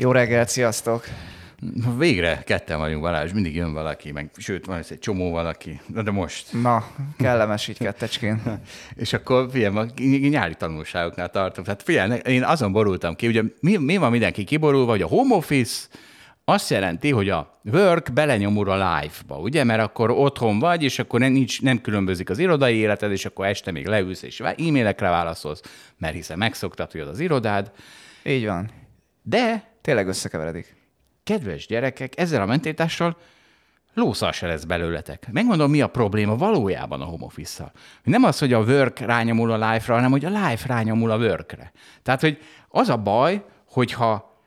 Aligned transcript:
Jó 0.00 0.12
reggelt, 0.12 0.48
sziasztok! 0.48 1.04
Végre 1.96 2.42
ketten 2.44 2.78
vagyunk, 2.78 3.02
Balázs, 3.02 3.32
mindig 3.32 3.54
jön 3.54 3.72
valaki, 3.72 4.12
meg 4.12 4.30
sőt, 4.36 4.66
van 4.66 4.82
egy 4.88 4.98
csomó 4.98 5.30
valaki, 5.30 5.80
de, 5.86 6.02
de 6.02 6.10
most. 6.10 6.52
Na, 6.62 6.86
kellemes 7.16 7.68
így 7.68 7.78
kettecskén. 7.78 8.42
és 8.96 9.12
akkor 9.12 9.48
figyelj, 9.50 9.90
nyári 10.28 10.54
tanulságoknál 10.54 11.30
tartom. 11.30 11.64
Tehát 11.64 11.82
figyelj, 11.82 12.20
én 12.24 12.42
azon 12.42 12.72
borultam 12.72 13.14
ki, 13.14 13.26
ugye 13.26 13.42
mi, 13.60 13.76
mi 13.76 13.96
van 13.96 14.10
mindenki 14.10 14.44
kiborulva, 14.44 14.90
hogy 14.90 15.02
a 15.02 15.06
home 15.06 15.34
office 15.34 15.86
azt 16.44 16.70
jelenti, 16.70 17.10
hogy 17.10 17.28
a 17.28 17.60
work 17.64 18.12
belenyomul 18.12 18.70
a 18.70 19.00
live-ba, 19.00 19.36
ugye? 19.36 19.64
Mert 19.64 19.82
akkor 19.82 20.10
otthon 20.10 20.58
vagy, 20.58 20.82
és 20.82 20.98
akkor 20.98 21.20
nem, 21.20 21.32
nincs, 21.32 21.62
nem 21.62 21.80
különbözik 21.80 22.30
az 22.30 22.38
irodai 22.38 22.76
életed, 22.76 23.10
és 23.10 23.24
akkor 23.24 23.46
este 23.46 23.70
még 23.70 23.86
leülsz 23.86 24.22
és 24.22 24.40
e-mailekre 24.40 25.08
válaszolsz, 25.08 25.62
mert 25.96 26.14
hiszen 26.14 26.38
megszoktad, 26.38 26.92
hogy 26.92 27.00
az, 27.00 27.08
az 27.08 27.20
irodád. 27.20 27.72
Így 28.24 28.46
van. 28.46 28.70
De 29.22 29.76
Tényleg 29.88 30.08
összekeveredik. 30.08 30.76
kedves 31.24 31.66
gyerekek, 31.66 32.18
ezzel 32.18 32.42
a 32.42 32.46
mentalitással 32.46 33.16
lószal 33.94 34.32
se 34.32 34.46
lesz 34.46 34.64
belőletek. 34.64 35.28
Megmondom, 35.32 35.70
mi 35.70 35.80
a 35.80 35.86
probléma 35.86 36.36
valójában 36.36 37.00
a 37.00 37.04
home 37.04 37.24
office 37.24 37.72
Nem 38.02 38.24
az, 38.24 38.38
hogy 38.38 38.52
a 38.52 38.60
work 38.60 38.98
rányomul 38.98 39.50
a 39.50 39.72
life-ra, 39.72 39.94
hanem 39.94 40.10
hogy 40.10 40.24
a 40.24 40.28
life 40.28 40.66
rányomul 40.66 41.10
a 41.10 41.16
workre. 41.16 41.72
Tehát, 42.02 42.20
hogy 42.20 42.38
az 42.68 42.88
a 42.88 42.96
baj, 42.96 43.44
hogyha 43.68 44.40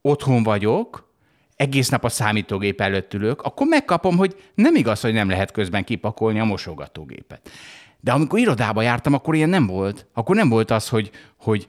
otthon 0.00 0.42
vagyok, 0.42 1.12
egész 1.56 1.88
nap 1.88 2.04
a 2.04 2.08
számítógép 2.08 2.80
előtt 2.80 3.14
ülök, 3.14 3.42
akkor 3.42 3.66
megkapom, 3.66 4.16
hogy 4.16 4.50
nem 4.54 4.74
igaz, 4.74 5.00
hogy 5.00 5.12
nem 5.12 5.28
lehet 5.28 5.50
közben 5.50 5.84
kipakolni 5.84 6.40
a 6.40 6.44
mosogatógépet. 6.44 7.50
De 8.00 8.12
amikor 8.12 8.38
irodába 8.38 8.82
jártam, 8.82 9.14
akkor 9.14 9.34
ilyen 9.34 9.48
nem 9.48 9.66
volt. 9.66 10.06
Akkor 10.12 10.36
nem 10.36 10.48
volt 10.48 10.70
az, 10.70 10.88
hogy, 10.88 11.10
hogy 11.36 11.68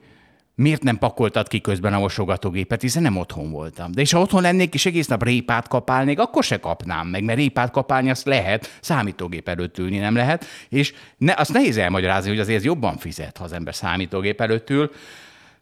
miért 0.60 0.82
nem 0.82 0.98
pakoltad 0.98 1.48
ki 1.48 1.60
közben 1.60 1.92
a 1.92 1.98
mosogatógépet, 1.98 2.80
hiszen 2.80 3.02
nem 3.02 3.16
otthon 3.16 3.50
voltam. 3.50 3.92
De 3.92 4.00
és 4.00 4.12
ha 4.12 4.20
otthon 4.20 4.42
lennék 4.42 4.74
és 4.74 4.86
egész 4.86 5.06
nap 5.06 5.22
répát 5.22 5.68
kapálnék, 5.68 6.18
akkor 6.18 6.44
se 6.44 6.60
kapnám 6.60 7.06
meg, 7.06 7.24
mert 7.24 7.38
répát 7.38 7.70
kapálni 7.70 8.10
azt 8.10 8.26
lehet, 8.26 8.78
számítógép 8.80 9.48
előtt 9.48 9.78
ülni 9.78 9.98
nem 9.98 10.14
lehet, 10.14 10.44
és 10.68 10.94
ne, 11.16 11.32
azt 11.36 11.52
nehéz 11.52 11.76
elmagyarázni, 11.76 12.28
hogy 12.30 12.38
azért 12.38 12.58
ez 12.58 12.64
jobban 12.64 12.96
fizet, 12.96 13.36
ha 13.36 13.44
az 13.44 13.52
ember 13.52 13.74
számítógép 13.74 14.40
előtt 14.40 14.70
ül. 14.70 14.90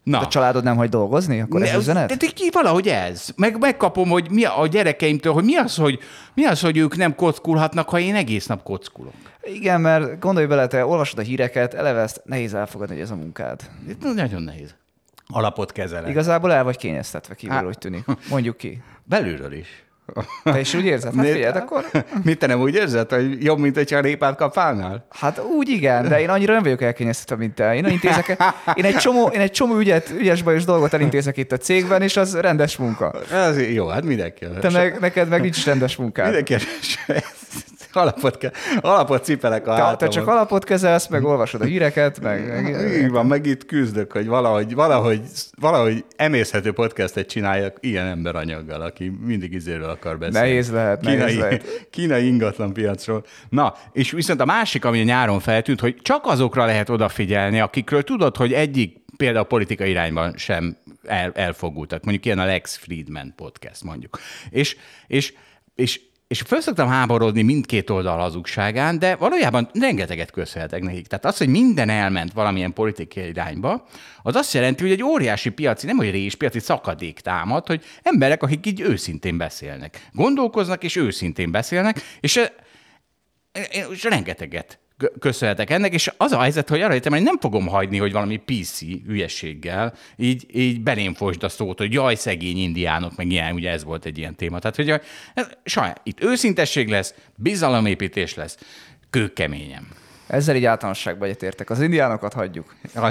Na. 0.03 0.19
A 0.19 0.27
családod 0.27 0.65
nem 0.65 0.77
hagy 0.77 0.89
dolgozni? 0.89 1.41
Akkor 1.41 1.63
ez 1.63 1.71
Ne, 1.71 1.77
üzenet? 1.77 2.09
de, 2.09 2.17
de 2.17 2.27
ki, 2.35 2.51
valahogy 2.53 2.89
ez. 2.89 3.29
Meg, 3.37 3.59
megkapom, 3.59 4.09
hogy 4.09 4.31
mi 4.31 4.45
a, 4.45 4.61
a 4.61 4.67
gyerekeimtől, 4.67 5.33
hogy 5.33 5.45
mi 5.45 5.57
az, 5.57 5.77
hogy 5.77 5.99
mi 6.35 6.45
az, 6.45 6.61
hogy 6.61 6.77
ők 6.77 6.97
nem 6.97 7.15
kockulhatnak, 7.15 7.89
ha 7.89 7.99
én 7.99 8.15
egész 8.15 8.47
nap 8.47 8.63
kockulok. 8.63 9.15
Igen, 9.43 9.81
mert 9.81 10.21
gondolj 10.21 10.47
bele, 10.47 10.67
te 10.67 10.87
olvasod 10.87 11.19
a 11.19 11.23
híreket, 11.23 11.75
eleve 11.75 12.01
ezt 12.01 12.23
nehéz 12.25 12.55
elfogadni, 12.55 12.95
hogy 12.95 13.03
ez 13.05 13.11
a 13.11 13.17
munkád. 13.17 13.61
Ez 14.03 14.15
nagyon 14.15 14.43
nehéz. 14.43 14.75
Alapot 15.33 15.73
kezelek. 15.73 16.11
Igazából 16.11 16.53
el 16.53 16.65
vagy 16.65 16.77
kényeztetve 16.77 17.35
kívül, 17.35 17.63
hogy 17.63 17.79
tűnik. 17.79 18.05
Mondjuk 18.31 18.57
ki. 18.57 18.83
Belülről 19.05 19.53
is. 19.53 19.87
Te 20.43 20.61
is 20.61 20.75
úgy 20.75 20.85
érzed? 20.85 21.15
Hát 21.15 21.27
figyeld, 21.27 21.57
akkor... 21.57 21.85
Mit 22.25 22.39
te 22.39 22.47
nem 22.47 22.61
úgy 22.61 22.75
érzed, 22.75 23.11
hogy 23.11 23.45
jobb, 23.45 23.59
mint 23.59 23.75
hogyha 23.77 24.01
répát 24.01 24.37
kapálnál? 24.37 25.07
Hát 25.11 25.41
úgy 25.59 25.69
igen, 25.69 26.09
de 26.09 26.21
én 26.21 26.29
annyira 26.29 26.53
nem 26.53 26.63
vagyok 26.63 26.83
elkényeztetve, 26.83 27.37
mint 27.37 27.55
te. 27.55 27.75
Én, 27.75 27.85
intézek, 27.87 28.37
én, 28.75 28.85
egy 28.85 28.97
csomó, 28.97 29.27
én 29.27 29.41
egy 29.41 29.51
csomó 29.51 29.77
ügyet, 29.77 30.11
ügyes 30.11 30.43
bajos 30.43 30.65
dolgot 30.65 30.95
elintézek 30.95 31.37
itt 31.37 31.53
a 31.53 31.57
cégben, 31.57 32.03
és 32.03 32.17
az 32.17 32.37
rendes 32.37 32.77
munka. 32.77 33.15
Ez 33.33 33.71
jó, 33.71 33.87
hát 33.87 34.05
mindenki. 34.05 34.47
Te 34.61 34.71
meg, 34.71 35.01
neked 35.01 35.29
meg 35.29 35.41
nincs 35.41 35.65
rendes 35.65 35.97
munkád. 35.97 36.25
Mindenki 36.25 36.55
alapot, 38.03 38.39
kell, 38.39 38.51
alapot 38.81 39.25
cipelek 39.25 39.67
a 39.67 39.71
Te, 39.71 39.77
te 39.77 39.83
hátamon. 39.83 40.15
csak 40.15 40.27
alapot 40.27 40.65
kezelsz, 40.65 41.07
meg 41.07 41.25
olvasod 41.25 41.61
a 41.61 41.65
híreket, 41.65 42.21
meg... 42.21 42.47
meg 42.47 43.03
Így 43.03 43.11
van, 43.11 43.27
meg 43.27 43.47
itt 43.47 43.67
küzdök, 43.67 44.13
hogy 44.13 44.27
valahogy, 44.27 44.75
valahogy, 44.75 45.21
valahogy 45.61 46.05
emészhető 46.17 46.73
podcastet 46.73 47.29
csináljak 47.29 47.77
ilyen 47.81 48.07
emberanyaggal, 48.07 48.81
aki 48.81 49.13
mindig 49.21 49.53
izéről 49.53 49.89
akar 49.89 50.19
beszélni. 50.19 50.49
Nehéz 50.49 50.71
lehet, 50.71 51.01
nehéz 51.01 51.19
kínai, 51.19 51.37
lehet. 51.37 51.65
kínai 51.91 52.27
ingatlan 52.27 52.73
piacról. 52.73 53.25
Na, 53.49 53.75
és 53.93 54.11
viszont 54.11 54.41
a 54.41 54.45
másik, 54.45 54.85
ami 54.85 55.01
a 55.01 55.05
nyáron 55.05 55.41
feltűnt, 55.41 55.81
hogy 55.81 55.97
csak 56.03 56.27
azokra 56.27 56.65
lehet 56.65 56.89
odafigyelni, 56.89 57.61
akikről 57.61 58.03
tudod, 58.03 58.37
hogy 58.37 58.53
egyik 58.53 58.97
például 59.17 59.45
politikai 59.45 59.91
irányban 59.91 60.35
sem 60.37 60.77
el, 61.05 61.33
elfogultak. 61.35 62.03
Mondjuk 62.03 62.25
ilyen 62.25 62.39
a 62.39 62.45
Lex 62.45 62.77
Friedman 62.77 63.33
podcast, 63.37 63.85
mondjuk. 63.85 64.19
És, 64.51 64.77
és, 65.07 65.33
és 65.75 66.01
és 66.29 66.41
föl 66.41 66.61
szoktam 66.61 66.89
háborodni 66.89 67.43
mindkét 67.43 67.91
oldal 67.91 68.19
hazugságán, 68.19 68.99
de 68.99 69.17
valójában 69.17 69.71
rengeteget 69.73 70.31
köszönhetek 70.31 70.83
nekik. 70.83 71.07
Tehát 71.07 71.25
az, 71.25 71.37
hogy 71.37 71.49
minden 71.49 71.89
elment 71.89 72.33
valamilyen 72.33 72.73
politikai 72.73 73.29
irányba, 73.29 73.87
az 74.23 74.37
azt 74.37 74.53
jelenti, 74.53 74.83
hogy 74.83 74.93
egy 74.93 75.03
óriási 75.03 75.51
piaci, 75.51 75.87
nem 75.87 75.97
hogy 75.97 76.11
rés, 76.11 76.35
piaci 76.35 76.59
szakadék 76.59 77.21
támad, 77.21 77.67
hogy 77.67 77.85
emberek, 78.03 78.43
akik 78.43 78.67
így 78.67 78.81
őszintén 78.81 79.37
beszélnek. 79.37 80.09
Gondolkoznak 80.13 80.85
és 80.85 80.97
őszintén 80.97 81.51
beszélnek, 81.51 82.03
és 82.21 82.37
eh, 82.37 82.49
én 83.73 83.85
és 83.91 84.03
rengeteget 84.03 84.79
köszönhetek 85.19 85.71
ennek, 85.71 85.93
és 85.93 86.13
az 86.17 86.33
a 86.33 86.41
helyzet, 86.41 86.69
hogy 86.69 86.81
arra 86.81 86.93
jöttem, 86.93 87.13
hogy 87.13 87.23
nem 87.23 87.39
fogom 87.39 87.67
hagyni, 87.67 87.99
hogy 87.99 88.13
valami 88.13 88.37
PC 88.37 88.81
hülyességgel 89.07 89.95
így, 90.17 90.47
így 90.53 90.81
belém 90.81 91.15
fosd 91.15 91.43
a 91.43 91.49
szót, 91.49 91.79
hogy 91.79 91.93
jaj, 91.93 92.15
szegény 92.15 92.59
indiánok, 92.59 93.17
meg 93.17 93.31
ilyen, 93.31 93.55
ugye 93.55 93.71
ez 93.71 93.85
volt 93.85 94.05
egy 94.05 94.19
ilyen 94.19 94.35
téma. 94.35 94.59
Tehát, 94.59 94.77
hogy 94.77 94.91
ez, 95.35 95.49
saját, 95.65 96.01
itt 96.03 96.23
őszintesség 96.23 96.89
lesz, 96.89 97.15
bizalomépítés 97.35 98.35
lesz, 98.35 98.59
kőkeményem. 99.11 99.89
Ezzel 100.27 100.57
így 100.57 100.65
általánosságban 100.65 101.29
egyetértek. 101.29 101.71
Az 101.71 101.81
indiánokat 101.81 102.33
hagyjuk. 102.33 102.75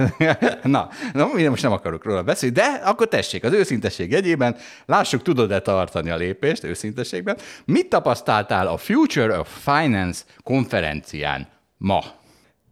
Na, 0.64 0.90
na, 1.14 1.30
én 1.38 1.50
most 1.50 1.64
nem 1.64 1.72
akarok 1.72 2.04
róla 2.04 2.24
beszélni, 2.24 2.56
de 2.56 2.82
akkor 2.84 3.08
tessék, 3.08 3.44
az 3.44 3.54
őszintesség 3.54 4.12
jegyében, 4.12 4.56
lássuk, 4.86 5.22
tudod-e 5.22 5.60
tartani 5.60 6.10
a 6.10 6.16
lépést 6.16 6.64
őszintességben. 6.64 7.38
Mit 7.66 7.90
tapasztaltál 7.90 8.68
a 8.68 8.78
Future 8.78 9.40
of 9.40 9.64
Finance 9.64 10.24
konferencián 10.44 11.48
ma? 11.80 12.02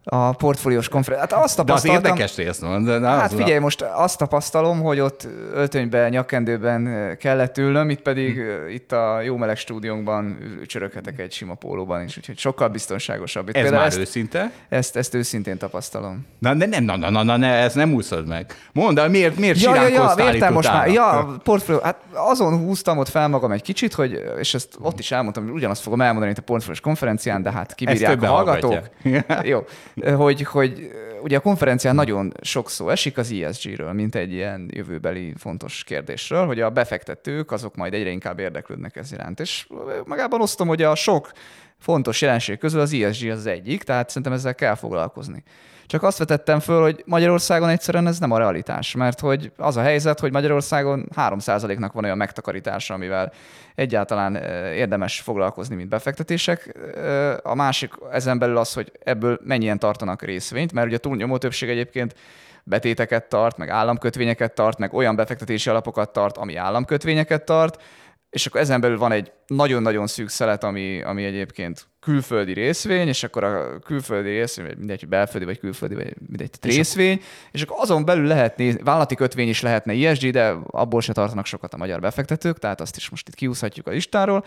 A 0.08 0.32
portfóliós 0.32 0.88
konferencia. 0.90 1.36
Hát 1.36 1.44
azt 1.44 1.56
De 1.56 1.62
az 1.62 1.68
tapasztaltam... 1.68 2.04
érdekes 2.06 2.36
részt 2.36 2.60
van. 2.62 2.84
De 2.84 2.98
na, 2.98 3.08
Hát 3.08 3.34
figyelj, 3.34 3.60
most 3.60 3.82
azt 3.82 4.18
tapasztalom, 4.18 4.82
hogy 4.82 5.00
ott 5.00 5.28
öltönyben, 5.54 6.10
nyakkendőben 6.10 7.16
kellett 7.20 7.58
ülnöm, 7.58 7.90
itt 7.90 8.02
pedig 8.02 8.34
Hm. 8.36 8.70
itt 8.70 8.92
a 8.92 9.22
jó 9.22 9.38
meleg 9.38 9.58
stúdiónkban 9.58 10.38
csöröghetek 10.66 11.20
egy 11.20 11.32
sima 11.32 11.54
pólóban 11.54 12.04
is, 12.04 12.18
úgyhogy 12.18 12.38
sokkal 12.38 12.68
biztonságosabb. 12.68 13.50
Itt 13.50 13.56
Ez 13.56 13.72
már 13.72 13.86
ezt, 13.86 13.98
őszinte? 13.98 14.52
ezt, 14.70 14.96
ezt 14.96 15.14
őszintén 15.14 15.58
tapasztalom. 15.58 16.26
Na, 16.40 16.54
de 16.54 16.66
nem, 16.66 16.84
na, 16.84 16.98
na, 16.98 17.10
na, 17.10 17.24
na, 17.24 17.38
ne, 17.38 17.54
ezt 17.54 17.76
nem 17.76 17.94
úszod 17.94 18.28
meg. 18.28 18.54
Mondd 18.74 19.00
el, 19.00 19.10
miért, 19.10 19.38
miért 19.38 19.62
Ja, 19.62 19.76
ja, 19.76 19.88
ja, 19.88 20.32
értem 20.34 20.54
most 20.54 20.72
már. 20.72 20.88
Ja, 20.88 21.36
portfólió. 21.44 21.82
Hát 21.84 21.98
azon 22.14 22.58
húztam 22.58 22.98
ott 22.98 23.10
fel 23.10 23.28
magam 23.28 23.52
egy 23.52 23.62
kicsit, 23.62 23.94
hogy, 23.94 24.24
és 24.40 24.54
ezt 24.54 24.78
ott 24.82 25.00
is 25.00 25.12
elmondtam, 25.12 25.44
hogy 25.44 25.54
ugyanazt 25.54 25.82
fogom 25.82 26.02
elmondani 26.02 26.32
itt 26.32 26.38
a 26.38 26.42
portfóliós 26.42 26.80
konferencián, 26.80 27.42
de 27.42 27.52
hát 27.52 27.76
kibírják 27.76 28.22
a 28.22 28.28
hallgatók. 28.28 28.80
Jó, 29.44 29.60
hogy, 30.04 30.44
hogy 30.44 30.92
ugye 31.22 31.38
a 31.38 31.42
konferencián 31.42 31.96
nagyon 31.96 32.34
sok 32.42 32.70
szó 32.70 32.90
esik 32.90 33.18
az 33.18 33.32
ESG-ről, 33.32 33.94
mint 33.94 34.16
egy 34.16 34.32
ilyen 34.32 34.70
jövőbeli 34.74 35.34
fontos 35.38 35.84
kérdésről, 35.84 36.46
hogy 36.46 36.62
a 36.62 36.70
befektetők 36.70 37.52
azok 37.52 37.76
majd 37.76 37.94
egyre 37.94 38.10
inkább 38.10 38.40
érdeklődnek 38.40 38.96
ez 38.96 39.12
iránt. 39.12 39.40
És 39.40 39.68
magában 40.06 40.42
osztom, 40.42 40.68
hogy 40.68 40.82
a 40.82 40.96
sok 40.96 41.32
fontos 41.86 42.22
jelenség 42.22 42.58
közül 42.58 42.80
az 42.80 42.94
ESG 42.94 43.30
az, 43.30 43.46
egyik, 43.46 43.84
tehát 43.84 44.08
szerintem 44.08 44.34
ezzel 44.34 44.56
kell 44.56 44.76
foglalkozni. 44.76 45.44
Csak 45.86 46.04
azt 46.04 46.18
vetettem 46.18 46.60
föl, 46.60 46.82
hogy 46.82 47.04
Magyarországon 47.06 47.70
egyszerűen 47.70 48.08
ez 48.08 48.20
nem 48.20 48.32
a 48.32 48.38
realitás, 48.38 48.96
mert 48.96 49.20
hogy 49.20 49.52
az 49.58 49.78
a 49.78 49.82
helyzet, 49.82 50.20
hogy 50.20 50.32
Magyarországon 50.32 51.10
3%-nak 51.16 51.94
van 51.94 52.04
olyan 52.04 52.18
megtakarítása, 52.18 52.94
amivel 52.94 53.34
egyáltalán 53.76 54.36
érdemes 54.74 55.20
foglalkozni, 55.20 55.76
mint 55.76 55.90
befektetések. 55.90 56.78
A 57.44 57.56
másik 57.56 57.92
ezen 58.12 58.40
belül 58.40 58.58
az, 58.58 58.74
hogy 58.74 58.92
ebből 59.04 59.40
mennyien 59.44 59.80
tartanak 59.80 60.22
részvényt, 60.22 60.74
mert 60.74 60.88
ugye 60.88 60.96
a 60.96 61.00
túlnyomó 61.00 61.38
többség 61.38 61.70
egyébként 61.70 62.16
betéteket 62.64 63.30
tart, 63.30 63.58
meg 63.58 63.70
államkötvényeket 63.70 64.54
tart, 64.54 64.78
meg 64.78 64.94
olyan 64.94 65.16
befektetési 65.16 65.70
alapokat 65.70 66.14
tart, 66.14 66.38
ami 66.38 66.56
államkötvényeket 66.56 67.46
tart, 67.46 67.82
és 68.36 68.46
akkor 68.46 68.62
ezen 68.62 68.82
belül 68.82 68.98
van 68.98 69.12
egy 69.12 69.32
nagyon-nagyon 69.48 70.08
szűk 70.08 70.30
szelet, 70.30 70.64
ami, 70.64 71.02
ami 71.02 71.24
egyébként 71.24 71.88
külföldi 72.00 72.54
részvény, 72.54 73.08
és 73.08 73.24
akkor 73.24 73.44
a 73.44 73.80
külföldi 73.80 74.30
részvény, 74.30 74.66
vagy 74.66 74.78
mindegy, 74.78 75.00
hogy 75.00 75.10
belföldi 75.10 75.46
vagy 75.46 75.60
külföldi, 75.60 75.96
vagy 75.96 76.14
mindegy, 76.28 76.50
tehát 76.50 76.78
részvény, 76.78 77.22
és 77.52 77.62
akkor 77.62 77.78
azon 77.80 78.06
belül 78.06 78.28
lehet 78.28 78.58
nézni, 78.58 78.82
vállalati 78.84 79.16
kötvény 79.16 79.50
is 79.50 79.62
lehetne 79.62 79.94
ISG, 79.94 80.30
de 80.30 80.56
abból 80.68 81.02
se 81.02 81.14
tartanak 81.14 81.46
sokat 81.46 81.74
a 81.74 81.78
magyar 81.78 82.00
befektetők, 82.00 82.60
tehát 82.60 82.82
azt 82.82 82.96
is 82.96 83.10
most 83.10 83.28
itt 83.28 83.36
kiúszhatjuk 83.36 83.88
a 83.88 83.92
listáról. 83.92 84.42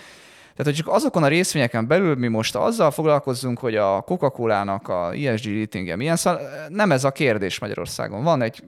Tehát, 0.56 0.72
hogy 0.72 0.74
csak 0.74 0.94
azokon 0.94 1.22
a 1.22 1.28
részvényeken 1.28 1.86
belül 1.86 2.14
mi 2.14 2.28
most 2.28 2.56
azzal 2.56 2.90
foglalkozzunk, 2.90 3.58
hogy 3.58 3.76
a 3.76 4.00
Coca-Cola-nak 4.00 4.88
a 4.88 5.12
ESG 5.12 5.58
ratingje 5.58 5.96
milyen, 5.96 6.16
szóval 6.16 6.40
nem 6.68 6.92
ez 6.92 7.04
a 7.04 7.10
kérdés 7.10 7.58
Magyarországon. 7.58 8.22
Van 8.22 8.42
egy 8.42 8.62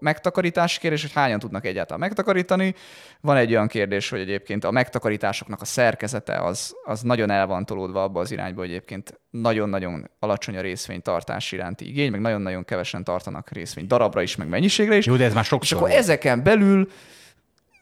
megtakarítási 0.00 0.78
kérdés, 0.78 1.02
hogy 1.02 1.12
hányan 1.12 1.38
tudnak 1.38 1.66
egyáltalán 1.66 2.00
megtakarítani. 2.00 2.74
Van 3.20 3.36
egy 3.36 3.50
olyan 3.50 3.68
kérdés, 3.68 4.08
hogy 4.08 4.20
egyébként 4.20 4.64
a 4.64 4.70
megtakarításoknak 4.70 5.60
a 5.60 5.64
szerkezete 5.64 6.36
az, 6.36 6.74
az 6.84 7.02
nagyon 7.02 7.30
el 7.30 7.46
van 7.46 7.64
tolódva 7.64 8.02
abba 8.02 8.20
az 8.20 8.30
irányba, 8.30 8.60
hogy 8.60 8.70
egyébként 8.70 9.20
nagyon-nagyon 9.30 10.10
alacsony 10.18 10.56
a 10.56 10.60
részvénytartás 10.60 11.52
iránti 11.52 11.88
igény, 11.88 12.10
meg 12.10 12.20
nagyon-nagyon 12.20 12.64
kevesen 12.64 13.04
tartanak 13.04 13.50
részvény 13.50 13.86
darabra 13.86 14.22
is, 14.22 14.36
meg 14.36 14.48
mennyiségre 14.48 14.96
is. 14.96 15.06
Jó, 15.06 15.16
de 15.16 15.24
ez 15.24 15.34
már 15.34 15.44
sokszor 15.44 15.78
És 15.78 15.84
akkor 15.84 15.98
ezeken 15.98 16.42
belül 16.42 16.88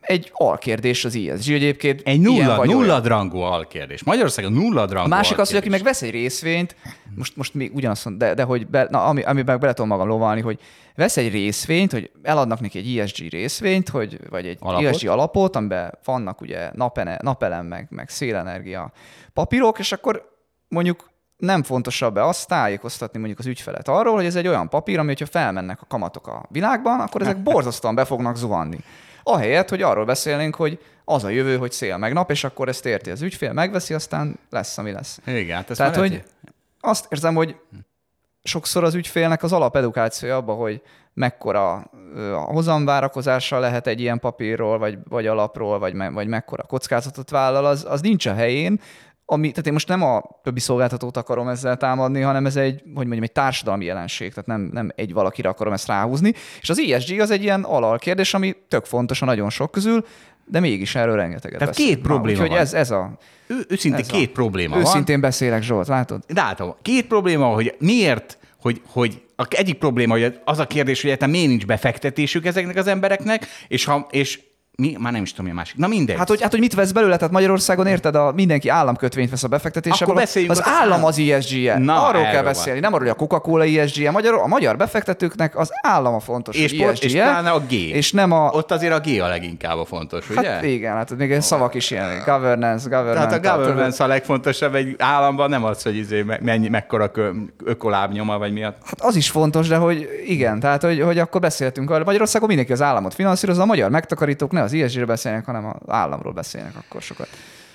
egy 0.07 0.31
alkérdés 0.35 1.05
az 1.05 1.17
ESG 1.17 1.53
egyébként. 1.53 2.01
Egy 2.05 2.21
nulla, 2.21 2.65
nulladrangú 2.65 3.39
alkérdés. 3.39 4.05
Magyarországon 4.05 4.53
nulladrangú 4.53 5.07
A 5.07 5.15
másik 5.15 5.39
az, 5.39 5.49
hogy 5.49 5.57
aki 5.57 5.69
alkérdés. 5.69 5.79
meg 5.83 5.93
vesz 5.93 6.03
egy 6.03 6.11
részvényt, 6.11 6.77
most, 7.15 7.37
most 7.37 7.55
még 7.55 7.75
ugyanazt 7.75 8.05
mondom, 8.05 8.29
de, 8.29 8.35
de 8.35 8.43
hogy 8.43 8.67
be, 8.67 8.87
na, 8.91 9.05
ami, 9.05 9.23
amiben 9.23 9.61
bele 9.61 9.73
tudom 9.73 9.89
magam 9.89 10.09
lovalni, 10.09 10.41
hogy 10.41 10.59
vesz 10.95 11.17
egy 11.17 11.33
részvényt, 11.33 11.93
hogy 11.93 12.11
eladnak 12.23 12.61
neki 12.61 12.79
egy 12.79 12.99
ESG 12.99 13.31
részvényt, 13.31 13.89
hogy, 13.89 14.19
vagy 14.31 14.47
egy 14.47 14.57
Alapot. 14.61 14.87
ESG 14.87 15.09
alapot, 15.09 15.57
amiben 15.57 15.99
vannak 16.05 16.41
ugye 16.41 16.71
napene, 16.73 17.19
napelem, 17.23 17.67
meg, 17.67 17.87
meg 17.91 18.09
szélenergia 18.09 18.93
papírok, 19.33 19.79
és 19.79 19.93
akkor 19.93 20.35
mondjuk 20.69 21.11
nem 21.37 21.63
fontosabb-e 21.63 22.25
azt 22.25 22.49
tájékoztatni 22.49 23.19
mondjuk 23.19 23.39
az 23.39 23.47
ügyfelet 23.47 23.89
arról, 23.89 24.15
hogy 24.15 24.25
ez 24.25 24.37
egy 24.37 24.47
olyan 24.47 24.69
papír, 24.69 24.99
ami, 24.99 25.07
hogyha 25.09 25.27
felmennek 25.27 25.83
a 25.83 25.87
kamatok 25.89 26.27
a 26.27 26.47
világban, 26.49 27.01
akkor 27.01 27.21
ezek 27.21 27.43
borzasztóan 27.53 27.95
be 27.95 28.05
fognak 28.05 28.37
zuhanni. 28.37 28.79
Ahelyett, 29.29 29.69
hogy 29.69 29.83
arról 29.83 30.05
beszélnénk, 30.05 30.55
hogy 30.55 30.79
az 31.05 31.25
a 31.25 31.29
jövő, 31.29 31.57
hogy 31.57 31.73
szél 31.73 31.97
meg 31.97 32.13
nap, 32.13 32.31
és 32.31 32.45
akkor 32.45 32.69
ezt 32.69 32.87
érti 32.87 33.11
az 33.11 33.23
ügyfél, 33.23 33.53
megveszi, 33.53 33.95
aztán 33.95 34.39
lesz, 34.51 34.79
ami 34.79 34.93
lesz. 34.93 35.21
Igen, 35.27 35.57
hát 35.57 35.71
ez 35.71 35.77
Tehát, 35.77 35.97
hogy 35.97 36.23
azt 36.81 37.07
érzem, 37.11 37.35
hogy 37.35 37.57
sokszor 38.43 38.85
az 38.85 38.95
ügyfélnek 38.95 39.43
az 39.43 39.53
alapedukációja 39.53 40.37
abba, 40.37 40.53
hogy 40.53 40.83
mekkora 41.15 41.91
hozamvárakozással 42.47 43.61
lehet 43.61 43.87
egy 43.87 44.01
ilyen 44.01 44.19
papírról, 44.19 44.79
vagy, 44.79 44.99
vagy 45.09 45.27
alapról, 45.27 45.79
vagy, 45.79 45.97
vagy 46.13 46.27
mekkora 46.27 46.63
kockázatot 46.63 47.31
vállal, 47.31 47.67
az, 47.67 47.87
az 47.89 48.01
nincs 48.01 48.27
a 48.27 48.35
helyén, 48.35 48.81
ami, 49.29 49.51
tehát 49.51 49.67
én 49.67 49.73
most 49.73 49.89
nem 49.89 50.03
a 50.03 50.23
többi 50.43 50.61
szolgáltatót 50.61 51.17
akarom 51.17 51.49
ezzel 51.49 51.77
támadni, 51.77 52.21
hanem 52.21 52.47
ez 52.47 52.57
egy, 52.57 52.83
hogy 52.83 52.93
mondjam, 52.95 53.23
egy 53.23 53.33
társadalmi 53.33 53.85
jelenség, 53.85 54.29
tehát 54.29 54.47
nem, 54.47 54.71
nem 54.73 54.91
egy 54.95 55.13
valakire 55.13 55.49
akarom 55.49 55.73
ezt 55.73 55.87
ráhúzni. 55.87 56.33
És 56.61 56.71
az 56.71 56.79
ESG 56.79 57.21
az 57.21 57.31
egy 57.31 57.43
ilyen 57.43 57.63
alalkérdés, 57.63 58.35
ami 58.35 58.57
tök 58.69 58.85
fontos 58.85 59.23
a 59.23 59.25
nagyon 59.25 59.51
sok 59.51 59.71
közül, 59.71 60.05
de 60.45 60.61
mégis 60.61 60.95
erről 60.95 61.17
rengeteget 61.17 61.59
Tehát 61.59 61.75
két 61.75 61.99
probléma 61.99 62.33
úgyhogy 62.33 62.49
van. 62.49 62.59
ez, 62.59 62.75
ez 62.75 62.91
a... 62.91 63.19
Ő, 63.47 63.65
őszintén 63.69 64.01
ez 64.01 64.07
két 64.07 64.29
a, 64.29 64.33
probléma 64.33 64.75
van. 64.75 64.85
Őszintén 64.85 65.21
beszélek, 65.21 65.63
Zsolt, 65.63 65.87
látod? 65.87 66.23
Látom. 66.35 66.75
Két 66.83 67.07
probléma, 67.07 67.47
hogy 67.47 67.75
miért, 67.79 68.39
hogy, 68.61 68.81
hogy 68.87 69.23
a 69.37 69.47
egyik 69.49 69.79
probléma, 69.79 70.13
hogy 70.13 70.41
az 70.45 70.59
a 70.59 70.67
kérdés, 70.67 71.01
hogy 71.01 71.11
egyáltalán 71.11 71.35
miért 71.35 71.49
nincs 71.49 71.67
befektetésük 71.67 72.47
ezeknek 72.47 72.77
az 72.77 72.87
embereknek, 72.87 73.47
és, 73.69 73.85
ha, 73.85 74.07
és 74.11 74.41
mi, 74.77 74.97
már 74.99 75.13
nem 75.13 75.23
is 75.23 75.31
tudom, 75.31 75.47
mi 75.47 75.51
a 75.51 75.55
másik. 75.55 75.77
Na 75.77 75.87
mindegy. 75.87 76.17
Hát 76.17 76.29
hogy, 76.29 76.41
hát, 76.41 76.51
hogy 76.51 76.61
mit 76.61 76.75
vesz 76.75 76.91
belőle? 76.91 77.17
Tehát 77.17 77.33
Magyarországon 77.33 77.87
érted, 77.87 78.15
a, 78.15 78.33
mindenki 78.33 78.69
államkötvényt 78.69 79.31
vesz 79.31 79.43
a 79.43 79.49
befektetéseből. 79.49 80.09
Akkor 80.09 80.23
beszéljünk 80.23 80.53
az 80.53 80.59
az 80.59 80.67
állam 80.67 81.05
az 81.05 81.19
ESG-je. 81.19 81.79
Na, 81.79 82.07
arról 82.07 82.23
kell 82.23 82.31
erről 82.31 82.43
van. 82.43 82.53
beszélni, 82.53 82.81
nem 82.81 82.93
arról, 82.93 83.07
hogy 83.07 83.17
a 83.17 83.27
Coca-Cola 83.27 83.65
ESG-je. 83.65 84.11
Magyar, 84.11 84.35
a 84.35 84.47
magyar 84.47 84.77
befektetőknek 84.77 85.59
az 85.59 85.71
állam 85.83 86.15
a 86.15 86.21
fontos, 86.21 86.57
és, 86.57 86.73
ESG-je. 86.73 87.07
és 87.07 87.13
pláne 87.13 87.51
a 87.51 87.61
G. 87.61 87.73
És 87.73 88.13
nem 88.13 88.33
a... 88.33 88.51
Ott 88.53 88.73
azért 88.73 88.93
a 88.93 89.01
G 89.01 89.21
a 89.21 89.27
leginkább 89.27 89.79
a 89.79 89.85
fontos, 89.85 90.31
ugye? 90.31 90.51
Hát 90.51 90.65
igen, 90.65 90.95
hát 90.95 91.17
még 91.17 91.33
egy 91.33 91.43
szavak 91.43 91.75
is 91.75 91.91
ilyen. 91.91 92.23
Governance, 92.25 92.89
governance. 92.89 93.39
Tehát 93.39 93.47
a 93.47 93.57
governance 93.57 94.05
a 94.05 94.07
legfontosabb 94.07 94.75
egy 94.75 94.95
államban, 94.99 95.51
nem 95.51 95.65
az, 95.65 95.83
hogy 95.83 95.97
izé 95.97 96.23
me- 96.23 96.41
mennyi, 96.41 96.69
mekkora 96.69 97.11
ökolábnyoma, 97.65 98.39
vagy 98.39 98.53
mi 98.53 98.65
a... 98.65 98.75
Hát 98.85 99.01
az 99.01 99.17
is 99.17 99.31
fontos, 99.31 99.69
de 99.69 99.77
hogy 99.77 100.09
igen, 100.27 100.61
tehát 100.61 100.83
hogy, 100.83 101.01
hogy 101.01 101.19
akkor 101.19 101.41
beszéltünk 101.41 101.91
arról, 101.91 102.05
Magyarországon 102.05 102.49
mindenki 102.49 102.73
az 102.73 102.83
államot 102.83 103.15
finanszírozza, 103.15 103.63
a 103.63 103.67
magyar 103.67 103.91
megtakarítók 103.91 104.51
ne 104.51 104.66
az 104.67 104.75
ESG-ről 104.75 105.07
beszélnek, 105.07 105.45
hanem 105.45 105.67
az 105.67 105.75
államról 105.87 106.33
beszélnek 106.33 106.73
akkor 106.77 107.03
sokat. 107.03 107.29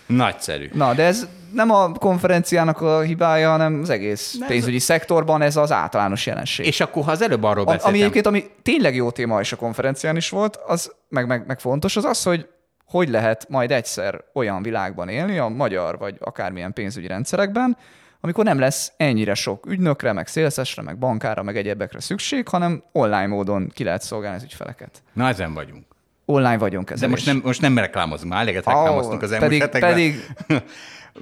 Nagyszerű. 0.05 0.69
Na, 0.73 0.93
de 0.93 1.03
ez 1.03 1.27
nem 1.53 1.71
a 1.71 1.91
konferenciának 1.91 2.81
a 2.81 3.01
hibája, 3.01 3.49
hanem 3.49 3.79
az 3.81 3.89
egész 3.89 4.35
Nem. 4.39 4.47
pénzügyi 4.47 4.79
szektorban 4.79 5.41
ez 5.41 5.55
az 5.55 5.71
általános 5.71 6.25
jelenség. 6.25 6.65
És 6.65 6.79
akkor, 6.79 7.03
ha 7.03 7.11
az 7.11 7.21
előbb 7.21 7.43
arról 7.43 7.65
beszéltem... 7.65 7.89
ami 7.89 7.99
egyébként, 7.99 8.25
ami 8.25 8.45
tényleg 8.61 8.95
jó 8.95 9.11
téma 9.11 9.39
és 9.39 9.51
a 9.51 9.55
konferencián 9.55 10.15
is 10.15 10.29
volt, 10.29 10.55
az 10.55 10.91
meg, 11.09 11.27
meg, 11.27 11.43
meg 11.47 11.59
fontos, 11.59 11.95
az 11.95 12.05
az, 12.05 12.23
hogy 12.23 12.47
hogy 12.85 13.09
lehet 13.09 13.49
majd 13.49 13.71
egyszer 13.71 14.23
olyan 14.33 14.63
világban 14.63 15.09
élni, 15.09 15.37
a 15.37 15.47
magyar 15.47 15.97
vagy 15.97 16.15
akármilyen 16.19 16.73
pénzügyi 16.73 17.07
rendszerekben, 17.07 17.77
amikor 18.21 18.43
nem 18.43 18.59
lesz 18.59 18.91
ennyire 18.97 19.33
sok 19.33 19.65
ügynökre, 19.65 20.13
meg 20.13 20.27
szélszesre, 20.27 20.81
meg 20.81 20.97
bankára, 20.97 21.43
meg 21.43 21.57
egyebekre 21.57 21.99
szükség, 21.99 22.47
hanem 22.47 22.83
online 22.91 23.27
módon 23.27 23.71
ki 23.73 23.83
lehet 23.83 24.01
szolgálni 24.01 24.37
az 24.37 24.43
ügyfeleket. 24.43 25.03
Na, 25.13 25.27
ezen 25.27 25.53
vagyunk. 25.53 25.85
Online 26.31 26.57
vagyunk 26.57 26.93
De 26.93 27.07
most 27.07 27.25
nem, 27.25 27.41
most 27.43 27.61
nem 27.61 27.77
reklámozunk, 27.77 28.31
már 28.31 28.41
eleget 28.41 28.65
reklámoztunk 28.65 29.21
az 29.21 29.31
elmúlt 29.31 29.49
pedig- 29.49 29.61
hetekben. 29.61 29.91
pedig- 29.91 30.19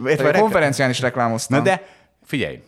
Pedig, 0.04 0.26
A 0.26 0.40
konferencián 0.40 0.90
is 0.90 1.00
reklámoztam. 1.00 1.58
Na 1.58 1.64
de 1.64 1.84
figyelj, 2.24 2.62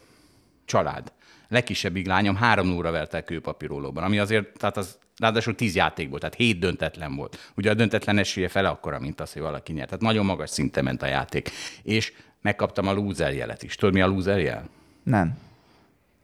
család. 0.66 1.12
Legkisebbik 1.48 2.08
lányom 2.08 2.36
három 2.36 2.76
óra 2.76 2.92
vert 2.92 3.14
el 3.14 3.24
kőpapírólóban, 3.24 4.04
ami 4.04 4.20
azért, 4.20 4.58
tehát 4.58 4.78
az 4.78 4.98
ráadásul 5.18 5.56
tíz 5.56 5.76
játékból, 5.76 6.20
tehát 6.20 6.36
hét 6.36 6.60
döntetlen 6.60 7.16
volt. 7.16 7.52
Ugye 7.56 7.70
a 7.70 7.74
döntetlen 7.74 8.18
esélye 8.18 8.48
fele 8.48 8.70
akkora, 8.70 9.00
mint 9.00 9.22
az, 9.22 9.34
hogy 9.34 9.42
valaki 9.42 9.74
nyert. 9.74 9.88
Tehát 9.88 10.02
nagyon 10.04 10.26
magas 10.26 10.50
szinten 10.50 10.84
ment 10.84 11.02
a 11.02 11.06
játék. 11.06 11.50
És 11.84 12.14
megkaptam 12.42 12.88
a 12.88 12.94
loser 12.94 13.34
jelet 13.34 13.64
is. 13.64 13.76
Tudod, 13.76 13.94
mi 13.94 14.02
a 14.02 14.08
loser 14.08 14.40
jel? 14.40 14.70
Nem. 15.04 15.38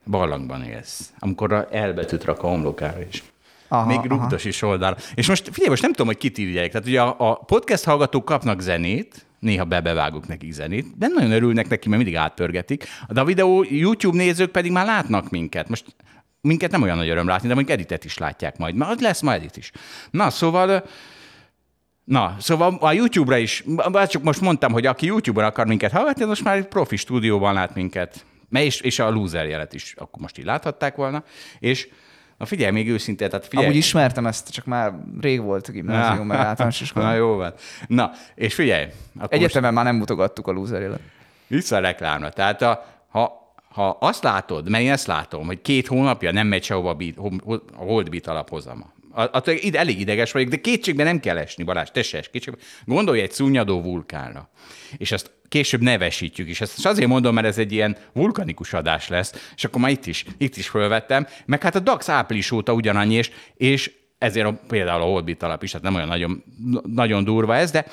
Barlangban 0.06 0.64
élsz. 0.64 1.10
Amikor 1.20 1.54
a 1.54 1.68
elbetűt 1.72 2.24
rak 2.24 2.44
a 2.44 2.48
homlokára 2.48 3.02
is. 3.10 3.24
Aha, 3.68 3.86
Még 3.86 3.98
aha. 3.98 4.08
rugdos 4.08 4.46
is 4.46 4.62
oldalra. 4.62 4.98
És 5.16 5.28
most 5.28 5.50
figyelj, 5.52 5.70
most 5.70 5.82
nem 5.82 5.92
tudom, 5.92 6.08
hogy 6.08 6.18
kit 6.18 6.38
írják. 6.38 6.72
Tehát 6.72 6.88
ugye 6.88 7.02
a, 7.02 7.16
a 7.30 7.34
podcast 7.34 7.84
hallgatók 7.84 8.26
kapnak 8.26 8.60
zenét, 8.62 9.26
néha 9.40 9.66
bebevágok 9.66 10.28
nekik 10.28 10.52
zenét, 10.52 10.98
de 10.98 11.08
nagyon 11.08 11.32
örülnek 11.32 11.68
neki, 11.68 11.90
mert 11.90 12.02
mindig 12.02 12.20
átpörgetik. 12.20 12.88
De 13.08 13.22
a 13.22 13.26
videó 13.26 13.66
YouTube 13.70 14.18
nézők 14.18 14.52
pedig 14.52 14.72
már 14.72 14.86
látnak 14.86 15.30
minket. 15.30 15.70
Most 15.70 15.96
minket 16.42 16.72
nem 16.72 16.82
olyan 16.82 16.98
nagy 16.98 17.10
öröm 17.10 17.28
látni, 17.28 17.48
de 17.48 17.54
mondjuk 17.54 17.78
editet 17.78 18.06
is 18.06 18.18
látják 18.18 18.58
majd. 18.58 18.76
Mert 18.76 19.02
lesz 19.02 19.22
ma 19.22 19.34
edit 19.34 19.58
is. 19.58 19.72
Na, 20.12 20.30
szóval 20.30 20.84
Na, 22.04 22.36
szóval 22.40 22.78
a 22.80 22.92
YouTube-ra 22.92 23.38
is, 23.38 23.64
csak 24.08 24.24
most 24.24 24.42
mondtam, 24.42 24.72
hogy 24.72 24.86
aki 24.86 25.06
YouTube-on 25.06 25.46
akar 25.46 25.66
minket 25.66 25.92
hallgatni, 25.92 26.26
most 26.26 26.44
már 26.44 26.56
egy 26.56 26.68
profi 26.68 26.96
stúdióban 26.96 27.54
lát 27.54 27.76
minket. 27.76 28.26
És, 28.50 28.80
és 28.82 29.00
a 29.00 29.10
loser 29.10 29.46
jelet 29.48 29.74
is 29.74 29.94
akkor 29.98 30.22
most 30.22 30.38
így 30.38 30.46
láthatták 30.46 30.96
volna. 30.96 31.24
És 31.60 31.88
na 32.38 32.46
figyelj, 32.46 32.72
még 32.72 32.90
őszintén, 32.90 33.30
tehát 33.30 33.48
figyelj. 33.48 33.66
Amúgy 33.68 33.78
ismertem 33.78 34.26
ezt, 34.26 34.50
csak 34.50 34.66
már 34.66 34.94
rég 35.22 35.42
volt 35.42 35.72
gimnázium, 35.72 36.28
meg 36.28 36.38
általános 36.38 36.80
Na 36.80 36.86
iskola. 36.86 37.14
jó 37.14 37.36
van. 37.36 37.54
Na, 37.88 38.12
és 38.36 38.54
figyelj. 38.54 38.84
Akkor 38.84 38.94
most 39.20 39.34
Egyetemen 39.34 39.74
már 39.74 39.86
nem 39.86 39.96
mutogattuk 39.96 40.48
a 40.48 40.52
loser 40.52 40.82
élet. 40.82 41.00
vissza 41.48 41.76
a 41.76 41.80
reklámra. 41.80 42.30
Tehát 42.30 42.62
a, 42.62 42.86
ha, 43.10 43.54
ha 43.70 43.90
azt 44.00 44.24
látod, 44.24 44.70
mert 44.70 44.84
én 44.84 44.92
ezt 44.92 45.08
látom, 45.08 45.46
hogy 45.46 45.62
két 45.62 45.88
hónapja 45.88 46.32
nem 46.32 46.48
megy 46.48 46.64
sehova 46.64 46.90
a, 46.90 46.94
beat, 46.94 47.18
a 47.78 47.84
Holdbit 47.84 48.28
alaphozama. 48.28 48.86
Attól 49.18 49.54
ide, 49.54 49.80
elég 49.80 50.00
ideges 50.00 50.32
vagyok, 50.32 50.50
de 50.50 50.56
kétségbe 50.58 51.04
nem 51.04 51.20
kell 51.20 51.38
esni, 51.38 51.64
Balázs, 51.64 51.90
te 51.92 52.04
se 52.04 52.22
kétségbe. 52.32 52.60
Gondolj 52.86 53.22
egy 53.22 53.32
szunnyadó 53.32 53.82
vulkánra. 53.82 54.50
És 54.98 55.12
azt 55.12 55.32
később 55.48 55.82
nevesítjük 55.82 56.50
is. 56.50 56.62
Ezt 56.62 56.86
azért 56.86 57.08
mondom, 57.08 57.34
mert 57.34 57.48
ez 57.48 57.58
egy 57.58 57.72
ilyen 57.72 57.98
vulkanikus 58.14 58.74
adás 58.74 59.08
lesz, 59.08 59.52
és 59.56 59.64
akkor 59.64 59.82
már 59.82 59.92
itt 59.92 60.06
is, 60.06 60.26
itt 60.38 60.58
is 60.58 60.68
fölvettem. 60.68 61.28
Meg 61.46 61.62
hát 61.62 61.76
a 61.76 61.80
DAX 61.80 62.10
április 62.10 62.52
óta 62.52 62.74
ugyanannyi, 62.74 63.16
és, 63.16 63.32
és 63.56 63.92
ezért 64.18 64.48
a, 64.48 64.60
például 64.68 65.02
a 65.02 65.06
Holdbit 65.06 65.44
alap 65.44 65.64
is, 65.64 65.72
tehát 65.72 65.86
nem 65.86 65.96
olyan 65.96 66.08
nagyon, 66.08 66.44
nagyon 66.86 67.24
durva 67.24 67.56
ez, 67.56 67.72
de 67.72 67.86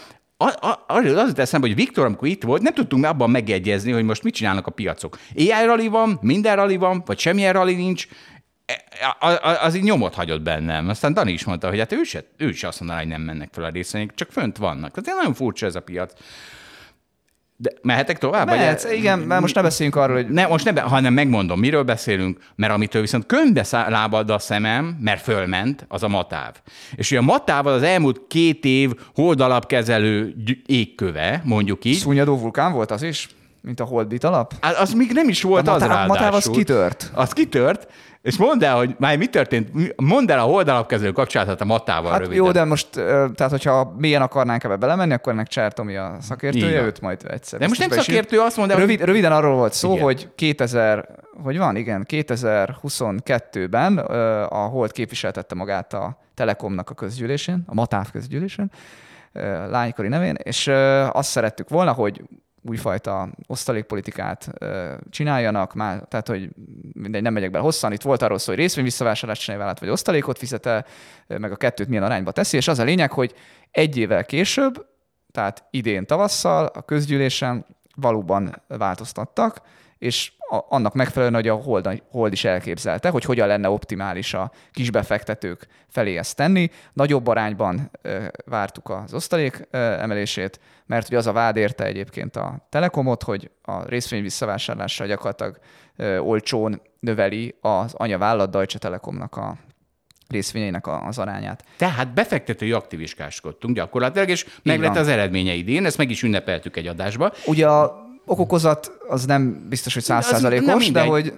arról 0.86 1.18
az 1.18 1.28
jut 1.28 1.38
eszembe, 1.38 1.66
hogy 1.66 1.76
Viktor, 1.76 2.04
amikor 2.04 2.28
itt 2.28 2.42
volt, 2.42 2.62
nem 2.62 2.74
tudtunk 2.74 3.04
abban 3.04 3.30
megegyezni, 3.30 3.92
hogy 3.92 4.04
most 4.04 4.22
mit 4.22 4.34
csinálnak 4.34 4.66
a 4.66 4.70
piacok. 4.70 5.18
AI 5.36 5.64
rally 5.66 5.88
van, 5.88 6.18
minden 6.20 6.56
rally 6.56 6.76
van, 6.76 7.02
vagy 7.06 7.18
semmilyen 7.18 7.52
rally 7.52 7.74
nincs, 7.74 8.08
az 9.62 9.74
így 9.74 9.82
nyomot 9.82 10.14
hagyott 10.14 10.42
bennem. 10.42 10.88
Aztán 10.88 11.12
Dani 11.12 11.32
is 11.32 11.44
mondta, 11.44 11.68
hogy 11.68 11.78
hát 11.78 11.92
ő 11.92 12.02
se, 12.02 12.24
ő 12.36 12.52
se 12.52 12.68
azt 12.68 12.78
mondaná, 12.80 13.00
hogy 13.00 13.08
nem 13.08 13.20
mennek 13.22 13.48
fel 13.52 13.64
a 13.64 13.68
részvények, 13.68 14.14
csak 14.14 14.30
fönt 14.32 14.56
vannak. 14.56 15.00
Tehát 15.00 15.18
nagyon 15.20 15.34
furcsa 15.34 15.66
ez 15.66 15.74
a 15.74 15.80
piac. 15.80 16.12
De 17.56 17.70
mehetek 17.82 18.18
tovább? 18.18 18.46
Mehetsz, 18.46 18.82
Vagy- 18.82 18.92
igen, 18.96 19.18
mert 19.18 19.40
most 19.40 19.54
ne 19.54 19.62
beszéljünk 19.62 19.96
arról, 19.98 20.16
hogy 20.16 20.28
Ne, 20.28 20.46
most 20.46 20.64
ne, 20.64 20.72
be- 20.72 20.80
hanem 20.80 21.12
megmondom, 21.12 21.58
miről 21.58 21.82
beszélünk, 21.82 22.38
mert 22.56 22.72
amitől 22.72 23.00
viszont 23.02 23.26
könyvbe 23.26 23.64
lábad 23.70 24.30
a 24.30 24.38
szemem, 24.38 24.96
mert 25.00 25.22
fölment, 25.22 25.84
az 25.88 26.02
a 26.02 26.08
matáv. 26.08 26.54
És 26.94 27.10
ugye 27.10 27.20
a 27.20 27.22
matáv 27.22 27.66
az 27.66 27.74
az 27.74 27.82
elmúlt 27.82 28.20
két 28.28 28.64
év 28.64 28.92
holdalapkezelő 29.14 30.34
égköve, 30.66 31.40
mondjuk 31.44 31.84
így. 31.84 31.96
szúnyadó 31.96 32.38
vulkán 32.38 32.72
volt 32.72 32.90
az 32.90 33.02
is, 33.02 33.28
mint 33.60 33.80
a 33.80 33.84
Holdbit 33.84 34.24
alap. 34.24 34.52
Hát 34.60 34.76
az 34.76 34.92
még 34.92 35.10
nem 35.12 35.28
is 35.28 35.42
volt 35.42 35.68
A 35.68 35.72
az 35.72 35.80
matáv- 35.80 35.96
ráadásul. 35.98 36.16
matáv 36.16 36.34
az 36.34 36.50
kitört. 36.50 37.10
Az 37.14 37.32
kitört, 37.32 37.92
és 38.24 38.36
mondd 38.36 38.64
el, 38.64 38.76
hogy 38.76 38.94
már 38.98 39.18
mi 39.18 39.26
történt, 39.26 39.94
mondd 39.96 40.30
el 40.30 40.38
a 40.38 40.42
holdalapkezelő 40.42 41.12
kapcsolatát 41.12 41.60
a 41.60 41.64
matával 41.64 42.10
Hát 42.10 42.20
röviden. 42.20 42.44
jó, 42.44 42.50
de 42.52 42.64
most, 42.64 42.88
tehát 43.34 43.50
hogyha 43.50 43.94
mélyen 43.98 44.22
akarnánk 44.22 44.64
ebbe 44.64 44.76
belemenni, 44.76 45.12
akkor 45.12 45.32
ennek 45.32 45.46
Csertomi 45.46 45.96
a 45.96 46.16
szakértője, 46.20 46.76
van. 46.76 46.84
őt 46.86 47.00
majd 47.00 47.20
egyszer. 47.28 47.58
De 47.58 47.66
most 47.68 47.80
nem 47.80 47.90
szakértő, 47.90 48.40
azt 48.40 48.56
mondja, 48.56 48.76
Rövid, 48.76 48.98
hogy... 48.98 49.06
röviden 49.08 49.32
arról 49.32 49.54
volt 49.56 49.72
szó, 49.72 49.92
Igen. 49.92 50.02
hogy 50.04 50.28
2000, 50.34 51.08
hogy 51.42 51.58
van, 51.58 51.76
igen, 51.76 52.04
2022-ben 52.08 53.98
ö, 54.08 54.42
a 54.42 54.56
Hold 54.56 54.92
képviseltette 54.92 55.54
magát 55.54 55.92
a 55.94 56.18
Telekomnak 56.34 56.90
a 56.90 56.94
közgyűlésén, 56.94 57.62
a 57.66 57.74
Matáv 57.74 58.10
közgyűlésén, 58.10 58.70
lánykori 59.70 60.08
nevén, 60.08 60.34
és 60.42 60.66
azt 61.12 61.30
szerettük 61.30 61.68
volna, 61.68 61.92
hogy 61.92 62.22
újfajta 62.66 63.28
osztalékpolitikát 63.46 64.52
csináljanak, 65.10 65.74
már, 65.74 66.02
tehát 66.08 66.28
hogy 66.28 66.48
mindegy, 66.92 67.22
nem 67.22 67.32
megyek 67.32 67.50
bele 67.50 67.64
hosszan, 67.64 67.92
itt 67.92 68.02
volt 68.02 68.22
arról 68.22 68.38
szó, 68.38 68.50
hogy 68.52 68.60
részvényvisszavásárást 68.60 69.40
csinálj 69.40 69.58
vállalat, 69.58 69.80
vagy 69.80 69.90
osztalékot 69.90 70.38
fizet 70.38 70.86
meg 71.26 71.52
a 71.52 71.56
kettőt 71.56 71.88
milyen 71.88 72.02
arányba 72.04 72.32
teszi, 72.32 72.56
és 72.56 72.68
az 72.68 72.78
a 72.78 72.84
lényeg, 72.84 73.12
hogy 73.12 73.34
egy 73.70 73.96
évvel 73.96 74.24
később, 74.24 74.86
tehát 75.32 75.64
idén 75.70 76.06
tavasszal 76.06 76.66
a 76.66 76.82
közgyűlésen 76.82 77.66
valóban 77.94 78.62
változtattak, 78.68 79.60
és 79.98 80.32
annak 80.68 80.94
megfelelően, 80.94 81.34
hogy 81.34 81.48
a 81.48 81.54
Hold, 81.54 82.02
Hold 82.10 82.32
is 82.32 82.44
elképzelte, 82.44 83.08
hogy 83.08 83.24
hogyan 83.24 83.46
lenne 83.46 83.68
optimális 83.68 84.34
a 84.34 84.52
kisbefektetők 84.70 85.66
felé 85.88 86.16
ezt 86.16 86.36
tenni. 86.36 86.70
Nagyobb 86.92 87.26
arányban 87.26 87.90
vártuk 88.46 88.90
az 88.90 89.14
osztalék 89.14 89.68
emelését, 89.70 90.60
mert 90.86 91.06
ugye 91.06 91.16
az 91.16 91.26
a 91.26 91.32
vád 91.32 91.56
érte 91.56 91.84
egyébként 91.84 92.36
a 92.36 92.66
Telekomot, 92.68 93.22
hogy 93.22 93.50
a 93.62 93.88
részvény 93.88 94.22
visszavásárlással 94.22 95.06
gyakorlatilag 95.06 95.58
olcsón 96.18 96.80
növeli 97.00 97.54
az 97.60 97.94
anyavállalat 97.94 98.50
Deutsche 98.50 98.78
Telekomnak 98.78 99.36
a 99.36 99.56
részvényeinek 100.28 100.86
az 100.86 101.18
arányát. 101.18 101.64
Tehát 101.76 102.14
befektetői 102.14 102.72
aktivistáskodtunk 102.72 103.74
gyakorlatilag, 103.74 104.28
és 104.28 104.46
meg 104.62 104.80
lett 104.80 104.96
az 104.96 105.08
eredménye 105.08 105.52
idén, 105.52 105.84
ezt 105.84 105.98
meg 105.98 106.10
is 106.10 106.22
ünnepeltük 106.22 106.76
egy 106.76 106.86
adásba. 106.86 107.32
Ugye 107.46 107.68
a 107.68 108.03
okokozat 108.24 108.92
az 109.08 109.24
nem 109.24 109.66
biztos, 109.68 109.94
hogy 109.94 110.02
százszázalékos, 110.02 110.90
de 110.90 111.02
hogy 111.02 111.32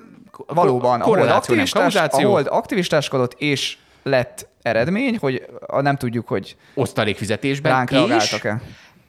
valóban 0.46 1.00
a 1.00 1.04
Hold, 1.04 1.28
aktivistás, 1.28 1.94
a. 1.94 2.08
Hold 2.10 2.46
aktivistáskodott, 2.50 3.34
és 3.38 3.76
lett 4.02 4.48
eredmény, 4.62 5.18
hogy 5.20 5.46
a, 5.66 5.80
nem 5.80 5.96
tudjuk, 5.96 6.28
hogy 6.28 6.56
Osztalékfizetésben, 6.74 7.72
ránk 7.72 7.90
reagáltak-e. 7.90 8.60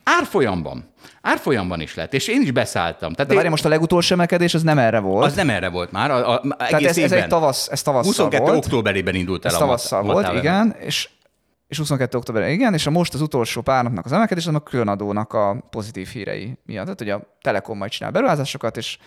árfolyamban. 0.04 0.90
Árfolyamban 1.22 1.82
is 1.82 1.96
lett, 1.96 2.14
és 2.14 2.28
én 2.28 2.42
is 2.42 2.52
beszálltam. 2.52 3.14
Tehát 3.14 3.30
De 3.30 3.36
várj, 3.36 3.48
most 3.48 3.66
a 3.66 3.70
legutolsó 3.70 4.14
emelkedés 4.14 4.54
az 4.54 4.64
nem 4.64 4.78
erre 4.78 5.00
volt. 5.00 5.26
az 5.26 5.36
nem 5.36 5.50
erre 5.50 5.70
volt 5.70 5.92
már, 5.92 6.12
a, 6.12 6.34
a, 6.34 6.42
Tehát 6.58 6.74
egész 6.74 6.90
ez, 6.90 6.98
ez 6.98 7.12
egy 7.12 7.28
tavasz, 7.28 7.68
ez 7.72 7.82
tavasszal 7.82 8.12
22. 8.12 8.44
volt. 8.44 8.58
októberében 8.58 9.16
indult 9.16 9.46
el 9.46 9.52
Ez 9.52 9.58
a 9.58 9.60
tavasszal 9.60 10.02
volt, 10.02 10.34
igen, 10.34 10.76
és, 10.80 11.10
és 11.68 11.78
22. 11.78 12.18
októberben 12.18 12.52
igen, 12.52 12.74
és 12.74 12.88
a 12.88 12.90
most 12.90 13.14
az 13.14 13.22
utolsó 13.22 13.62
pár 13.62 13.84
napnak 13.84 14.06
az 14.06 14.12
emelkedés, 14.12 14.48
az 14.48 14.56
a 14.56 14.60
különadónak 14.60 15.34
a 15.34 15.68
pozitív 15.70 16.08
hírei 16.08 16.58
miatt. 16.66 16.84
Tehát, 16.84 17.00
hogy 17.00 17.10
a 17.10 17.38
Telekom 17.42 17.78
majd 17.78 17.92
csinál 17.92 18.12
beruházásokat, 18.12 18.78
és 18.78 18.98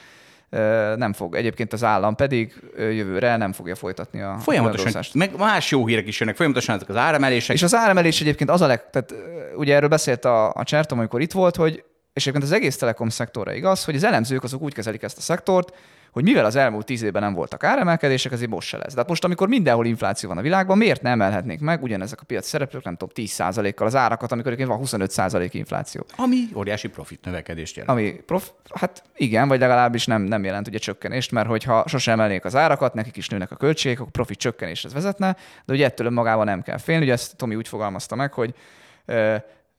nem 0.96 1.12
fog. 1.12 1.34
Egyébként 1.34 1.72
az 1.72 1.84
állam 1.84 2.14
pedig 2.14 2.62
jövőre 2.76 3.36
nem 3.36 3.52
fogja 3.52 3.74
folytatni 3.74 4.20
a 4.20 4.38
Folyamatosan, 4.38 5.02
meg 5.14 5.36
más 5.36 5.70
jó 5.70 5.86
hírek 5.86 6.06
is 6.06 6.20
jönnek, 6.20 6.36
folyamatosan 6.36 6.74
ezek 6.74 6.88
az 6.88 6.96
áremelések. 6.96 7.56
És 7.56 7.62
az 7.62 7.74
áremelés 7.74 8.20
egyébként 8.20 8.50
az 8.50 8.60
a 8.60 8.66
leg... 8.66 8.90
Tehát 8.90 9.14
ugye 9.56 9.74
erről 9.74 9.88
beszélt 9.88 10.24
a, 10.24 10.52
a 10.52 10.64
Csertom, 10.64 10.98
amikor 10.98 11.20
itt 11.20 11.32
volt, 11.32 11.56
hogy 11.56 11.84
és 12.12 12.26
egyébként 12.26 12.44
az 12.44 12.52
egész 12.52 12.76
telekom 12.76 13.08
szektorra 13.08 13.52
igaz, 13.52 13.84
hogy 13.84 13.94
az 13.94 14.04
elemzők 14.04 14.42
azok 14.42 14.62
úgy 14.62 14.74
kezelik 14.74 15.02
ezt 15.02 15.18
a 15.18 15.20
szektort, 15.20 15.76
hogy 16.12 16.22
mivel 16.22 16.44
az 16.44 16.56
elmúlt 16.56 16.86
tíz 16.86 17.02
évben 17.02 17.22
nem 17.22 17.34
voltak 17.34 17.64
áremelkedések, 17.64 18.32
ezért 18.32 18.50
most 18.50 18.68
se 18.68 18.76
lesz. 18.76 18.92
De 18.92 18.98
hát 18.98 19.08
most, 19.08 19.24
amikor 19.24 19.48
mindenhol 19.48 19.86
infláció 19.86 20.28
van 20.28 20.38
a 20.38 20.42
világban, 20.42 20.78
miért 20.78 21.02
nem 21.02 21.12
emelhetnék 21.12 21.60
meg 21.60 21.82
ugyanezek 21.82 22.20
a 22.20 22.24
piaci 22.24 22.48
szereplők, 22.48 22.84
nem 22.84 22.96
tudom, 22.96 23.26
10%-kal 23.26 23.86
az 23.86 23.94
árakat, 23.94 24.32
amikor 24.32 24.52
egyébként 24.52 24.78
van 24.78 24.86
25% 25.08 25.48
infláció. 25.52 26.06
Ami 26.16 26.36
óriási 26.54 26.88
profit 26.88 27.24
növekedést 27.24 27.76
jelent. 27.76 27.98
Ami 27.98 28.12
prof, 28.12 28.50
hát 28.74 29.02
igen, 29.16 29.48
vagy 29.48 29.60
legalábbis 29.60 30.06
nem, 30.06 30.22
nem 30.22 30.44
jelent 30.44 30.68
ugye 30.68 30.78
csökkenést, 30.78 31.30
mert 31.30 31.48
hogyha 31.48 31.84
sosem 31.86 32.14
emelnék 32.14 32.44
az 32.44 32.56
árakat, 32.56 32.94
nekik 32.94 33.16
is 33.16 33.28
nőnek 33.28 33.50
a 33.50 33.56
költségek, 33.56 34.00
akkor 34.00 34.12
profit 34.12 34.38
csökkenéshez 34.38 34.92
vezetne, 34.92 35.36
de 35.64 35.72
ugye 35.72 35.84
ettől 35.84 36.06
önmagában 36.06 36.44
nem 36.44 36.62
kell 36.62 36.78
félni. 36.78 37.02
Ugye 37.02 37.12
ezt 37.12 37.36
Tomi 37.36 37.54
úgy 37.54 37.68
fogalmazta 37.68 38.14
meg, 38.14 38.32
hogy 38.32 38.54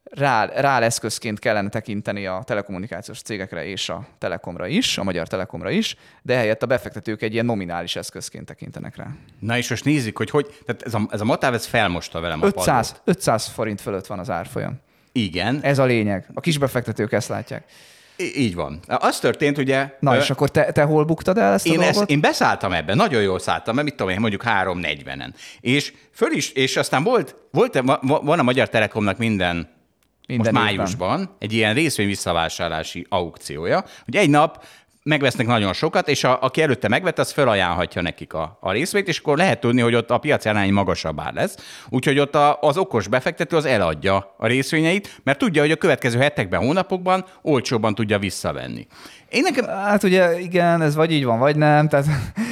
rá, 0.04 0.46
rá 0.46 0.80
eszközként 0.82 1.40
kellene 1.40 1.70
tekinteni 1.70 2.26
a 2.26 2.42
telekommunikációs 2.46 3.22
cégekre 3.22 3.66
és 3.66 3.90
a 3.90 4.08
Telekomra 4.18 4.68
is, 4.68 4.98
a 4.98 5.04
Magyar 5.04 5.28
Telekomra 5.28 5.70
is, 5.70 5.96
de 6.22 6.36
helyett 6.36 6.64
a 6.64 6.66
befektetők 6.66 7.22
egy 7.22 7.34
ilyen 7.34 7.46
nominális 7.46 7.96
eszközként 7.96 8.46
tekintenek 8.46 8.96
rá. 8.96 9.08
Na 9.40 9.58
és 9.58 9.70
most 9.70 9.86
nézzük, 9.86 10.18
hogy 10.18 10.30
hogy, 10.30 10.58
tehát 10.66 10.82
ez 10.82 10.94
a, 10.94 11.02
ez 11.10 11.22
a 11.22 11.26
matáv, 11.26 11.54
ez 11.54 11.66
felmosta 11.66 12.20
velem 12.20 12.42
a 12.42 12.46
500, 12.46 12.88
padlót. 12.88 13.02
500 13.18 13.48
forint 13.48 13.82
fölött 13.82 14.08
van 14.08 14.20
az 14.20 14.30
árfolyam. 14.30 14.80
Igen, 15.12 15.60
Ez 15.62 15.80
a 15.80 15.86
lényeg. 15.86 16.26
A 16.34 16.40
kisbefektetők 16.40 17.12
ezt 17.12 17.28
látják. 17.30 17.64
így 18.18 18.56
van. 18.56 18.80
Az 18.88 19.20
történt, 19.20 19.58
ugye... 19.58 19.90
Na 20.00 20.16
ö, 20.16 20.20
és 20.20 20.30
akkor 20.30 20.50
te, 20.52 20.72
te 20.72 20.84
hol 20.84 21.04
buktad 21.06 21.38
el 21.38 21.54
ezt 21.54 21.66
a 21.66 21.70
én, 21.70 21.76
dolgot? 21.76 21.96
ezt, 21.96 22.10
én 22.10 22.20
beszálltam 22.22 22.74
ebbe, 22.74 22.94
nagyon 22.94 23.22
jól 23.22 23.40
szálltam, 23.40 23.76
mert 23.76 23.88
mit 23.88 23.96
tudom 23.96 24.12
én, 24.12 24.20
mondjuk 24.20 24.44
3.40-en. 24.46 25.34
És 25.60 25.94
föl 26.14 26.32
is, 26.32 26.52
és 26.52 26.78
aztán 26.78 27.04
volt, 27.04 27.36
volt 27.52 27.82
va- 27.84 28.02
van 28.02 28.40
a 28.40 28.44
Magyar 28.44 28.70
Telekomnak 28.70 29.18
minden, 29.18 29.70
Minden 30.28 30.54
most 30.54 30.70
évben. 30.70 30.76
májusban 30.76 31.36
egy 31.40 31.54
ilyen 31.54 31.74
részvény 31.74 32.08
visszavásárlási 32.08 33.06
aukciója, 33.10 33.84
hogy 34.06 34.16
egy 34.16 34.30
nap 34.30 34.64
megvesznek 35.04 35.48
nagyon 35.48 35.74
sokat, 35.74 36.08
és 36.08 36.24
a, 36.24 36.42
aki 36.42 36.62
előtte 36.62 36.88
megvette, 36.88 37.22
az 37.22 37.32
felajánlhatja 37.32 38.02
nekik 38.02 38.34
a, 38.34 38.58
a 38.62 38.72
részvényt, 38.72 39.08
és 39.08 39.20
akkor 39.20 39.38
lehet 39.38 39.60
tudni, 39.60 39.82
hogy 39.82 39.96
ott 39.96 40.12
a 40.12 40.18
piaci 40.18 40.50
arány 40.50 40.74
magasabb 40.74 41.20
ár 41.20 41.34
lesz. 41.34 41.56
Úgyhogy 41.90 42.20
ott 42.20 42.36
a, 42.36 42.58
az 42.62 42.78
okos 42.78 43.08
befektető 43.08 43.56
az 43.56 43.66
eladja 43.66 44.34
a 44.38 44.48
részvényeit, 44.48 45.22
mert 45.24 45.38
tudja, 45.38 45.62
hogy 45.62 45.72
a 45.72 45.76
következő 45.76 46.20
hetekben, 46.20 46.60
hónapokban 46.60 47.26
olcsóban 47.42 47.96
tudja 47.96 48.20
visszavenni. 48.20 48.88
Én 49.32 49.42
nekem, 49.42 49.66
Hát 49.66 50.04
ugye 50.04 50.40
igen, 50.40 50.82
ez 50.82 50.96
vagy 50.96 51.12
így 51.12 51.26
van, 51.26 51.40
vagy 51.40 51.56
nem. 51.56 51.88
Tehát 51.88 52.06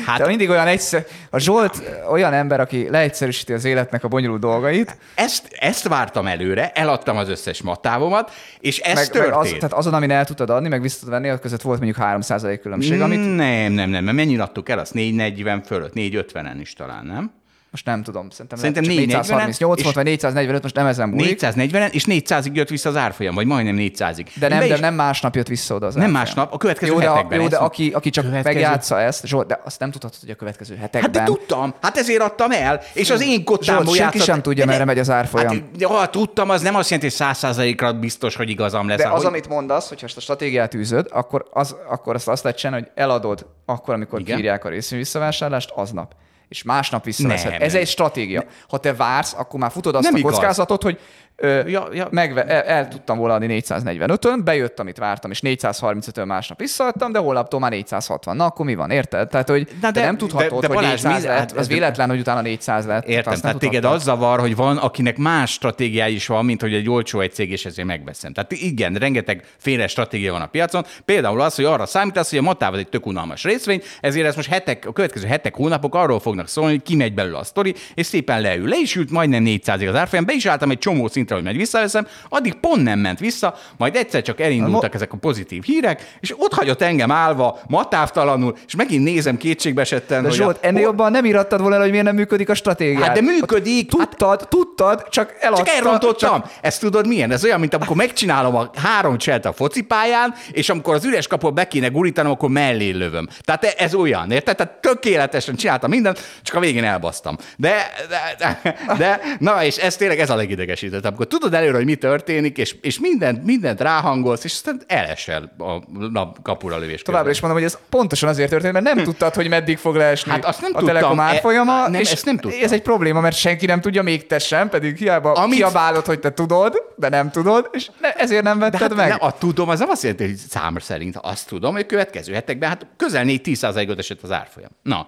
Hát- 0.06 0.18
de 0.20 0.26
mindig 0.28 0.50
olyan 0.50 0.68
egyszer. 0.68 1.06
A 1.30 1.40
Zsolt 1.40 1.82
olyan 2.12 2.34
ember, 2.34 2.60
aki 2.60 2.90
leegyszerűsíti 2.90 3.54
az 3.54 3.66
életnek 3.66 4.04
a 4.04 4.08
bonyolult 4.08 4.42
dolgait, 4.42 4.98
ezt, 5.16 5.48
ezt 5.60 5.88
vártam 5.88 6.28
előre, 6.28 6.72
eladtam 6.72 7.18
az 7.18 7.30
összes 7.30 7.62
matávomat, 7.62 8.32
és 8.60 8.80
ez 8.80 8.94
meg, 8.94 9.04
meg 9.04 9.24
történt. 9.24 9.36
az, 9.36 9.50
tehát 9.50 9.74
azon, 9.74 9.94
amin 9.94 10.12
el 10.12 10.26
tudtad 10.26 10.50
adni, 10.50 10.68
meg 10.68 10.82
vissza 10.82 11.10
venni, 11.10 11.30
az 11.30 11.40
között 11.42 11.62
volt 11.62 11.80
mondjuk 11.80 12.06
3% 12.06 12.60
különbség, 12.62 13.02
amit 13.02 13.36
Nem, 13.36 13.72
nem, 13.72 13.90
nem, 13.90 14.04
mert 14.04 14.16
mennyire 14.16 14.44
adtuk 14.44 14.70
el? 14.70 14.80
Azt 14.80 14.94
440 14.94 15.62
fölött, 15.64 15.92
450-en 15.96 16.58
is 16.60 16.74
talán, 16.74 17.06
nem? 17.06 17.32
Most 17.72 17.86
nem 17.86 18.04
tudom, 18.04 18.30
szerintem, 18.30 18.58
Szerintem 18.58 18.84
csak 18.84 18.92
440, 18.94 19.20
438 19.22 19.78
és- 19.78 19.84
volt, 19.84 19.96
vagy 19.96 20.06
445, 20.06 20.62
most 20.64 20.76
nem 20.76 20.86
ezen 20.86 21.10
múlik. 21.10 21.40
440-en, 21.42 21.92
és 21.92 22.06
400-ig 22.08 22.52
jött 22.54 22.70
vissza 22.70 22.90
az 22.90 22.96
árfolyam, 22.96 23.36
vagy 23.36 23.46
majdnem 23.46 23.76
400-ig. 23.80 24.26
De 24.40 24.48
nem, 24.48 24.68
de 24.68 24.80
nem 24.80 24.94
másnap 24.94 25.36
jött 25.36 25.48
vissza 25.48 25.76
oda 25.76 25.86
az 25.86 25.94
Nem 25.94 26.04
árfolyam. 26.04 26.24
másnap, 26.26 26.54
a 26.54 26.58
következő 26.58 26.92
jó, 26.92 27.00
de, 27.00 27.10
hetekben. 27.10 27.42
Jó, 27.42 27.48
de 27.48 27.58
aki, 27.58 27.92
aki 27.94 28.10
csak 28.10 28.24
Következő- 28.24 28.60
megjátsza 28.60 29.00
ezt, 29.02 29.26
Zsolt, 29.26 29.48
de 29.48 29.62
azt 29.66 29.80
nem 29.80 29.92
tudhatod, 29.92 30.20
hogy 30.20 30.30
a 30.30 30.36
következő 30.36 30.76
hetekben. 30.76 31.02
Hát 31.02 31.12
de 31.12 31.24
tudtam, 31.24 31.74
hát 31.82 31.98
ezért 31.98 32.22
adtam 32.22 32.52
el, 32.52 32.82
és 32.94 33.10
az 33.10 33.22
én 33.22 33.44
kottámból 33.44 33.84
Zsolt, 33.86 33.98
senki 33.98 34.18
játszott- 34.18 34.34
sem 34.34 34.42
tudja, 34.42 34.66
merre 34.66 34.86
megy 34.86 35.00
az 35.00 35.10
árfolyam. 35.10 35.48
Hát, 35.54 35.72
de 35.78 35.86
ha 35.88 36.10
tudtam, 36.10 36.50
az 36.50 36.62
nem 36.62 36.76
azt 36.76 36.90
jelenti, 36.90 37.16
hogy 37.18 37.28
100%-ra 37.28 37.94
biztos, 37.94 38.36
hogy 38.36 38.50
igazam 38.50 38.88
lesz. 38.88 38.98
De 38.98 39.06
az, 39.08 39.12
ahogy- 39.12 39.26
amit 39.26 39.48
mondasz, 39.48 39.88
hogyha 39.90 40.06
ezt 40.06 40.18
a 40.18 40.22
stratégiát 40.22 40.74
űzöd, 40.74 41.08
akkor, 41.12 41.46
az, 41.52 41.76
akkor 41.90 42.16
azt 42.16 42.28
azt 42.28 42.44
lehet 42.44 42.58
csinálni, 42.60 42.86
hogy 42.86 43.04
eladod 43.04 43.46
akkor, 43.66 43.94
amikor 43.94 44.20
Igen. 44.20 44.36
kírják 44.36 44.66
a 44.66 44.70
részvény 44.70 45.00
visszavásárlást, 45.00 45.70
aznap. 45.76 46.14
És 46.50 46.64
másnap 46.64 47.04
visszaveszed. 47.04 47.52
Nem, 47.52 47.62
Ez 47.62 47.76
egy 47.76 47.88
stratégia. 47.88 48.44
Ha 48.70 48.78
te 48.78 48.94
vársz, 48.94 49.34
akkor 49.34 49.60
már 49.60 49.72
futod 49.72 49.96
azt 49.96 50.04
Nem 50.04 50.14
a 50.16 50.18
igaz. 50.18 50.32
kockázatot, 50.34 50.84
hogy 50.84 51.00
ö, 51.40 51.68
Ja, 51.68 51.88
ja. 51.94 52.08
Megve, 52.12 52.44
el, 52.46 52.62
el, 52.62 52.88
tudtam 52.88 53.18
volna 53.18 53.34
adni 53.34 53.62
445-ön, 53.68 54.42
bejött, 54.44 54.80
amit 54.80 54.98
vártam, 54.98 55.32
és 55.32 55.40
435-ön 55.44 56.28
másnap 56.28 56.60
visszaadtam, 56.60 57.12
de 57.12 57.20
holnaptól 57.20 57.60
már 57.60 57.72
460. 57.72 58.36
Na, 58.36 58.46
akkor 58.46 58.66
mi 58.66 58.76
van? 58.76 58.90
Érted? 58.92 59.28
Tehát, 59.30 59.50
hogy 59.50 59.68
de, 59.82 59.92
de- 59.92 60.02
nem 60.06 60.18
tudhatod, 60.18 60.60
de- 60.62 60.68
de 60.68 60.74
hogy 60.74 60.76
Balázs, 60.84 61.02
400 61.02 61.22
mi- 61.22 61.28
lett. 61.28 61.38
hát- 61.38 61.52
Az 61.58 61.68
véletlen, 61.68 62.10
hogy 62.10 62.20
utána 62.20 62.42
400 62.42 62.86
lett. 62.86 63.08
Értem, 63.08 63.32
nem 63.34 63.42
tehát 63.42 63.58
téged 63.58 63.86
az 63.86 64.04
zavar, 64.04 64.40
hogy 64.40 64.56
van, 64.56 64.78
akinek 64.78 65.18
más 65.18 65.52
stratégiája 65.52 66.14
is 66.14 66.28
van, 66.28 66.46
mint 66.46 66.62
hogy 66.62 66.74
egy 66.74 66.90
olcsó 66.90 67.20
egy 67.20 67.34
cég, 67.34 67.52
és 67.52 67.66
ezért 67.66 67.88
megveszem. 67.88 68.34
Tehát 68.34 68.52
igen, 68.52 68.94
rengeteg 68.94 69.44
féle 69.58 69.88
stratégia 69.88 70.32
van 70.32 70.42
a 70.42 70.46
piacon. 70.48 70.86
Például 71.06 71.42
az, 71.42 71.56
hogy 71.56 71.66
arra 71.66 71.86
számítasz, 71.86 72.30
hogy 72.30 72.40
a 72.40 72.42
Matáv 72.42 72.76
egy 72.76 72.88
tök 72.90 73.06
unalmas 73.06 73.44
részvény, 73.44 73.82
ezért 74.02 74.28
ez 74.28 74.36
most 74.36 74.50
hetek, 74.50 74.86
a 74.88 74.92
következő 74.94 75.28
hetek, 75.28 75.56
hónapok 75.56 75.96
arról 75.96 76.20
fognak 76.20 76.48
szólni, 76.48 76.72
hogy 76.72 76.82
kimegy 76.82 77.14
belőle 77.14 77.38
a 77.38 77.44
sztori, 77.44 77.76
és 77.94 78.06
szépen 78.06 78.42
leül. 78.42 78.68
Le 78.68 78.78
is 78.82 78.96
ült 78.96 79.12
majdnem 79.12 79.44
400-ig 79.46 79.90
az 79.90 79.96
árfolyam, 79.96 80.26
be 80.26 80.34
is 80.34 80.46
álltam 80.46 80.70
egy 80.72 80.78
csomó 80.78 81.08
szinten 81.08 81.29
szintre, 81.30 81.36
hogy 81.36 81.44
megy 81.44 81.58
visszaveszem, 81.58 82.08
addig 82.30 82.54
pont 82.54 82.84
nem 82.84 83.00
ment 83.00 83.20
vissza, 83.20 83.56
majd 83.78 83.96
egyszer 83.96 84.22
csak 84.22 84.40
elindultak 84.40 84.94
ezek 84.94 85.14
a 85.14 85.18
pozitív 85.18 85.64
hírek, 85.64 86.18
és 86.20 86.34
ott 86.38 86.54
hagyott 86.54 86.82
engem 86.82 87.12
állva, 87.12 87.60
matávtalanul, 87.68 88.56
és 88.68 88.76
megint 88.76 89.04
nézem 89.04 89.38
kétségbe 89.38 89.82
esetten, 89.82 90.24
De 90.24 90.30
Zsolt, 90.30 90.58
a, 90.58 90.66
ennél 90.66 90.82
jobban 90.82 91.12
nem 91.12 91.26
irattad 91.26 91.62
volna 91.62 91.80
hogy 91.80 91.90
miért 91.90 92.06
nem 92.06 92.16
működik 92.16 92.50
a 92.50 92.54
stratégia. 92.54 93.04
Hát 93.04 93.16
de 93.16 93.22
működik. 93.22 93.90
Tudtad, 93.90 94.48
tudtad, 94.50 95.08
csak 95.10 95.36
eladtad. 95.40 95.66
Csak 95.66 95.76
elrontottam. 95.76 96.42
Csak... 96.42 96.52
Ezt 96.62 96.80
tudod 96.80 97.08
milyen? 97.08 97.32
Ez 97.32 97.44
olyan, 97.44 97.60
mint 97.60 97.74
amikor 97.74 97.96
megcsinálom 97.96 98.56
a 98.56 98.70
három 98.76 99.18
cselt 99.18 99.46
a 99.46 99.54
focipályán, 99.54 100.34
és 100.52 100.70
amikor 100.70 100.94
az 100.94 101.06
üres 101.06 101.28
kapot 101.28 101.54
be 101.54 101.68
kéne 101.68 101.88
gurítanom, 101.88 102.32
akkor 102.32 102.50
mellé 102.50 102.90
lövöm. 102.90 103.28
Tehát 103.42 103.64
ez 103.64 103.94
olyan, 103.94 104.32
érted? 104.32 104.56
Tehát 104.56 104.74
tökéletesen 104.82 105.56
csináltam 105.56 105.90
mindent, 105.90 106.20
csak 106.42 106.56
a 106.56 106.60
végén 106.60 106.84
elbasztam. 106.84 107.38
De, 107.58 107.76
de, 108.10 108.36
de, 108.38 108.76
de 108.98 109.20
na, 109.40 109.64
és 109.64 109.78
ez 109.78 109.96
tényleg 109.96 110.20
ez 110.20 110.30
a 110.30 110.36
legidegesített. 110.36 111.06
Amikor 111.20 111.40
tudod 111.40 111.54
előre, 111.54 111.76
hogy 111.76 111.86
mi 111.86 111.96
történik, 111.96 112.58
és, 112.58 112.76
és 112.82 113.00
mindent, 113.00 113.46
mindent 113.46 113.82
ráhangolsz, 113.82 114.44
és 114.44 114.52
aztán 114.52 114.82
elesel 114.88 115.56
a 115.58 115.80
nap 116.12 116.42
kapura 116.42 116.78
lövés. 116.78 117.02
Továbbra 117.02 117.30
is 117.30 117.40
mondom, 117.40 117.60
hogy 117.60 117.68
ez 117.70 117.78
pontosan 117.90 118.30
azért 118.30 118.50
történt, 118.50 118.74
mert 118.74 118.86
nem 118.96 119.04
tudtad, 119.04 119.34
hogy 119.34 119.50
meddig 119.50 119.78
fog 119.78 119.96
leesni 119.96 120.32
Hát 120.32 120.46
azt 120.46 120.62
nem 120.62 120.72
a 120.74 120.78
tudtam. 120.78 120.96
Telekom 120.96 121.20
E- 121.20 121.24
árfolyama, 121.24 121.88
nem, 121.88 122.02
és 122.02 122.12
ezt 122.12 122.26
nem 122.26 122.38
tudtam. 122.38 122.60
ez 122.64 122.72
egy 122.72 122.82
probléma, 122.82 123.22
mert 123.22 123.36
senki 123.36 123.66
nem 123.66 123.82
tudja, 123.82 124.04
még 124.04 124.28
te 124.28 124.40
sem, 124.40 124.70
pedig 124.70 124.98
hiába 124.98 125.32
Amit- 125.32 125.56
kiabálod, 125.56 126.06
hogy 126.06 126.20
te 126.20 126.34
tudod, 126.34 126.84
de 126.96 127.10
nem 127.10 127.32
tudod, 127.32 127.70
és 127.72 127.90
ne, 128.02 128.12
ezért 128.12 128.44
nem 128.44 128.60
vetted 128.60 128.80
De 128.80 128.86
hát 128.86 128.96
meg. 128.96 129.10
Ne, 129.10 129.28
a 129.28 129.32
tudom, 129.32 129.70
az 129.70 129.80
nem 129.80 129.90
azt 129.90 130.02
jelenti, 130.04 130.26
hogy 130.26 130.36
számra 130.36 130.80
szerint 130.80 131.18
azt 131.22 131.48
tudom, 131.48 131.74
hogy 131.74 131.86
következő 131.86 132.34
hetekben 132.34 132.70
hát 132.70 132.86
közel 132.98 133.24
4-10%-ot 133.28 134.00
esett 134.00 134.22
az 134.22 134.32
árfolyam. 134.32 134.70
Na, 134.84 135.08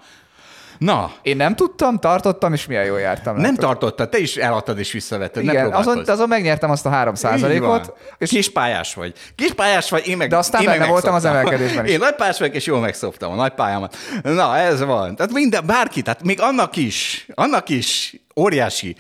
na, 0.85 1.11
Én 1.21 1.35
nem 1.35 1.55
tudtam, 1.55 1.99
tartottam, 1.99 2.53
és 2.53 2.65
milyen 2.65 2.85
jól 2.85 2.99
jártam. 2.99 3.33
nem 3.35 3.43
látod. 3.43 3.59
tartottad, 3.59 4.09
te 4.09 4.17
is 4.17 4.35
eladtad 4.35 4.79
és 4.79 4.91
visszavetted, 4.91 5.43
ne 5.43 5.51
Igen, 5.51 5.65
azon, 5.65 5.81
próbálkozz. 5.81 6.09
azon 6.09 6.27
megnyertem 6.27 6.69
azt 6.71 6.85
a 6.85 6.89
3 6.89 7.13
Így 7.51 7.59
van. 7.59 7.69
ot 7.79 7.93
és 8.17 8.29
kispályás 8.29 8.93
vagy. 8.93 9.13
Kispályás 9.35 9.89
vagy, 9.89 10.07
én 10.07 10.17
meg 10.17 10.29
De 10.29 10.37
aztán 10.37 10.61
én 10.61 10.69
meg 10.69 10.87
voltam 10.89 11.13
az 11.13 11.25
emelkedésben 11.25 11.85
is. 11.85 11.91
Én 11.91 11.99
nagypályás 11.99 12.39
vagyok, 12.39 12.55
és 12.55 12.65
jól 12.65 12.79
megszoptam 12.79 13.31
a 13.31 13.35
nagypályámat. 13.35 13.95
Na, 14.23 14.57
ez 14.57 14.81
van. 14.83 15.15
Tehát 15.15 15.31
minden, 15.31 15.65
bárki, 15.65 16.01
tehát 16.01 16.23
még 16.23 16.41
annak 16.41 16.75
is, 16.75 17.27
annak 17.33 17.69
is 17.69 18.15
óriási 18.35 18.95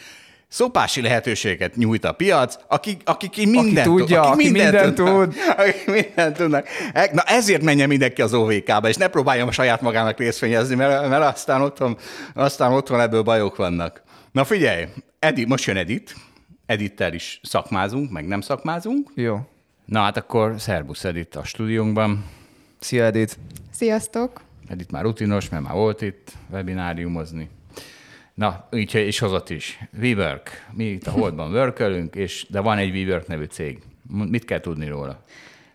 szopási 0.51 1.01
lehetőséget 1.01 1.75
nyújt 1.75 2.05
a 2.05 2.11
piac, 2.11 2.55
akik, 2.67 3.01
akik 3.05 3.35
mindent 3.35 3.87
tudja, 3.87 4.21
akik 4.21 4.33
aki 4.33 4.51
mindent 4.51 4.95
tudnak, 4.95 5.33
tud. 5.33 5.35
Akik 5.57 5.85
mindent 5.85 6.35
tudnak. 6.37 6.67
E- 6.93 7.09
Na 7.13 7.21
ezért 7.21 7.61
menjen 7.63 7.87
mindenki 7.87 8.21
az 8.21 8.33
OVK-ba, 8.33 8.89
és 8.89 8.95
ne 8.95 9.07
próbáljon 9.07 9.47
a 9.47 9.51
saját 9.51 9.81
magának 9.81 10.17
részvényezni, 10.17 10.75
mert, 10.75 11.09
mert 11.09 11.23
aztán, 11.23 11.61
otthon, 11.61 11.97
aztán 12.33 12.71
otthon 12.73 12.99
ebből 12.99 13.21
bajok 13.21 13.55
vannak. 13.55 14.01
Na 14.31 14.43
figyelj, 14.43 14.85
Edith, 15.19 15.49
most 15.49 15.65
jön 15.65 15.77
Edith. 15.77 16.13
Edittel 16.65 17.13
is 17.13 17.39
szakmázunk, 17.43 18.11
meg 18.11 18.27
nem 18.27 18.41
szakmázunk. 18.41 19.09
Jó. 19.15 19.39
Na 19.85 20.01
hát 20.01 20.17
akkor 20.17 20.53
szervusz 20.57 21.03
Edith 21.03 21.37
a 21.37 21.43
stúdiónkban. 21.43 22.25
Szia, 22.79 23.03
Edith. 23.03 23.35
Sziasztok! 23.71 24.41
Edith 24.67 24.91
már 24.91 25.03
rutinos, 25.03 25.49
mert 25.49 25.63
már 25.63 25.73
volt 25.73 26.01
itt 26.01 26.31
webináriumozni. 26.49 27.49
Na, 28.33 28.67
úgyhogy 28.71 29.01
és 29.01 29.19
hozott 29.19 29.49
is. 29.49 29.79
WeWork. 30.01 30.65
Mi 30.71 30.83
itt 30.83 31.07
a 31.07 31.11
Holdban 31.11 31.51
workölünk, 31.51 32.15
és 32.15 32.45
de 32.49 32.59
van 32.59 32.77
egy 32.77 32.95
WeWork 32.95 33.27
nevű 33.27 33.43
cég. 33.43 33.79
Mit 34.07 34.45
kell 34.45 34.59
tudni 34.59 34.87
róla? 34.87 35.23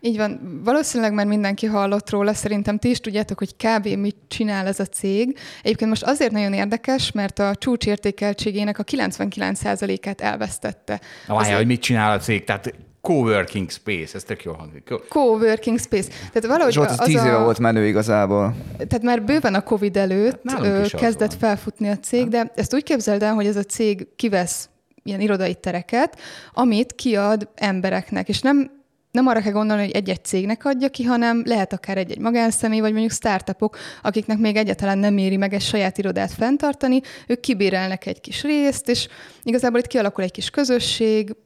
Így 0.01 0.17
van, 0.17 0.61
valószínűleg 0.65 1.13
már 1.13 1.27
mindenki 1.27 1.67
hallott 1.67 2.11
róla, 2.11 2.35
szerintem 2.35 2.79
ti 2.79 2.89
is 2.91 3.01
tudjátok, 3.01 3.39
hogy 3.39 3.57
kb. 3.57 3.87
mit 3.87 4.17
csinál 4.29 4.67
ez 4.67 4.81
a 4.81 4.85
cég. 4.87 5.39
Egyébként 5.63 5.91
most 5.91 6.03
azért 6.03 6.31
nagyon 6.31 6.53
érdekes, 6.53 7.13
mert 7.13 7.39
a 7.39 7.55
csúcsértékeltségének 7.55 8.79
a 8.79 8.85
99%-át 8.85 10.21
elvesztette. 10.21 10.93
Na, 10.93 11.35
várjál, 11.35 11.41
Azért- 11.41 11.57
hogy 11.57 11.67
mit 11.67 11.81
csinál 11.81 12.13
a 12.13 12.19
cég? 12.19 12.45
Tehát 12.45 12.75
coworking 13.07 13.71
space, 13.71 14.15
ez 14.15 14.23
tök 14.25 14.43
jól 14.43 14.55
hangzik. 14.55 14.83
Co- 14.85 15.09
Coworking 15.09 15.79
space. 15.79 16.09
Tehát 16.09 16.47
valahogy 16.47 16.73
Zsolt, 16.73 16.91
az 16.91 16.97
10 16.97 17.17
a, 17.17 17.27
éve 17.27 17.39
volt 17.39 17.59
menő 17.59 17.87
igazából. 17.87 18.55
Tehát 18.77 19.03
már 19.03 19.23
bőven 19.23 19.55
a 19.55 19.61
Covid 19.61 19.97
előtt 19.97 20.41
az 20.45 20.91
kezdett 20.91 21.31
van. 21.31 21.39
felfutni 21.39 21.89
a 21.89 21.99
cég, 21.99 22.29
de 22.29 22.53
ezt 22.55 22.75
úgy 22.75 22.83
képzeld 22.83 23.23
el, 23.23 23.35
hogy 23.35 23.47
ez 23.47 23.57
a 23.57 23.63
cég 23.63 24.07
kivesz 24.17 24.69
ilyen 25.03 25.21
irodai 25.21 25.55
tereket, 25.55 26.19
amit 26.53 26.95
kiad 26.95 27.49
embereknek, 27.55 28.29
és 28.29 28.41
nem 28.41 28.75
nem 29.11 29.27
arra 29.27 29.41
kell 29.41 29.53
gondolni, 29.53 29.83
hogy 29.83 29.91
egy-egy 29.91 30.25
cégnek 30.25 30.65
adja 30.65 30.89
ki, 30.89 31.05
hanem 31.05 31.43
lehet 31.45 31.73
akár 31.73 31.97
egy-egy 31.97 32.19
magánszemély, 32.19 32.81
vagy 32.81 32.91
mondjuk 32.91 33.13
startupok, 33.13 33.77
akiknek 34.03 34.39
még 34.39 34.57
egyáltalán 34.57 34.99
nem 34.99 35.19
éri 35.19 35.37
meg 35.37 35.53
egy 35.53 35.61
saját 35.61 35.99
irodát 35.99 36.33
fenntartani, 36.33 37.01
ők 37.27 37.41
kibérelnek 37.41 38.07
egy 38.07 38.21
kis 38.21 38.43
részt, 38.43 38.89
és 38.89 39.09
igazából 39.43 39.79
itt 39.79 39.87
kialakul 39.87 40.25
egy 40.25 40.31
kis 40.31 40.51
közösség, 40.51 41.37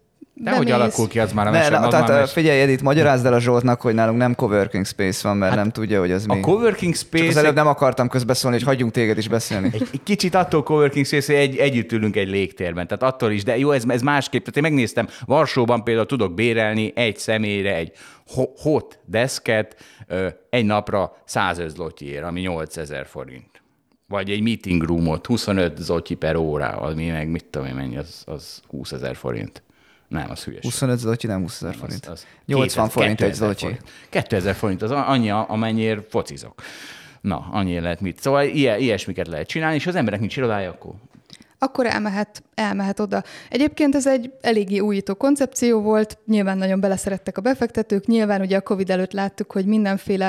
De 0.43 0.57
hogy 0.57 0.71
alakul 0.71 1.09
ki, 1.09 1.19
az 1.19 1.33
már 1.33 1.47
a 1.47 1.51
Ne, 1.51 1.59
mese, 1.59 1.77
az 1.77 1.91
tehát 1.91 2.09
már 2.09 2.29
figyelj, 2.29 2.61
Edith, 2.61 2.83
magyarázd 2.83 3.27
el 3.27 3.33
a 3.33 3.41
Zsoltnak, 3.41 3.81
hogy 3.81 3.95
nálunk 3.95 4.19
nem 4.19 4.35
coworking 4.35 4.87
space 4.87 5.29
van, 5.29 5.37
mert 5.37 5.55
nem 5.55 5.71
tudja, 5.71 6.01
hogy 6.01 6.13
az 6.13 6.27
mi. 6.27 6.35
Hát 6.35 6.45
A 6.45 6.47
coworking 6.47 6.95
Csak 6.95 7.03
space 7.05 7.27
az 7.29 7.37
előbb 7.37 7.55
nem 7.55 7.67
akartam 7.67 8.09
közbeszólni, 8.09 8.57
hogy 8.57 8.67
hagyjunk 8.67 8.93
téged 8.93 9.19
is 9.19 9.29
beszélni. 9.29 9.71
egy, 9.73 9.89
egy 9.93 10.03
kicsit 10.03 10.35
attól 10.35 10.63
coworking 10.63 11.07
space, 11.07 11.33
hogy 11.33 11.43
egy, 11.43 11.57
együtt 11.57 11.93
ülünk 11.93 12.17
egy 12.17 12.29
légtérben. 12.29 12.87
Tehát 12.87 13.15
attól 13.15 13.31
is, 13.31 13.45
de 13.45 13.59
jó, 13.59 13.71
ez, 13.71 13.85
ez 13.89 14.03
másképp. 14.03 14.41
Tehát 14.41 14.57
én 14.57 14.63
megnéztem, 14.63 15.09
Varsóban 15.27 15.85
például 15.85 16.07
tudok 16.07 16.35
bérelni 16.35 16.93
egy 16.95 17.19
személyre 17.19 17.75
egy 17.75 17.93
ho- 18.27 18.61
hot 18.61 18.99
deszket 19.05 19.77
ö, 20.07 20.27
egy 20.51 20.65
napra 20.65 21.17
105 21.25 21.69
zlotyiért, 21.71 22.25
ami 22.25 22.41
8000 22.41 23.07
forint. 23.07 23.63
Vagy 24.09 24.31
egy 24.31 24.43
meeting 24.43 24.83
roomot 24.83 25.27
25 25.27 25.77
zlotyi 25.79 26.15
per 26.15 26.37
óra, 26.37 26.67
ami 26.69 27.07
meg 27.07 27.29
mit 27.29 27.45
tudom 27.51 27.67
én 27.69 27.75
mennyi, 27.75 27.97
az, 27.97 28.23
az 28.27 28.61
20 28.69 28.93
ezer 28.93 29.17
forint. 29.17 29.63
Nem, 30.11 30.31
az 30.31 30.45
hülyeség. 30.45 30.71
25 30.71 30.99
zlotyi, 30.99 31.27
nem 31.27 31.41
20 31.41 31.63
ezer 31.63 31.75
forint. 31.75 32.07
Az, 32.07 32.13
az 32.13 32.27
80 32.47 32.67
2000 32.67 32.91
forint 32.91 33.21
egy 33.21 33.29
2000 33.31 33.47
zlotyi. 33.47 33.65
forint. 33.65 33.83
2000 34.09 34.55
forint, 34.55 34.83
az 34.83 34.91
annyi, 34.91 35.31
amennyire 35.31 36.05
focizok. 36.09 36.63
Na, 37.21 37.49
annyi 37.51 37.81
lehet 37.81 38.01
mit. 38.01 38.21
Szóval 38.21 38.45
ilyen, 38.45 38.79
ilyesmiket 38.79 39.27
lehet 39.27 39.47
csinálni, 39.49 39.77
és 39.77 39.87
az 39.87 39.95
emberek 39.95 40.21
nincs 40.21 40.37
irodája, 40.37 40.71
akkor 40.71 40.93
akkor 41.63 41.87
elmehet, 41.87 42.43
elmehet 42.55 43.01
oda. 43.01 43.23
Egyébként 43.51 43.95
ez 43.95 44.07
egy 44.07 44.33
eléggé 44.41 44.79
újító 44.79 45.15
koncepció 45.15 45.81
volt, 45.81 46.19
nyilván 46.27 46.59
nagyon 46.59 46.81
beleszerettek 46.81 47.39
a 47.39 47.41
befektetők, 47.41 48.07
nyilván 48.07 48.41
ugye 48.41 48.57
a 48.57 48.61
Covid 48.61 48.91
előtt 48.91 49.13
láttuk, 49.13 49.53
hogy 49.53 49.67
mindenféle, 49.67 50.25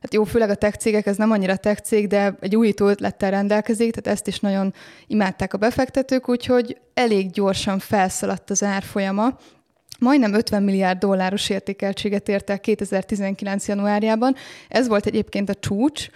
hát 0.00 0.14
jó, 0.14 0.24
főleg 0.24 0.50
a 0.50 0.54
tech 0.54 0.78
cégek, 0.78 1.06
ez 1.06 1.16
nem 1.16 1.30
annyira 1.30 1.56
tech 1.56 1.82
cég, 1.82 2.06
de 2.06 2.36
egy 2.40 2.56
újító 2.56 2.86
ötlettel 2.86 3.30
rendelkezik, 3.30 3.94
tehát 3.94 4.18
ezt 4.18 4.26
is 4.26 4.40
nagyon 4.40 4.74
imádták 5.06 5.54
a 5.54 5.58
befektetők, 5.58 6.28
úgyhogy 6.28 6.80
elég 6.94 7.30
gyorsan 7.30 7.78
felszaladt 7.78 8.50
az 8.50 8.62
árfolyama, 8.62 9.38
Majdnem 9.98 10.34
50 10.34 10.62
milliárd 10.62 10.98
dolláros 10.98 11.50
értékeltséget 11.50 12.28
ért 12.28 12.50
el 12.50 12.60
2019. 12.60 13.68
januárjában. 13.68 14.34
Ez 14.68 14.88
volt 14.88 15.06
egyébként 15.06 15.48
a 15.48 15.54
csúcs, 15.54 16.08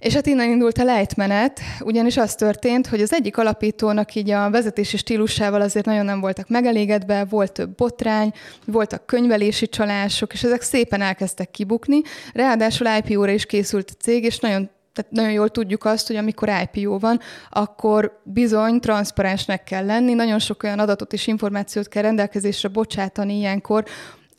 és 0.00 0.14
hát 0.14 0.26
innen 0.26 0.50
indult 0.50 0.78
a 0.78 0.84
lejtmenet, 0.84 1.60
ugyanis 1.80 2.16
az 2.16 2.34
történt, 2.34 2.86
hogy 2.86 3.00
az 3.00 3.12
egyik 3.12 3.38
alapítónak 3.38 4.14
így 4.14 4.30
a 4.30 4.50
vezetési 4.50 4.96
stílusával 4.96 5.60
azért 5.60 5.86
nagyon 5.86 6.04
nem 6.04 6.20
voltak 6.20 6.48
megelégedve, 6.48 7.24
volt 7.24 7.52
több 7.52 7.74
botrány, 7.74 8.32
voltak 8.66 9.06
könyvelési 9.06 9.68
csalások, 9.68 10.32
és 10.32 10.42
ezek 10.42 10.62
szépen 10.62 11.00
elkezdtek 11.00 11.50
kibukni. 11.50 12.00
Ráadásul 12.32 12.86
IPO-ra 13.04 13.32
is 13.32 13.46
készült 13.46 13.90
a 13.90 14.02
cég, 14.02 14.24
és 14.24 14.38
nagyon 14.38 14.70
tehát 14.92 15.10
nagyon 15.10 15.32
jól 15.32 15.48
tudjuk 15.48 15.84
azt, 15.84 16.06
hogy 16.06 16.16
amikor 16.16 16.50
IPO 16.62 16.98
van, 16.98 17.20
akkor 17.50 18.20
bizony 18.24 18.80
transzparensnek 18.80 19.64
kell 19.64 19.84
lenni, 19.84 20.14
nagyon 20.14 20.38
sok 20.38 20.62
olyan 20.62 20.78
adatot 20.78 21.12
és 21.12 21.26
információt 21.26 21.88
kell 21.88 22.02
rendelkezésre 22.02 22.68
bocsátani 22.68 23.36
ilyenkor, 23.36 23.84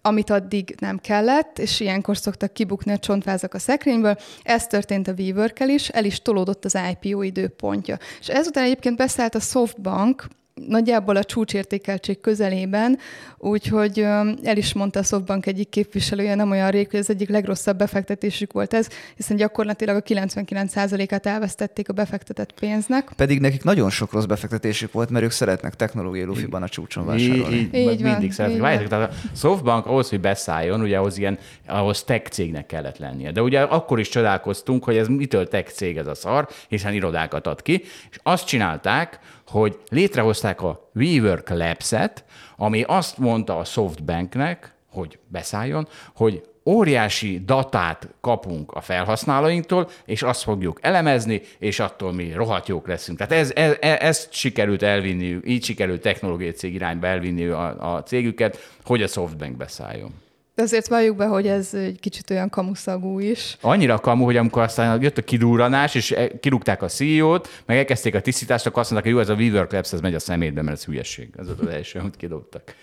amit 0.02 0.30
addig 0.30 0.76
nem 0.80 0.98
kellett, 0.98 1.60
és 1.60 1.80
ilyenkor 1.80 2.18
szoktak 2.18 2.54
kibukni 2.54 2.92
a 2.92 2.98
csontvázak 2.98 3.54
a 3.54 3.60
szekrényből. 3.60 4.16
Ez 4.44 4.68
történt 4.68 5.08
a 5.08 5.14
wework 5.18 5.60
is, 5.60 5.90
el 5.90 6.06
is 6.06 6.22
tolódott 6.22 6.66
az 6.66 6.78
IPO 6.92 7.22
időpontja. 7.22 7.98
És 8.20 8.28
ezután 8.28 8.64
egyébként 8.64 8.98
beszállt 8.98 9.36
a 9.36 9.40
Softbank, 9.40 10.28
nagyjából 10.54 11.16
a 11.16 11.24
csúcsértékeltség 11.24 12.20
közelében, 12.20 12.98
úgyhogy 13.38 14.00
el 14.44 14.58
is 14.58 14.74
mondta 14.74 15.00
a 15.00 15.04
Softbank 15.04 15.46
egyik 15.46 15.70
képviselője 15.70 16.36
nem 16.36 16.52
olyan 16.52 16.72
rég, 16.72 16.90
hogy 16.90 17.00
az 17.00 17.10
egyik 17.10 17.30
legrosszabb 17.30 17.78
befektetésük 17.78 18.54
volt 18.54 18.74
ez, 18.74 18.88
hiszen 19.16 19.38
gyakorlatilag 19.38 19.96
a 19.96 20.02
99%-át 20.02 21.26
elvesztették 21.26 21.90
a 21.90 21.94
befektetett 21.94 22.52
pénznek. 22.60 23.12
Pedig 23.16 23.40
nekik 23.40 23.64
nagyon 23.64 23.90
sok 23.90 24.12
rossz 24.12 24.26
befektetésük 24.26 24.92
volt, 24.92 25.10
mert 25.10 25.26
ők 25.26 25.32
szeretnek 25.32 25.76
technológiai 25.76 26.26
lufiban 26.26 26.64
a 26.64 26.70
csúcson 26.70 27.06
vásárolni. 27.06 27.56
Így, 27.56 27.74
így, 27.74 27.92
Így 27.92 28.02
mindig 28.02 28.32
szeretnek. 28.32 28.56
így 28.56 28.64
Várjátok, 28.64 28.90
van. 28.90 29.00
tehát 29.00 29.16
a 29.34 29.38
Softbank 29.38 29.86
ahhoz, 29.86 30.10
hogy 30.10 30.20
beszálljon, 30.20 30.82
ugye 30.82 30.98
ahhoz 30.98 31.18
ilyen, 31.18 31.38
ahhoz 31.68 32.04
tech 32.04 32.30
cégnek 32.30 32.66
kellett 32.66 32.98
lennie. 32.98 33.32
De 33.32 33.42
ugye 33.42 33.62
akkor 33.62 34.00
is 34.00 34.10
csodálkoztunk, 34.10 34.84
hogy 34.84 34.98
ez 34.98 35.08
mitől 35.08 35.48
tech 35.48 35.72
cég 35.72 35.98
ez 35.98 36.08
a 36.08 36.16
szar, 36.16 36.48
hiszen 36.68 36.94
irodákat 36.94 37.48
ad 37.48 37.62
ki, 37.62 37.84
és 38.12 38.18
azt 38.24 38.46
csinálták, 38.46 39.20
hogy 39.52 39.80
létrehozták 39.90 40.62
a 40.62 40.90
WeWork 40.96 41.50
Labs-et, 41.50 42.24
ami 42.58 42.84
azt 42.88 43.18
mondta 43.18 43.58
a 43.58 43.64
Softbanknek, 43.64 44.74
hogy 44.92 45.20
beszálljon, 45.28 45.88
hogy 46.16 46.44
óriási 46.66 47.42
datát 47.46 48.08
kapunk 48.22 48.72
a 48.72 48.82
felhasználóinktól, 48.82 49.90
és 50.06 50.24
azt 50.24 50.44
fogjuk 50.44 50.80
elemezni, 50.82 51.42
és 51.60 51.80
attól 51.80 52.14
mi 52.14 52.34
rohadt 52.34 52.68
jók 52.68 52.88
leszünk. 52.88 53.18
Tehát 53.18 53.34
ez, 53.34 53.52
ez, 53.56 53.78
ezt 53.80 54.34
sikerült 54.34 54.82
elvinni, 54.82 55.40
így 55.46 55.64
sikerült 55.64 56.02
technológiai 56.02 56.52
cég 56.52 56.74
irányba 56.74 57.08
elvinni 57.08 57.46
a, 57.46 57.96
a 57.96 58.04
cégüket, 58.04 58.70
hogy 58.84 59.04
a 59.04 59.08
Softbank 59.08 59.58
beszálljon. 59.58 60.14
Azért 60.62 60.88
valljuk 60.88 61.15
be, 61.15 61.26
hogy 61.26 61.47
ez 61.47 61.74
egy 61.74 62.00
kicsit 62.00 62.30
olyan 62.30 62.50
kamuszagú 62.50 63.19
is. 63.19 63.58
Annyira 63.62 64.00
kamu, 64.00 64.24
hogy 64.24 64.38
amikor 64.38 64.62
aztán 64.62 65.02
jött 65.02 65.17
a 65.17 65.21
kidúranás, 65.21 65.95
és 65.95 66.12
e- 66.12 66.39
kirúgták 66.39 66.82
a 66.82 66.88
CEO-t, 66.88 67.50
meg 67.65 67.78
elkezdték 67.78 68.15
a 68.15 68.21
tisztítást, 68.21 68.65
akkor 68.65 68.82
azt 68.82 68.91
mondták, 68.91 69.13
hogy 69.13 69.21
jó, 69.21 69.32
ez 69.32 69.38
a 69.38 69.41
Weaver 69.41 69.67
Labs, 69.71 69.93
ez 69.93 70.02
megy 70.02 70.15
a 70.15 70.19
szemétbe, 70.19 70.62
mert 70.62 70.78
ez 70.78 70.86
hülyeség. 70.86 71.30
Ez 71.38 71.47
az 71.60 71.67
első, 71.67 72.00
amit 72.00 72.15
kidobtak. 72.15 72.76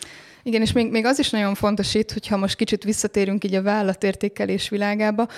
Igen, 0.43 0.61
és 0.61 0.73
még, 0.73 0.91
még 0.91 1.05
az 1.05 1.19
is 1.19 1.31
nagyon 1.31 1.55
fontos 1.55 1.95
itt, 1.95 2.13
hogyha 2.13 2.37
most 2.37 2.57
kicsit 2.57 2.85
visszatérünk 2.85 3.45
így 3.45 3.55
a 3.55 3.63
vállalatértékelés 3.63 4.69
világába, 4.69 5.29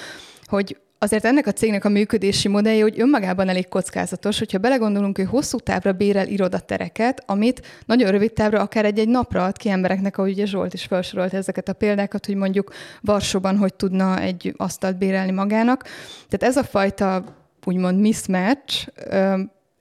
hogy 0.44 0.76
azért 1.02 1.24
ennek 1.24 1.46
a 1.46 1.52
cégnek 1.52 1.84
a 1.84 1.88
működési 1.88 2.48
modellje, 2.48 2.82
hogy 2.82 3.00
önmagában 3.00 3.48
elég 3.48 3.68
kockázatos, 3.68 4.38
hogyha 4.38 4.58
belegondolunk, 4.58 5.16
hogy 5.16 5.26
hosszú 5.26 5.58
távra 5.58 5.92
bérel 5.92 6.28
irodatereket, 6.28 7.22
amit 7.26 7.82
nagyon 7.86 8.10
rövid 8.10 8.32
távra, 8.32 8.60
akár 8.60 8.84
egy-egy 8.84 9.08
napra 9.08 9.44
ad 9.44 9.56
ki 9.56 9.68
embereknek, 9.68 10.18
ahogy 10.18 10.30
ugye 10.30 10.46
Zsolt 10.46 10.74
is 10.74 10.84
felsorolt 10.84 11.34
ezeket 11.34 11.68
a 11.68 11.72
példákat, 11.72 12.26
hogy 12.26 12.34
mondjuk 12.34 12.72
Varsóban 13.00 13.56
hogy 13.56 13.74
tudna 13.74 14.20
egy 14.20 14.54
asztalt 14.56 14.98
bérelni 14.98 15.30
magának. 15.30 15.82
Tehát 16.28 16.56
ez 16.56 16.56
a 16.56 16.64
fajta 16.64 17.24
úgymond 17.64 18.00
mismatch 18.00 18.88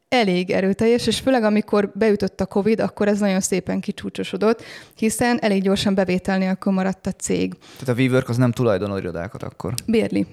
elég 0.10 0.50
erőteljes, 0.50 1.08
és 1.08 1.20
főleg 1.20 1.44
amikor 1.44 1.92
beütött 1.96 2.42
a 2.42 2.46
COVID, 2.46 2.80
akkor 2.80 3.08
ez 3.08 3.20
nagyon 3.20 3.40
szépen 3.40 3.80
kicsúcsosodott, 3.80 4.64
hiszen 4.96 5.40
elég 5.42 5.62
gyorsan 5.62 5.96
bevétel 5.96 6.38
nélkül 6.38 6.74
maradt 6.74 7.08
a 7.08 7.12
cég. 7.12 7.54
Tehát 7.80 8.00
a 8.00 8.02
WeWork 8.02 8.30
az 8.30 8.38
nem 8.38 8.52
tulajdonol 8.52 8.98
irodákat 8.98 9.44
akkor? 9.44 9.74
Bérli. 9.86 10.28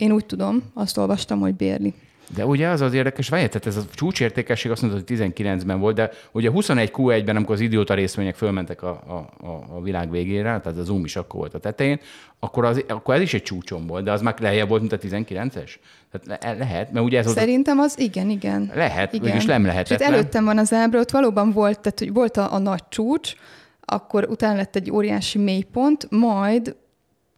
Én 0.00 0.12
úgy 0.12 0.26
tudom, 0.26 0.62
azt 0.74 0.98
olvastam, 0.98 1.40
hogy 1.40 1.54
bérli. 1.54 1.94
De 2.34 2.46
ugye 2.46 2.68
az 2.68 2.80
az 2.80 2.94
érdekes, 2.94 3.28
várj, 3.28 3.46
tehát 3.46 3.66
ez 3.66 3.76
a 3.76 3.82
csúcsértékesség 3.94 4.70
azt 4.70 4.82
mondta, 4.82 5.00
hogy 5.06 5.18
19-ben 5.18 5.80
volt, 5.80 5.94
de 5.94 6.10
ugye 6.32 6.50
21 6.50 6.90
Q1-ben, 6.94 7.36
amikor 7.36 7.54
az 7.54 7.60
idióta 7.60 7.94
részvények 7.94 8.34
fölmentek 8.34 8.82
a, 8.82 8.88
a, 8.88 9.46
a, 9.76 9.82
világ 9.82 10.10
végére, 10.10 10.60
tehát 10.60 10.78
az 10.78 10.84
Zoom 10.84 11.04
is 11.04 11.16
akkor 11.16 11.40
volt 11.40 11.54
a 11.54 11.58
tetején, 11.58 12.00
akkor, 12.38 12.64
az, 12.64 12.84
akkor 12.88 13.14
ez 13.14 13.20
is 13.20 13.34
egy 13.34 13.42
csúcson 13.42 13.86
volt, 13.86 14.04
de 14.04 14.12
az 14.12 14.20
már 14.20 14.34
lejjebb 14.40 14.68
volt, 14.68 14.80
mint 14.80 14.92
a 14.92 14.98
19-es? 14.98 15.70
Tehát 16.10 16.58
lehet, 16.58 16.92
mert 16.92 17.04
ugye 17.04 17.18
ez 17.18 17.32
Szerintem 17.32 17.78
az 17.78 17.98
igen, 17.98 18.30
igen. 18.30 18.70
Lehet, 18.74 19.12
igen. 19.12 19.36
és 19.36 19.44
nem 19.44 19.64
lehet. 19.64 19.88
Tehát 19.88 20.02
előttem 20.02 20.44
van 20.44 20.58
az 20.58 20.72
ábra, 20.72 21.00
ott 21.00 21.10
valóban 21.10 21.52
volt, 21.52 21.80
tehát 21.80 21.98
hogy 21.98 22.12
volt 22.12 22.36
a, 22.36 22.52
a 22.52 22.58
nagy 22.58 22.82
csúcs, 22.88 23.32
akkor 23.80 24.26
utána 24.28 24.56
lett 24.56 24.76
egy 24.76 24.90
óriási 24.90 25.38
mélypont, 25.38 26.06
majd 26.10 26.76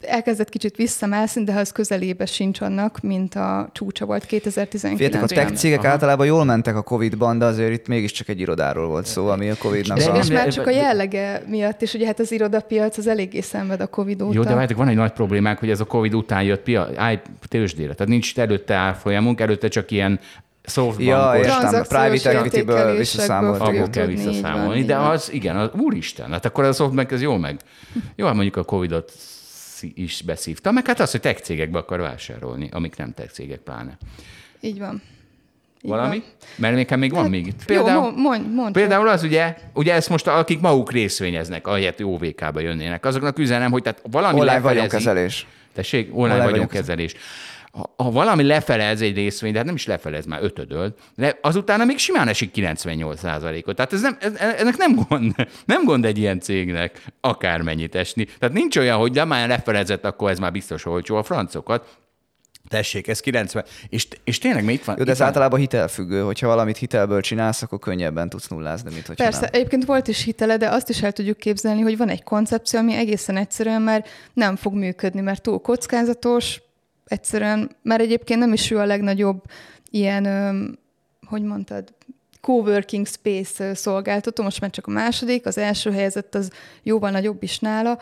elkezdett 0.04 0.48
kicsit 0.48 0.76
visszamászni, 0.76 1.44
de 1.44 1.52
az 1.52 1.72
közelébe 1.72 2.26
sincs 2.26 2.60
annak, 2.60 3.00
mint 3.00 3.34
a 3.34 3.68
csúcsa 3.72 4.04
volt 4.04 4.26
2019-ben. 4.28 4.96
Féltek, 4.96 5.22
a 5.22 5.26
tech 5.26 5.52
cégek 5.52 5.78
Aha. 5.78 5.88
általában 5.88 6.26
jól 6.26 6.44
mentek 6.44 6.76
a 6.76 6.82
Covid-ban, 6.82 7.38
de 7.38 7.44
azért 7.44 7.72
itt 7.72 7.86
mégiscsak 7.86 8.28
egy 8.28 8.40
irodáról 8.40 8.86
volt 8.86 9.06
szó, 9.06 9.26
ami 9.28 9.50
a 9.50 9.54
Covid-nak 9.58 9.98
de, 9.98 10.10
a... 10.10 10.16
És 10.16 10.28
már 10.28 10.48
csak 10.48 10.66
a 10.66 10.70
jellege 10.70 11.42
miatt 11.46 11.82
is, 11.82 11.94
ugye 11.94 12.06
hát 12.06 12.20
az 12.20 12.32
irodapiac 12.32 12.98
az 12.98 13.06
eléggé 13.06 13.40
szenved 13.40 13.80
a 13.80 13.86
Covid 13.86 14.22
óta. 14.22 14.34
Jó, 14.34 14.42
de 14.42 14.48
várjátok, 14.48 14.76
van 14.76 14.88
egy 14.88 14.96
nagy 14.96 15.12
problémánk, 15.12 15.58
hogy 15.58 15.70
ez 15.70 15.80
a 15.80 15.84
Covid 15.84 16.14
után 16.14 16.42
jött 16.42 16.62
pia, 16.62 16.88
áj, 16.96 17.22
tőzsdére. 17.48 17.94
Tehát 17.94 18.08
nincs 18.08 18.38
előtte 18.38 18.74
árfolyamunk, 18.74 19.40
előtte 19.40 19.68
csak 19.68 19.90
ilyen 19.90 20.20
softbankos. 20.64 21.04
Ja, 21.04 21.32
értem, 21.36 21.82
private 21.82 22.30
equity-ből 22.30 22.96
visszaszámolni. 22.96 23.64
Abból 23.64 23.90
kell 23.90 24.06
visszaszámolni, 24.06 24.84
de 24.84 24.96
az, 24.96 25.32
igen, 25.32 25.56
az, 25.56 25.70
úristen, 25.76 26.30
hát 26.30 26.44
akkor 26.44 26.64
a 26.64 26.72
softbank 26.72 27.10
ez 27.10 27.22
jó 27.22 27.36
meg. 27.36 27.60
Jó, 28.16 28.26
hát 28.26 28.34
mondjuk 28.34 28.56
a 28.56 28.64
Covid-ot 28.64 29.12
is 29.94 30.22
beszívta, 30.22 30.72
meg 30.72 30.86
hát 30.86 31.00
az, 31.00 31.10
hogy 31.10 31.20
tech 31.20 31.42
cégekbe 31.42 31.78
akar 31.78 32.00
vásárolni, 32.00 32.68
amik 32.72 32.96
nem 32.96 33.12
tech 33.14 33.32
cégek 33.32 33.58
pláne. 33.58 33.96
Így 34.60 34.78
van. 34.78 35.02
Így 35.82 35.90
Valami? 35.90 36.18
Van. 36.18 36.26
Mert 36.56 36.74
nekem 36.74 36.98
még 36.98 37.10
van 37.10 37.22
hát, 37.22 37.30
még 37.30 37.46
itt. 37.46 37.64
Például, 37.64 38.04
jó, 38.04 38.22
mondj, 38.22 38.48
mondj. 38.54 38.72
Például 38.72 39.08
az 39.08 39.22
ugye, 39.22 39.56
ugye 39.74 39.94
ezt 39.94 40.08
most 40.08 40.26
akik 40.26 40.60
maguk 40.60 40.92
részvényeznek, 40.92 41.66
ahelyett 41.66 42.04
OVK-ba 42.04 42.60
jönnének, 42.60 43.04
azoknak 43.04 43.38
üzenem, 43.38 43.70
hogy 43.70 43.82
tehát 43.82 44.02
valami 44.10 44.40
Online 44.40 44.60
vagyonkezelés. 44.60 45.46
Tessék, 45.74 46.08
online, 46.12 46.34
online 46.34 46.50
vagyonkezelés. 46.50 47.14
Ha, 47.72 47.94
ha 47.96 48.10
valami 48.10 48.42
lefelez 48.42 49.00
egy 49.00 49.14
részvény, 49.14 49.52
de 49.52 49.56
hát 49.56 49.66
nem 49.66 49.74
is 49.74 49.86
lefelez, 49.86 50.26
már 50.26 50.42
ötödöl, 50.42 50.94
de 51.14 51.38
azután 51.40 51.86
még 51.86 51.98
simán 51.98 52.28
esik 52.28 52.50
98% 52.54 53.66
ot 53.66 53.76
Tehát 53.76 53.92
ez 53.92 54.00
nem, 54.00 54.16
ez, 54.20 54.34
ennek 54.34 54.76
nem 54.76 54.94
gond, 54.94 55.34
nem 55.64 55.84
gond 55.84 56.04
egy 56.04 56.18
ilyen 56.18 56.40
cégnek 56.40 57.04
akármennyit 57.20 57.94
esni. 57.94 58.24
Tehát 58.24 58.54
nincs 58.54 58.76
olyan, 58.76 58.98
hogy 58.98 59.12
de 59.12 59.24
már 59.24 59.48
lefelezett, 59.48 60.04
akkor 60.04 60.30
ez 60.30 60.38
már 60.38 60.52
biztos 60.52 60.86
olcsó 60.86 61.16
a 61.16 61.22
francokat. 61.22 62.00
Tessék, 62.68 63.08
ez 63.08 63.20
90. 63.20 63.64
És, 63.88 64.08
és 64.24 64.38
tényleg 64.38 64.64
még 64.64 64.82
van. 64.84 64.96
Jó, 64.98 65.04
de 65.04 65.10
ez 65.10 65.18
van. 65.18 65.26
általában 65.26 65.58
hitelfüggő, 65.58 66.20
hogyha 66.20 66.46
valamit 66.46 66.76
hitelből 66.76 67.20
csinálsz, 67.20 67.62
akkor 67.62 67.78
könnyebben 67.78 68.28
tudsz 68.28 68.48
nullázni, 68.48 68.92
mint 68.92 69.06
hogyha 69.06 69.24
Persze, 69.24 69.40
nem. 69.40 69.50
egyébként 69.52 69.84
volt 69.84 70.08
is 70.08 70.22
hitele, 70.22 70.56
de 70.56 70.68
azt 70.68 70.88
is 70.88 71.02
el 71.02 71.12
tudjuk 71.12 71.36
képzelni, 71.36 71.80
hogy 71.80 71.96
van 71.96 72.08
egy 72.08 72.22
koncepció, 72.22 72.78
ami 72.78 72.94
egészen 72.94 73.36
egyszerűen 73.36 73.82
már 73.82 74.04
nem 74.32 74.56
fog 74.56 74.74
működni, 74.74 75.20
mert 75.20 75.42
túl 75.42 75.60
kockázatos, 75.60 76.61
egyszerűen, 77.04 77.70
már 77.82 78.00
egyébként 78.00 78.40
nem 78.40 78.52
is 78.52 78.70
ő 78.70 78.78
a 78.78 78.84
legnagyobb 78.84 79.42
ilyen, 79.90 80.26
hogy 81.26 81.42
mondtad, 81.42 81.94
coworking 82.40 83.06
space 83.06 83.74
szolgáltató, 83.74 84.42
most 84.42 84.60
már 84.60 84.70
csak 84.70 84.86
a 84.86 84.90
második, 84.90 85.46
az 85.46 85.58
első 85.58 85.92
helyezett 85.92 86.34
az 86.34 86.50
jóval 86.82 87.10
nagyobb 87.10 87.42
is 87.42 87.58
nála, 87.58 87.98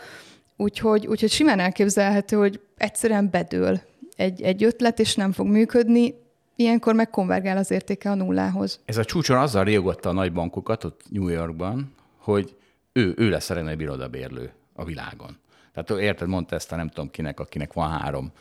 úgyhogy, 0.56 1.06
úgyhogy 1.06 1.30
simán 1.30 1.60
elképzelhető, 1.60 2.36
hogy 2.36 2.60
egyszerűen 2.76 3.30
bedől 3.30 3.80
egy, 4.16 4.42
egy 4.42 4.64
ötlet, 4.64 4.98
és 4.98 5.14
nem 5.14 5.32
fog 5.32 5.46
működni, 5.46 6.14
ilyenkor 6.56 6.94
meg 6.94 7.10
konvergál 7.10 7.56
az 7.56 7.70
értéke 7.70 8.10
a 8.10 8.14
nullához. 8.14 8.80
Ez 8.84 8.96
a 8.96 9.04
csúcson 9.04 9.38
azzal 9.38 9.64
riogatta 9.64 10.08
a 10.08 10.12
nagybankokat 10.12 10.84
ott 10.84 11.00
New 11.10 11.28
Yorkban, 11.28 11.94
hogy 12.16 12.56
ő, 12.92 13.14
ő 13.16 13.28
lesz 13.28 13.50
a 13.50 13.54
legnagyobb 13.54 13.80
irodabérlő 13.80 14.52
a 14.72 14.84
világon. 14.84 15.38
Tehát 15.82 16.02
érted, 16.02 16.28
mondta 16.28 16.54
ezt 16.54 16.72
a 16.72 16.76
nem 16.76 16.88
tudom 16.88 17.10
kinek, 17.10 17.40
akinek 17.40 17.72
van 17.72 17.90
három 17.90 18.32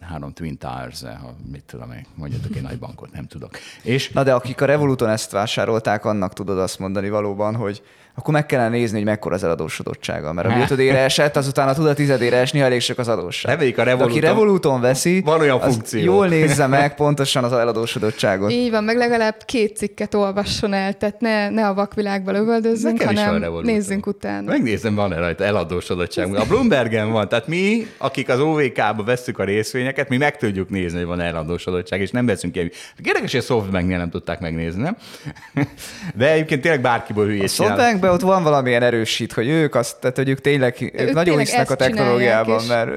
három 0.00 0.32
Twin 0.32 0.58
Towers, 0.58 1.02
ha 1.02 1.34
mit 1.50 1.64
tudom 1.64 1.92
én, 1.92 2.06
mondjatok 2.14 2.56
egy 2.56 2.62
nagy 2.62 2.78
bankot, 2.78 3.12
nem 3.12 3.26
tudok. 3.26 3.50
És... 3.82 4.10
Na 4.10 4.22
de 4.22 4.34
akik 4.34 4.60
a 4.60 4.64
Revoluton 4.64 5.08
ezt 5.08 5.30
vásárolták, 5.30 6.04
annak 6.04 6.32
tudod 6.32 6.58
azt 6.58 6.78
mondani 6.78 7.08
valóban, 7.08 7.54
hogy 7.54 7.82
akkor 8.18 8.34
meg 8.34 8.46
kellene 8.46 8.68
nézni, 8.68 8.96
hogy 8.96 9.06
mekkora 9.06 9.34
az 9.34 9.44
eladósodottsága. 9.44 10.32
Mert 10.32 10.48
a 10.48 10.58
ötödére 10.60 10.98
esett, 10.98 11.36
azután 11.36 11.68
a 11.68 11.74
tud 11.74 11.86
a 11.86 11.94
tizedére 11.94 12.36
esni, 12.36 12.60
elég 12.60 12.80
sok 12.80 12.98
az 12.98 13.08
adósság. 13.08 13.52
Reméljük 13.52 13.78
a 13.78 13.82
Revoluton. 13.82 14.10
aki 14.10 14.26
Revoluton 14.26 14.80
veszi, 14.80 15.20
van 15.24 15.40
olyan 15.40 15.60
funkció. 15.60 16.00
jól 16.00 16.28
nézze 16.28 16.66
meg 16.66 16.94
pontosan 16.94 17.44
az 17.44 17.52
eladósodottságot. 17.52 18.50
Így 18.50 18.70
van, 18.70 18.84
meg 18.84 18.96
legalább 18.96 19.36
két 19.44 19.76
cikket 19.76 20.14
olvasson 20.14 20.72
el, 20.72 20.92
tehát 20.92 21.20
ne, 21.20 21.50
ne 21.50 21.66
a 21.66 21.74
vakvilágba 21.74 22.30
lövöldözzünk, 22.30 23.02
hanem 23.02 23.44
nézzünk 23.62 24.06
utána. 24.06 24.50
Megnézem, 24.50 24.94
van-e 24.94 25.18
rajta 25.18 25.44
eladósodottság. 25.44 26.34
A 26.34 26.44
Bloombergen 26.44 27.10
van, 27.10 27.28
tehát 27.28 27.46
mi, 27.46 27.86
akik 27.98 28.28
az 28.28 28.40
OVK-ba 28.40 29.02
veszük 29.04 29.38
a 29.38 29.44
részvényeket, 29.44 30.08
mi 30.08 30.16
meg 30.16 30.36
tudjuk 30.36 30.68
nézni, 30.68 30.98
hogy 30.98 31.06
van 31.06 31.20
eladósodottság, 31.20 32.00
és 32.00 32.10
nem 32.10 32.26
veszünk 32.26 32.56
ilyen. 32.56 32.70
Érdekes, 33.04 33.30
hogy 33.30 33.40
a 33.40 33.42
Softbanknél 33.42 33.98
nem 33.98 34.10
tudták 34.10 34.40
megnézni, 34.40 34.82
nem? 34.82 34.96
De 36.14 36.30
egyébként 36.32 36.60
tényleg 36.60 36.80
bárkiből 36.80 37.26
hülyét 37.26 37.48
ebben 38.06 38.18
ott 38.18 38.34
van 38.34 38.42
valamilyen 38.42 38.82
erősít, 38.82 39.32
hogy 39.32 39.48
ők 39.48 39.74
azt, 39.74 40.00
tehát 40.00 40.16
hogy 40.16 40.28
ők 40.28 40.40
tényleg, 40.40 40.76
ők, 40.80 41.00
ők 41.00 41.12
nagyon 41.12 41.38
hisznek 41.38 41.70
a 41.70 41.74
technológiában, 41.74 42.64
mert 42.68 42.90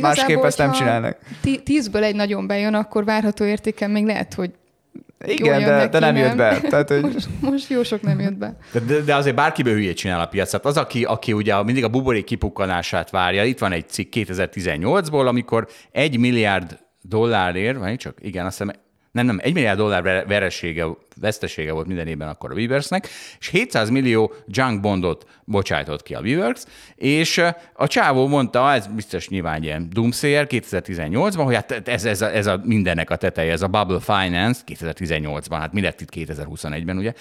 másképp 0.00 0.44
ezt 0.44 0.58
nem 0.58 0.72
csinálnak. 0.72 1.16
Tízből 1.64 2.04
egy 2.04 2.14
nagyon 2.14 2.46
bejön, 2.46 2.74
akkor 2.74 3.04
várható 3.04 3.44
értéken 3.44 3.90
még 3.90 4.04
lehet, 4.04 4.34
hogy 4.34 4.50
igen, 5.24 5.60
de, 5.60 5.70
neki, 5.70 5.88
de 5.88 5.98
nem, 5.98 6.14
nem 6.14 6.24
jött 6.24 6.36
be. 6.36 6.60
Tehát, 6.60 6.88
hogy... 6.88 7.02
most, 7.02 7.28
most 7.40 7.70
jó 7.70 7.82
sok 7.82 8.02
nem 8.02 8.20
jött 8.20 8.36
be. 8.36 8.56
De, 8.72 8.80
de, 8.80 9.00
de 9.00 9.14
azért 9.14 9.34
bárkiből 9.36 9.72
hülyét 9.72 9.96
csinál 9.96 10.20
a 10.20 10.26
piac. 10.26 10.50
Tehát 10.50 10.66
az, 10.66 10.76
aki, 10.76 11.04
aki 11.04 11.32
ugye 11.32 11.62
mindig 11.62 11.84
a 11.84 11.88
buborék 11.88 12.24
kipukkanását 12.24 13.10
várja, 13.10 13.44
itt 13.44 13.58
van 13.58 13.72
egy 13.72 13.88
cikk 13.88 14.12
2018-ból, 14.16 15.26
amikor 15.26 15.68
egy 15.92 16.18
milliárd 16.18 16.78
dollárért, 17.02 17.78
vagy 17.78 17.96
csak 17.96 18.14
igen, 18.20 18.46
azt 18.46 18.58
hiszem 18.58 18.74
nem, 19.16 19.26
nem, 19.26 19.38
egy 19.42 19.54
milliárd 19.54 19.78
dollár 19.78 20.26
veresége, 20.26 20.86
vesztesége 21.20 21.72
volt 21.72 21.86
minden 21.86 22.06
évben 22.06 22.28
akkor 22.28 22.50
a 22.50 22.54
Weaversnek, 22.54 23.08
és 23.38 23.48
700 23.48 23.90
millió 23.90 24.32
junk 24.46 24.80
bondot 24.80 25.26
bocsájtott 25.44 26.02
ki 26.02 26.14
a 26.14 26.20
Weavers, 26.20 26.62
és 26.94 27.42
a 27.72 27.86
csávó 27.86 28.26
mondta, 28.26 28.72
ez 28.72 28.86
biztos 28.86 29.28
nyilván 29.28 29.62
ilyen 29.62 29.88
doomsayer 29.92 30.46
2018-ban, 30.50 31.42
hogy 31.44 31.54
hát 31.54 31.88
ez, 31.88 32.04
ez, 32.04 32.20
a, 32.20 32.34
ez 32.34 32.46
a 32.46 32.60
mindennek 32.64 33.10
a 33.10 33.16
teteje, 33.16 33.52
ez 33.52 33.62
a 33.62 33.68
bubble 33.68 34.00
finance 34.00 34.60
2018-ban, 34.66 35.56
hát 35.58 35.72
mi 35.72 35.80
lett 35.80 36.00
itt 36.00 36.12
2021-ben, 36.14 36.96
ugye? 36.96 37.12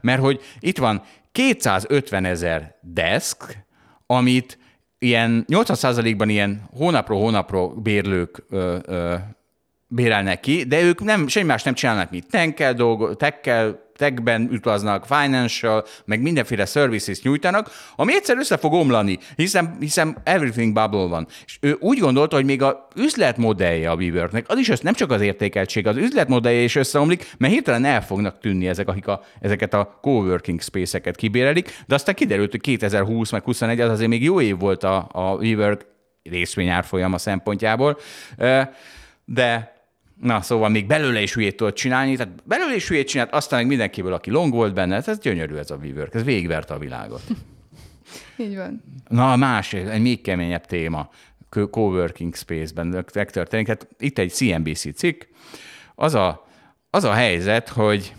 Mert 0.00 0.20
hogy 0.20 0.40
itt 0.58 0.78
van 0.78 1.02
250 1.32 2.24
ezer 2.24 2.74
desk, 2.80 3.64
amit 4.06 4.58
ilyen 4.98 5.44
80%-ban 5.48 6.28
ilyen 6.28 6.68
hónapról 6.70 7.20
hónapról 7.20 7.74
bérlők 7.74 8.44
ö, 8.50 8.78
ö, 8.86 9.14
bérelnek 9.88 10.40
ki, 10.40 10.64
de 10.64 10.82
ők 10.82 11.02
nem, 11.02 11.28
semmi 11.28 11.46
más 11.46 11.62
nem 11.62 11.74
csinálnak, 11.74 12.10
mint 12.10 12.30
tekkel, 12.30 12.74
dolgo, 12.74 13.14
tekkel 13.14 13.84
techben 13.96 14.48
utaznak, 14.52 15.06
financial, 15.06 15.84
meg 16.04 16.20
mindenféle 16.20 16.64
services 16.64 17.22
nyújtanak, 17.22 17.70
ami 17.96 18.14
egyszer 18.14 18.36
össze 18.36 18.56
fog 18.56 18.72
omlani, 18.72 19.18
hiszen, 19.36 19.76
hiszen 19.80 20.16
everything 20.24 20.72
bubble 20.72 21.06
van. 21.06 21.26
És 21.46 21.58
ő 21.60 21.76
úgy 21.80 21.98
gondolta, 21.98 22.36
hogy 22.36 22.44
még 22.44 22.62
a 22.62 22.88
üzletmodellje 22.96 23.90
a 23.90 23.94
WeWorknek, 23.94 24.44
az 24.48 24.58
is 24.58 24.68
nem 24.68 24.94
csak 24.94 25.10
az 25.10 25.20
értékeltség, 25.20 25.86
az 25.86 25.96
üzletmodellje 25.96 26.60
is 26.60 26.74
összeomlik, 26.74 27.32
mert 27.38 27.52
hirtelen 27.52 27.84
el 27.84 28.02
fognak 28.02 28.38
tűnni 28.38 28.68
ezek, 28.68 28.88
akik 28.88 29.06
a, 29.06 29.22
ezeket 29.40 29.74
a 29.74 29.98
coworking 30.02 30.60
space-eket 30.60 31.16
kibérelik, 31.16 31.82
de 31.86 31.94
aztán 31.94 32.14
kiderült, 32.14 32.50
hogy 32.50 32.60
2020 32.60 33.30
meg 33.30 33.42
21 33.42 33.80
az 33.80 33.90
azért 33.90 34.10
még 34.10 34.22
jó 34.22 34.40
év 34.40 34.58
volt 34.58 34.84
a, 34.84 35.08
a 35.12 35.34
WeWork 35.34 35.86
részvényárfolyama 36.22 37.18
szempontjából, 37.18 37.98
de 39.24 39.75
Na, 40.20 40.42
szóval 40.42 40.68
még 40.68 40.86
belőle 40.86 41.22
is 41.22 41.34
hülyét 41.34 41.56
tudott 41.56 41.74
csinálni, 41.74 42.16
tehát 42.16 42.32
belőle 42.44 42.74
is 42.74 42.88
hülyét 42.88 43.08
csinált, 43.08 43.32
aztán 43.32 43.58
meg 43.58 43.68
mindenkiből, 43.68 44.12
aki 44.12 44.30
long 44.30 44.52
volt 44.52 44.74
benne, 44.74 45.02
ez 45.06 45.18
gyönyörű 45.18 45.54
ez 45.54 45.70
a 45.70 45.76
WeWork, 45.76 46.14
ez 46.14 46.24
végigverte 46.24 46.74
a 46.74 46.78
világot. 46.78 47.22
Így 48.36 48.56
van. 48.56 48.82
Na, 49.08 49.32
a 49.32 49.36
más, 49.36 49.72
egy 49.72 50.02
még 50.02 50.20
keményebb 50.20 50.64
téma, 50.64 51.10
coworking 51.70 52.34
space-ben 52.34 53.04
megtörténik. 53.14 53.66
Hát 53.66 53.88
itt 53.98 54.18
egy 54.18 54.32
CNBC 54.32 54.96
cikk, 54.96 55.22
az 55.94 56.14
a, 56.14 56.46
az 56.90 57.04
a 57.04 57.12
helyzet, 57.12 57.68
hogy 57.68 58.14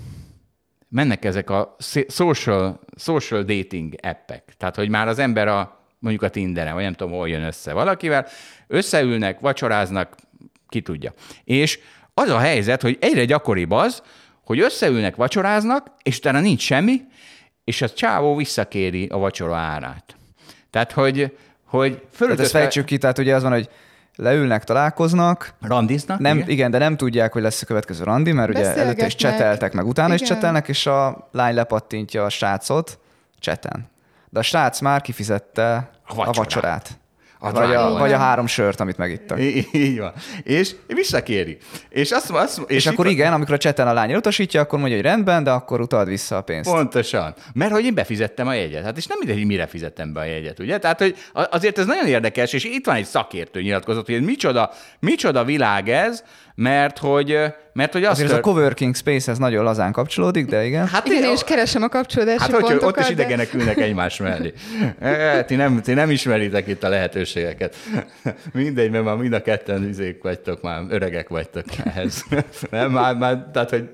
mennek 0.89 1.25
ezek 1.25 1.49
a 1.49 1.75
social, 2.07 2.79
social 2.95 3.43
dating 3.43 3.95
appek. 4.01 4.53
Tehát, 4.57 4.75
hogy 4.75 4.89
már 4.89 5.07
az 5.07 5.19
ember 5.19 5.47
a, 5.47 5.79
mondjuk 5.99 6.23
a 6.23 6.29
Tinderen, 6.29 6.73
vagy 6.73 6.83
nem 6.83 6.93
tudom, 6.93 7.13
hol 7.13 7.29
jön 7.29 7.43
össze 7.43 7.73
valakivel, 7.73 8.27
összeülnek, 8.67 9.39
vacsoráznak, 9.39 10.15
ki 10.67 10.82
tudja. 10.82 11.13
És 11.43 11.80
az 12.13 12.30
a 12.30 12.39
helyzet, 12.39 12.82
hogy 12.82 12.97
egyre 13.01 13.25
gyakoribb 13.25 13.71
az, 13.71 14.01
hogy 14.45 14.60
összeülnek, 14.60 15.15
vacsoráznak, 15.15 15.88
és 16.03 16.17
utána 16.17 16.39
nincs 16.39 16.62
semmi, 16.62 17.01
és 17.63 17.82
a 17.82 17.89
csávó 17.89 18.36
visszakéri 18.36 19.08
a 19.08 19.17
vacsora 19.17 19.56
árát. 19.56 20.15
Tehát, 20.69 20.91
hogy, 20.91 21.38
hogy 21.65 22.01
Tehát 22.19 22.39
ezt 22.39 22.51
fejtsük 22.51 22.86
ki, 22.86 22.97
tehát 22.97 23.17
ugye 23.17 23.36
az 23.36 23.41
van, 23.41 23.51
hogy 23.51 23.69
leülnek, 24.15 24.63
találkoznak. 24.63 25.53
Randiznak? 25.62 26.19
Nem, 26.19 26.38
igen. 26.38 26.49
igen, 26.49 26.71
de 26.71 26.77
nem 26.77 26.97
tudják, 26.97 27.34
hogy 27.34 27.41
lesz 27.41 27.62
a 27.62 27.65
következő 27.65 28.03
randi, 28.03 28.32
mert 28.32 28.49
ugye 28.49 28.75
előtte 28.75 29.06
is 29.06 29.15
cseteltek, 29.15 29.73
meg 29.73 29.88
utána 29.88 30.13
igen. 30.13 30.23
is 30.23 30.30
csetelnek, 30.30 30.67
és 30.67 30.86
a 30.86 31.30
lány 31.32 31.53
lepattintja 31.56 32.23
a 32.23 32.30
srácot 32.30 32.99
cseten. 33.39 33.89
De 34.30 34.39
a 34.39 34.41
srác 34.41 34.80
már 34.80 35.01
kifizette 35.01 35.89
a 36.06 36.13
vacsorát. 36.13 36.36
A 36.36 36.39
vacsorát. 36.39 36.99
A 37.39 37.52
vagy, 37.52 37.73
a, 37.73 37.89
vagy 37.89 38.13
a 38.13 38.17
három 38.17 38.47
sört, 38.47 38.80
amit 38.80 38.97
megittak. 38.97 39.39
Í- 39.41 39.73
így 39.73 40.00
van. 40.00 40.13
És 40.43 40.76
visszakéri. 40.88 41.58
És, 41.89 42.12
azt, 42.12 42.30
azt, 42.30 42.60
és, 42.67 42.76
és 42.76 42.88
akkor 42.88 43.08
igen, 43.08 43.34
amikor 43.34 43.54
a 43.54 43.58
cseten 43.58 43.88
a 43.88 43.93
lány 43.93 44.15
utasítja, 44.15 44.62
akkor 44.62 44.80
mondja, 44.80 44.97
hogy 44.97 45.06
rendben, 45.06 45.43
de 45.43 45.52
akkor 45.52 45.82
utald 45.82 46.08
vissza 46.08 46.38
a 46.38 46.41
pénzt. 46.41 46.69
Pontosan. 46.71 47.34
Mert 47.54 47.71
hogy 47.71 47.86
én 47.86 47.93
befizettem 47.93 48.47
a 48.47 48.54
jegyet. 48.54 48.84
Hát 48.84 48.97
és 48.97 49.06
nem 49.08 49.17
mindegy, 49.17 49.38
hogy 49.38 49.45
mire 49.45 49.67
fizettem 49.67 50.13
be 50.13 50.19
a 50.19 50.23
jegyet, 50.23 50.60
ugye? 50.60 50.78
Tehát, 50.78 51.00
hogy 51.00 51.15
azért 51.34 51.78
ez 51.78 51.86
nagyon 51.86 52.08
érdekes, 52.08 52.54
és 52.54 52.63
itt 52.63 52.86
van 52.86 52.95
egy 52.95 53.06
szakértő 53.06 53.62
nyilatkozat, 53.62 54.06
hogy 54.06 54.21
micsoda, 54.21 54.71
micsoda 55.00 55.43
világ 55.43 55.89
ez, 55.89 56.23
mert 56.60 56.98
hogy, 56.98 57.38
mert 57.74 57.93
hogy 57.93 58.04
azt 58.04 58.12
Azért 58.12 58.30
tör... 58.30 58.38
ez 58.38 58.46
a 58.46 58.50
coworking 58.50 58.96
space 58.96 59.32
ez 59.32 59.38
nagyon 59.38 59.63
lazán 59.63 59.91
kapcsolódik, 59.91 60.46
de 60.46 60.65
igen. 60.65 60.88
Hát 60.88 61.08
igen, 61.08 61.24
én, 61.24 61.32
és 61.32 61.43
keresem 61.43 61.84
a 61.84 61.88
kapcsolódási 61.88 62.39
hát, 62.39 62.50
pontokat. 62.50 62.84
ott 62.84 63.00
is 63.00 63.10
idegenek 63.10 63.52
de... 63.52 63.58
ülnek 63.58 63.78
egymás 63.78 64.17
mellé. 64.17 64.54
E, 65.00 65.43
ti, 65.43 65.56
nem, 65.56 65.82
ti 65.82 65.93
nem 65.93 66.10
ismeritek 66.10 66.67
itt 66.67 66.84
a 66.84 66.89
lehetőségeket. 66.89 67.76
Mindegy, 68.54 68.91
mert 68.91 69.04
már 69.04 69.15
mind 69.15 69.34
a 69.34 69.41
ketten 69.41 69.84
üzék 69.84 70.24
vagytok, 70.24 70.62
már 70.62 70.82
öregek 70.89 71.30
vagytok 71.30 71.63
ehhez. 71.84 72.26
Nem, 72.72 72.91
már, 72.91 73.15
már, 73.15 73.46
tehát, 73.54 73.70
hogy 73.70 73.89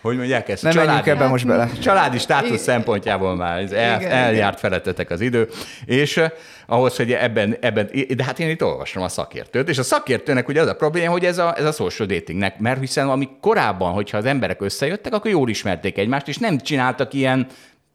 hogy 0.00 0.16
mondják 0.16 0.48
ezt? 0.48 0.62
Nem 0.62 0.72
családi, 0.72 1.10
ebben 1.10 1.28
most 1.28 1.46
bele. 1.46 1.70
Családi 1.80 2.18
státusz 2.18 2.60
szempontjából 2.60 3.36
már 3.36 3.58
el, 3.58 3.64
igen, 3.64 4.10
eljárt 4.10 4.34
igen. 4.34 4.70
felettetek 4.70 5.10
az 5.10 5.20
idő, 5.20 5.48
és 5.84 6.16
uh, 6.16 6.24
ahhoz, 6.66 6.96
hogy 6.96 7.12
ebben, 7.12 7.56
ebben, 7.60 7.90
de 8.16 8.24
hát 8.24 8.38
én 8.38 8.48
itt 8.48 8.62
olvasom 8.62 9.02
a 9.02 9.08
szakértőt, 9.08 9.68
és 9.68 9.78
a 9.78 9.82
szakértőnek 9.82 10.48
ugye 10.48 10.60
az 10.60 10.68
a 10.68 10.74
probléma, 10.74 11.10
hogy 11.10 11.24
ez 11.24 11.38
a, 11.38 11.54
ez 11.56 11.64
a 11.64 11.72
social 11.72 12.08
datingnek, 12.08 12.58
mert 12.58 12.80
hiszen 12.80 13.08
ami 13.08 13.28
korábban, 13.40 13.92
hogyha 13.92 14.18
az 14.18 14.24
emberek 14.24 14.60
összejöttek, 14.60 15.12
akkor 15.12 15.30
jól 15.30 15.48
ismerték 15.48 15.98
egymást, 15.98 16.28
és 16.28 16.36
nem 16.36 16.58
csináltak 16.58 17.14
ilyen 17.14 17.46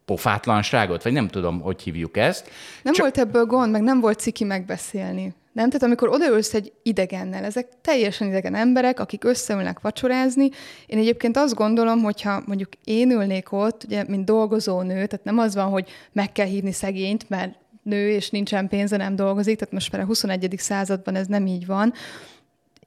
pofátlanságot, 0.05 1.03
vagy 1.03 1.13
nem 1.13 1.27
tudom, 1.27 1.59
hogy 1.61 1.81
hívjuk 1.81 2.17
ezt. 2.17 2.49
Nem 2.81 2.93
Csak... 2.93 3.01
volt 3.01 3.17
ebből 3.17 3.45
gond, 3.45 3.71
meg 3.71 3.81
nem 3.81 3.99
volt 3.99 4.19
ciki 4.19 4.43
megbeszélni. 4.43 5.33
Nem? 5.55 5.69
Tehát 5.69 5.83
amikor 5.83 6.09
odaülsz 6.09 6.53
egy 6.53 6.73
idegennel, 6.83 7.43
ezek 7.43 7.67
teljesen 7.81 8.27
idegen 8.27 8.55
emberek, 8.55 8.99
akik 8.99 9.23
összeülnek 9.23 9.79
vacsorázni. 9.79 10.49
Én 10.85 10.97
egyébként 10.97 11.37
azt 11.37 11.53
gondolom, 11.53 12.03
hogyha 12.03 12.43
mondjuk 12.45 12.69
én 12.83 13.11
ülnék 13.11 13.51
ott, 13.51 13.83
ugye, 13.83 14.03
mint 14.07 14.25
dolgozó 14.25 14.81
nő, 14.81 14.93
tehát 14.93 15.23
nem 15.23 15.37
az 15.37 15.55
van, 15.55 15.69
hogy 15.69 15.89
meg 16.11 16.31
kell 16.31 16.45
hívni 16.45 16.71
szegényt, 16.71 17.29
mert 17.29 17.55
nő, 17.83 18.09
és 18.09 18.29
nincsen 18.29 18.67
pénze, 18.67 18.97
nem 18.97 19.15
dolgozik, 19.15 19.57
tehát 19.57 19.73
most 19.73 19.91
már 19.91 20.01
a 20.01 20.05
21. 20.05 20.55
században 20.57 21.15
ez 21.15 21.27
nem 21.27 21.47
így 21.47 21.65
van. 21.65 21.93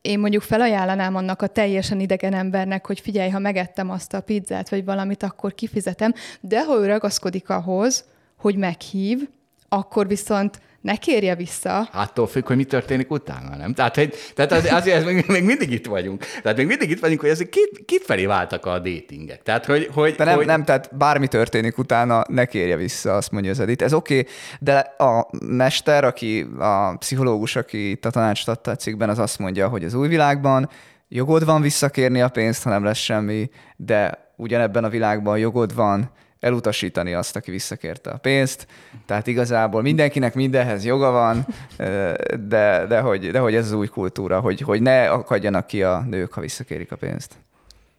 Én 0.01 0.19
mondjuk 0.19 0.43
felajánlanám 0.43 1.15
annak 1.15 1.43
a 1.43 1.47
teljesen 1.47 2.01
idegen 2.01 2.35
embernek, 2.35 2.87
hogy 2.87 3.01
figyelj, 3.01 3.31
ha 3.31 3.39
megettem 3.39 3.91
azt 3.91 4.15
a 4.15 4.21
pizzát, 4.21 4.69
vagy 4.69 4.85
valamit, 4.85 5.23
akkor 5.23 5.55
kifizetem, 5.55 6.13
de 6.41 6.65
ha 6.65 6.79
ő 6.79 6.87
ragaszkodik 6.87 7.49
ahhoz, 7.49 8.05
hogy 8.37 8.57
meghív, 8.57 9.29
akkor 9.69 10.07
viszont 10.07 10.61
ne 10.81 10.97
kérje 10.97 11.35
vissza. 11.35 11.89
Attól 11.93 12.27
függ, 12.27 12.47
hogy 12.47 12.57
mi 12.57 12.65
történik 12.65 13.11
utána, 13.11 13.57
nem? 13.57 13.75
Tehát, 13.75 13.95
hogy, 13.95 14.15
tehát 14.35 14.53
az, 14.53 14.73
azért 14.73 15.05
még, 15.05 15.25
még, 15.27 15.45
mindig 15.45 15.71
itt 15.71 15.87
vagyunk. 15.87 16.25
Tehát 16.43 16.57
még 16.57 16.67
mindig 16.67 16.91
itt 16.91 17.01
vagyunk, 17.01 17.21
hogy 17.21 17.31
ezek 17.31 17.49
kit, 17.49 17.83
kit 17.85 18.03
felé 18.05 18.27
váltak 18.27 18.67
a 18.67 18.79
datingek. 18.79 19.43
Tehát, 19.43 19.65
hogy, 19.65 19.91
hogy, 19.95 20.15
de 20.15 20.25
nem, 20.25 20.37
hogy... 20.37 20.47
nem, 20.47 20.65
tehát 20.65 20.97
bármi 20.97 21.29
történik 21.29 21.79
utána, 21.79 22.23
ne 22.29 22.45
kérje 22.45 22.77
vissza, 22.77 23.17
azt 23.17 23.31
mondja 23.31 23.51
az 23.51 23.61
Edith. 23.61 23.85
Ez 23.85 23.93
oké, 23.93 24.19
okay, 24.19 24.33
de 24.61 24.79
a 24.99 25.29
mester, 25.41 26.05
aki 26.05 26.47
a 26.59 26.97
pszichológus, 26.97 27.57
aki 27.57 27.91
itt 27.91 28.05
a 28.05 28.11
tanácsot 28.11 28.49
adta 28.49 28.71
a 28.71 28.77
cikkben, 28.77 29.09
az 29.09 29.19
azt 29.19 29.39
mondja, 29.39 29.69
hogy 29.69 29.85
az 29.85 29.95
új 29.95 30.09
világban 30.09 30.71
jogod 31.09 31.45
van 31.45 31.61
visszakérni 31.61 32.21
a 32.23 32.29
pénzt, 32.29 32.63
ha 32.63 32.71
nem 32.71 32.85
lesz 32.85 32.99
semmi, 32.99 33.51
de 33.77 34.33
ugyanebben 34.37 34.85
a 34.85 34.89
világban 34.89 35.39
jogod 35.39 35.75
van 35.75 36.11
elutasítani 36.41 37.15
azt, 37.15 37.37
aki 37.37 37.51
visszakérte 37.51 38.11
a 38.11 38.17
pénzt. 38.17 38.67
Tehát 39.07 39.27
igazából 39.27 39.83
mindenkinek 39.83 40.35
mindenhez 40.35 40.85
joga 40.85 41.11
van, 41.11 41.47
de, 42.49 42.87
de, 42.89 43.01
hogy, 43.01 43.31
de 43.31 43.39
hogy 43.39 43.55
ez 43.55 43.65
az 43.65 43.73
új 43.73 43.87
kultúra, 43.87 44.41
hogy, 44.41 44.61
hogy 44.61 44.83
ne 44.83 45.11
akadjanak 45.11 45.67
ki 45.67 45.83
a 45.83 46.05
nők, 46.09 46.33
ha 46.33 46.41
visszakérik 46.41 46.93
a 46.93 46.97
pénzt. 46.97 47.37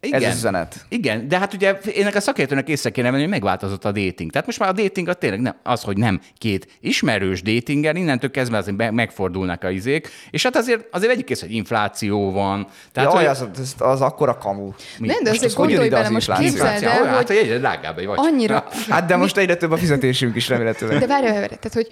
Igen. 0.01 0.21
Ez 0.21 0.27
az 0.27 0.35
üzenet. 0.35 0.85
Igen, 0.89 1.27
de 1.27 1.37
hát 1.37 1.53
ugye 1.53 1.77
énnek 1.93 2.15
a 2.15 2.19
szakértőnek 2.19 2.67
észre 2.67 2.89
kéne 2.89 3.09
venni, 3.09 3.21
hogy 3.21 3.31
megváltozott 3.31 3.85
a 3.85 3.91
dating. 3.91 4.31
Tehát 4.31 4.45
most 4.45 4.59
már 4.59 4.69
a 4.69 4.71
dating 4.71 5.07
a 5.07 5.13
tényleg 5.13 5.39
nem, 5.39 5.55
az, 5.63 5.81
hogy 5.81 5.97
nem 5.97 6.21
két 6.37 6.67
ismerős 6.79 7.41
datingen, 7.41 7.95
innentől 7.95 8.31
kezdve 8.31 8.57
azért 8.57 8.91
megfordulnak 8.91 9.63
a 9.63 9.69
izék, 9.69 10.09
és 10.29 10.43
hát 10.43 10.55
azért, 10.55 10.87
azért 10.91 11.11
vegyük 11.11 11.29
észre, 11.29 11.47
hogy 11.47 11.55
infláció 11.55 12.31
van. 12.31 12.67
Tehát, 12.91 13.13
Jaj, 13.13 13.25
hogy... 13.25 13.31
az, 13.31 13.47
az, 13.59 13.75
az 13.77 14.01
akkora 14.01 14.37
kamu. 14.37 14.71
Mi? 14.99 15.07
Nem, 15.07 15.23
de 15.23 15.29
azért 15.29 15.53
gondolj 15.53 15.89
bele, 15.89 16.09
most 16.09 16.37
képzeld 16.37 16.83
el, 16.83 16.99
hogy... 16.99 17.07
Hát, 17.07 17.29
egyre 17.29 17.57
drágább 17.57 17.97
egy 17.97 18.05
vagy. 18.05 18.17
Annyira... 18.21 18.65
Hát 18.89 19.05
de 19.05 19.15
most 19.15 19.37
egyre 19.37 19.55
több 19.55 19.71
a 19.71 19.77
fizetésünk 19.77 20.35
is 20.35 20.49
remélhetőleg. 20.49 20.99
De 20.99 21.07
várj, 21.07 21.25
várj, 21.25 21.45
tehát 21.45 21.73
hogy 21.73 21.87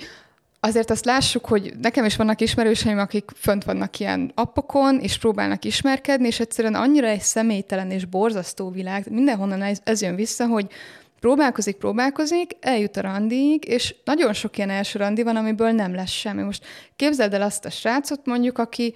azért 0.67 0.89
azt 0.91 1.06
lássuk, 1.06 1.45
hogy 1.45 1.73
nekem 1.82 2.06
is 2.06 2.15
vannak 2.15 2.41
ismerőseim, 2.41 2.97
akik 2.97 3.32
fönt 3.36 3.63
vannak 3.63 3.99
ilyen 3.99 4.32
appokon, 4.36 4.99
és 4.99 5.17
próbálnak 5.17 5.65
ismerkedni, 5.65 6.27
és 6.27 6.39
egyszerűen 6.39 6.75
annyira 6.75 7.08
egy 7.08 7.21
személytelen 7.21 7.91
és 7.91 8.06
borzasztó 8.06 8.69
világ, 8.69 9.06
mindenhonnan 9.10 9.62
ez, 9.62 9.80
ez 9.84 10.01
jön 10.01 10.15
vissza, 10.15 10.47
hogy 10.47 10.67
próbálkozik, 11.19 11.75
próbálkozik, 11.75 12.51
eljut 12.60 12.97
a 12.97 13.01
randiig, 13.01 13.65
és 13.67 13.95
nagyon 14.03 14.34
sok 14.34 14.58
ilyen 14.58 14.69
első 14.69 14.99
randi 14.99 15.23
van, 15.23 15.36
amiből 15.36 15.71
nem 15.71 15.95
lesz 15.95 16.12
semmi. 16.12 16.41
Most 16.41 16.65
képzeld 16.95 17.34
el 17.34 17.41
azt 17.41 17.65
a 17.65 17.69
srácot 17.69 18.25
mondjuk, 18.25 18.58
aki 18.58 18.93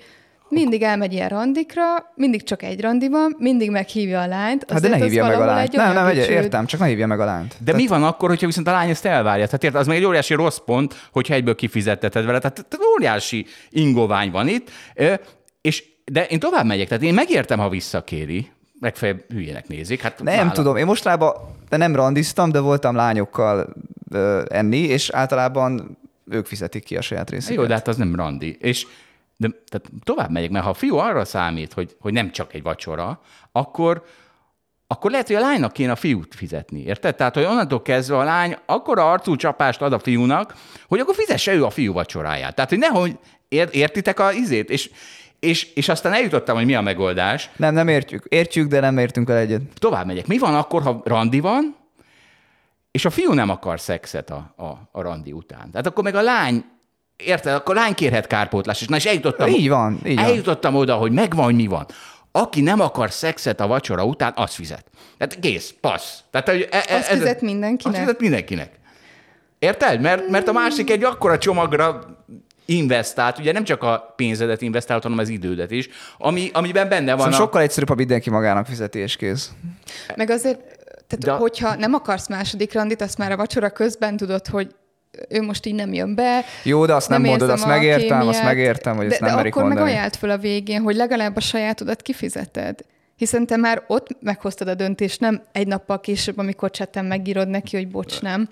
mindig 0.51 0.81
elmegy 0.81 1.13
ilyen 1.13 1.29
randikra, 1.29 1.83
mindig 2.15 2.43
csak 2.43 2.63
egy 2.63 2.81
randi 2.81 3.09
van, 3.09 3.35
mindig 3.37 3.71
meghívja 3.71 4.21
a 4.21 4.27
lányt. 4.27 4.65
Hát 4.71 4.81
de 4.81 4.87
ne 4.87 4.95
hívja 4.95 5.25
meg 5.25 5.39
a 5.39 5.45
lányt. 5.45 5.71
Nem, 5.71 5.93
nem, 5.93 6.05
egy, 6.05 6.17
értem, 6.17 6.65
csak 6.65 6.79
ne 6.79 6.85
hívja 6.85 7.07
meg 7.07 7.19
a 7.19 7.25
lányt. 7.25 7.55
De 7.57 7.65
Tehát... 7.65 7.81
mi 7.81 7.87
van 7.87 8.03
akkor, 8.03 8.29
hogyha 8.29 8.45
viszont 8.45 8.67
a 8.67 8.71
lány 8.71 8.89
ezt 8.89 9.05
elvárja? 9.05 9.45
Tehát 9.45 9.63
érted, 9.63 9.79
az 9.79 9.87
meg 9.87 9.97
egy 9.97 10.05
óriási 10.05 10.33
rossz 10.33 10.57
pont, 10.65 10.95
hogyha 11.11 11.33
egyből 11.33 11.55
kifizetteted 11.55 12.25
vele. 12.25 12.39
Tehát, 12.39 12.65
tehát 12.69 12.85
óriási 12.95 13.45
ingovány 13.69 14.31
van 14.31 14.47
itt. 14.47 14.69
És, 15.61 15.83
de 16.05 16.25
én 16.25 16.39
tovább 16.39 16.65
megyek, 16.65 16.87
tehát 16.87 17.03
én 17.03 17.13
megértem, 17.13 17.59
ha 17.59 17.69
visszakéri, 17.69 18.51
legfeljebb 18.79 19.23
hülyének 19.29 19.67
nézik. 19.67 20.01
Hát 20.01 20.23
nem 20.23 20.35
vállal. 20.35 20.51
tudom, 20.51 20.77
én 20.77 20.85
mostanában 20.85 21.33
de 21.71 21.77
nem 21.77 21.95
randiztam, 21.95 22.51
de 22.51 22.59
voltam 22.59 22.95
lányokkal 22.95 23.73
ö, 24.09 24.41
enni, 24.49 24.77
és 24.77 25.09
általában 25.09 25.97
ők 26.29 26.45
fizetik 26.45 26.83
ki 26.83 26.97
a 26.97 27.01
saját 27.01 27.29
részüket. 27.29 27.57
Jó, 27.57 27.65
de 27.65 27.73
hát 27.73 27.87
az 27.87 27.97
nem 27.97 28.15
randi. 28.15 28.57
És 28.59 28.87
de 29.41 29.49
tehát 29.69 29.89
tovább 30.03 30.31
megyek, 30.31 30.49
mert 30.49 30.63
ha 30.63 30.69
a 30.69 30.73
fiú 30.73 30.97
arra 30.97 31.25
számít, 31.25 31.73
hogy, 31.73 31.95
hogy 31.99 32.13
nem 32.13 32.31
csak 32.31 32.53
egy 32.53 32.63
vacsora, 32.63 33.21
akkor, 33.51 34.03
akkor 34.87 35.11
lehet, 35.11 35.27
hogy 35.27 35.35
a 35.35 35.39
lánynak 35.39 35.73
kéne 35.73 35.91
a 35.91 35.95
fiút 35.95 36.35
fizetni, 36.35 36.81
érted? 36.81 37.15
Tehát, 37.15 37.33
hogy 37.33 37.43
onnantól 37.43 37.81
kezdve 37.81 38.17
a 38.17 38.23
lány 38.23 38.57
akkora 38.65 39.11
arcú 39.11 39.35
csapást 39.35 39.81
ad 39.81 39.93
a 39.93 39.99
fiúnak, 39.99 40.55
hogy 40.87 40.99
akkor 40.99 41.15
fizesse 41.15 41.53
ő 41.53 41.65
a 41.65 41.69
fiú 41.69 41.93
vacsoráját. 41.93 42.55
Tehát, 42.55 42.69
hogy 42.69 42.79
nehogy 42.79 43.17
ér, 43.47 43.69
értitek 43.71 44.19
a 44.19 44.31
izét, 44.31 44.69
és 44.69 44.89
És, 45.39 45.73
és 45.73 45.89
aztán 45.89 46.13
eljutottam, 46.13 46.55
hogy 46.55 46.65
mi 46.65 46.75
a 46.75 46.81
megoldás. 46.81 47.49
Nem, 47.55 47.73
nem 47.73 47.87
értjük. 47.87 48.25
Értjük, 48.29 48.67
de 48.67 48.79
nem 48.79 48.97
értünk 48.97 49.29
el 49.29 49.37
egyet. 49.37 49.61
Tovább 49.73 50.05
megyek. 50.05 50.27
Mi 50.27 50.37
van 50.37 50.55
akkor, 50.55 50.81
ha 50.81 51.01
randi 51.05 51.39
van, 51.39 51.75
és 52.91 53.05
a 53.05 53.09
fiú 53.09 53.33
nem 53.33 53.49
akar 53.49 53.79
szexet 53.79 54.29
a, 54.29 54.53
a, 54.57 54.89
a 54.91 55.01
randi 55.01 55.31
után? 55.31 55.71
Tehát 55.71 55.87
akkor 55.87 56.03
meg 56.03 56.15
a 56.15 56.21
lány 56.21 56.65
Érted? 57.25 57.53
Akkor 57.53 57.75
lány 57.75 57.93
kérhet 57.93 58.27
kárpótlást. 58.27 58.89
Na 58.89 58.95
és 58.95 59.05
eljutottam, 59.05 59.49
Így 59.49 59.69
van, 59.69 59.99
így 60.05 60.15
van. 60.15 60.25
eljutottam 60.25 60.75
oda, 60.75 60.95
hogy 60.95 61.11
megvan, 61.11 61.45
hogy 61.45 61.55
mi 61.55 61.67
van. 61.67 61.85
Aki 62.31 62.61
nem 62.61 62.79
akar 62.79 63.11
szexet 63.11 63.59
a 63.59 63.67
vacsora 63.67 64.05
után, 64.05 64.31
az 64.35 64.53
fizet. 64.53 64.85
Tehát 65.17 65.39
kész, 65.39 65.73
passz. 65.81 66.19
Tehát, 66.31 66.49
hogy 66.49 66.67
e, 66.71 66.83
e, 66.87 66.95
Azt 66.95 67.07
fizet 67.07 67.41
mindenkinek? 67.41 67.93
Azt 67.95 68.03
fizet 68.03 68.19
mindenkinek. 68.19 68.69
Érted? 69.59 70.01
Mert, 70.01 70.27
mert 70.29 70.47
a 70.47 70.51
másik 70.51 70.89
egy 70.89 71.03
akkora 71.03 71.37
csomagra 71.37 71.99
investált, 72.65 73.39
ugye 73.39 73.51
nem 73.51 73.63
csak 73.63 73.83
a 73.83 74.13
pénzedet 74.15 74.61
investált, 74.61 75.03
hanem 75.03 75.17
az 75.17 75.29
idődet 75.29 75.71
is, 75.71 75.89
ami, 76.17 76.49
amiben 76.53 76.89
benne 76.89 77.13
van 77.13 77.17
Szóval 77.23 77.33
a... 77.33 77.43
sokkal 77.43 77.61
egyszerűbb, 77.61 77.89
ha 77.89 77.95
mindenki 77.95 78.29
magának 78.29 78.65
fizeti 78.65 78.99
és 78.99 79.15
kész. 79.15 79.49
Meg 80.15 80.29
azért, 80.29 80.59
tehát 81.07 81.19
De- 81.25 81.31
hogyha 81.31 81.75
nem 81.75 81.93
akarsz 81.93 82.27
második 82.27 82.73
randit, 82.73 83.01
azt 83.01 83.17
már 83.17 83.31
a 83.31 83.35
vacsora 83.37 83.69
közben 83.69 84.17
tudod, 84.17 84.47
hogy 84.47 84.75
ő 85.29 85.41
most 85.41 85.65
így 85.65 85.75
nem 85.75 85.93
jön 85.93 86.15
be. 86.15 86.39
Jó, 86.63 86.85
de 86.85 86.93
azt 86.93 87.09
nem 87.09 87.21
mondod, 87.21 87.41
érzem 87.41 87.53
azt 87.55 87.65
megértem, 87.65 88.27
azt 88.27 88.43
megértem, 88.43 88.95
hogy 88.95 89.05
de, 89.05 89.11
ezt 89.11 89.21
nem 89.21 89.29
de 89.29 89.35
merik 89.35 89.51
akkor 89.55 89.67
meg 89.67 89.73
mondani. 89.77 89.97
ajánlt 89.97 90.15
föl 90.15 90.29
a 90.29 90.37
végén, 90.37 90.81
hogy 90.81 90.95
legalább 90.95 91.35
a 91.35 91.39
sajátodat 91.39 92.01
kifizeted. 92.01 92.79
Hiszen 93.15 93.45
te 93.45 93.55
már 93.55 93.83
ott 93.87 94.07
meghoztad 94.21 94.67
a 94.67 94.73
döntést, 94.75 95.19
nem 95.19 95.41
egy 95.51 95.67
nappal 95.67 95.99
később, 95.99 96.37
amikor 96.37 96.71
csetem 96.71 97.05
megírod 97.05 97.47
neki, 97.47 97.75
hogy 97.75 97.87
bocs, 97.87 98.21
nem. 98.21 98.49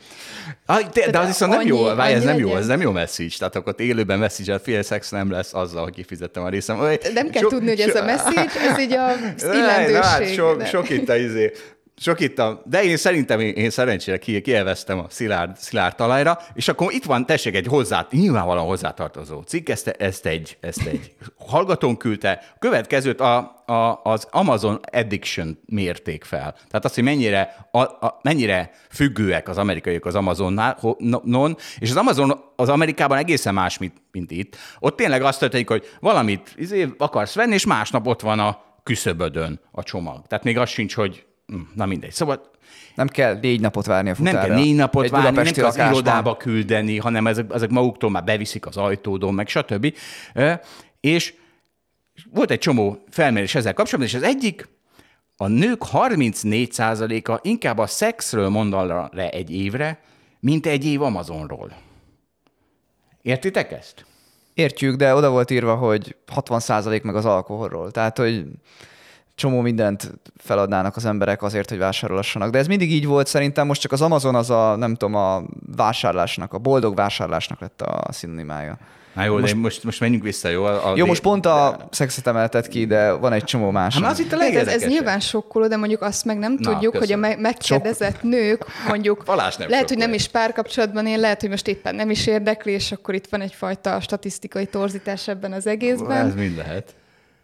Ah, 0.66 0.80
de, 0.80 0.86
de 0.94 1.02
az 1.06 1.12
Tehát 1.12 1.28
viszont 1.28 1.52
nem 1.52 1.60
annyi- 1.60 1.70
jó, 1.70 1.84
várj, 1.96 2.14
ez 2.14 2.22
annyi 2.22 2.32
nem 2.32 2.40
jó, 2.40 2.56
ez 2.56 2.68
nem 2.68 2.82
jó 2.82 2.92
message. 2.92 3.34
Tehát 3.38 3.56
akkor 3.56 3.72
ott 3.72 3.80
élőben 3.80 4.20
message 4.20 4.54
a 4.54 4.60
fél 4.60 4.82
szex 4.82 5.10
nem 5.10 5.32
lesz 5.32 5.54
azzal, 5.54 5.84
hogy 5.84 5.94
kifizettem 5.94 6.44
a 6.44 6.50
részem. 6.50 6.78
Nem 7.14 7.30
kell 7.30 7.42
so- 7.42 7.50
tudni, 7.50 7.68
hogy 7.70 7.80
ez 7.80 7.88
so- 7.90 8.00
a 8.00 8.04
message, 8.06 8.50
ez 8.72 8.80
így 8.80 8.94
a 8.94 9.06
Ne, 9.06 9.60
na, 9.60 9.68
hát 9.68 9.90
illendőség. 9.90 10.36
sok, 10.38 10.58
de- 10.58 10.66
sok 10.66 10.90
itt 10.90 11.10
a 11.10 11.16
izé. 11.16 11.52
Sok 12.02 12.18
a, 12.38 12.62
de 12.66 12.84
én 12.84 12.98
szerintem 12.98 13.40
én, 13.40 13.54
én 13.54 13.70
szerencsére 13.70 14.18
ki, 14.18 14.42
kielveztem 14.42 15.00
a 15.00 15.06
szilárd, 15.10 15.58
szilárd 15.58 15.96
talajra, 15.96 16.40
és 16.54 16.68
akkor 16.68 16.94
itt 16.94 17.04
van, 17.04 17.26
tessék, 17.26 17.56
egy 17.56 17.68
hozzá, 17.68 18.08
nyilvánvalóan 18.12 18.66
hozzátartozó 18.66 19.42
cikk, 19.42 19.70
ezt, 19.70 19.88
ezt, 19.88 20.26
egy, 20.26 20.58
ezt 20.60 20.86
egy 20.86 21.12
hallgatón 21.38 21.98
küldte. 21.98 22.54
Következőt 22.60 23.20
a, 23.20 23.38
a, 23.66 24.00
az 24.04 24.28
Amazon 24.32 24.80
Addiction 24.92 25.60
mérték 25.66 26.24
fel. 26.24 26.52
Tehát 26.52 26.86
azt, 26.86 26.96
hogy 26.96 27.04
mennyire, 27.04 27.68
a, 27.72 27.80
a, 27.80 28.20
mennyire 28.22 28.72
függőek 28.90 29.50
az 29.50 29.58
amerikaiak 29.58 30.06
az 30.06 30.16
Amazonnál, 30.16 30.78
ho- 30.80 31.00
no- 31.00 31.24
non, 31.24 31.58
és 31.80 31.90
az 31.90 31.96
Amazon 31.96 32.44
az 32.56 32.70
Amerikában 32.70 33.18
egészen 33.18 33.54
más, 33.54 33.78
mint, 33.78 33.94
mint 34.12 34.32
itt. 34.32 34.56
Ott 34.80 34.96
tényleg 34.96 35.22
azt 35.22 35.40
történik, 35.40 35.68
hogy 35.68 35.90
valamit 36.00 36.54
izé, 36.56 36.88
akarsz 36.98 37.36
venni, 37.36 37.54
és 37.54 37.66
másnap 37.66 38.08
ott 38.08 38.22
van 38.22 38.40
a 38.40 38.62
küszöbödön 38.84 39.60
a 39.72 39.84
csomag. 39.84 40.28
Tehát 40.28 40.44
még 40.44 40.58
az 40.58 40.70
sincs, 40.70 40.96
hogy 40.96 41.28
na 41.76 41.86
mindegy. 41.86 42.12
Szóval 42.12 42.52
Nem 42.96 43.08
kell 43.08 43.40
négy 43.42 43.60
napot 43.60 43.86
várni 43.86 44.10
a 44.10 44.14
nem 44.18 44.26
futárra. 44.26 44.48
kell 44.48 44.64
négy 44.64 44.76
napot 44.76 45.04
Egy 45.04 45.12
várni, 45.12 45.36
nem 45.42 45.54
kell 45.54 45.66
az 45.66 45.78
irodába 45.78 46.38
küldeni, 46.38 46.98
hanem 46.98 47.28
ezek, 47.28 47.46
ezek 47.54 47.70
maguktól 47.70 48.10
már 48.10 48.24
beviszik 48.24 48.66
az 48.66 48.78
ajtódon, 48.78 49.34
meg 49.34 49.48
stb. 49.48 49.94
És 51.00 51.34
volt 52.34 52.52
egy 52.52 52.60
csomó 52.60 53.04
felmérés 53.10 53.56
ezzel 53.56 53.74
kapcsolatban, 53.74 54.14
és 54.14 54.24
az 54.24 54.36
egyik, 54.36 54.68
a 55.38 55.48
nők 55.48 55.82
34%-a 55.92 57.40
inkább 57.42 57.78
a 57.78 57.88
szexről 57.88 58.50
mondal 58.50 59.10
le 59.14 59.30
egy 59.30 59.52
évre, 59.52 60.00
mint 60.40 60.66
egy 60.66 60.86
év 60.86 61.02
Amazonról. 61.02 61.74
Értitek 63.22 63.72
ezt? 63.72 64.06
Értjük, 64.54 64.96
de 64.96 65.16
oda 65.16 65.30
volt 65.30 65.52
írva, 65.52 65.76
hogy 65.76 66.16
60% 66.36 67.04
meg 67.04 67.16
az 67.16 67.26
alkoholról. 67.26 67.92
Tehát, 67.92 68.18
hogy 68.18 68.46
csomó 69.40 69.62
mindent 69.62 70.12
feladnának 70.38 70.96
az 70.96 71.06
emberek 71.06 71.44
azért, 71.44 71.70
hogy 71.70 71.78
vásárolhassanak. 71.78 72.50
De 72.52 72.58
ez 72.58 72.68
mindig 72.68 72.92
így 72.92 73.06
volt, 73.06 73.28
szerintem 73.28 73.68
most 73.68 73.82
csak 73.82 73.92
az 73.92 74.02
Amazon 74.02 74.36
az 74.36 74.50
a, 74.50 74.76
nem 74.76 74.96
tudom, 74.96 75.16
a 75.16 75.44
vásárlásnak, 75.76 76.54
a 76.54 76.58
boldog 76.58 76.96
vásárlásnak 76.96 77.60
lett 77.60 77.82
a 77.82 78.12
szinonimája. 78.12 78.78
Na 79.14 79.24
jó, 79.24 79.38
most, 79.40 79.54
de 79.54 79.60
most, 79.60 79.84
most 79.84 80.00
menjünk 80.00 80.24
vissza, 80.24 80.50
jó? 80.50 80.64
A, 80.64 80.92
a 80.92 80.96
Jó, 80.96 81.06
most 81.06 81.22
pont 81.22 81.46
a 81.46 81.88
szexet 81.92 82.28
emelted 82.28 82.68
ki, 82.68 82.86
de 82.86 83.12
van 83.12 83.34
egy 83.34 83.44
csomó 83.44 83.72
más. 83.72 84.00
Hát 84.00 84.12
az 84.12 84.20
itt 84.20 84.32
a 84.32 84.38
Tehát 84.38 84.56
ez, 84.56 84.68
ez 84.68 84.86
nyilván 84.86 85.20
sokkoló, 85.20 85.68
de 85.68 85.78
mondjuk 85.78 86.02
azt 86.02 86.26
meg 86.26 86.38
nem 86.38 86.56
Na, 86.60 86.72
tudjuk, 86.72 86.92
hogy 86.92 87.12
a 87.12 87.16
köszönöm. 87.16 87.20
me- 87.20 87.40
megkérdezett 87.40 88.22
nők 88.22 88.66
mondjuk 88.88 89.26
nem 89.58 89.70
lehet, 89.70 89.88
hogy 89.88 89.98
nem 89.98 90.14
is 90.14 90.28
párkapcsolatban 90.28 91.08
él, 91.08 91.18
lehet, 91.18 91.42
hogy 91.42 91.50
most 91.50 91.68
éppen 91.68 91.96
nem 91.96 92.10
is 92.10 92.28
érdekli, 92.28 92.72
és 92.72 92.92
akkor 92.92 93.14
itt 93.14 93.28
van 93.28 93.42
egyfajta 93.42 94.00
statisztikai 94.00 94.66
torzítás 94.66 95.28
ebben 95.28 95.52
az 95.54 95.68
egészben. 95.68 96.26
Ez 96.28 96.36
mind 96.36 96.58
lehet. 96.58 96.96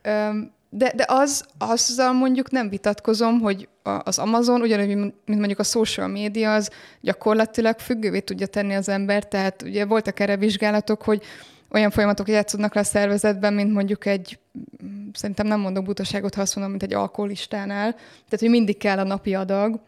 Öm, 0.02 0.52
De, 0.78 0.92
de 0.96 1.06
az, 1.08 1.46
azzal 1.58 2.14
mondjuk 2.14 2.52
nem 2.52 2.70
vitatkozom, 2.70 3.40
hogy 3.40 3.68
az 3.84 4.20
Amazon, 4.20 4.62
ugyanúgy, 4.62 4.96
mint 4.96 5.14
mondjuk 5.26 5.60
a 5.60 5.64
social 5.64 6.08
media, 6.08 6.54
az 6.54 6.70
gyakorlatilag 7.02 7.80
függővé 7.80 8.20
tudja 8.20 8.48
tenni 8.48 8.76
az 8.76 8.90
embert, 8.90 9.30
tehát 9.30 9.62
ugye 9.62 9.86
voltak 9.86 10.20
erre 10.20 10.38
vizsgálatok, 10.38 11.02
hogy 11.02 11.24
olyan 11.72 11.92
folyamatok 11.92 12.28
játszódnak 12.28 12.74
le 12.74 12.82
a 12.82 12.84
szervezetben, 12.84 13.54
mint 13.54 13.74
mondjuk 13.74 14.06
egy, 14.06 14.40
szerintem 15.14 15.48
nem 15.48 15.60
mondok 15.60 15.84
butaságot, 15.84 16.36
ha 16.36 16.42
azt 16.42 16.56
mondom, 16.56 16.72
mint 16.72 16.84
egy 16.84 16.98
alkoholistánál, 16.98 17.92
tehát 17.92 18.40
hogy 18.40 18.50
mindig 18.50 18.78
kell 18.78 18.98
a 18.98 19.04
napi 19.04 19.36
adag, 19.36 19.80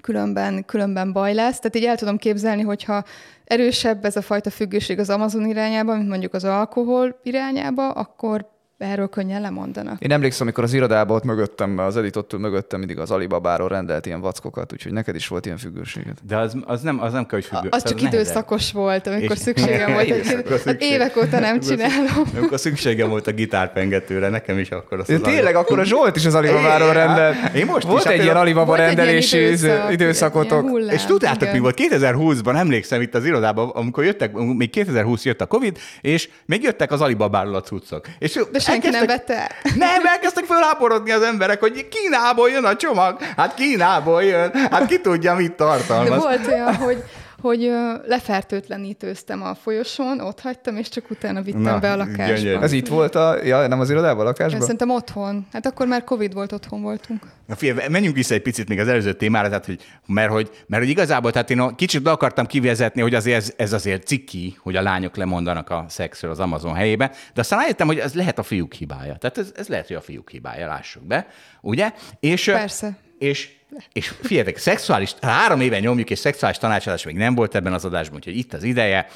különben, 0.00 0.64
különben 0.64 1.12
baj 1.12 1.34
lesz. 1.34 1.58
Tehát 1.58 1.76
így 1.76 1.84
el 1.84 1.96
tudom 1.96 2.16
képzelni, 2.16 2.62
hogyha 2.62 3.04
erősebb 3.44 4.04
ez 4.04 4.16
a 4.16 4.22
fajta 4.22 4.50
függőség 4.50 4.98
az 4.98 5.10
Amazon 5.10 5.46
irányába, 5.46 5.96
mint 5.96 6.08
mondjuk 6.08 6.34
az 6.34 6.44
alkohol 6.44 7.20
irányába, 7.22 7.90
akkor 7.90 8.58
erről 8.80 9.08
könnyen 9.08 9.40
lemondanak. 9.40 10.00
Én 10.02 10.12
emlékszem, 10.12 10.42
amikor 10.46 10.64
az 10.64 10.72
irodában 10.72 11.16
ott 11.16 11.24
mögöttem, 11.24 11.78
az 11.78 11.96
ott 12.14 12.32
ül 12.32 12.38
mögöttem 12.38 12.78
mindig 12.78 12.98
az 12.98 13.10
Alibabáról 13.10 13.68
rendelt 13.68 14.06
ilyen 14.06 14.20
vackokat, 14.20 14.72
úgyhogy 14.72 14.92
neked 14.92 15.14
is 15.14 15.28
volt 15.28 15.44
ilyen 15.46 15.56
függőséged. 15.58 16.18
De 16.26 16.36
az, 16.36 16.56
az, 16.64 16.80
nem, 16.80 17.00
az 17.02 17.12
nem 17.12 17.26
kell, 17.26 17.38
hogy 17.38 17.44
függő. 17.44 17.68
Az 17.70 17.82
csak 17.82 17.94
nehezebb. 18.00 18.12
időszakos 18.20 18.72
volt, 18.72 19.06
amikor 19.06 19.36
És- 19.36 19.38
szükségem 19.38 19.92
volt. 19.92 20.06
Időszakos 20.06 20.50
Hát 20.50 20.60
szükség. 20.60 20.90
évek 20.92 21.16
óta 21.16 21.38
nem 21.38 21.60
csinálom. 21.60 22.22
Amikor 22.36 22.58
szükségem 22.60 23.08
volt 23.08 23.26
a 23.26 23.32
gitárpengetőre, 23.32 24.28
nekem 24.28 24.58
is 24.58 24.70
akkor 24.70 24.98
az 25.00 25.08
Ja, 25.08 25.20
tényleg, 25.20 25.54
akkor 25.54 25.78
a 25.78 25.84
Zsolt 25.84 26.16
is 26.16 26.24
az 26.26 26.34
Alibabáról 26.34 26.92
rendelt. 26.92 27.54
én 27.54 27.66
most 27.66 27.78
is, 27.84 27.90
Volt 27.90 28.02
hát 28.02 28.12
egy 28.12 28.18
én 28.18 28.24
ilyen 28.24 28.36
Alibaba 28.36 28.74
egy 28.74 28.80
rendelési 28.80 29.38
időszak, 29.46 29.92
időszakotok. 29.92 30.60
ilyen 30.62 30.72
hullám, 30.72 30.94
És 30.94 31.04
tudjátok, 31.04 31.40
igen. 31.42 31.54
mi 31.54 31.60
volt? 31.60 31.78
2020-ban 31.78 32.56
emlékszem 32.56 33.00
itt 33.00 33.14
az 33.14 33.24
irodában, 33.24 33.68
amikor 33.68 34.04
jöttek, 34.04 34.32
még 34.32 34.70
2020 34.70 35.24
jött 35.24 35.40
a 35.40 35.46
Covid, 35.46 35.78
és 36.00 36.28
még 36.46 36.62
jöttek 36.62 36.92
az 36.92 37.00
Alibabáról 37.00 37.54
a 37.54 37.60
cuccok. 37.60 38.06
És 38.18 38.40
De 38.52 38.58
senki 38.70 38.88
nem 38.88 39.06
vette. 39.06 39.50
Nem, 39.74 40.06
elkezdtek 40.06 40.44
fölháborodni 40.44 41.10
az 41.10 41.22
emberek, 41.22 41.60
hogy 41.60 41.88
Kínából 41.88 42.50
jön 42.50 42.64
a 42.64 42.76
csomag. 42.76 43.18
Hát 43.36 43.54
Kínából 43.54 44.22
jön. 44.24 44.52
Hát 44.70 44.86
ki 44.86 45.00
tudja, 45.00 45.34
mit 45.34 45.48
De 45.48 45.54
tartalmaz. 45.64 46.18
volt 46.22 46.46
olyan, 46.46 46.74
hogy, 46.74 47.02
hogy 47.40 47.70
lefertőtlenítőztem 48.06 49.42
a 49.42 49.54
folyosón, 49.54 50.20
ott 50.20 50.40
hagytam, 50.40 50.76
és 50.76 50.88
csak 50.88 51.10
utána 51.10 51.42
vittem 51.42 51.60
Na, 51.60 51.78
be 51.78 51.92
a 51.92 51.96
lakásba. 51.96 52.34
gyönyörű. 52.34 52.62
Ez 52.62 52.72
itt 52.72 52.88
volt 52.88 53.14
a, 53.14 53.44
ja, 53.44 53.66
nem 53.66 53.80
az 53.80 53.90
irodában, 53.90 54.20
a 54.20 54.24
lakásban? 54.28 54.60
Szerintem 54.60 54.90
otthon. 54.90 55.46
Hát 55.52 55.66
akkor 55.66 55.86
már 55.86 56.04
Covid 56.04 56.32
volt, 56.32 56.52
otthon 56.52 56.82
voltunk. 56.82 57.20
Na 57.46 57.54
figyelj, 57.54 57.88
menjünk 57.88 58.14
vissza 58.16 58.34
egy 58.34 58.42
picit 58.42 58.68
még 58.68 58.78
az 58.78 58.88
előző 58.88 59.12
témára, 59.12 59.48
tehát, 59.48 59.66
hogy, 59.66 59.82
mert, 60.06 60.30
hogy, 60.30 60.50
mert 60.66 60.82
hogy 60.82 60.90
igazából, 60.90 61.32
tehát 61.32 61.50
én 61.50 61.74
kicsit 61.76 62.02
be 62.02 62.10
akartam 62.10 62.46
kivezetni, 62.46 63.00
hogy 63.00 63.14
azért 63.14 63.36
ez, 63.36 63.52
ez 63.56 63.72
azért 63.72 64.06
ciki, 64.06 64.56
hogy 64.62 64.76
a 64.76 64.82
lányok 64.82 65.16
lemondanak 65.16 65.70
a 65.70 65.84
szexről 65.88 66.30
az 66.30 66.40
Amazon 66.40 66.74
helyébe, 66.74 67.10
de 67.34 67.40
aztán 67.40 67.58
rájöttem, 67.58 67.86
hogy 67.86 67.98
ez 67.98 68.14
lehet 68.14 68.38
a 68.38 68.42
fiúk 68.42 68.72
hibája. 68.72 69.16
Tehát 69.16 69.38
ez, 69.38 69.52
ez 69.56 69.68
lehet, 69.68 69.86
hogy 69.86 69.96
a 69.96 70.00
fiúk 70.00 70.30
hibája, 70.30 70.66
lássuk 70.66 71.02
be, 71.02 71.26
ugye? 71.60 71.92
És, 72.20 72.44
Persze. 72.44 72.96
És, 73.18 73.59
és 73.92 74.08
figyeljetek, 74.08 74.56
szexuális, 74.56 75.14
három 75.20 75.60
éve 75.60 75.80
nyomjuk, 75.80 76.10
és 76.10 76.18
szexuális 76.18 76.58
tanácsadás 76.58 77.04
még 77.04 77.16
nem 77.16 77.34
volt 77.34 77.54
ebben 77.54 77.72
az 77.72 77.84
adásban, 77.84 78.16
úgyhogy 78.16 78.36
itt 78.36 78.52
az 78.52 78.62
ideje. 78.62 79.06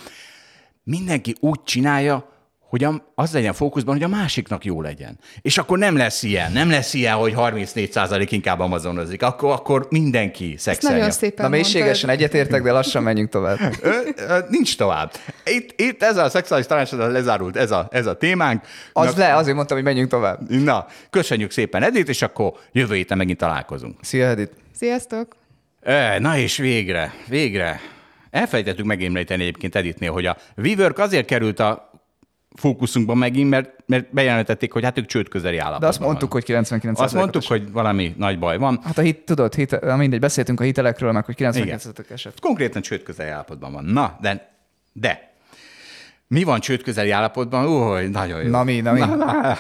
Mindenki 0.83 1.35
úgy 1.41 1.63
csinálja, 1.63 2.34
hogy 2.75 2.85
a, 2.85 3.13
az 3.15 3.33
legyen 3.33 3.53
fókuszban, 3.53 3.95
hogy 3.95 4.03
a 4.03 4.09
másiknak 4.09 4.65
jó 4.65 4.83
legyen. 4.83 5.19
És 5.41 5.59
akkor 5.59 5.79
nem 5.79 5.97
lesz 5.97 6.23
ilyen, 6.23 6.53
nem 6.53 6.71
lesz 6.71 6.95
ilyen, 6.95 7.15
hogy 7.15 7.33
34% 7.37 8.27
inkább 8.31 8.61
amazonozik. 8.61 9.23
Akkor, 9.23 9.53
akkor 9.53 9.87
mindenki 9.91 10.55
szexelje. 10.59 10.97
nagyon 10.97 11.13
szépen 11.13 11.45
Na 11.45 11.51
mélységesen 11.51 12.11
egyetértek, 12.11 12.63
de 12.63 12.73
lassan 12.73 13.03
menjünk 13.03 13.29
tovább. 13.29 13.59
Ö, 13.83 13.91
ö, 14.17 14.39
nincs 14.49 14.77
tovább. 14.77 15.13
Itt, 15.45 15.81
itt 15.81 16.03
ez 16.03 16.17
a 16.17 16.29
szexuális 16.29 16.67
tanácsadás 16.67 17.13
lezárult, 17.13 17.57
ez 17.57 17.71
a, 17.71 17.89
ez 17.91 18.07
a 18.07 18.17
témánk. 18.17 18.65
Az 18.93 19.15
Na, 19.15 19.19
le, 19.19 19.35
azért 19.35 19.57
mondtam, 19.57 19.77
hogy 19.77 19.87
menjünk 19.87 20.11
tovább. 20.11 20.51
na, 20.51 20.87
köszönjük 21.11 21.51
szépen 21.51 21.83
Edith, 21.83 22.09
és 22.09 22.23
akkor 22.23 22.53
jövő 22.73 22.95
héten 22.95 23.17
megint 23.17 23.39
találkozunk. 23.39 23.99
Szia, 24.01 24.27
Edith. 24.27 24.53
Sziasztok! 24.73 25.37
Na 26.19 26.37
és 26.37 26.57
végre, 26.57 27.13
végre. 27.29 27.81
Elfelejtettük 28.31 28.85
megemlíteni 28.85 29.43
egyébként 29.43 29.75
Editnél, 29.75 30.13
hogy 30.13 30.27
a 30.27 30.37
WeWork 30.57 30.99
azért 30.99 31.27
került 31.27 31.61
a 31.61 31.93
fókuszunkba 32.55 33.15
megint, 33.15 33.51
mert, 33.51 33.71
mert 33.87 34.13
bejelentették, 34.13 34.73
hogy 34.73 34.85
hát 34.85 34.99
ők 34.99 35.07
csőd 35.07 35.29
közeli 35.29 35.57
állapotban 35.57 35.81
De 35.81 35.87
azt 35.87 35.99
mondtuk, 35.99 36.21
vannak. 36.21 36.33
hogy 36.33 36.45
99 36.45 37.01
Azt 37.01 37.15
mondtuk, 37.15 37.45
hogy 37.45 37.73
valami 37.73 38.15
nagy 38.17 38.39
baj 38.39 38.59
van. 38.59 38.81
Hát 38.83 38.99
a 38.99 39.03
hit, 39.03 39.19
tudod, 39.19 39.55
hit, 39.55 39.97
mindegy, 39.97 40.21
beszéltünk 40.21 40.61
a 40.61 40.65
hitelekről, 40.65 41.13
meg 41.13 41.25
hogy 41.25 41.35
99 41.35 42.11
eset. 42.11 42.41
Konkrétan 42.41 42.83
csőd 42.83 43.03
közeli 43.03 43.29
állapotban 43.29 43.73
van. 43.73 43.85
Na, 43.85 44.19
de, 44.21 44.51
de 44.93 45.34
Mi 46.29 46.43
van 46.43 46.61
csődközeli 46.61 47.11
állapotban? 47.11 47.67
Új, 47.67 48.07
nagyon 48.07 48.43
jó. 48.43 48.51
Na 48.51 48.65
mi, 48.65 48.81
na 48.81 48.93
mi? 48.93 48.99
Na, 48.99 49.59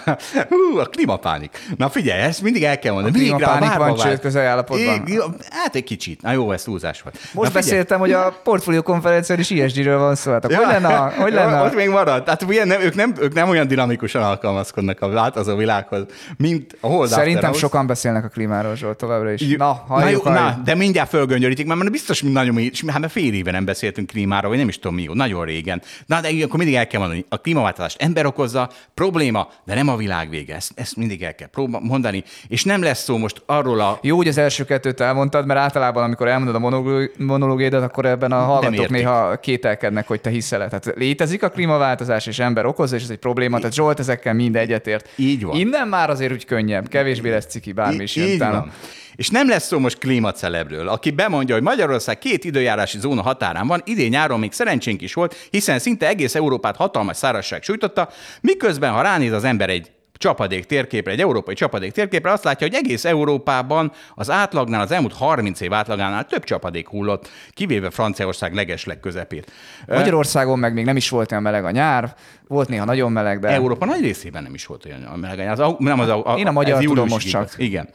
hú, 0.49 0.79
a 0.79 0.85
klímapánik. 0.85 1.59
Na 1.77 1.89
figyelj, 1.89 2.21
ezt 2.21 2.43
mindig 2.43 2.63
el 2.65 2.79
kell 2.79 2.93
mondani. 2.93 3.15
A 3.15 3.19
klímapánik 3.19 3.69
várva 3.69 3.85
van 3.85 3.97
várt. 3.97 4.09
csődközeli 4.09 4.47
állapotban? 4.47 5.03
Ég- 5.07 5.23
Hát 5.51 5.75
egy 5.75 5.85
kicsit. 5.85 6.23
Na 6.23 6.33
jó, 6.33 6.53
ez 6.53 6.63
túlzás 6.63 7.03
volt. 7.03 7.19
Most 7.33 7.49
Na, 7.53 7.55
beszéltem, 7.55 7.99
hogy 7.99 8.13
a 8.13 8.41
portfólió 8.43 8.83
konferencián 8.83 9.39
is 9.39 9.51
ESG-ről 9.51 9.99
van 9.99 10.15
szó. 10.15 10.33
Hát 10.33 10.45
akkor 10.45 10.57
hogy 10.57 10.67
lenne, 10.67 10.89
a- 10.89 11.13
hogy 11.17 11.33
Ja, 11.33 11.39
lenne 11.45 11.61
a- 11.61 11.65
Ott 11.65 11.75
még 11.75 11.89
marad. 11.89 12.25
Tehát 12.25 12.43
ugye 12.43 12.65
nem, 12.65 12.81
ők, 12.81 12.95
nem, 12.95 13.15
ők 13.21 13.35
nem 13.35 13.49
olyan 13.49 13.67
dinamikusan 13.69 14.23
alkalmazkodnak 14.23 15.01
a 15.01 15.09
változó 15.09 15.57
világhoz, 15.57 16.05
mint 16.37 16.77
a 16.81 16.87
Hold 16.87 17.09
Szerintem 17.09 17.45
After 17.51 17.61
sokan 17.61 17.87
beszélnek 17.87 18.25
a 18.25 18.29
klímáról, 18.29 18.77
Zsolt, 18.77 18.97
továbbra 18.97 19.33
is. 19.33 19.41
Jó, 19.41 19.57
Na, 19.57 19.85
halljuk, 19.87 20.25
na, 20.25 20.31
jó, 20.31 20.37
halljuk. 20.37 20.57
na, 20.57 20.63
de 20.65 20.75
mindjárt 20.75 21.09
fölgöngyörítik, 21.09 21.67
mert 21.67 21.91
biztos, 21.91 22.21
hogy 22.21 22.33
nagyon, 22.33 22.57
hát 22.87 23.01
már 23.01 23.11
fél 23.11 23.35
éve 23.35 23.51
nem 23.51 23.65
beszéltünk 23.65 24.07
klímáról, 24.07 24.49
vagy 24.49 24.59
nem 24.59 24.69
is 24.69 24.79
tudom 24.79 24.95
mi, 24.97 25.09
nagyon 25.13 25.45
régen. 25.45 25.83
Na, 26.07 26.21
de 26.21 26.29
akkor 26.45 26.59
mindig 26.65 26.81
el 26.81 26.87
kell 26.87 27.01
mondani, 27.01 27.25
a 27.29 27.37
klímaváltozást 27.37 28.03
ember 28.03 28.27
okozza, 28.27 28.71
probléma, 28.95 29.49
de 29.65 29.75
nem 29.75 29.89
a 29.89 29.97
világ 29.97 30.29
vége. 30.29 30.55
Ezt, 30.55 30.73
ezt 30.75 30.97
mindig 30.97 31.23
el 31.23 31.35
kell 31.35 31.49
próba- 31.49 31.81
mondani. 31.83 32.25
És 32.49 32.65
nem 32.65 32.83
lesz 32.83 33.03
szó 33.03 33.17
most 33.17 33.43
arról 33.47 33.81
a 33.81 33.99
Jó, 34.03 34.17
hogy 34.17 34.29
az 34.29 34.39
első 34.39 34.65
kettőt 34.65 35.01
elmondtad, 35.01 35.47
mert 35.47 35.61
általában, 35.61 36.03
amikor 36.03 36.29
elmondod 36.29 36.55
a 36.55 36.59
monológ- 36.59 37.11
monológiédat, 37.19 37.83
akkor 37.83 38.05
ebben 38.07 38.33
a 38.33 38.39
hallgatók 38.39 38.89
néha 38.89 39.37
kételkednek, 39.37 40.07
hogy 40.07 40.21
te 40.21 40.31
hiszel. 40.31 40.59
Tehát 40.69 40.93
létezik 40.97 41.43
a 41.43 41.49
klímaváltozás, 41.49 42.27
és 42.27 42.39
ember 42.39 42.67
okozza, 42.67 42.97
és 42.97 43.03
ez 43.03 43.11
egy 43.11 43.19
probléma. 43.19 43.57
Tehát 43.59 43.75
Zsolt 43.75 43.99
ezekkel 43.99 44.35
mind 44.35 44.57
egyetért. 44.57 45.09
Így 45.17 45.45
van. 45.45 45.57
Innen 45.57 45.89
már 45.89 46.11
azért 46.11 46.33
úgy 46.33 46.45
könnyebb, 46.45 46.89
kevésbé 46.89 47.31
lesz 47.31 47.47
ciki, 47.47 47.73
bármi 47.73 48.03
is 48.03 48.17
jön. 48.17 48.73
És 49.17 49.29
nem 49.29 49.49
lesz 49.49 49.67
szó 49.67 49.79
most 49.79 49.99
klímacelebről, 49.99 50.89
aki 50.89 51.11
bemondja, 51.11 51.55
hogy 51.55 51.65
Magyarország 51.65 52.19
két 52.19 52.45
időjárási 52.45 52.99
zóna 52.99 53.23
határán 53.23 53.67
van, 53.67 53.83
idén 53.85 54.09
nyáron 54.09 54.39
még 54.39 54.53
szerencsénk 54.53 55.03
is 55.03 55.15
volt, 55.15 55.35
hiszen 55.51 55.79
szinte 55.79 56.07
egész 56.07 56.35
Európát 56.35 56.77
hatalmas 56.77 57.17
szárazság 57.17 57.63
sújtotta, 57.63 58.09
miközben 58.41 58.93
ha 58.93 59.03
ránéz 59.03 59.33
az 59.33 59.45
ember 59.45 59.69
egy 59.69 59.91
csapadék 60.25 60.65
térképre, 60.65 61.13
egy 61.13 61.21
európai 61.21 61.55
csapadék 61.55 61.93
térképre, 61.93 62.33
azt 62.33 62.45
látja, 62.45 62.67
hogy 62.67 62.77
egész 62.77 63.05
Európában 63.05 63.93
az 64.15 64.31
átlagnál, 64.31 64.81
az 64.81 64.91
elmúlt 64.91 65.13
30 65.13 65.61
év 65.61 65.73
átlagánál 65.73 66.25
több 66.25 66.45
csapadék 66.45 66.89
hullott, 66.89 67.29
kivéve 67.51 67.91
Franciaország 67.91 68.55
legesleg 68.55 69.01
közepét. 69.01 69.53
Magyarországon 69.87 70.59
meg 70.59 70.75
még 70.75 70.85
nem 70.85 70.97
is 70.97 71.09
volt 71.09 71.31
olyan 71.31 71.43
meleg 71.43 71.65
a 71.65 71.71
nyár, 71.71 72.15
volt 72.49 72.69
néha 72.69 72.85
nagyon 72.85 73.13
meleg, 73.13 73.39
de 73.39 73.49
Európa 73.49 73.85
nagy 73.85 74.01
részében 74.01 74.43
nem 74.43 74.55
is 74.55 74.67
volt 74.67 74.85
olyan 74.85 75.03
a 75.03 75.17
meleg. 75.17 75.61
Az, 75.61 75.75
nem 75.79 76.01
az, 76.01 76.09
a, 76.09 76.33
a, 76.33 76.39
Én 76.39 76.47
a 76.47 76.53
magyar 76.53 76.83
tudom 76.83 77.09
most 77.09 77.27
igaz. 77.27 77.51
csak. 77.51 77.61
Igen. 77.63 77.89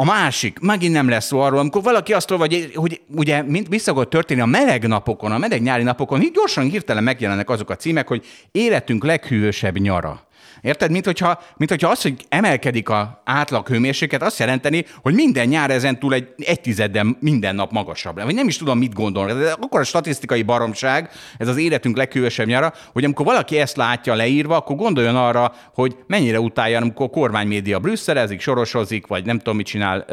A 0.00 0.04
másik, 0.04 0.58
megint 0.58 0.92
nem 0.92 1.08
lesz 1.08 1.26
szó 1.26 1.40
arról, 1.40 1.58
amikor 1.58 1.82
valaki 1.82 2.12
azt 2.12 2.30
hogy, 2.30 2.72
hogy 2.74 3.00
ugye 3.14 3.42
mint 3.42 3.68
visszagott 3.68 4.10
történni 4.10 4.40
a 4.40 4.46
meleg 4.46 4.86
napokon, 4.86 5.32
a 5.32 5.38
meleg 5.38 5.62
nyári 5.62 5.82
napokon, 5.82 6.22
így 6.22 6.32
gyorsan 6.32 6.64
hirtelen 6.64 7.02
megjelennek 7.02 7.50
azok 7.50 7.70
a 7.70 7.76
címek, 7.76 8.08
hogy 8.08 8.26
életünk 8.52 9.04
leghűvösebb 9.04 9.78
nyara. 9.78 10.27
Érted? 10.60 10.90
Mint 10.90 11.04
hogyha, 11.04 11.42
mint 11.56 11.70
hogyha 11.70 11.90
az, 11.90 12.02
hogy 12.02 12.26
emelkedik 12.28 12.88
a 12.88 13.22
átlag 13.24 13.68
hőmérséklet, 13.68 14.22
azt 14.22 14.38
jelenteni, 14.38 14.84
hogy 15.02 15.14
minden 15.14 15.48
nyár 15.48 15.70
ezen 15.70 15.98
túl 15.98 16.14
egy, 16.14 16.34
egy 16.36 16.60
tizeddel 16.60 17.16
minden 17.20 17.54
nap 17.54 17.70
magasabb. 17.70 18.22
Vagy 18.22 18.34
nem 18.34 18.48
is 18.48 18.56
tudom, 18.56 18.78
mit 18.78 18.94
gondolnak. 18.94 19.42
Ez 19.42 19.52
akkor 19.60 19.80
a 19.80 19.84
statisztikai 19.84 20.42
baromság, 20.42 21.10
ez 21.38 21.48
az 21.48 21.56
életünk 21.56 21.96
leghűvösebb 21.96 22.46
nyara, 22.46 22.72
hogy 22.92 23.04
amikor 23.04 23.26
valaki 23.26 23.58
ezt 23.58 23.76
látja 23.76 24.14
leírva, 24.14 24.56
akkor 24.56 24.76
gondoljon 24.76 25.16
arra, 25.16 25.52
hogy 25.74 25.96
mennyire 26.06 26.40
utálja, 26.40 26.80
amikor 26.80 27.06
a 27.06 27.10
kormánymédia 27.10 27.78
brüsszelezik, 27.78 28.40
sorosozik, 28.40 29.06
vagy 29.06 29.24
nem 29.24 29.38
tudom, 29.38 29.56
mit 29.56 29.66
csinál, 29.66 30.04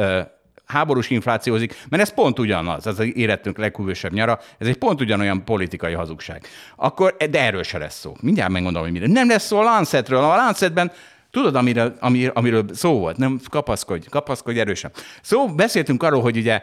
háborús 0.66 1.09
inflációzik, 1.09 1.76
mert 1.89 2.03
ez 2.03 2.13
pont 2.13 2.39
ugyanaz, 2.39 2.88
ez 2.88 2.99
az 2.99 3.16
életünk 3.16 3.57
leghűvösebb 3.57 4.13
nyara, 4.13 4.39
ez 4.57 4.68
egy 4.68 4.78
pont 4.78 5.01
ugyanolyan 5.01 5.43
politikai 5.45 5.93
hazugság. 5.93 6.47
Akkor, 6.76 7.16
de 7.30 7.41
erről 7.41 7.63
se 7.63 7.78
lesz 7.78 7.99
szó. 7.99 8.16
Mindjárt 8.22 8.51
megmondom, 8.51 8.82
hogy 8.82 8.91
mire. 8.91 9.07
Nem 9.07 9.28
lesz 9.28 9.45
szó 9.45 9.57
a 9.57 9.63
Lancetről. 9.63 10.20
A 10.20 10.36
Lancetben 10.36 10.91
Tudod, 11.36 11.55
amiről, 11.55 11.95
amir, 11.99 12.32
amiről 12.34 12.66
szó 12.74 12.99
volt? 12.99 13.18
Nem, 13.18 13.39
kapaszkodj, 13.49 14.07
kapaszkodj 14.09 14.59
erősen. 14.59 14.91
Szó, 15.22 15.47
beszéltünk 15.55 16.03
arról, 16.03 16.22
hogy 16.22 16.38
ugye 16.38 16.61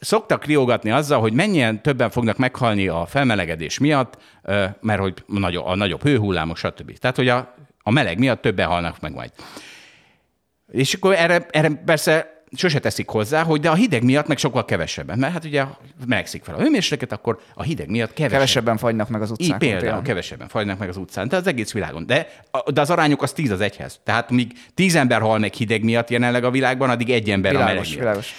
szoktak 0.00 0.44
riogatni 0.44 0.90
azzal, 0.90 1.20
hogy 1.20 1.32
mennyien 1.32 1.82
többen 1.82 2.10
fognak 2.10 2.36
meghalni 2.36 2.88
a 2.88 3.06
felmelegedés 3.06 3.78
miatt, 3.78 4.18
mert 4.80 5.00
hogy 5.00 5.14
nagyobb, 5.26 5.64
a 5.66 5.74
nagyobb 5.74 6.02
hőhullámok, 6.02 6.56
stb. 6.56 6.98
Tehát, 6.98 7.16
hogy 7.16 7.28
a, 7.28 7.54
a 7.82 7.90
meleg 7.90 8.18
miatt 8.18 8.40
többen 8.40 8.66
halnak 8.66 9.00
meg 9.00 9.12
majd. 9.12 9.30
És 10.70 10.94
akkor 10.94 11.14
erre, 11.14 11.46
erre 11.50 11.68
persze 11.68 12.39
sose 12.52 12.78
teszik 12.78 13.08
hozzá, 13.08 13.42
hogy 13.42 13.60
de 13.60 13.70
a 13.70 13.74
hideg 13.74 14.02
miatt 14.04 14.26
meg 14.26 14.38
sokkal 14.38 14.64
kevesebben. 14.64 15.18
Mert 15.18 15.32
hát 15.32 15.44
ugye 15.44 15.64
melegszik 16.06 16.44
fel 16.44 16.54
a 16.54 16.58
hőmérséklet, 16.58 17.12
akkor 17.12 17.40
a 17.54 17.62
hideg 17.62 17.88
miatt 17.88 18.12
kevesebb. 18.12 18.32
kevesebben 18.38 18.76
fagynak 18.76 19.08
meg 19.08 19.22
az 19.22 19.30
Így 19.30 19.36
utcákon. 19.40 19.58
például 19.58 19.80
tényleg. 19.82 20.02
kevesebben 20.02 20.48
fagynak 20.48 20.78
meg 20.78 20.88
az 20.88 20.96
utcán, 20.96 21.28
de 21.28 21.36
az 21.36 21.46
egész 21.46 21.72
világon. 21.72 22.06
De, 22.06 22.28
de 22.72 22.80
az 22.80 22.90
arányok 22.90 23.22
az 23.22 23.32
tíz 23.32 23.50
az 23.50 23.60
egyhez. 23.60 24.00
Tehát 24.04 24.30
míg 24.30 24.52
tíz 24.74 24.94
ember 24.94 25.20
hal 25.20 25.38
meg 25.38 25.52
hideg 25.52 25.82
miatt 25.84 26.10
jelenleg 26.10 26.44
a 26.44 26.50
világban, 26.50 26.90
addig 26.90 27.10
egy 27.10 27.30
ember 27.30 27.50
a 27.54 27.58
meleg 27.58 27.68
Világos, 27.70 27.88
miatt. 27.88 28.00
világos. 28.02 28.34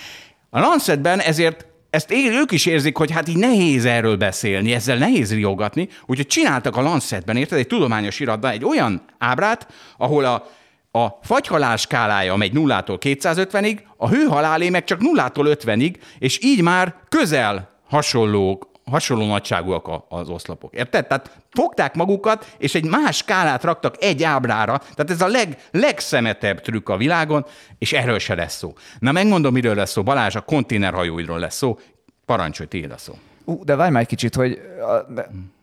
A 0.49 0.59
Lancetben 0.59 1.19
ezért 1.19 1.65
ezt 1.89 2.11
ők 2.11 2.51
is 2.51 2.65
érzik, 2.65 2.97
hogy 2.97 3.11
hát 3.11 3.27
így 3.27 3.37
nehéz 3.37 3.85
erről 3.85 4.17
beszélni, 4.17 4.73
ezzel 4.73 4.97
nehéz 4.97 5.33
riogatni, 5.33 5.87
úgyhogy 6.05 6.27
csináltak 6.27 6.77
a 6.77 6.81
Lancetben, 6.81 7.37
érted, 7.37 7.57
egy 7.57 7.67
tudományos 7.67 8.19
iratban 8.19 8.51
egy 8.51 8.65
olyan 8.65 9.01
ábrát, 9.17 9.67
ahol 9.97 10.25
a, 10.25 10.47
a 10.91 11.07
fagyhalál 11.21 11.77
skálája 11.77 12.35
megy 12.35 12.51
0-tól 12.55 12.97
250-ig, 12.99 13.79
a 13.97 14.09
hőhalálé 14.09 14.69
meg 14.69 14.83
csak 14.83 14.99
0-tól 14.99 15.57
50-ig, 15.63 15.95
és 16.19 16.43
így 16.43 16.61
már 16.61 16.95
közel 17.09 17.69
hasonlók, 17.89 18.69
hasonló 18.85 19.25
nagyságúak 19.25 19.89
az 20.09 20.29
oszlopok. 20.29 20.75
Érted? 20.75 21.07
Tehát 21.07 21.37
fogták 21.49 21.95
magukat, 21.95 22.55
és 22.57 22.75
egy 22.75 22.85
más 22.85 23.17
skálát 23.17 23.63
raktak 23.63 23.95
egy 23.99 24.23
ábrára, 24.23 24.77
tehát 24.77 25.09
ez 25.09 25.21
a 25.21 25.27
leg, 25.27 25.57
legszemetebb 25.71 26.61
trükk 26.61 26.89
a 26.89 26.97
világon, 26.97 27.45
és 27.77 27.93
erről 27.93 28.19
se 28.19 28.35
lesz 28.35 28.57
szó. 28.57 28.73
Na 28.99 29.11
megmondom, 29.11 29.53
miről 29.53 29.75
lesz 29.75 29.91
szó. 29.91 30.03
Balázs, 30.03 30.35
a 30.35 30.41
konténerhajóidról 30.41 31.39
lesz 31.39 31.55
szó. 31.55 31.79
Parancsolj, 32.25 32.69
tiéd 32.69 32.91
a 32.91 32.97
szó. 32.97 33.13
Ú, 33.45 33.63
de 33.63 33.75
várj 33.75 33.91
már 33.91 34.01
egy 34.01 34.07
kicsit, 34.07 34.35
hogy 34.35 34.61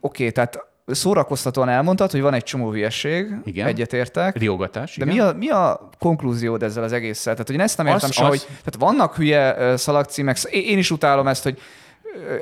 oké, 0.01 0.31
tehát 0.31 0.68
szórakoztatóan 0.91 1.69
elmondtad, 1.69 2.11
hogy 2.11 2.21
van 2.21 2.35
egy 2.35 2.43
csomó 2.43 2.71
hülyesség, 2.71 3.27
Igen. 3.45 3.67
egyetértek. 3.67 4.37
Riogatás, 4.37 4.97
De 4.97 5.05
igen. 5.05 5.17
mi 5.17 5.21
a, 5.23 5.33
mi 5.33 5.49
a 5.49 5.89
konklúziód 5.99 6.63
ezzel 6.63 6.83
az 6.83 6.93
egésszel? 6.93 7.33
Tehát, 7.33 7.47
hogy 7.47 7.57
én 7.57 7.63
ezt 7.63 7.77
nem 7.77 7.87
Az- 7.87 7.93
értem 7.93 8.11
se, 8.11 8.23
az- 8.23 8.29
hogy 8.29 8.41
tehát 8.47 8.77
vannak 8.79 9.15
hülye 9.17 9.77
szalagcímek, 9.77 10.37
én 10.51 10.79
is 10.79 10.91
utálom 10.91 11.27
ezt, 11.27 11.43
hogy 11.43 11.59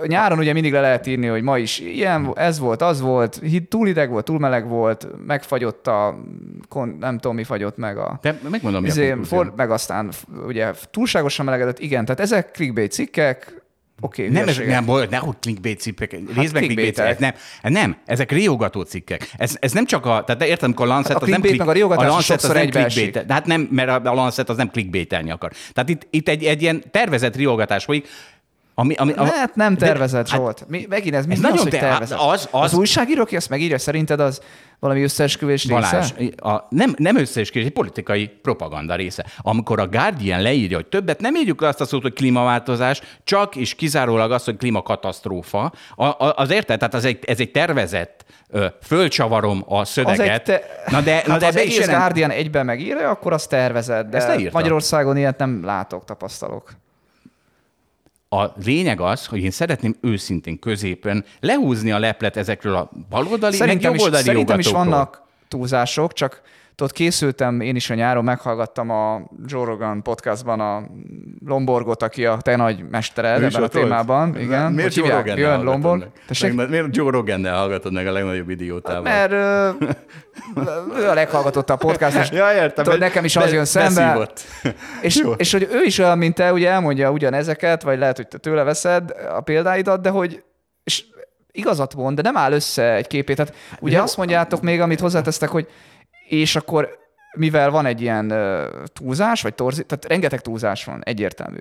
nyáron 0.07 0.39
ugye 0.39 0.53
mindig 0.53 0.73
le 0.73 0.81
lehet 0.81 1.07
írni, 1.07 1.27
hogy 1.27 1.43
ma 1.43 1.59
is 1.59 1.79
ilyen, 1.79 2.33
ez 2.35 2.59
volt, 2.59 2.83
az 2.83 3.01
volt, 3.01 3.41
túl 3.69 3.87
hideg 3.87 4.11
volt, 4.11 4.25
túl 4.25 4.39
meleg 4.39 4.69
volt, 4.69 5.07
megfagyott 5.27 5.87
a, 5.87 6.19
nem 6.99 7.19
tudom, 7.19 7.37
mi 7.37 7.45
fagyott 7.45 7.77
meg 7.77 7.99
a... 7.99 8.19
De 8.23 8.39
megmondom, 8.51 8.83
mi 8.83 8.89
a 8.89 8.91
Izé, 8.91 9.17
for, 9.25 9.53
meg 9.57 9.71
aztán 9.71 10.11
ugye 10.47 10.71
túlságosan 10.91 11.45
melegedett, 11.45 11.79
igen, 11.79 12.05
tehát 12.05 12.21
ezek 12.21 12.51
clickbait 12.51 12.93
cikkek, 12.93 13.63
oké, 14.01 14.23
okay, 14.23 14.35
Nem, 14.35 14.49
ezek 14.49 14.67
nem 14.67 14.85
nehogy 15.11 15.37
clickbait 15.41 15.81
cikkek, 15.81 16.11
részben 16.37 16.63
clickbait 16.63 16.95
cikkek, 16.95 17.19
nem, 17.19 17.33
nem, 17.63 17.97
ezek 18.07 18.33
riogató 18.33 18.83
cikkek. 18.83 19.31
Ez, 19.37 19.57
ez 19.61 19.73
nem 19.73 19.87
csak 19.87 20.07
a, 20.07 20.25
tehát 20.27 20.43
értem, 20.43 20.65
amikor 20.65 20.87
a 20.87 20.89
Lancet 20.89 21.13
Hát 21.13 21.23
a 21.23 21.25
az 21.25 21.31
nem 21.31 21.41
clickbait 21.41 21.67
meg 21.67 21.69
a 21.69 21.73
riogatás 21.73 22.07
a 22.07 22.11
Lancet 22.11 22.43
az 22.43 22.51
nem 22.53 22.69
clickbait, 22.71 23.27
de 23.27 23.33
hát 23.33 23.47
nem, 23.47 23.69
mert 23.71 23.89
a- 23.89 24.11
a 24.11 24.15
Lancet 24.15 24.49
az 24.49 24.57
nem 24.57 24.71
clickbaitelni 24.71 25.31
akar. 25.31 25.53
Tehát 25.73 25.89
itt, 25.89 26.07
itt 26.11 26.29
egy, 26.29 26.45
egy 26.45 26.63
ilyen 26.63 26.83
tervezett 26.91 27.37
riogatás 27.37 27.85
folyik, 27.85 28.09
ami, 28.79 28.95
ami, 28.95 29.13
a- 29.13 29.25
Hát 29.25 29.55
nem 29.55 29.75
de- 29.75 29.87
tervezett, 29.87 30.29
hát 30.29 30.39
Zsolt. 30.41 30.65
Mi, 30.69 30.87
megint 30.89 31.15
ez, 31.15 31.25
ez 31.29 31.33
az, 31.33 31.39
nagyon 31.41 31.69
te- 31.69 31.79
tervezett? 31.79 32.19
az- 32.19 32.49
az- 32.51 32.63
az 32.63 32.75
újságíró, 32.75 33.23
aki 33.23 33.37
ezt 33.37 33.49
megírja, 33.49 33.79
szerinted 33.79 34.21
az 34.21 34.41
valami 34.79 35.03
összeesküvés 35.03 35.67
Balázs, 35.67 36.13
része? 36.17 36.33
a, 36.49 36.67
nem, 36.71 36.95
nem 36.99 37.17
összeesküvés, 37.17 37.67
egy 37.67 37.73
politikai 37.73 38.27
propaganda 38.43 38.95
része. 38.95 39.25
Amikor 39.39 39.81
a 39.81 39.87
Guardian 39.89 40.43
leírja, 40.43 40.77
hogy 40.77 40.87
többet 40.87 41.21
nem 41.21 41.35
írjuk 41.35 41.63
azt 41.63 41.81
a 41.81 41.85
szót, 41.85 42.03
hogy 42.03 42.13
klímaváltozás, 42.13 43.01
csak 43.25 43.57
és 43.57 43.75
kizárólag 43.75 44.33
az, 44.33 44.45
hogy 44.45 44.57
klímakatasztrófa, 44.57 45.73
a, 45.97 46.05
a, 46.05 46.33
az 46.37 46.51
érted? 46.51 46.79
Tehát 46.79 46.95
az 46.95 47.05
egy, 47.05 47.19
ez 47.27 47.41
egy 47.41 47.51
tervezett, 47.51 48.25
ö, 48.51 48.67
fölcsavarom 48.83 49.65
a 49.69 49.79
Az 49.81 49.89
szöveget. 49.89 50.45
te... 50.45 50.63
Na 50.91 51.01
de, 51.01 51.23
na 51.27 51.31
hát 51.33 51.41
de 51.41 51.47
az 51.47 51.57
egész 51.57 51.87
Guardian 51.89 52.31
egyben 52.31 52.65
megírja, 52.65 53.09
akkor 53.11 53.33
az 53.33 53.47
tervezett, 53.47 54.11
de 54.11 54.17
Ezt. 54.17 54.53
Magyarországon 54.53 55.17
ilyet 55.17 55.39
nem 55.39 55.65
látok, 55.65 56.05
tapasztalok. 56.05 56.71
A 58.37 58.53
lényeg 58.65 59.01
az, 59.01 59.27
hogy 59.27 59.43
én 59.43 59.51
szeretném 59.51 59.97
őszintén 60.01 60.59
középen 60.59 61.25
lehúzni 61.41 61.93
a 61.93 61.99
leplet 61.99 62.37
ezekről 62.37 62.75
a 62.75 62.91
baloldali, 63.09 63.57
Szerintem 63.57 63.91
meg 63.91 64.01
is, 64.01 64.05
jobboldali 64.05 64.23
szerintem 64.23 64.59
is 64.59 64.71
vannak 64.71 65.23
túlzások, 65.49 66.13
csak 66.13 66.43
tudod, 66.77 66.93
készültem 66.93 67.61
én 67.61 67.77
is 67.77 67.91
a 67.91 67.95
nyáron, 67.95 68.25
meghallgattam 68.25 68.91
a 68.91 69.23
Joe 69.47 69.65
Rogan 69.65 70.03
podcastban 70.03 70.61
a 70.61 70.83
Lomborgot, 71.47 72.03
aki 72.03 72.27
a 72.27 72.37
te 72.37 72.57
nagy 72.57 72.85
mestered 72.91 73.39
is 73.43 73.47
ebben 73.47 73.57
a 73.57 73.59
volt? 73.59 73.71
témában. 73.73 74.39
Igen. 74.39 74.73
Miért 74.73 74.95
Joe? 74.95 75.09
Rogan-nel 75.09 75.37
Jön 75.39 75.63
Lomborg. 75.65 75.99
meg? 76.01 76.09
Tessék? 76.27 76.55
Meg- 76.55 76.69
Miért 76.69 76.97
Joe 76.97 77.11
Rogan-nel 77.11 77.57
hallgatod 77.57 77.93
meg 77.93 78.07
a 78.07 78.13
legnagyobb 78.13 78.49
idiótával? 78.51 79.03
Mert 79.03 79.33
ő 80.99 81.09
a 81.09 81.15
leghallgatottabb 81.15 81.79
podcast, 81.79 82.17
és 82.19 82.31
Ja, 82.31 82.53
értem. 82.55 82.85
tudod, 82.85 82.99
nekem 83.01 83.25
is 83.25 83.37
az 83.37 83.53
jön 83.53 83.65
szembe. 83.65 84.29
És, 85.01 85.17
Jó. 85.17 85.33
és 85.33 85.53
hogy 85.53 85.69
ő 85.73 85.83
is 85.83 85.99
olyan, 85.99 86.19
mint 86.19 86.35
te, 86.35 86.53
ugye 86.53 86.71
elmondja 86.71 87.11
ugyanezeket, 87.11 87.83
vagy 87.83 87.99
lehet, 87.99 88.17
hogy 88.17 88.29
te 88.29 88.39
tőle 88.39 88.63
veszed 88.63 89.15
a 89.37 89.41
példáidat, 89.41 90.01
de 90.01 90.09
hogy 90.09 90.43
és 90.85 91.05
igazat 91.53 91.95
mond, 91.95 92.17
de 92.17 92.23
nem 92.23 92.37
áll 92.37 92.53
össze 92.53 92.95
egy 92.95 93.07
képét. 93.07 93.37
Tehát 93.37 93.55
ugye 93.81 94.01
azt 94.03 94.17
mondjátok 94.17 94.61
még, 94.63 94.81
amit 94.81 95.01
hozzátesztek, 95.01 95.49
hogy 95.49 95.67
és 96.29 96.57
akkor 96.57 96.99
mivel 97.37 97.71
van 97.71 97.87
egy 97.87 98.01
ilyen 98.01 98.33
uh, 98.33 98.85
túlzás, 98.93 99.43
vagy 99.43 99.55
torzít, 99.55 99.87
tehát 99.87 100.05
rengeteg 100.05 100.41
túlzás 100.41 100.85
van, 100.85 101.03
egyértelmű. 101.05 101.59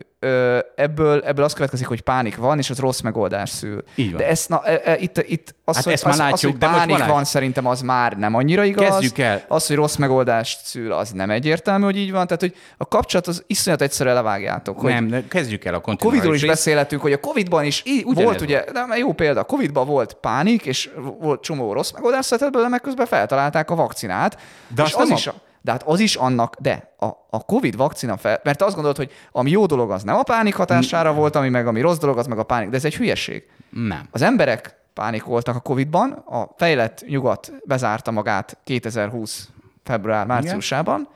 Ebből, 0.75 1.21
ebből 1.21 1.45
az 1.45 1.53
következik, 1.53 1.87
hogy 1.87 2.01
pánik 2.01 2.35
van, 2.35 2.57
és 2.57 2.69
az 2.69 2.79
rossz 2.79 3.01
megoldás 3.01 3.49
szül. 3.49 3.83
Így 3.95 4.11
van. 4.11 4.17
De 4.17 4.27
ezt, 4.27 4.49
na, 4.49 4.63
e, 4.65 4.81
e, 4.83 4.97
itt, 4.97 5.17
itt 5.17 5.55
az, 5.67 5.75
Hát 5.75 5.83
hogy, 5.83 5.93
ezt 5.93 6.03
már 6.03 6.13
az, 6.13 6.19
az, 6.19 6.25
látjuk, 6.25 6.51
hogy 6.51 6.59
de 6.59 6.65
pánik 6.67 6.87
Balázs- 6.95 7.11
van, 7.11 7.23
szerintem 7.23 7.65
az 7.65 7.81
már 7.81 8.17
nem 8.17 8.33
annyira 8.35 8.63
igaz. 8.63 8.87
Kezdjük 8.87 9.17
el. 9.17 9.43
Az, 9.47 9.67
hogy 9.67 9.75
rossz 9.75 9.95
megoldást 9.95 10.59
szül, 10.65 10.91
az 10.91 11.09
nem 11.11 11.29
egyértelmű, 11.29 11.83
hogy 11.83 11.97
így 11.97 12.11
van. 12.11 12.25
Tehát, 12.27 12.41
hogy 12.41 12.55
a 12.77 12.87
kapcsolat 12.87 13.27
az 13.27 13.43
iszonyat 13.47 13.81
egyszerre 13.81 14.13
levágjátok. 14.13 14.79
Hogy 14.79 14.91
Nem, 14.91 15.07
de 15.07 15.23
kezdjük 15.27 15.65
el 15.65 15.73
a 15.73 15.81
a 15.85 15.95
Covidról 15.95 16.35
is 16.35 16.45
beszélhetünk, 16.45 17.01
hogy 17.01 17.11
a 17.13 17.19
Covidban 17.19 17.63
is 17.63 17.81
í- 17.85 18.03
Ugyanez 18.05 18.23
volt 18.23 18.41
ugye, 18.41 18.63
nem, 18.73 18.93
jó 18.97 19.13
példa, 19.13 19.39
a 19.39 19.43
Covidban 19.43 19.87
volt 19.87 20.13
pánik, 20.13 20.65
és 20.65 20.89
volt 21.19 21.41
csomó 21.41 21.73
rossz 21.73 21.91
megoldás 21.91 22.25
született 22.25 22.51
belőle, 22.51 22.69
meg 22.69 22.81
közben 22.81 23.05
feltalálták 23.05 23.69
a 23.71 23.75
vakcinát. 23.75 24.37
De 24.75 24.83
és 24.83 24.93
az 24.93 25.09
is 25.09 25.27
a- 25.27 25.33
de 25.61 25.71
hát 25.71 25.83
az 25.85 25.99
is 25.99 26.15
annak, 26.15 26.55
de 26.59 26.93
a, 26.99 27.05
a 27.29 27.43
Covid 27.45 27.75
vakcina 27.77 28.17
fel, 28.17 28.39
mert 28.43 28.61
azt 28.61 28.73
gondolod, 28.73 28.97
hogy 28.97 29.11
ami 29.31 29.49
jó 29.51 29.65
dolog, 29.65 29.91
az 29.91 30.03
nem 30.03 30.15
a 30.15 30.23
pánik 30.23 30.55
hatására 30.55 31.13
volt, 31.13 31.35
ami 31.35 31.49
meg 31.49 31.67
ami 31.67 31.81
rossz 31.81 31.97
dolog, 31.97 32.17
az 32.17 32.27
meg 32.27 32.37
a 32.37 32.43
pánik, 32.43 32.69
de 32.69 32.75
ez 32.77 32.85
egy 32.85 32.95
hülyeség. 32.95 33.43
Nem. 33.69 34.07
Az 34.11 34.21
emberek 34.21 34.75
pánikoltak 34.95 35.55
a 35.55 35.59
Covid-ban, 35.59 36.11
a 36.11 36.47
fejlett 36.57 37.03
nyugat 37.07 37.51
bezárta 37.65 38.11
magát 38.11 38.57
2020 38.63 39.49
február 39.83 40.25
márciusában, 40.25 41.07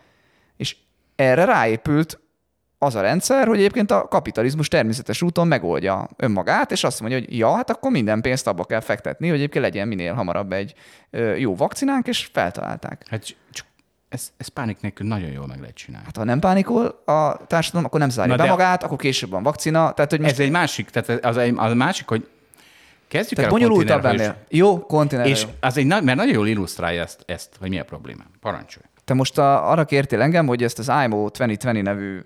és 0.58 0.76
erre 1.16 1.46
ráépült 1.46 2.20
az 2.78 2.96
a 2.96 3.02
rendszer, 3.02 3.48
hogy 3.48 3.58
egyébként 3.58 3.92
a 3.92 4.08
kapitalizmus 4.08 4.68
természetes 4.68 5.22
úton 5.22 5.48
megoldja 5.48 6.10
önmagát, 6.16 6.72
és 6.72 6.84
azt 6.84 7.00
mondja, 7.00 7.20
hogy 7.20 7.38
ja, 7.38 7.56
hát 7.56 7.70
akkor 7.70 7.92
minden 7.92 8.22
pénzt 8.22 8.48
abba 8.48 8.64
kell 8.64 8.80
fektetni, 8.80 9.28
hogy 9.28 9.38
egyébként 9.38 9.64
legyen 9.64 9.88
minél 9.88 10.14
hamarabb 10.14 10.52
egy 10.52 10.74
jó 11.38 11.56
vakcinánk, 11.56 12.08
és 12.08 12.30
feltalálták. 12.34 13.06
Hát 13.10 13.36
csak 13.52 13.66
ez, 14.10 14.32
ez 14.38 14.48
pánik 14.48 14.82
nélkül 14.82 15.08
nagyon 15.08 15.30
jól 15.30 15.48
meg 15.48 15.60
lehet 15.60 15.76
csinálni. 15.76 16.06
Hát 16.06 16.18
ha 16.18 16.24
nem 16.24 16.40
pánikol 16.40 16.86
a 17.06 17.46
társadalom, 17.48 17.86
akkor 17.86 18.00
nem 18.00 18.10
zárja 18.10 18.36
Na 18.36 18.44
be 18.44 18.50
magát, 18.50 18.84
akkor 18.84 18.98
később 18.98 19.30
van 19.30 19.44
vakcina. 19.44 19.92
Tehát, 19.92 20.10
hogy 20.12 20.20
most, 20.20 20.32
Ez 20.32 20.40
egy 20.40 20.52
másik, 20.52 20.90
tehát 20.90 21.26
az, 21.26 21.38
egy, 21.38 21.54
az 21.58 21.74
másik, 21.74 22.08
hogy 22.08 22.28
kezdjük 23.10 23.40
tehát 23.40 23.52
el 23.54 23.58
bonyolultabb 23.58 24.06
ennél. 24.06 24.36
Jó, 24.50 24.80
konténer. 24.80 25.26
És 25.26 25.42
jó. 25.42 25.50
az 25.60 25.78
egy, 25.78 25.86
mert 25.86 26.16
nagyon 26.16 26.34
jól 26.34 26.48
illusztrálja 26.48 27.02
ezt, 27.02 27.24
ezt, 27.26 27.50
hogy 27.60 27.70
mi 27.70 27.80
a 27.80 27.84
probléma. 27.84 28.24
Parancsolj. 28.40 28.86
Te 29.04 29.14
most 29.14 29.38
a, 29.38 29.72
arra 29.72 29.86
kértél 29.86 30.22
engem, 30.22 30.48
hogy 30.48 30.64
ezt 30.64 30.80
az 30.80 30.92
IMO 31.06 31.30
2020 31.30 31.84
nevű 31.84 32.20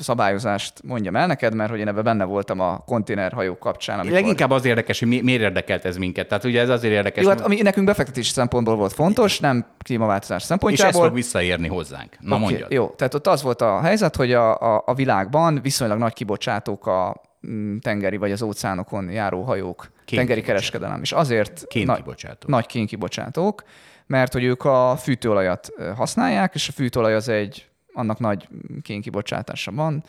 szabályozást 0.00 0.82
mondjam 0.84 1.16
el 1.16 1.26
neked, 1.26 1.54
mert 1.54 1.70
hogy 1.70 1.78
én 1.78 1.88
ebben 1.88 2.04
benne 2.04 2.24
voltam 2.24 2.60
a 2.60 2.78
konténerhajók 2.86 3.58
kapcsán. 3.58 3.98
Amikor... 3.98 4.20
Leginkább 4.20 4.50
az 4.50 4.64
érdekes, 4.64 4.98
hogy 4.98 5.08
mi, 5.08 5.20
miért 5.20 5.40
érdekelt 5.40 5.84
ez 5.84 5.96
minket. 5.96 6.28
Tehát 6.28 6.44
ugye 6.44 6.60
ez 6.60 6.68
azért 6.68 6.94
érdekes, 6.94 7.24
Jó, 7.24 7.28
hát 7.30 7.40
ami 7.40 7.60
nekünk 7.60 7.86
befektetési 7.86 8.32
szempontból 8.32 8.76
volt 8.76 8.92
fontos, 8.92 9.40
nem 9.40 9.66
klímaváltozás 9.84 10.36
és 10.36 10.42
ez 10.42 10.48
szempontjából. 10.48 11.02
fog 11.02 11.14
visszaérni 11.14 11.68
hozzánk. 11.68 12.16
Na 12.20 12.34
Oké, 12.34 12.44
mondjad. 12.44 12.72
Jó, 12.72 12.86
tehát 12.86 13.14
ott 13.14 13.26
az 13.26 13.42
volt 13.42 13.62
a 13.62 13.80
helyzet, 13.80 14.16
hogy 14.16 14.32
a, 14.32 14.60
a, 14.60 14.82
a 14.86 14.94
világban 14.94 15.60
viszonylag 15.62 15.98
nagy 15.98 16.12
kibocsátók 16.12 16.86
a 16.86 17.20
tengeri 17.80 18.16
vagy 18.16 18.32
az 18.32 18.42
óceánokon 18.42 19.10
járó 19.10 19.42
hajók, 19.42 19.80
tengeri 20.04 20.26
kibocsátó. 20.26 20.46
kereskedelem, 20.46 21.00
és 21.02 21.12
azért 21.12 21.64
Kénkibocsátó. 21.66 22.48
nagy 22.48 22.66
kénkibocsátók, 22.66 23.62
mert 24.06 24.32
hogy 24.32 24.44
ők 24.44 24.64
a 24.64 24.96
fűtőolajat 24.96 25.68
használják, 25.96 26.54
és 26.54 26.68
a 26.68 26.72
fűtőolaj 26.72 27.14
az 27.14 27.28
egy, 27.28 27.68
annak 27.92 28.18
nagy 28.18 28.48
kénkibocsátása 28.82 29.72
van. 29.72 30.04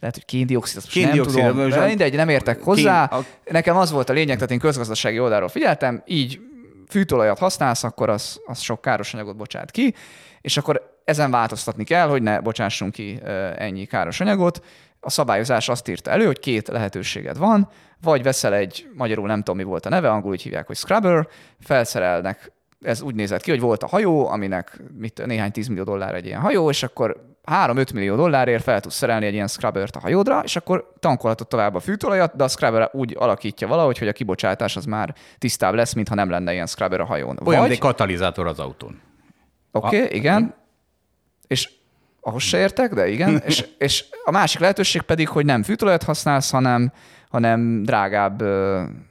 Lehet, 0.00 0.14
hogy 0.14 0.24
kéndioxid, 0.24 0.76
azt 0.76 0.94
most 0.94 1.06
nem 1.14 1.24
tudom, 1.24 1.68
de 1.68 1.86
mindegy, 1.86 2.14
nem 2.14 2.28
értek 2.28 2.62
hozzá. 2.62 3.08
Kén- 3.08 3.20
a- 3.20 3.50
Nekem 3.52 3.76
az 3.76 3.90
volt 3.90 4.08
a 4.10 4.12
lényeg, 4.12 4.34
tehát 4.34 4.50
én 4.50 4.58
közgazdasági 4.58 5.18
oldalról 5.20 5.48
figyeltem, 5.48 6.02
így 6.06 6.40
fűtőolajat 6.88 7.38
használsz, 7.38 7.84
akkor 7.84 8.08
az, 8.08 8.40
az 8.46 8.60
sok 8.60 8.80
káros 8.80 9.14
anyagot 9.14 9.36
bocsát 9.36 9.70
ki, 9.70 9.94
és 10.40 10.56
akkor 10.56 10.94
ezen 11.04 11.30
változtatni 11.30 11.84
kell, 11.84 12.08
hogy 12.08 12.22
ne 12.22 12.40
bocsássunk 12.40 12.92
ki 12.92 13.20
ennyi 13.56 13.84
káros 13.84 14.20
anyagot. 14.20 14.64
A 15.06 15.10
szabályozás 15.10 15.68
azt 15.68 15.88
írta 15.88 16.10
elő, 16.10 16.26
hogy 16.26 16.38
két 16.38 16.68
lehetőséged 16.68 17.38
van, 17.38 17.68
vagy 18.02 18.22
veszel 18.22 18.54
egy, 18.54 18.88
magyarul 18.94 19.26
nem 19.26 19.38
tudom 19.38 19.56
mi 19.56 19.62
volt 19.62 19.86
a 19.86 19.88
neve, 19.88 20.10
angolul 20.10 20.32
úgy 20.32 20.42
hívják, 20.42 20.66
hogy 20.66 20.76
scrubber, 20.76 21.28
felszerelnek, 21.60 22.52
ez 22.80 23.02
úgy 23.02 23.14
nézett 23.14 23.42
ki, 23.42 23.50
hogy 23.50 23.60
volt 23.60 23.82
a 23.82 23.86
hajó, 23.86 24.28
aminek 24.28 24.80
mit, 24.98 25.26
néhány 25.26 25.50
tízmillió 25.50 25.84
dollár 25.84 26.14
egy 26.14 26.26
ilyen 26.26 26.40
hajó, 26.40 26.70
és 26.70 26.82
akkor 26.82 27.36
3-5 27.50 27.94
millió 27.94 28.16
dollárért 28.16 28.62
fel 28.62 28.80
tudsz 28.80 28.94
szerelni 28.94 29.26
egy 29.26 29.34
ilyen 29.34 29.46
scrubbert 29.46 29.96
a 29.96 30.00
hajódra, 30.00 30.40
és 30.44 30.56
akkor 30.56 30.92
tankolhatod 30.98 31.48
tovább 31.48 31.74
a 31.74 31.80
fűtolajat, 31.80 32.36
de 32.36 32.44
a 32.44 32.48
scrubber 32.48 32.90
úgy 32.92 33.16
alakítja 33.18 33.68
valahogy, 33.68 33.98
hogy 33.98 34.08
a 34.08 34.12
kibocsátás 34.12 34.76
az 34.76 34.84
már 34.84 35.14
tisztább 35.38 35.74
lesz, 35.74 35.92
mintha 35.92 36.14
nem 36.14 36.30
lenne 36.30 36.52
ilyen 36.52 36.66
scrubber 36.66 37.00
a 37.00 37.04
hajón. 37.04 37.28
Olyan, 37.28 37.42
mint 37.44 37.58
Vagy, 37.60 37.70
egy 37.70 37.78
katalizátor 37.78 38.46
az 38.46 38.58
autón. 38.58 39.00
Oké, 39.72 39.86
okay, 39.86 40.08
A- 40.08 40.14
igen. 40.14 40.54
És 41.46 41.70
ahhoz 42.26 42.42
se 42.42 42.58
értek, 42.58 42.94
de 42.94 43.08
igen. 43.08 43.42
és, 43.46 43.66
és 43.78 44.04
a 44.24 44.30
másik 44.30 44.60
lehetőség 44.60 45.02
pedig, 45.02 45.28
hogy 45.28 45.44
nem 45.44 45.62
fűtolajat 45.62 46.02
használsz, 46.02 46.50
hanem, 46.50 46.92
hanem 47.28 47.82
drágább, 47.82 48.42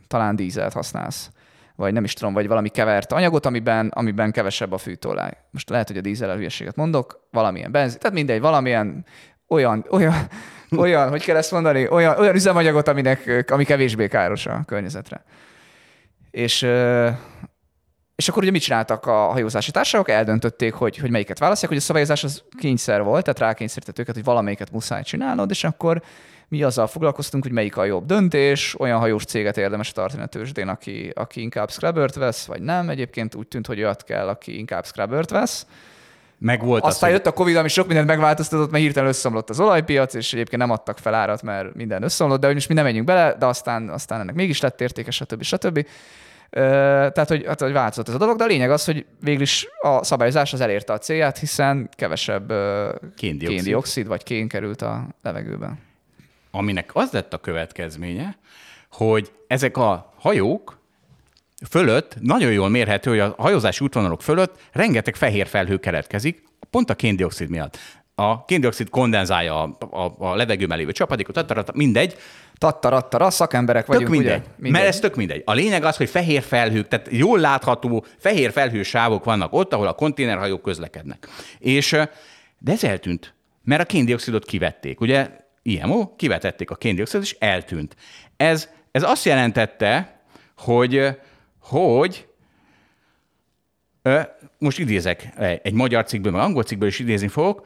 talán 0.08 0.36
dízelt 0.36 0.74
használsz. 0.74 1.30
Vagy 1.76 1.94
nem 1.94 2.04
is 2.04 2.14
tudom, 2.14 2.34
vagy 2.34 2.48
valami 2.48 2.70
kevert 2.70 3.12
anyagot, 3.12 3.46
amiben, 3.46 3.88
amiben 3.88 4.32
kevesebb 4.32 4.72
a 4.72 4.78
fűtolaj. 4.78 5.32
Most 5.52 5.70
lehet, 5.70 5.88
hogy 5.88 5.98
a 5.98 6.02
dízel 6.02 6.36
hülyeséget 6.36 6.76
mondok, 6.76 7.28
valamilyen 7.32 7.72
benzin, 7.72 8.00
tehát 8.00 8.16
mindegy, 8.16 8.42
valamilyen 8.42 9.06
olyan, 9.48 9.86
olyan, 9.90 10.16
olyan, 10.78 11.10
hogy 11.10 11.24
kell 11.24 11.36
ezt 11.36 11.52
mondani, 11.52 11.88
olyan, 11.88 12.18
olyan 12.18 12.36
üzemanyagot, 12.36 12.88
aminek, 12.88 13.46
ami 13.52 13.64
kevésbé 13.64 14.08
káros 14.08 14.46
a 14.46 14.64
környezetre. 14.66 15.24
És 16.32 16.68
és 18.16 18.30
akkor 18.30 18.42
ugye 18.42 18.52
mit 18.52 18.62
csináltak 18.62 19.06
a 19.06 19.28
hajózási 19.28 19.72
társaságok? 19.72 20.10
Eldöntötték, 20.10 20.74
hogy, 20.74 20.98
hogy 20.98 21.10
melyiket 21.10 21.40
választják, 21.40 21.72
hogy 21.72 21.80
a 21.80 21.84
szabályozás 21.84 22.24
az 22.24 22.44
kényszer 22.58 23.04
volt, 23.04 23.24
tehát 23.24 23.40
rákényszerített 23.40 24.00
őket, 24.00 24.16
hogy 24.16 24.24
valamelyiket 24.24 24.72
muszáj 24.72 25.04
csinálnod, 25.04 25.50
és 25.50 25.64
akkor 25.64 26.02
mi 26.48 26.64
azzal 26.64 26.88
foglalkoztunk, 26.88 27.44
hogy 27.44 27.52
melyik 27.52 27.78
a 27.78 27.84
jobb 27.84 28.06
döntés, 28.06 28.80
olyan 28.80 29.00
hajós 29.00 29.24
céget 29.24 29.58
érdemes 29.58 29.92
tartani 29.92 30.24
a 30.24 30.26
tőzsdén, 30.26 30.68
aki, 30.68 31.12
aki 31.16 31.42
inkább 31.42 31.72
scrubbert 31.72 32.16
vesz, 32.16 32.46
vagy 32.46 32.62
nem. 32.62 32.90
Egyébként 32.90 33.36
úgy 33.36 33.48
tűnt, 33.48 33.68
hogy 33.68 33.80
olyat 33.80 34.04
kell, 34.04 34.28
aki 34.28 34.58
inkább 34.58 34.86
scrubbert 34.86 35.30
vesz. 35.30 35.66
Meg 36.38 36.64
volt 36.64 36.84
Aztán 36.84 37.10
az, 37.10 37.16
jött 37.16 37.26
a 37.26 37.32
Covid, 37.32 37.56
ami 37.56 37.68
sok 37.68 37.88
mindent 37.88 38.08
megváltoztatott, 38.08 38.72
mert 38.72 38.84
hirtelen 38.84 39.10
összeomlott 39.10 39.50
az 39.50 39.60
olajpiac, 39.60 40.14
és 40.14 40.34
egyébként 40.34 40.62
nem 40.62 40.72
adtak 40.72 40.98
fel 40.98 41.14
árat, 41.14 41.42
mert 41.42 41.76
minden 41.76 42.04
összeomlott, 42.04 42.40
de 42.40 42.46
hogy 42.46 42.56
most 42.56 42.68
mi 42.68 42.74
nem 42.74 42.84
menjünk 42.84 43.06
bele, 43.06 43.36
de 43.40 43.46
aztán, 43.46 43.90
aztán 43.90 44.20
ennek 44.20 44.36
mégis 44.36 44.62
lett 44.62 44.82
értéke, 44.82 45.12
stb. 45.12 45.44
stb. 45.44 45.78
Ö, 45.78 45.82
Tehát, 46.50 47.28
hogy, 47.28 47.46
hát, 47.46 47.62
hogy 47.62 47.72
változott 47.72 48.08
ez 48.08 48.14
a 48.14 48.18
dolog, 48.18 48.38
de 48.38 48.44
a 48.44 48.48
lényeg 48.48 48.72
az, 48.72 48.86
hogy 48.86 49.06
végül 49.22 49.42
is 49.42 49.68
a 49.82 50.04
szabályozás 50.04 50.54
az 50.54 50.62
elérte 50.62 50.94
a 50.94 50.98
célját, 50.98 51.38
hiszen 51.38 51.90
kevesebb 51.96 52.48
Kén-dioxid. 53.16 53.48
kén-dioxid 53.48 54.08
vagy 54.08 54.24
kén 54.24 54.48
került 54.48 54.82
a 54.82 55.08
levegőbe. 55.22 55.74
aminek 56.52 56.90
az 56.94 57.12
lett 57.12 57.34
a 57.34 57.38
következménye, 57.38 58.38
hogy 58.92 59.32
ezek 59.48 59.78
a 59.78 60.14
hajók 60.20 60.80
fölött 61.70 62.16
nagyon 62.20 62.52
jól 62.52 62.70
mérhető, 62.70 63.10
hogy 63.10 63.20
a 63.20 63.36
hajózási 63.38 63.84
útvonalok 63.84 64.22
fölött 64.22 64.60
rengeteg 64.72 65.16
fehér 65.16 65.48
felhő 65.48 65.78
keletkezik, 65.78 66.44
pont 66.70 66.90
a 66.90 66.96
kéndioxid 66.96 67.50
miatt. 67.50 67.78
A 68.16 68.46
kéndioxid 68.46 68.90
kondenzálja 68.90 69.62
a, 69.64 69.78
a, 69.90 70.16
a 70.18 70.36
levegőben 70.36 70.78
lévő 70.78 70.92
csapadékot, 70.92 71.74
mindegy, 71.74 72.18
Tattarattara, 72.58 73.30
szakemberek 73.30 73.86
tök 73.86 73.94
vagyunk, 73.94 74.12
mindegy, 74.12 74.42
ugye? 74.60 74.72
Mert 74.72 74.86
ez 74.86 75.00
tök 75.00 75.16
mindegy. 75.16 75.42
A 75.46 75.54
lényeg 75.54 75.84
az, 75.84 75.98
hogy 75.98 76.10
fehér 76.10 76.42
felhők, 76.42 76.88
tehát 76.88 77.08
jól 77.12 77.40
látható 77.40 78.06
fehér 78.18 78.52
felhősávok 78.52 79.24
vannak 79.24 79.54
ott, 79.54 79.74
ahol 79.74 79.88
a 79.88 79.94
konténerhajók 79.94 80.62
közlekednek. 80.62 81.28
És 81.60 81.92
de 82.60 82.72
ez 82.72 82.84
eltűnt, 82.84 83.34
mert 83.64 83.82
a 83.82 83.86
kéndioxidot 83.86 84.46
kivették. 84.46 85.00
Ugye 85.00 85.30
IMO, 85.62 86.16
kivetették 86.16 86.70
a 86.70 86.76
kéndioxidot, 86.76 87.26
és 87.26 87.36
eltűnt. 87.40 87.96
Ez, 88.38 88.70
ez 88.92 89.04
azt 89.04 89.26
jelentette, 89.26 90.20
hogy, 90.58 91.08
hogy 91.60 92.28
most 94.58 94.80
idézek 94.80 95.30
egy 95.64 95.74
magyar 95.74 96.04
cikkből, 96.04 96.32
meg 96.32 96.42
angol 96.42 96.64
cikkből 96.64 96.88
is 96.88 97.00
idézni 97.00 97.28
fogok. 97.28 97.66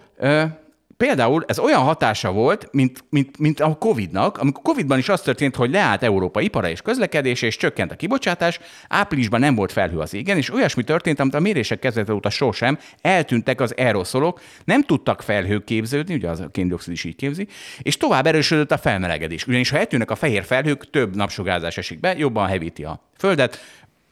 Például 1.06 1.44
ez 1.48 1.60
olyan 1.60 1.82
hatása 1.82 2.32
volt, 2.32 2.68
mint, 2.72 3.04
mint, 3.10 3.38
mint 3.38 3.60
a 3.60 3.76
Covid-nak, 3.76 4.38
amikor 4.38 4.64
Covid-ban 4.64 4.98
is 4.98 5.10
az 5.10 5.22
történt, 5.22 5.56
hogy 5.56 5.72
leállt 5.72 6.04
Európa 6.04 6.42
ipara 6.42 6.70
és 6.70 6.82
közlekedése, 6.82 7.46
és 7.46 7.58
csökkent 7.58 7.92
a 7.92 7.96
kibocsátás, 7.96 8.60
áprilisban 8.88 9.40
nem 9.40 9.56
volt 9.56 9.72
felhő 9.72 9.98
az 10.00 10.14
égen, 10.14 10.38
és 10.38 10.54
olyasmi 10.54 10.84
történt, 10.84 11.20
amit 11.20 11.34
a 11.34 11.40
mérések 11.40 11.80
kezdete 11.80 12.14
óta 12.14 12.30
sosem, 12.30 12.78
eltűntek 13.02 13.62
az 13.62 13.74
aeroszolok, 13.78 14.42
nem 14.64 14.84
tudtak 14.84 15.22
felhők 15.22 15.64
képződni, 15.64 16.14
ugye 16.14 16.30
az 16.30 16.40
a 16.40 16.48
kéndioxid 16.48 16.94
is 16.94 17.04
így 17.04 17.16
képzi, 17.16 17.48
és 17.82 17.98
tovább 17.98 18.26
erősödött 18.26 18.72
a 18.72 18.78
felmelegedés. 18.78 19.48
Ugyanis 19.48 19.70
ha 19.70 19.78
eltűnnek 19.78 20.12
a 20.12 20.16
fehér 20.16 20.44
felhők, 20.44 20.90
több 20.90 21.16
napsugárzás 21.16 21.78
esik 21.78 22.00
be, 22.00 22.18
jobban 22.18 22.48
hevíti 22.48 22.84
a 22.84 23.02
földet, 23.18 23.60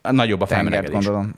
nagyobb 0.02 0.42
a 0.42 0.46
Tengert 0.46 0.70
felmelegedés. 0.70 1.06
gondolom. 1.06 1.36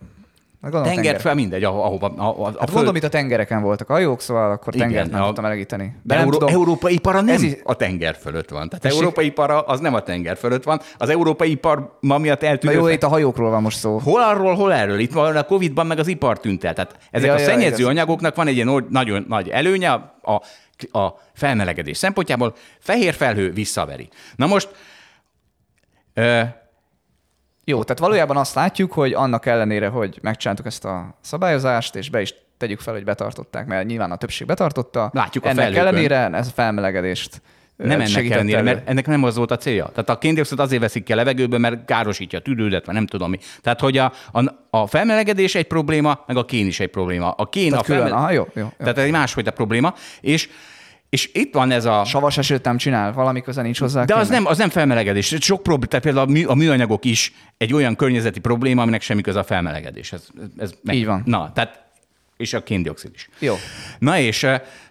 Gondolom 0.61 0.87
Tenger 0.87 1.19
fel, 1.21 1.33
mindegy, 1.35 1.63
aho- 1.63 1.83
ahova. 1.83 2.07
A, 2.07 2.41
a, 2.41 2.45
Hát 2.45 2.55
föld- 2.57 2.71
mondom, 2.73 2.95
itt 2.95 3.03
a 3.03 3.09
tengereken 3.09 3.61
voltak 3.61 3.87
hajók, 3.87 4.21
szóval 4.21 4.51
akkor 4.51 4.75
Igen, 4.75 4.87
tengert 4.87 5.11
nem 5.11 5.21
a- 5.21 5.25
tudtam 5.25 5.43
melegíteni. 5.43 5.95
De 6.03 6.15
Euró- 6.15 6.29
tudom, 6.31 6.49
európai 6.49 6.93
ipara 6.93 7.21
nem 7.21 7.35
Ez 7.35 7.41
is- 7.41 7.57
a 7.63 7.73
tenger 7.75 8.15
fölött 8.15 8.49
van. 8.49 8.67
Tehát 8.69 8.83
Tessék? 8.83 8.99
európai 8.99 9.25
ipara 9.25 9.61
az 9.61 9.79
nem 9.79 9.93
a 9.93 10.01
tenger 10.01 10.37
fölött 10.37 10.63
van. 10.63 10.81
Az 10.97 11.09
európai 11.09 11.51
ipar 11.51 11.97
ma 11.99 12.17
miatt 12.17 12.41
Na 12.41 12.47
eltűnő... 12.47 12.73
jó, 12.73 12.83
fe- 12.83 12.93
itt 12.93 13.03
a 13.03 13.07
hajókról 13.07 13.49
van 13.49 13.61
most 13.61 13.77
szó. 13.77 13.97
Hol 13.97 14.21
arról, 14.21 14.55
hol 14.55 14.73
erről? 14.73 14.99
Itt 14.99 15.11
van 15.13 15.35
a 15.35 15.43
Covid-ban 15.43 15.87
meg 15.87 15.99
az 15.99 16.07
ipar 16.07 16.39
tűnt 16.39 16.63
el. 16.63 16.73
Tehát 16.73 16.97
ezek 17.11 17.27
Ja, 17.27 17.33
a 17.35 17.39
ja, 17.39 17.45
szennyező 17.45 17.75
igaz. 17.75 17.85
anyagoknak 17.91 18.35
van 18.35 18.47
egy 18.47 18.55
ilyen 18.55 18.85
nagyon 18.89 19.25
nagy 19.27 19.49
előnye 19.49 19.91
a, 19.91 20.15
a, 20.21 20.33
a 20.99 21.19
felmelegedés 21.33 21.97
szempontjából. 21.97 22.53
Fehér 22.79 23.13
felhő 23.13 23.51
visszaveri. 23.51 24.09
Na 24.35 24.45
most 24.47 24.69
ö, 26.13 26.41
Jó, 27.69 27.83
tehát 27.83 27.99
valójában 27.99 28.37
azt 28.37 28.55
látjuk, 28.55 28.91
hogy 28.91 29.13
annak 29.13 29.45
ellenére, 29.45 29.87
hogy 29.87 30.19
megcsináltuk 30.21 30.65
ezt 30.65 30.85
a 30.85 31.17
szabályozást, 31.21 31.95
és 31.95 32.09
be 32.09 32.21
is 32.21 32.33
tegyük 32.57 32.79
fel, 32.79 32.93
hogy 32.93 33.03
betartották, 33.03 33.65
mert 33.67 33.87
nyilván 33.87 34.11
a 34.11 34.15
többség 34.15 34.47
betartotta. 34.47 35.09
Látjuk 35.13 35.45
a 35.45 35.47
Ennek 35.47 35.75
ellenére 35.75 36.29
ez 36.31 36.47
a 36.47 36.51
felmelegedést 36.53 37.41
nem 37.75 38.01
ennek 38.01 38.29
ellenére, 38.29 38.57
elő. 38.57 38.65
mert 38.65 38.89
ennek 38.89 39.07
nem 39.07 39.23
az 39.23 39.35
volt 39.35 39.51
a 39.51 39.57
célja. 39.57 39.85
Tehát 39.85 40.09
a 40.09 40.17
kéndioxid 40.17 40.59
azért 40.59 40.81
veszik 40.81 41.03
ki 41.03 41.11
a 41.11 41.15
levegőből, 41.15 41.59
mert 41.59 41.85
károsítja 41.85 42.39
a 42.39 42.41
tüdődet, 42.41 42.85
vagy 42.85 42.95
nem 42.95 43.07
tudom 43.07 43.29
mi. 43.29 43.39
Tehát, 43.61 43.79
hogy 43.79 43.97
a, 43.97 44.13
a, 44.31 44.43
a 44.69 44.87
felmelegedés 44.87 45.55
egy 45.55 45.67
probléma, 45.67 46.23
meg 46.27 46.37
a 46.37 46.45
kén 46.45 46.67
is 46.67 46.79
egy 46.79 46.89
probléma. 46.89 47.31
A 47.31 47.49
kén 47.49 47.69
Tehát 47.69 47.83
a 47.83 47.85
külön, 47.87 48.01
felmele- 48.01 48.23
aha, 48.23 48.31
jó, 48.31 48.47
jó, 48.53 48.61
jó. 48.61 48.69
Tehát 48.77 48.97
egy 48.97 49.11
másfajta 49.11 49.51
probléma. 49.51 49.93
És, 50.21 50.49
és 51.09 51.29
itt 51.33 51.53
van 51.53 51.71
ez 51.71 51.85
a... 51.85 52.03
Savas 52.05 52.37
esőt 52.37 52.63
nem 52.63 52.77
csinál, 52.77 53.13
valami 53.13 53.41
köze 53.41 53.61
nincs 53.61 53.79
hozzá. 53.79 54.03
De 54.03 54.15
az 54.15 54.27
kéne? 54.27 54.35
nem, 54.35 54.45
az 54.45 54.57
nem 54.57 54.69
felmelegedés. 54.69 55.35
Sok 55.39 55.63
problém, 55.63 55.89
tehát 55.89 56.05
például 56.05 56.27
a, 56.27 56.31
mű, 56.31 56.45
a 56.45 56.53
műanyagok 56.53 57.05
is 57.05 57.33
egy 57.57 57.73
olyan 57.73 57.95
környezeti 57.95 58.39
probléma, 58.39 58.81
aminek 58.81 59.01
semmi 59.01 59.21
köze 59.21 59.39
a 59.39 59.43
felmelegedés. 59.43 60.13
Ez, 60.13 60.27
ez 60.57 60.73
meg, 60.83 60.95
Így 60.95 61.05
van. 61.05 61.21
Na, 61.25 61.51
tehát, 61.53 61.88
és 62.39 62.53
a 62.53 62.63
kéndioxid 62.63 63.11
is. 63.13 63.29
Jó. 63.39 63.55
Na 63.99 64.19
és 64.19 64.43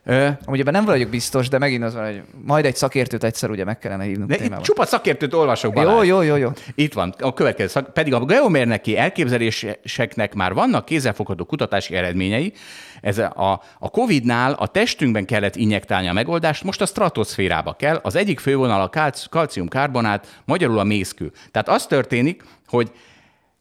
ö, 0.04 0.28
Amúgy 0.44 0.60
ebben 0.60 0.72
nem 0.72 0.84
vagyok 0.84 1.10
biztos, 1.10 1.48
de 1.48 1.58
megint 1.58 1.82
az 1.84 1.94
van, 1.94 2.04
hogy 2.04 2.22
majd 2.44 2.64
egy 2.64 2.76
szakértőt 2.76 3.24
egyszer 3.24 3.50
ugye 3.50 3.64
meg 3.64 3.78
kellene 3.78 4.04
hívnunk 4.04 4.30
de 4.30 4.36
témában. 4.36 4.62
csupa 4.62 4.86
szakértőt 4.86 5.34
olvasok, 5.34 5.76
Jó, 5.76 5.82
Balázs. 5.82 6.06
jó, 6.06 6.22
jó, 6.22 6.36
jó. 6.36 6.50
Itt 6.74 6.92
van, 6.92 7.14
a 7.18 7.32
következő 7.32 7.68
szak, 7.68 7.92
pedig 7.92 8.14
a 8.14 8.24
geomérneki 8.24 8.96
elképzeléseknek 8.96 10.34
már 10.34 10.52
vannak 10.52 10.84
kézzelfogható 10.84 11.44
kutatási 11.44 11.94
eredményei. 11.94 12.52
Ez 13.00 13.18
a, 13.18 13.62
a 13.78 13.90
COVID-nál 13.90 14.52
a 14.52 14.66
testünkben 14.66 15.24
kellett 15.24 15.56
injektálni 15.56 16.08
a 16.08 16.12
megoldást, 16.12 16.64
most 16.64 16.80
a 16.80 16.86
stratoszférába 16.86 17.72
kell. 17.72 18.00
Az 18.02 18.14
egyik 18.14 18.40
fővonal 18.40 18.80
a 18.80 18.88
kalc, 18.88 19.26
kalciumkarbonát, 19.28 20.40
magyarul 20.44 20.78
a 20.78 20.84
mészkő. 20.84 21.32
Tehát 21.50 21.68
az 21.68 21.86
történik, 21.86 22.42
hogy 22.66 22.90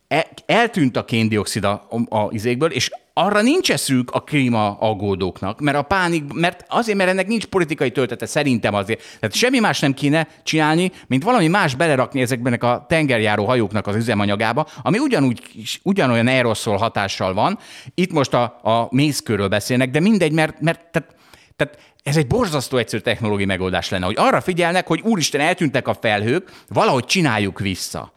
e- 0.07 0.27
eltűnt 0.45 0.97
a 0.97 1.05
kéndioxid 1.05 1.63
a, 1.63 1.87
a, 2.09 2.17
a 2.17 2.27
izékből, 2.31 2.71
és 2.71 2.89
arra 3.17 3.41
nincs 3.41 3.71
eszük 3.71 4.11
a 4.11 4.19
klíma 4.19 4.77
aggódóknak, 4.79 5.59
mert 5.59 5.77
a 5.77 5.81
pánik, 5.81 6.33
mert 6.33 6.65
azért, 6.67 6.97
mert 6.97 7.09
ennek 7.09 7.27
nincs 7.27 7.45
politikai 7.45 7.91
töltete, 7.91 8.25
szerintem 8.25 8.73
azért. 8.73 9.01
Tehát 9.19 9.35
semmi 9.35 9.59
más 9.59 9.79
nem 9.79 9.93
kéne 9.93 10.27
csinálni, 10.43 10.91
mint 11.07 11.23
valami 11.23 11.47
más 11.47 11.75
belerakni 11.75 12.21
ezekben 12.21 12.53
a 12.53 12.85
tengerjáró 12.85 13.45
hajóknak 13.45 13.87
az 13.87 13.95
üzemanyagába, 13.95 14.67
ami 14.81 14.97
ugyanúgy, 14.97 15.41
ugyanolyan 15.83 16.27
aeroszol 16.27 16.77
hatással 16.77 17.33
van. 17.33 17.59
Itt 17.95 18.11
most 18.11 18.33
a, 18.33 18.43
a 18.63 18.87
mészkőről 18.91 19.47
beszélnek, 19.47 19.89
de 19.89 19.99
mindegy, 19.99 20.31
mert, 20.31 20.61
mert 20.61 20.81
tehát, 20.91 21.15
tehát 21.55 21.79
ez 22.03 22.17
egy 22.17 22.27
borzasztó 22.27 22.77
egyszerű 22.77 23.01
technológiai 23.01 23.45
megoldás 23.45 23.89
lenne, 23.89 24.05
hogy 24.05 24.17
arra 24.17 24.41
figyelnek, 24.41 24.87
hogy 24.87 25.01
úristen, 25.03 25.41
eltűntek 25.41 25.87
a 25.87 25.93
felhők, 25.93 26.51
valahogy 26.67 27.05
csináljuk 27.05 27.59
vissza. 27.59 28.11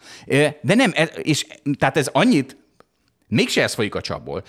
De 0.61 0.75
nem, 0.75 0.93
és 1.23 1.47
tehát 1.79 1.97
ez 1.97 2.09
annyit, 2.13 2.60
Mégse 3.31 3.63
ez 3.63 3.75
folyik 3.75 3.95
a 3.95 4.01
csapból. 4.01 4.43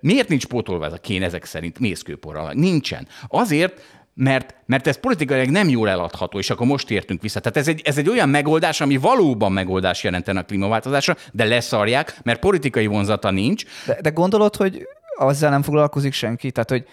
Miért 0.00 0.28
nincs 0.28 0.46
pótolva 0.46 0.84
ez 0.84 0.92
a 0.92 0.98
kén 0.98 1.22
ezek 1.22 1.44
szerint 1.44 1.78
mészkőporral? 1.78 2.52
Nincsen. 2.52 3.08
Azért, 3.28 3.82
mert, 4.14 4.54
mert 4.66 4.86
ez 4.86 5.00
politikailag 5.00 5.48
nem 5.48 5.68
jól 5.68 5.88
eladható, 5.88 6.38
és 6.38 6.50
akkor 6.50 6.66
most 6.66 6.90
értünk 6.90 7.22
vissza. 7.22 7.40
Tehát 7.40 7.56
ez 7.56 7.68
egy, 7.68 7.82
ez 7.84 7.98
egy 7.98 8.08
olyan 8.08 8.28
megoldás, 8.28 8.80
ami 8.80 8.96
valóban 8.96 9.52
megoldás 9.52 10.04
jelentene 10.04 10.40
a 10.40 10.44
klímaváltozásra, 10.44 11.16
de 11.32 11.44
leszarják, 11.44 12.18
mert 12.22 12.40
politikai 12.40 12.86
vonzata 12.86 13.30
nincs. 13.30 13.64
De, 13.86 13.98
de 14.00 14.10
gondolod, 14.10 14.56
hogy 14.56 14.88
azzal 15.18 15.50
nem 15.50 15.62
foglalkozik 15.62 16.12
senki? 16.12 16.50
Tehát, 16.50 16.70
hogy 16.70 16.86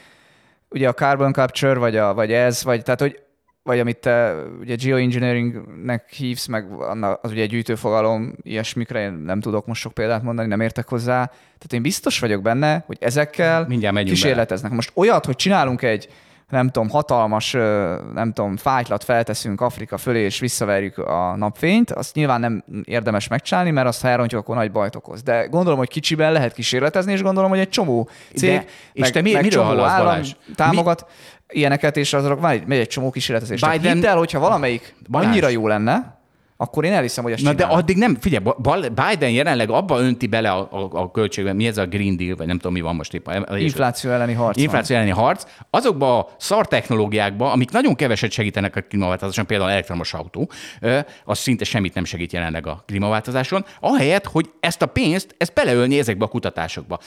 ugye 0.70 0.88
a 0.88 0.94
carbon 0.94 1.34
capture, 1.34 1.80
vagy, 1.80 1.98
a, 1.98 2.14
vagy 2.14 2.32
ez, 2.32 2.64
vagy, 2.64 2.84
tehát, 2.84 3.00
hogy 3.00 3.23
vagy 3.64 3.80
amit 3.80 3.97
te 3.97 4.34
ugye 4.59 4.76
geoengineeringnek 4.76 6.09
hívsz, 6.09 6.45
meg 6.45 6.66
az 7.22 7.32
ugye 7.32 7.41
egy 7.41 7.49
gyűjtőfogalom, 7.49 8.34
ilyesmikre 8.41 9.01
én 9.01 9.11
nem 9.11 9.39
tudok 9.39 9.66
most 9.66 9.82
sok 9.82 9.93
példát 9.93 10.24
mondani, 10.24 10.47
nem 10.47 10.61
értek 10.61 10.88
hozzá. 10.88 11.26
Tehát 11.26 11.74
én 11.74 11.82
biztos 11.82 12.20
vagyok 12.20 12.41
benne, 12.41 12.84
hogy 12.88 12.97
ezekkel 12.99 13.66
Mindjárt 13.68 14.03
kísérleteznek. 14.03 14.72
Most 14.72 14.91
olyat, 14.95 15.26
hogy 15.26 15.36
csinálunk 15.36 15.82
egy 15.82 16.09
nem 16.49 16.70
tudom, 16.70 16.89
hatalmas, 16.89 17.51
nem 18.14 18.34
tudom, 18.34 18.57
fájtlat 18.57 19.03
felteszünk 19.03 19.61
Afrika 19.61 19.97
fölé, 19.97 20.20
és 20.20 20.39
visszaverjük 20.39 20.97
a 20.97 21.36
napfényt, 21.38 21.91
azt 21.91 22.16
nyilván 22.16 22.39
nem 22.39 22.64
érdemes 22.84 23.28
megcsinálni, 23.28 23.72
mert 23.72 23.88
azt 23.88 24.01
ha 24.01 24.07
elrontjuk, 24.07 24.41
akkor 24.41 24.55
nagy 24.55 24.72
bajt 24.72 24.95
okoz. 24.95 25.24
De 25.24 25.45
gondolom, 25.45 25.80
hogy 25.80 25.89
kicsiben 25.89 26.32
lehet 26.32 26.53
kísérletezni, 26.53 27.11
és 27.11 27.22
gondolom, 27.22 27.49
hogy 27.49 27.59
egy 27.59 27.70
csomó 27.70 28.09
cég, 28.36 28.49
De- 28.57 28.66
és 28.93 29.01
meg, 29.01 29.11
te 29.11 29.22
mi- 29.22 29.32
meg 29.32 29.43
miről 29.43 29.64
csomó 29.64 29.82
állam 29.82 30.05
Balázs? 30.05 30.32
támogat 30.55 31.05
ilyeneket, 31.54 31.97
és 31.97 32.14
azok 32.14 32.39
van 32.39 32.51
egy, 32.51 32.66
megy 32.66 32.80
egy 32.80 32.88
csomó 32.88 33.10
kísérletezés. 33.10 33.60
Tehát 33.60 33.78
Biden- 33.78 33.95
hidd 33.95 34.06
el, 34.06 34.18
hogyha 34.18 34.39
valamelyik 34.39 34.95
Balázs. 35.10 35.28
annyira 35.30 35.47
jó 35.47 35.68
lenne, 35.68 36.22
akkor 36.58 36.86
én 36.86 36.93
elhiszem, 36.93 37.24
hogy 37.24 37.34
ezt 37.34 37.43
Na 37.43 37.49
de 37.49 37.56
csinálom. 37.56 37.78
addig 37.78 37.97
nem, 37.97 38.18
figyelj, 38.20 38.43
Biden 38.89 39.30
jelenleg 39.30 39.70
abba 39.70 39.99
önti 39.99 40.28
bele 40.28 40.51
a, 40.51 40.68
a, 40.72 40.89
a 40.91 41.12
költségben, 41.12 41.56
mi 41.56 41.68
ez 41.68 41.78
a 41.78 41.86
Green 41.86 42.18
Deal, 42.18 42.36
vagy 42.36 42.47
nem 42.47 42.56
tudom, 42.58 42.74
mi 42.74 42.82
van 42.82 42.95
most 42.95 43.14
éppen. 43.14 43.47
Infláció 43.58 44.12
elleni 44.12 44.34
harc 44.34 44.56
van. 44.56 44.64
Infláció 44.64 44.95
elleni 44.95 45.12
harc, 45.12 45.43
azokba 45.70 46.20
a 46.20 46.30
szar 46.38 46.68
technológiákba, 46.68 47.51
amik 47.51 47.72
nagyon 47.72 47.95
keveset 47.95 48.32
segítenek 48.32 48.76
a 48.76 48.82
klímaváltozáson, 48.82 49.45
például 49.45 49.70
elektromos 49.70 50.14
autó, 50.14 50.49
az 51.26 51.38
szinte 51.39 51.64
semmit 51.64 51.93
nem 51.93 52.06
segít 52.06 52.32
jelenleg 52.34 52.68
a 52.68 52.84
klímaváltozáson, 52.88 53.66
ahelyett, 53.80 54.26
hogy 54.26 54.49
ezt 54.60 54.82
a 54.82 54.86
pénzt, 54.86 55.36
ezt 55.38 55.54
beleölni 55.54 55.99
ezekbe 55.99 56.26
a 56.26 56.28
kutatásokba. 56.28 56.99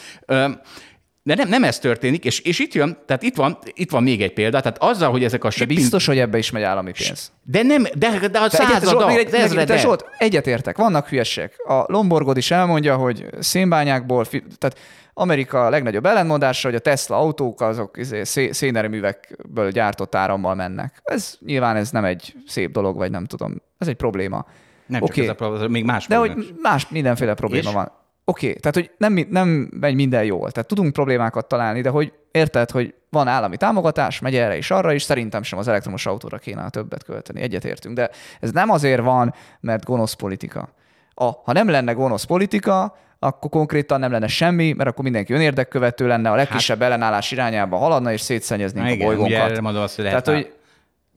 De 1.26 1.34
nem, 1.34 1.48
nem 1.48 1.64
ez 1.64 1.78
történik, 1.78 2.24
és, 2.24 2.40
és 2.40 2.58
itt 2.58 2.72
jön, 2.74 2.98
tehát 3.06 3.22
itt 3.22 3.36
van, 3.36 3.58
itt 3.74 3.90
van 3.90 4.02
még 4.02 4.22
egy 4.22 4.32
példa, 4.32 4.60
tehát 4.60 4.78
azzal, 4.78 5.10
hogy 5.10 5.24
ezek 5.24 5.44
a 5.44 5.48
De 5.48 5.54
shipping... 5.54 5.78
biztos, 5.78 6.06
hogy 6.06 6.18
ebbe 6.18 6.38
is 6.38 6.50
megy 6.50 6.62
állami 6.62 6.92
pénz. 6.92 7.32
De 7.42 7.62
nem, 7.62 7.86
de, 7.94 8.28
de 8.28 8.38
a 8.38 8.50
százada, 8.50 9.06
de 9.06 9.38
ezrede. 9.38 9.64
de 9.64 9.78
Zsolt, 9.78 10.04
egyetértek, 10.18 10.76
vannak 10.76 11.08
hülyesek. 11.08 11.54
A 11.68 11.84
Lomborgod 11.86 12.36
is 12.36 12.50
elmondja, 12.50 12.96
hogy 12.96 13.26
szénbányákból, 13.38 14.26
tehát 14.58 14.78
Amerika 15.14 15.68
legnagyobb 15.68 16.06
ellenmondása, 16.06 16.68
hogy 16.68 16.76
a 16.76 16.80
Tesla 16.80 17.16
autók 17.16 17.60
azok 17.60 17.96
izé, 17.98 18.24
szé- 18.24 18.54
szénerőművekből 18.54 19.70
gyártott 19.70 20.14
árammal 20.14 20.54
mennek. 20.54 21.00
Ez 21.04 21.34
nyilván 21.46 21.76
ez 21.76 21.90
nem 21.90 22.04
egy 22.04 22.34
szép 22.46 22.72
dolog, 22.72 22.96
vagy 22.96 23.10
nem 23.10 23.24
tudom. 23.24 23.62
Ez 23.78 23.88
egy 23.88 23.96
probléma. 23.96 24.46
Nem 24.86 25.00
csak 25.00 25.08
Oké. 25.08 25.22
ez 25.22 25.28
a 25.28 25.34
probléma, 25.34 25.68
még 25.68 25.84
más 25.84 26.06
De 26.06 26.16
hogy 26.16 26.54
más 26.62 26.88
mindenféle 26.88 27.34
probléma 27.34 27.68
És? 27.68 27.74
van. 27.74 27.92
Oké, 28.28 28.48
okay, 28.48 28.60
tehát 28.60 28.74
hogy 28.76 28.90
nem, 28.98 29.26
nem 29.30 29.68
megy 29.80 29.94
minden 29.94 30.24
jól. 30.24 30.50
Tehát 30.50 30.68
tudunk 30.68 30.92
problémákat 30.92 31.46
találni, 31.48 31.80
de 31.80 31.88
hogy 31.88 32.12
érted, 32.30 32.70
hogy 32.70 32.94
van 33.10 33.28
állami 33.28 33.56
támogatás, 33.56 34.20
megy 34.20 34.36
erre 34.36 34.56
és 34.56 34.70
arra 34.70 34.92
is, 34.92 35.02
szerintem 35.02 35.42
sem 35.42 35.58
az 35.58 35.68
elektromos 35.68 36.06
autóra 36.06 36.38
kéne 36.38 36.62
a 36.62 36.68
többet 36.68 37.04
költeni, 37.04 37.40
egyetértünk. 37.40 37.94
De 37.96 38.10
ez 38.40 38.50
nem 38.50 38.70
azért 38.70 39.02
van, 39.02 39.34
mert 39.60 39.84
gonosz 39.84 40.12
politika. 40.12 40.68
A, 41.14 41.24
ha 41.24 41.52
nem 41.52 41.68
lenne 41.68 41.92
gonosz 41.92 42.24
politika, 42.24 42.96
akkor 43.18 43.50
konkrétan 43.50 44.00
nem 44.00 44.10
lenne 44.10 44.26
semmi, 44.26 44.72
mert 44.72 44.88
akkor 44.88 45.04
mindenki 45.04 45.32
önérdekkövető 45.32 46.06
lenne, 46.06 46.30
a 46.30 46.34
legkisebb 46.34 46.82
ellenállás 46.82 47.30
irányába 47.30 47.76
haladna, 47.76 48.12
és 48.12 48.20
szétszennyeznénk 48.20 48.86
Hát- 48.86 48.94
Igen, 48.94 49.08
a 49.08 49.10
ugye 49.10 49.22
bolygónkat. 49.22 49.60
mondom 49.60 49.82
azt, 49.82 49.96
hogy 49.96 50.04
Tehát, 50.04 50.28
hogy 50.28 50.52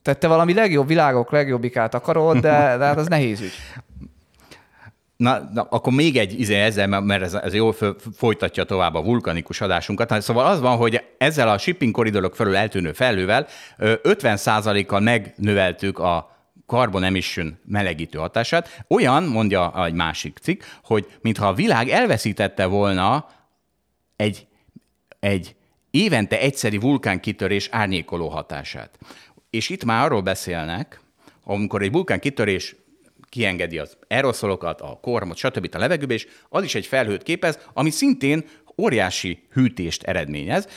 tehát 0.02 0.20
te 0.20 0.28
valami 0.28 0.54
legjobb 0.54 0.86
világok 0.86 1.30
legjobbikát 1.30 1.94
akarod, 1.94 2.38
de, 2.38 2.76
de 2.76 2.84
hát 2.84 2.96
az 2.96 3.06
nehéz 3.06 3.40
ügy. 3.40 3.52
Na, 5.20 5.50
na, 5.52 5.62
akkor 5.62 5.92
még 5.92 6.16
egy 6.16 6.40
izé 6.40 6.54
ezzel, 6.54 7.00
mert 7.00 7.22
ez, 7.22 7.34
ez 7.34 7.54
jól 7.54 7.74
folytatja 8.16 8.64
tovább 8.64 8.94
a 8.94 9.02
vulkanikus 9.02 9.60
adásunkat. 9.60 10.20
Szóval 10.22 10.46
az 10.46 10.60
van, 10.60 10.76
hogy 10.76 11.04
ezzel 11.18 11.48
a 11.48 11.58
shipping 11.58 11.94
koridorok 11.94 12.36
felül 12.36 12.56
eltűnő 12.56 12.92
felővel 12.92 13.46
ö, 13.78 13.94
50%-kal 14.02 15.00
megnöveltük 15.00 15.98
a 15.98 16.36
carbon 16.66 17.02
emission 17.02 17.58
melegítő 17.64 18.18
hatását. 18.18 18.84
Olyan, 18.88 19.22
mondja 19.22 19.84
egy 19.84 19.94
másik 19.94 20.38
cikk, 20.42 20.62
hogy 20.84 21.06
mintha 21.20 21.46
a 21.46 21.54
világ 21.54 21.88
elveszítette 21.88 22.66
volna 22.66 23.28
egy, 24.16 24.46
egy 25.18 25.54
évente 25.90 26.40
egyszeri 26.40 26.78
vulkánkitörés 26.78 27.68
árnyékoló 27.70 28.28
hatását. 28.28 28.98
És 29.50 29.68
itt 29.68 29.84
már 29.84 30.04
arról 30.04 30.22
beszélnek, 30.22 31.00
amikor 31.44 31.82
egy 31.82 31.92
vulkánkitörés 31.92 32.76
kiengedi 33.30 33.78
az 33.78 33.96
aeroszolokat, 34.08 34.80
a 34.80 34.98
kormot, 35.02 35.36
stb. 35.36 35.68
a 35.74 35.78
levegőbe, 35.78 36.14
és 36.14 36.26
az 36.48 36.64
is 36.64 36.74
egy 36.74 36.86
felhőt 36.86 37.22
képez, 37.22 37.58
ami 37.72 37.90
szintén 37.90 38.44
óriási 38.78 39.42
hűtést 39.52 40.02
eredményez. 40.02 40.68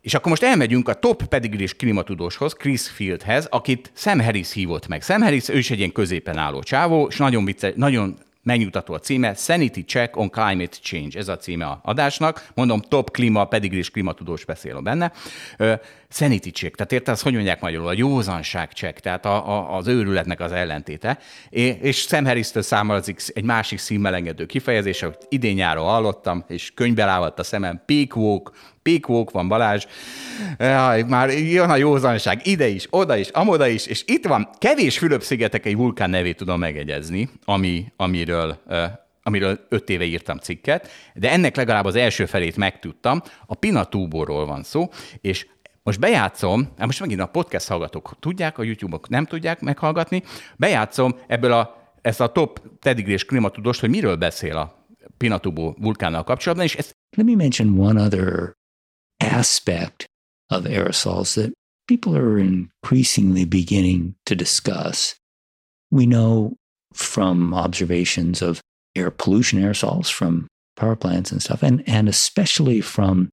És 0.00 0.14
akkor 0.14 0.30
most 0.30 0.42
elmegyünk 0.42 0.88
a 0.88 0.94
top 0.94 1.24
pedigris 1.24 1.74
klimatudóshoz, 1.74 2.52
Chris 2.52 2.88
Fieldhez, 2.88 3.46
akit 3.50 3.92
Sam 3.94 4.20
Harris 4.20 4.52
hívott 4.52 4.86
meg. 4.86 5.02
Sam 5.02 5.20
Harris, 5.20 5.48
ő 5.48 5.58
is 5.58 5.70
egy 5.70 5.78
ilyen 5.78 5.92
középen 5.92 6.36
álló 6.36 6.62
csávó, 6.62 7.06
és 7.06 7.16
nagyon 7.16 7.44
vicces, 7.44 7.72
nagyon 7.76 8.18
megnyugtató 8.48 8.94
a 8.94 8.98
címe, 8.98 9.34
Sanity 9.34 9.80
Check 9.86 10.16
on 10.16 10.30
Climate 10.30 10.76
Change, 10.82 11.18
ez 11.18 11.28
a 11.28 11.36
címe 11.36 11.64
a 11.64 11.80
adásnak. 11.82 12.48
Mondom, 12.54 12.80
top 12.80 13.10
klíma, 13.10 13.44
pedig 13.44 13.72
is 13.72 13.90
klímatudós 13.90 14.44
beszél 14.44 14.80
benne. 14.80 15.12
Sanity 16.10 16.48
check, 16.48 16.76
tehát 16.76 16.92
érted, 16.92 17.14
azt 17.14 17.22
hogy 17.22 17.32
mondják 17.32 17.60
magyarul, 17.60 17.86
a 17.88 17.92
józanság 17.92 18.70
check, 18.70 19.00
tehát 19.00 19.24
a, 19.24 19.48
a, 19.48 19.76
az 19.76 19.86
őrületnek 19.86 20.40
az 20.40 20.52
ellentéte. 20.52 21.18
É, 21.48 21.62
és 21.62 21.96
Sam 21.96 22.24
Harris-től 22.24 22.62
számolazik 22.62 23.20
egy 23.34 23.44
másik 23.44 23.78
színmelengedő 23.78 24.46
kifejezése, 24.46 25.06
hogy 25.06 25.16
idén 25.28 25.54
nyáron 25.54 25.84
hallottam, 25.84 26.44
és 26.48 26.72
könyvbe 26.74 27.04
lávadt 27.04 27.38
a 27.38 27.42
szemem, 27.42 27.82
peak 27.86 28.16
walk, 28.16 28.52
walk 28.96 29.30
van 29.30 29.48
Balázs, 29.48 29.86
Jaj, 30.58 31.02
már 31.02 31.30
jön 31.30 31.70
a 31.70 31.76
józanság, 31.76 32.46
ide 32.46 32.68
is, 32.68 32.86
oda 32.90 33.16
is, 33.16 33.28
amoda 33.28 33.66
is, 33.66 33.86
és 33.86 34.02
itt 34.06 34.26
van, 34.26 34.48
kevés 34.58 34.98
Fülöp-szigetek 34.98 35.66
egy 35.66 35.76
vulkán 35.76 36.10
nevét 36.10 36.36
tudom 36.36 36.58
megegyezni, 36.58 37.28
ami, 37.44 37.92
amiről 37.96 38.62
amiről 39.22 39.66
öt 39.68 39.88
éve 39.88 40.04
írtam 40.04 40.38
cikket, 40.38 40.88
de 41.14 41.30
ennek 41.30 41.56
legalább 41.56 41.84
az 41.84 41.94
első 41.94 42.26
felét 42.26 42.56
megtudtam. 42.56 43.22
A 43.46 43.54
Pinatúborról 43.54 44.46
van 44.46 44.62
szó, 44.62 44.88
és 45.20 45.46
most 45.82 46.00
bejátszom, 46.00 46.68
hát 46.76 46.86
most 46.86 47.00
megint 47.00 47.20
a 47.20 47.26
podcast 47.26 47.68
hallgatók 47.68 48.16
tudják, 48.20 48.58
a 48.58 48.62
YouTube-ok 48.62 49.08
nem 49.08 49.24
tudják 49.24 49.60
meghallgatni, 49.60 50.22
bejátszom 50.56 51.14
ebből 51.26 51.52
a, 51.52 51.92
ezt 52.02 52.20
a 52.20 52.32
top 52.32 52.60
tedigrés 52.80 53.24
klimatudóst, 53.24 53.80
hogy 53.80 53.90
miről 53.90 54.16
beszél 54.16 54.56
a 54.56 54.86
Pinatubo 55.16 55.74
vulkánnal 55.78 56.24
kapcsolatban, 56.24 56.66
és 56.66 56.76
ezt... 56.76 56.96
Let 57.16 57.26
me 57.26 57.34
mention 57.34 57.78
one 57.78 58.02
other 58.02 58.57
aspect 59.20 60.06
of 60.50 60.64
aerosols 60.64 61.34
that 61.34 61.52
people 61.86 62.16
are 62.16 62.38
increasingly 62.38 63.44
beginning 63.44 64.14
to 64.26 64.34
discuss. 64.36 65.16
We 65.90 66.06
know 66.06 66.56
from 66.92 67.54
observations 67.54 68.42
of 68.42 68.60
air 68.94 69.10
pollution 69.10 69.60
aerosols 69.60 70.10
from 70.12 70.48
power 70.76 70.96
plants 70.96 71.32
and 71.32 71.42
stuff, 71.42 71.62
and, 71.62 71.82
and 71.88 72.08
especially 72.08 72.80
from 72.80 73.30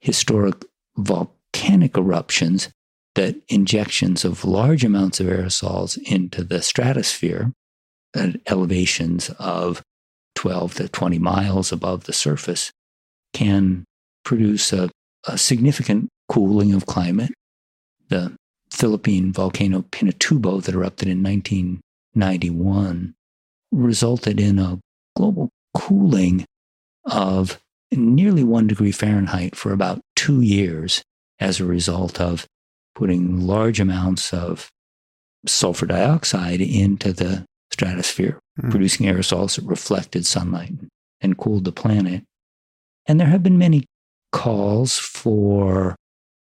historic 0.00 0.64
volcanic 0.96 1.96
eruptions 1.96 2.68
that 3.14 3.36
injections 3.48 4.24
of 4.24 4.44
large 4.44 4.84
amounts 4.84 5.18
of 5.18 5.26
aerosols 5.26 5.98
into 6.04 6.44
the 6.44 6.62
stratosphere 6.62 7.52
at 8.14 8.40
elevations 8.46 9.30
of 9.38 9.82
12 10.36 10.74
to 10.74 10.88
20 10.88 11.18
miles 11.18 11.72
above 11.72 12.04
the 12.04 12.12
surface 12.12 12.70
can 13.32 13.84
produce 14.24 14.72
a, 14.72 14.88
a 15.28 15.38
significant 15.38 16.08
cooling 16.28 16.72
of 16.74 16.86
climate. 16.86 17.30
The 18.08 18.34
Philippine 18.70 19.32
volcano 19.32 19.82
Pinatubo 19.82 20.62
that 20.62 20.74
erupted 20.74 21.08
in 21.08 21.22
1991 21.22 23.14
resulted 23.70 24.40
in 24.40 24.58
a 24.58 24.78
global 25.16 25.50
cooling 25.74 26.44
of 27.04 27.60
nearly 27.92 28.44
one 28.44 28.66
degree 28.66 28.92
Fahrenheit 28.92 29.56
for 29.56 29.72
about 29.72 30.00
two 30.16 30.40
years 30.40 31.02
as 31.38 31.60
a 31.60 31.64
result 31.64 32.20
of 32.20 32.46
putting 32.94 33.40
large 33.46 33.80
amounts 33.80 34.32
of 34.32 34.68
sulfur 35.46 35.86
dioxide 35.86 36.60
into 36.60 37.12
the 37.12 37.44
stratosphere, 37.70 38.38
mm. 38.60 38.70
producing 38.70 39.06
aerosols 39.06 39.56
that 39.56 39.64
reflected 39.64 40.26
sunlight 40.26 40.72
and 41.20 41.38
cooled 41.38 41.64
the 41.64 41.72
planet. 41.72 42.24
And 43.06 43.18
there 43.18 43.28
have 43.28 43.42
been 43.42 43.58
many 43.58 43.84
calls 44.32 44.98
for 44.98 45.96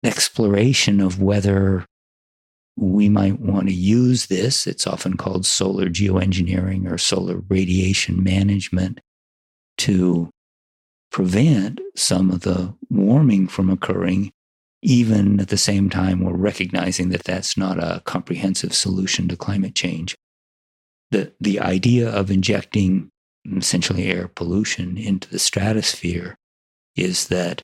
exploration 0.04 1.00
of 1.00 1.22
whether 1.22 1.86
we 2.78 3.10
might 3.10 3.40
want 3.40 3.68
to 3.68 3.74
use 3.74 4.28
this. 4.28 4.66
It's 4.66 4.88
often 4.88 5.18
called 5.18 5.46
solar 5.46 5.88
geoengineering 5.88 6.90
or 6.90 6.98
solar 6.98 7.42
radiation 7.50 8.24
management 8.24 9.00
to 9.80 10.30
prevent 11.12 11.82
some 11.96 12.30
of 12.30 12.42
the 12.42 12.74
warming 12.90 13.48
from 13.48 13.70
occurring 13.70 14.32
even 14.82 15.40
at 15.40 15.50
the 15.50 15.58
same 15.58 15.90
time, 15.90 16.22
we're 16.22 16.34
recognizing 16.34 17.10
that 17.10 17.24
that's 17.24 17.58
not 17.58 17.78
a 17.78 18.02
comprehensive 18.06 18.74
solution 18.74 19.28
to 19.28 19.36
climate 19.36 19.76
change. 19.76 20.16
The, 21.12 21.34
the 21.40 21.60
idea 21.60 22.10
of 22.10 22.32
injecting 22.32 23.10
essentially 23.58 24.06
air 24.06 24.28
pollution 24.28 24.98
into 24.98 25.30
the 25.30 25.40
stratosphere 25.40 26.36
is 26.96 27.28
that 27.28 27.62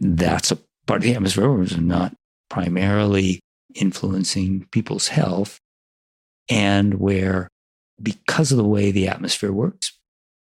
that's 0.00 0.50
a 0.50 0.58
part 0.86 0.98
of 0.98 1.04
the 1.04 1.14
atmosphere 1.14 1.62
is 1.62 1.76
not 1.76 2.14
primarily 2.48 3.40
influencing 3.74 4.66
people's 4.70 5.08
health, 5.08 5.58
and 6.48 6.94
where, 6.94 7.48
because 8.02 8.52
of 8.52 8.58
the 8.58 8.64
way 8.64 8.90
the 8.90 9.08
atmosphere 9.08 9.52
works, 9.52 9.98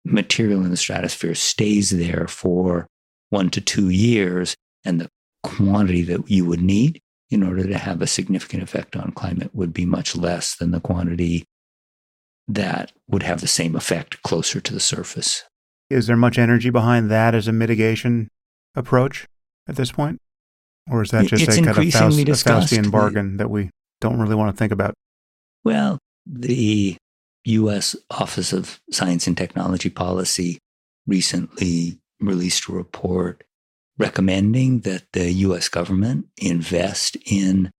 material 0.05 0.63
in 0.63 0.71
the 0.71 0.77
stratosphere 0.77 1.35
stays 1.35 1.89
there 1.89 2.27
for 2.27 2.87
one 3.29 3.49
to 3.49 3.61
two 3.61 3.89
years, 3.89 4.55
and 4.85 5.01
the 5.01 5.09
quantity 5.43 6.01
that 6.03 6.29
you 6.29 6.45
would 6.45 6.61
need 6.61 6.99
in 7.29 7.43
order 7.43 7.67
to 7.67 7.77
have 7.77 8.01
a 8.01 8.07
significant 8.07 8.63
effect 8.63 8.95
on 8.95 9.11
climate 9.11 9.53
would 9.53 9.73
be 9.73 9.85
much 9.85 10.15
less 10.15 10.55
than 10.55 10.71
the 10.71 10.79
quantity 10.79 11.43
that 12.47 12.93
would 13.07 13.23
have 13.23 13.41
the 13.41 13.47
same 13.47 13.75
effect 13.75 14.21
closer 14.21 14.61
to 14.61 14.73
the 14.73 14.79
surface. 14.79 15.43
Is 15.89 16.07
there 16.07 16.15
much 16.15 16.37
energy 16.37 16.69
behind 16.69 17.11
that 17.11 17.35
as 17.35 17.47
a 17.47 17.51
mitigation 17.51 18.29
approach 18.75 19.27
at 19.67 19.75
this 19.75 19.91
point? 19.91 20.19
Or 20.89 21.01
is 21.01 21.11
that 21.11 21.27
just 21.27 21.43
it's 21.43 21.57
a 21.57 21.61
kind 21.61 21.77
of 21.77 21.93
Faust, 21.93 22.45
Faustian 22.45 22.91
bargain 22.91 23.37
that 23.37 23.49
we 23.49 23.69
don't 23.99 24.19
really 24.19 24.35
want 24.35 24.55
to 24.55 24.57
think 24.57 24.71
about? 24.71 24.93
Well, 25.63 25.99
the 26.25 26.95
U.S. 27.45 27.95
Office 28.09 28.53
of 28.53 28.79
Science 28.91 29.27
and 29.27 29.37
Technology 29.37 29.89
Policy 29.89 30.59
recently 31.05 31.99
released 32.19 32.69
a 32.69 32.73
report 32.73 33.43
recommending 33.97 34.81
that 34.81 35.03
the 35.13 35.31
US 35.31 35.69
government 35.69 36.27
invest 36.37 37.17
in 37.25 37.71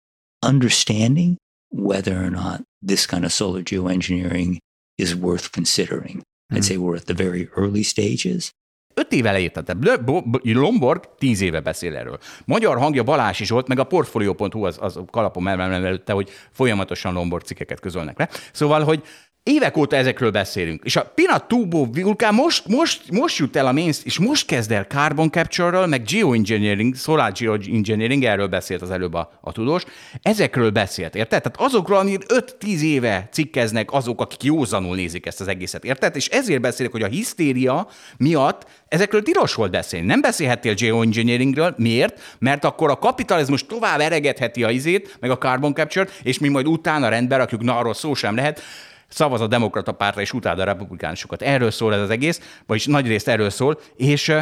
understanding 0.43 1.39
whether 1.71 2.23
or 2.23 2.31
not 2.31 2.63
this 2.83 3.07
kind 3.07 3.25
of 3.25 3.33
solar 3.33 3.63
geoengineering 3.63 4.59
is 4.97 5.15
worth 5.15 5.53
considering. 5.53 6.19
Mm. 6.53 6.57
I'd 6.57 6.59
hmm. 6.59 6.63
say 6.63 6.77
we're 6.77 6.97
at 6.97 7.07
the 7.07 7.15
very 7.15 7.49
early 7.51 7.83
stages. 7.83 8.53
Öt 8.99 9.13
éve 9.13 9.33
leírta, 9.33 9.63
tehát 9.63 10.01
Lomborg 10.43 11.03
tíz 11.19 11.41
éve 11.41 11.61
beszél 11.61 11.97
erről. 11.97 12.19
Magyar 12.45 12.79
hangja 12.79 13.03
Balási 13.03 13.45
Zsolt, 13.45 13.69
meg 13.69 13.79
a 13.79 13.85
Portfolio.hu 13.85 14.65
az, 14.65 14.79
az 14.81 15.01
kalapom 15.11 15.49
előtte, 15.49 16.13
hogy 16.13 16.31
folyamatosan 16.51 17.13
Lomborg 17.13 17.43
cikkeket 17.43 17.81
közölnek 17.81 18.19
le. 18.19 18.29
Szóval, 18.53 18.85
hogy 18.85 19.03
évek 19.49 19.77
óta 19.77 19.97
ezekről 19.97 20.31
beszélünk. 20.31 20.85
És 20.85 20.97
a 20.97 21.13
Pinat 21.15 21.49
Tubo 21.49 21.87
vulkán 21.93 22.35
most, 22.35 22.67
most, 22.67 23.11
most 23.11 23.39
jut 23.39 23.57
el 23.57 23.67
a 23.67 23.73
mainst, 23.73 24.07
és 24.07 24.19
most 24.19 24.47
kezd 24.47 24.73
el 24.73 24.85
carbon 24.85 25.31
capture-ről, 25.31 25.87
meg 25.87 26.03
geoengineering, 26.03 26.97
solar 26.97 27.33
geoengineering, 27.33 28.25
erről 28.25 28.47
beszélt 28.47 28.83
az 28.83 28.91
előbb 28.91 29.15
a, 29.15 29.39
a 29.41 29.53
tudós, 29.53 29.83
ezekről 30.23 30.71
beszélt, 30.71 31.15
érted? 31.15 31.43
Tehát 31.43 31.61
azokról, 31.61 31.99
amir 31.99 32.19
5-10 32.61 32.81
éve 32.81 33.29
cikkeznek 33.33 33.93
azok, 33.93 34.21
akik 34.21 34.43
józanul 34.43 34.97
nézik 34.97 35.27
ezt 35.27 35.41
az 35.41 35.49
egészet, 35.49 35.85
érted? 35.85 36.17
És 36.17 36.29
ezért 36.29 36.61
beszélek, 36.61 36.93
hogy 36.93 37.03
a 37.03 37.07
hisztéria 37.07 37.89
miatt 38.17 38.67
ezekről 38.89 39.23
tilos 39.23 39.55
volt 39.55 39.71
beszélni. 39.71 40.07
Nem 40.07 40.21
beszélhettél 40.21 40.75
geoengineeringről. 40.75 41.75
Miért? 41.77 42.37
Mert 42.39 42.65
akkor 42.65 42.91
a 42.91 42.99
kapitalizmus 42.99 43.67
tovább 43.67 44.01
eregetheti 44.01 44.65
a 44.65 44.71
izét, 44.71 45.17
meg 45.21 45.31
a 45.31 45.39
carbon 45.39 45.75
capture 45.75 46.09
és 46.23 46.39
mi 46.39 46.49
majd 46.49 46.67
utána 46.67 47.09
rendben 47.09 47.39
rakjuk, 47.39 47.63
na 47.63 47.79
arról 47.79 47.95
szó 47.95 48.15
sem 48.15 48.35
lehet 48.35 48.63
szavaz 49.09 49.41
a 49.41 49.47
demokrata 49.47 49.93
pártra 49.93 50.21
és 50.21 50.33
utáld 50.33 50.59
a 50.59 50.65
republikánusokat. 50.65 51.43
Erről 51.43 51.71
szól 51.71 51.95
ez 51.95 52.01
az 52.01 52.11
egész, 52.11 52.61
vagyis 52.67 52.87
nagy 52.87 53.07
részt 53.07 53.29
erről 53.29 53.51
szól, 53.51 53.81
és 53.97 54.35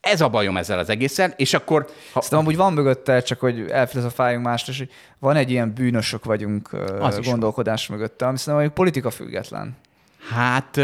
ez 0.00 0.20
a 0.20 0.28
bajom 0.28 0.56
ezzel 0.56 0.78
az 0.78 0.88
egészen, 0.88 1.32
és 1.36 1.54
akkor... 1.54 1.86
Ha... 2.12 2.18
Aztán 2.18 2.40
amúgy 2.40 2.56
van 2.56 2.72
mögötte, 2.72 3.20
csak 3.20 3.40
hogy 3.40 3.64
elfilozofáljunk 3.70 4.44
mást, 4.44 4.68
és 4.68 4.78
hogy 4.78 4.90
van 5.18 5.36
egy 5.36 5.50
ilyen 5.50 5.72
bűnösök 5.74 6.24
vagyunk 6.24 6.72
az 7.00 7.20
gondolkodás 7.20 7.86
mögötte, 7.86 8.26
ami 8.26 8.38
szerintem 8.38 8.72
politika 8.72 9.10
független. 9.10 9.76
Hát 10.34 10.80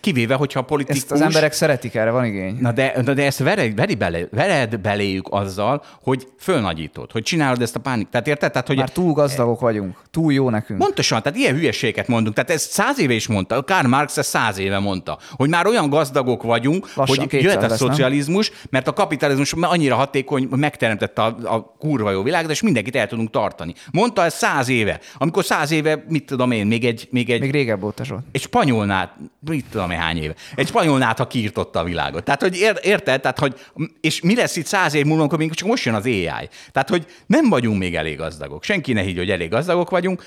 kivéve, 0.00 0.34
hogyha 0.34 0.60
a 0.60 0.62
politikus... 0.62 1.02
Ezt 1.02 1.10
az 1.10 1.20
emberek 1.20 1.52
szeretik, 1.52 1.94
erre 1.94 2.10
van 2.10 2.24
igény. 2.24 2.56
Na 2.60 2.72
de, 2.72 2.92
na 3.04 3.14
de 3.14 3.24
ezt 3.24 3.38
vered, 3.38 3.74
veri 3.74 3.94
bele, 3.94 4.26
vered 4.30 4.76
beléjük 4.76 5.26
azzal, 5.30 5.82
hogy 6.02 6.28
fölnagyítod, 6.38 7.12
hogy 7.12 7.22
csinálod 7.22 7.62
ezt 7.62 7.76
a 7.76 7.80
pánik. 7.80 8.08
Tehát 8.08 8.26
érted? 8.26 8.50
Tehát, 8.50 8.66
hogy 8.66 8.76
Már 8.76 8.90
túl 8.90 9.12
gazdagok 9.12 9.60
vagyunk, 9.60 9.96
túl 10.10 10.32
jó 10.32 10.50
nekünk. 10.50 10.78
Pontosan, 10.78 11.22
tehát 11.22 11.38
ilyen 11.38 11.54
hülyeséget 11.54 12.08
mondunk. 12.08 12.34
Tehát 12.34 12.50
ezt 12.50 12.70
száz 12.70 13.00
éve 13.00 13.12
is 13.12 13.26
mondta, 13.26 13.64
Karl 13.64 13.86
Marx 13.86 14.16
ezt 14.16 14.28
száz 14.28 14.58
éve 14.58 14.78
mondta, 14.78 15.18
hogy 15.30 15.48
már 15.48 15.66
olyan 15.66 15.90
gazdagok 15.90 16.42
vagyunk, 16.42 16.94
Lassan 16.94 17.28
hogy 17.30 17.42
jöhet 17.42 17.62
a 17.62 17.66
lesz, 17.68 17.78
szocializmus, 17.78 18.48
nem? 18.48 18.58
mert 18.70 18.88
a 18.88 18.92
kapitalizmus 18.92 19.52
annyira 19.60 19.94
hatékony, 19.94 20.46
hogy 20.50 20.58
megteremtette 20.58 21.22
a, 21.22 21.36
a 21.42 21.74
kurva 21.78 22.10
jó 22.10 22.22
világot, 22.22 22.50
és 22.50 22.62
mindenkit 22.62 22.96
el 22.96 23.06
tudunk 23.06 23.30
tartani. 23.30 23.74
Mondta 23.92 24.24
ezt 24.24 24.36
száz 24.36 24.68
éve. 24.68 25.00
Amikor 25.18 25.44
száz 25.44 25.70
éve, 25.70 26.04
mit 26.08 26.24
tudom 26.24 26.50
én, 26.50 26.66
még 26.66 26.84
egy... 26.84 27.08
Még, 27.10 27.30
egy, 27.30 27.40
még 27.40 27.50
régebb 27.50 27.82
óta 27.82 28.04
És 28.32 28.40
spanyolnál, 28.40 29.16
mit 29.40 29.64
tudom 29.70 29.81
tudom 29.82 29.98
hány 29.98 30.22
éve. 30.22 30.34
Egy 30.54 30.66
spanyolnát, 30.66 31.18
ha 31.18 31.26
kiirtotta 31.26 31.78
a 31.78 31.84
világot. 31.84 32.24
Tehát, 32.24 32.40
hogy 32.40 32.56
ér, 32.56 32.78
érted? 32.82 33.20
Tehát, 33.20 33.38
hogy, 33.38 33.60
és 34.00 34.20
mi 34.20 34.34
lesz 34.34 34.56
itt 34.56 34.66
száz 34.66 34.94
év 34.94 35.04
múlva, 35.04 35.20
amikor 35.20 35.38
még 35.38 35.54
csak 35.54 35.68
most 35.68 35.84
jön 35.84 35.94
az 35.94 36.04
AI. 36.04 36.48
Tehát, 36.72 36.88
hogy 36.88 37.06
nem 37.26 37.48
vagyunk 37.48 37.78
még 37.78 37.94
elég 37.94 38.16
gazdagok. 38.16 38.64
Senki 38.64 38.92
ne 38.92 39.00
higgy, 39.00 39.16
hogy 39.16 39.30
elég 39.30 39.50
gazdagok 39.50 39.90
vagyunk, 39.90 40.24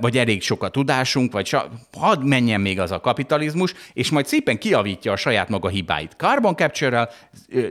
vagy 0.00 0.18
elég 0.18 0.42
sok 0.42 0.62
a 0.62 0.68
tudásunk, 0.68 1.32
vagy 1.32 1.46
sa, 1.46 1.68
hadd 1.98 2.20
menjen 2.20 2.60
még 2.60 2.80
az 2.80 2.90
a 2.90 3.00
kapitalizmus, 3.00 3.74
és 3.92 4.10
majd 4.10 4.26
szépen 4.26 4.58
kiavítja 4.58 5.12
a 5.12 5.16
saját 5.16 5.48
maga 5.48 5.68
hibáit. 5.68 6.14
Carbon 6.16 6.56
capture-rel, 6.56 7.10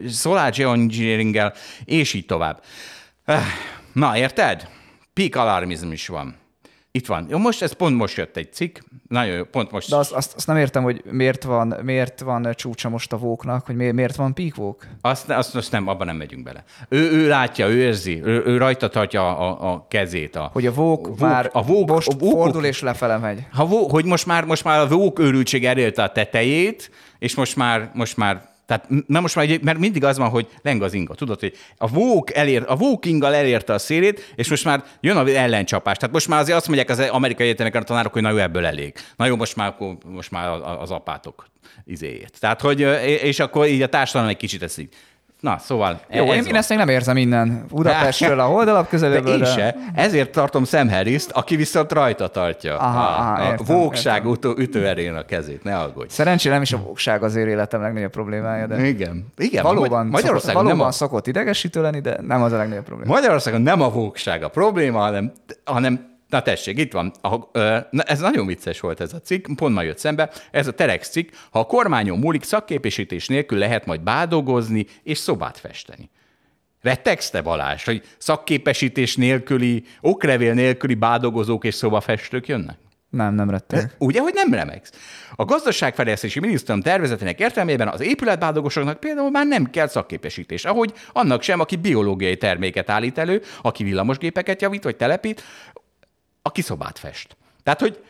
solar 0.09 0.51
geoengineering 0.51 1.51
és 1.85 2.13
így 2.13 2.25
tovább. 2.25 2.63
Öh, 3.25 3.37
Na, 3.93 4.17
érted? 4.17 4.67
Peak 5.13 5.35
alarmizm 5.35 5.91
is 5.91 6.07
van. 6.07 6.42
Itt 6.95 7.07
van. 7.07 7.25
Jó, 7.29 7.37
most 7.37 7.61
ez 7.61 7.71
pont 7.71 7.95
most 7.97 8.17
jött 8.17 8.37
egy 8.37 8.53
cikk, 8.53 8.77
nagyon 9.07 9.35
jó, 9.35 9.43
pont 9.43 9.71
most. 9.71 9.89
De 9.89 9.95
azt, 9.95 10.11
azt, 10.11 10.33
azt 10.35 10.47
nem 10.47 10.57
értem, 10.57 10.83
hogy 10.83 11.01
miért 11.11 11.43
van, 11.43 11.75
miért 11.83 12.19
van 12.19 12.47
csúcsa 12.55 12.89
most 12.89 13.13
a 13.13 13.17
vóknak, 13.17 13.65
hogy 13.65 13.75
miért, 13.75 13.93
miért 13.93 14.15
van 14.15 14.33
peak 14.33 14.55
vók? 14.55 14.85
Azt, 15.01 15.29
azt, 15.29 15.55
azt 15.55 15.71
nem, 15.71 15.87
abban 15.87 16.07
nem 16.07 16.15
megyünk 16.15 16.43
bele. 16.43 16.63
Ő, 16.89 17.11
ő 17.11 17.27
látja, 17.27 17.67
ő 17.67 17.77
érzi, 17.81 18.21
ő, 18.23 18.43
ő 18.45 18.57
rajta 18.57 18.87
tartja 18.89 19.37
a, 19.37 19.71
a 19.73 19.85
kezét. 19.89 20.35
A, 20.35 20.49
Hogy 20.53 20.65
a 20.65 20.73
vók, 20.73 21.07
vók- 21.07 21.19
már 21.19 21.49
a 21.53 21.63
vók, 21.63 21.89
most 21.89 22.07
a 22.07 22.15
vókok- 22.17 22.39
fordul 22.41 22.65
és 22.65 22.81
lefele 22.81 23.17
megy. 23.17 23.45
Ha 23.51 23.65
vó, 23.65 23.87
hogy 23.89 24.05
most 24.05 24.25
már, 24.25 24.45
most 24.45 24.63
már 24.63 24.79
a 24.79 24.87
vók 24.87 25.19
őrültség 25.19 25.65
elérte 25.65 26.03
a 26.03 26.11
tetejét, 26.11 26.91
és 27.19 27.35
most 27.35 27.55
már, 27.55 27.91
most 27.93 28.17
már 28.17 28.51
tehát, 28.73 29.07
mert 29.07 29.21
most 29.21 29.35
már, 29.35 29.59
mert 29.61 29.77
mindig 29.77 30.03
az 30.03 30.17
van, 30.17 30.29
hogy 30.29 30.47
leng 30.61 30.81
az 30.81 30.93
inga. 30.93 31.15
Tudod, 31.15 31.39
hogy 31.39 31.57
a 31.77 31.87
vók, 31.87 32.35
elér, 32.35 32.63
a 32.67 32.75
vók 32.75 33.05
elérte 33.21 33.73
a 33.73 33.77
szélét, 33.77 34.33
és 34.35 34.49
most 34.49 34.65
már 34.65 34.83
jön 35.01 35.17
az 35.17 35.29
ellencsapás. 35.29 35.97
Tehát 35.97 36.13
most 36.13 36.27
már 36.27 36.39
azért 36.39 36.57
azt 36.57 36.67
mondják 36.67 36.89
az 36.89 36.99
amerikai 36.99 37.45
egyetemeken 37.45 37.81
a 37.81 37.85
tanárok, 37.85 38.13
hogy 38.13 38.21
na 38.21 38.29
jó, 38.29 38.37
ebből 38.37 38.65
elég. 38.65 38.93
Na 39.15 39.25
jó, 39.25 39.35
most 39.35 39.55
már, 39.55 39.67
akkor, 39.67 39.97
most 40.05 40.31
már 40.31 40.49
az 40.79 40.91
apátok 40.91 41.45
izéjét. 41.85 42.39
Tehát, 42.39 42.61
hogy, 42.61 42.79
és 43.23 43.39
akkor 43.39 43.67
így 43.67 43.81
a 43.81 43.87
társadalom 43.87 44.29
egy 44.29 44.37
kicsit 44.37 44.63
ezt 44.63 44.79
így. 44.79 44.93
Na, 45.43 45.57
szóval 45.59 45.99
Jó, 46.09 46.31
ez 46.31 46.35
én, 46.35 46.43
én 46.43 46.55
ezt 46.55 46.69
még 46.69 46.77
nem 46.77 46.89
érzem 46.89 47.17
innen. 47.17 47.65
Budapestről, 47.69 48.39
a 48.39 48.43
holdalap 48.43 48.89
közeléből. 48.89 49.37
én 49.37 49.45
se. 49.45 49.75
Ezért 49.95 50.31
tartom 50.31 50.65
Sam 50.65 50.89
harris 50.89 51.25
aki 51.31 51.55
viszont 51.55 51.91
rajta 51.91 52.27
tartja 52.27 52.77
Aha, 52.77 52.99
a, 52.99 53.19
aha, 53.19 53.41
a 53.41 53.51
értem, 53.51 53.75
vókság 53.75 54.25
értem. 54.25 54.31
Ütő, 54.31 54.53
ütőerén 54.57 55.13
a 55.13 55.25
kezét, 55.25 55.63
ne 55.63 55.77
aggódj. 55.77 56.13
Szerencsére 56.13 56.53
nem 56.53 56.63
is 56.63 56.73
a 56.73 56.77
vókság 56.77 57.23
az 57.23 57.35
életem 57.35 57.81
legnagyobb 57.81 58.11
problémája, 58.11 58.67
de 58.67 58.87
Igen. 58.87 59.25
Igen, 59.37 59.63
valóban, 59.63 60.07
Magyarországon, 60.07 60.39
szokott, 60.39 60.53
valóban 60.53 60.77
nem 60.77 60.87
a, 60.87 60.91
szokott 60.91 61.27
idegesítő 61.27 61.81
lenni, 61.81 61.99
de 61.99 62.17
nem 62.21 62.41
az 62.41 62.51
a 62.51 62.57
legnagyobb 62.57 62.85
probléma. 62.85 63.13
Magyarországon 63.13 63.61
nem 63.61 63.81
a 63.81 63.89
vókság 63.89 64.43
a 64.43 64.47
probléma, 64.47 64.99
hanem, 64.99 65.31
hanem 65.63 66.12
Na 66.33 66.41
tessék, 66.41 66.79
itt 66.79 66.91
van. 66.91 67.11
A, 67.21 67.35
na, 67.89 68.03
ez 68.03 68.19
nagyon 68.19 68.45
vicces 68.45 68.79
volt 68.79 69.01
ez 69.01 69.13
a 69.13 69.21
cikk, 69.21 69.47
pont 69.55 69.73
ma 69.73 69.81
jött 69.81 69.97
szembe. 69.97 70.29
Ez 70.51 70.67
a 70.67 70.71
Telex 70.71 71.09
cikk. 71.09 71.31
Ha 71.51 71.59
a 71.59 71.65
kormányon 71.65 72.19
múlik, 72.19 72.43
szakképesítés 72.43 73.27
nélkül 73.27 73.57
lehet 73.57 73.85
majd 73.85 74.01
bádogozni 74.01 74.85
és 75.03 75.17
szobát 75.17 75.57
festeni. 75.57 76.09
Rettegsz 76.81 77.29
te 77.29 77.41
Balázs, 77.41 77.83
hogy 77.83 78.01
szakképesítés 78.17 79.15
nélküli, 79.15 79.83
oklevél 80.01 80.53
nélküli 80.53 80.93
bádogozók 80.93 81.63
és 81.63 81.75
szobafestők 81.75 82.47
jönnek? 82.47 82.77
Nem, 83.13 83.33
nem 83.35 83.49
rettek. 83.49 83.95
Ugye, 83.97 84.19
hogy 84.19 84.33
nem 84.33 84.53
remegsz. 84.53 84.91
A 85.35 85.45
gazdaságfejlesztési 85.45 86.39
minisztérium 86.39 86.83
tervezetének 86.83 87.39
értelmében 87.39 87.87
az 87.87 88.01
épületbádogosoknak 88.01 88.99
például 88.99 89.29
már 89.29 89.45
nem 89.47 89.69
kell 89.69 89.87
szakképesítés, 89.87 90.65
ahogy 90.65 90.93
annak 91.11 91.41
sem, 91.41 91.59
aki 91.59 91.75
biológiai 91.75 92.37
terméket 92.37 92.89
állít 92.89 93.17
elő, 93.17 93.41
aki 93.61 93.83
villamosgépeket 93.83 94.61
javít 94.61 94.83
vagy 94.83 94.95
telepít, 94.95 95.43
aki 96.43 96.61
szobát 96.61 96.99
fest. 96.99 97.37
Tehát, 97.63 97.79
hogy 97.79 98.03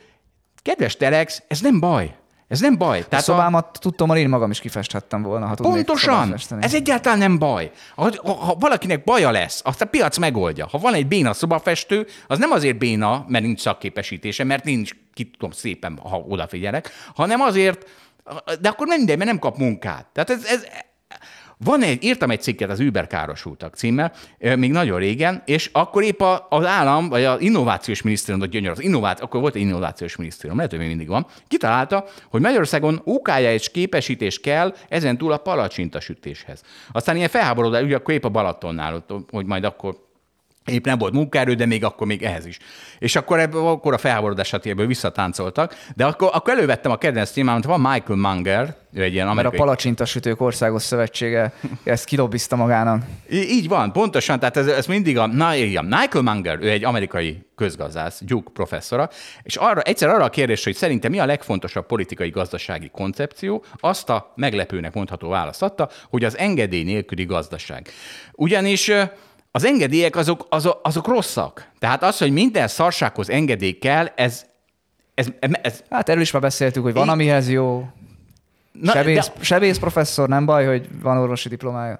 kedves 0.61 0.97
Telex, 0.97 1.43
ez 1.47 1.59
nem 1.59 1.79
baj. 1.79 2.15
Ez 2.47 2.59
nem 2.59 2.77
baj. 2.77 2.99
A 2.99 3.05
Tehát 3.05 3.25
szobámat 3.25 3.77
tudtom, 3.79 4.09
hogy 4.09 4.17
én 4.17 4.29
magam 4.29 4.51
is 4.51 4.59
kifesthettem 4.59 5.21
volna, 5.21 5.45
ha 5.45 5.55
Pontosan! 5.55 6.35
Ez 6.59 6.73
egyáltalán 6.73 7.17
nem 7.17 7.37
baj. 7.37 7.71
Ha, 7.95 8.09
ha, 8.23 8.33
ha 8.33 8.55
valakinek 8.55 9.03
baja 9.03 9.31
lesz, 9.31 9.61
azt 9.65 9.81
a 9.81 9.85
piac 9.85 10.17
megoldja. 10.17 10.67
Ha 10.67 10.77
van 10.77 10.93
egy 10.93 11.07
béna 11.07 11.33
szobafestő, 11.33 12.07
az 12.27 12.39
nem 12.39 12.51
azért 12.51 12.77
béna, 12.77 13.25
mert 13.27 13.43
nincs 13.43 13.59
szakképesítése, 13.59 14.43
mert 14.43 14.63
nincs, 14.63 14.91
ki 15.13 15.29
tudom 15.29 15.51
szépen, 15.51 15.99
ha 16.03 16.17
odafigyelek, 16.17 16.89
hanem 17.15 17.41
azért, 17.41 17.89
de 18.61 18.69
akkor 18.69 18.87
nem 18.87 18.97
mindegy, 18.97 19.17
mert 19.17 19.29
nem 19.29 19.39
kap 19.39 19.57
munkát. 19.57 20.05
Tehát 20.13 20.29
ez, 20.29 20.45
ez 20.45 20.63
van 21.63 21.83
egy, 21.83 22.03
írtam 22.03 22.31
egy 22.31 22.41
cikket 22.41 22.69
az 22.69 22.79
Uber 22.79 23.07
károsultak 23.07 23.75
címmel, 23.75 24.11
még 24.39 24.71
nagyon 24.71 24.99
régen, 24.99 25.41
és 25.45 25.69
akkor 25.73 26.03
épp 26.03 26.21
a- 26.21 26.47
az 26.49 26.65
állam, 26.65 27.09
vagy 27.09 27.23
az 27.23 27.41
innovációs 27.41 28.01
minisztérium, 28.01 28.49
gyönyör, 28.49 28.71
az 28.71 28.81
innováció, 28.81 29.25
akkor 29.25 29.41
volt 29.41 29.55
egy 29.55 29.61
innovációs 29.61 30.15
minisztérium, 30.15 30.55
lehet, 30.55 30.71
hogy 30.71 30.79
még 30.79 30.89
mindig 30.89 31.07
van, 31.07 31.25
kitalálta, 31.47 32.05
hogy 32.29 32.41
Magyarországon 32.41 33.01
OK 33.03 33.29
és 33.39 33.71
képesítés 33.71 34.39
kell 34.39 34.75
ezen 34.89 35.17
túl 35.17 35.31
a 35.31 35.37
palacsintasütéshez. 35.37 36.61
Aztán 36.91 37.15
ilyen 37.15 37.29
felháborodás, 37.29 37.83
ugye 37.83 37.95
akkor 37.95 38.13
épp 38.13 38.23
a 38.25 38.29
Balatonnál, 38.29 39.05
hogy 39.31 39.45
majd 39.45 39.63
akkor 39.63 39.95
Épp 40.65 40.85
nem 40.85 40.97
volt 40.97 41.13
munkaerő, 41.13 41.53
de 41.53 41.65
még 41.65 41.83
akkor 41.83 42.07
még 42.07 42.23
ehhez 42.23 42.45
is. 42.45 42.57
És 42.99 43.15
akkor, 43.15 43.39
ebből, 43.39 43.67
akkor 43.67 43.93
a 43.93 43.97
felháborodás 43.97 44.53
ebből 44.53 44.87
visszatáncoltak, 44.87 45.75
de 45.95 46.05
akkor, 46.05 46.29
akkor 46.33 46.53
elővettem 46.53 46.91
a 46.91 46.97
kedvenc 46.97 47.31
témámat, 47.31 47.63
van 47.63 47.79
Michael 47.79 48.19
Munger, 48.19 48.75
ő 48.93 49.03
egy 49.03 49.13
ilyen 49.13 49.25
Mert 49.25 49.37
a 49.37 49.41
amerikai 49.41 49.59
Palacsintasütők 49.59 50.41
Országos 50.41 50.81
Szövetsége 50.81 51.53
ezt 51.83 52.05
kilobbizta 52.05 52.55
magának. 52.55 53.03
Í- 53.29 53.49
Így 53.49 53.67
van, 53.67 53.91
pontosan, 53.91 54.39
tehát 54.39 54.57
ez, 54.57 54.67
ez 54.67 54.85
mindig 54.85 55.17
a, 55.17 55.27
na 55.27 55.55
igen, 55.55 55.85
Michael 55.85 56.23
Munger, 56.23 56.57
ő 56.61 56.69
egy 56.69 56.83
amerikai 56.83 57.45
közgazdász, 57.55 58.21
Duke 58.23 58.49
professzora, 58.53 59.09
és 59.43 59.55
arra, 59.55 59.81
egyszer 59.81 60.09
arra 60.09 60.23
a 60.23 60.29
kérdésre, 60.29 60.69
hogy 60.71 60.79
szerintem 60.79 61.11
mi 61.11 61.19
a 61.19 61.25
legfontosabb 61.25 61.85
politikai 61.85 62.29
gazdasági 62.29 62.89
koncepció, 62.89 63.63
azt 63.79 64.09
a 64.09 64.33
meglepőnek 64.35 64.93
mondható 64.93 65.29
választ 65.29 65.61
adta, 65.61 65.89
hogy 66.09 66.23
az 66.23 66.37
engedély 66.37 66.83
nélküli 66.83 67.25
gazdaság. 67.25 67.87
Ugyanis 68.31 68.91
az 69.55 69.63
engedélyek 69.65 70.15
azok, 70.15 70.45
azok, 70.49 70.79
azok 70.83 71.07
rosszak. 71.07 71.67
Tehát 71.79 72.03
az, 72.03 72.17
hogy 72.17 72.31
minden 72.31 72.67
szarsághoz 72.67 73.29
engedély 73.29 73.71
kell, 73.77 74.05
ez, 74.15 74.45
ez, 75.13 75.27
ez 75.61 75.83
Hát 75.89 76.09
erről 76.09 76.21
is 76.21 76.31
már 76.31 76.41
beszéltük, 76.41 76.83
hogy 76.83 76.93
van, 76.93 77.09
amihez 77.09 77.49
jó. 77.49 77.87
na, 78.71 78.91
Sebész, 78.91 79.27
de- 79.27 79.43
sebész 79.43 79.77
professzor, 79.77 80.27
nem 80.29 80.45
baj, 80.45 80.65
hogy 80.65 80.87
van 81.01 81.17
orvosi 81.17 81.49
diplomája. 81.49 81.99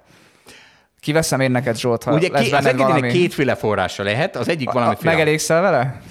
Kiveszem 0.99 1.39
én 1.39 1.51
neked, 1.51 1.78
Zsolt, 1.78 2.04
ha 2.04 2.14
Ugye 2.14 2.30
lesz 2.32 2.41
ki, 2.41 2.51
az 2.51 2.66
engedélynek 2.66 2.88
valami. 2.88 3.12
kétféle 3.12 3.56
forrása 3.56 4.04
lehet, 4.04 4.36
az 4.36 4.47
egyik 4.49 4.72
valami 4.72 4.93
A, 4.93 4.97
megelégszel 5.04 5.62
vele? 5.62 6.01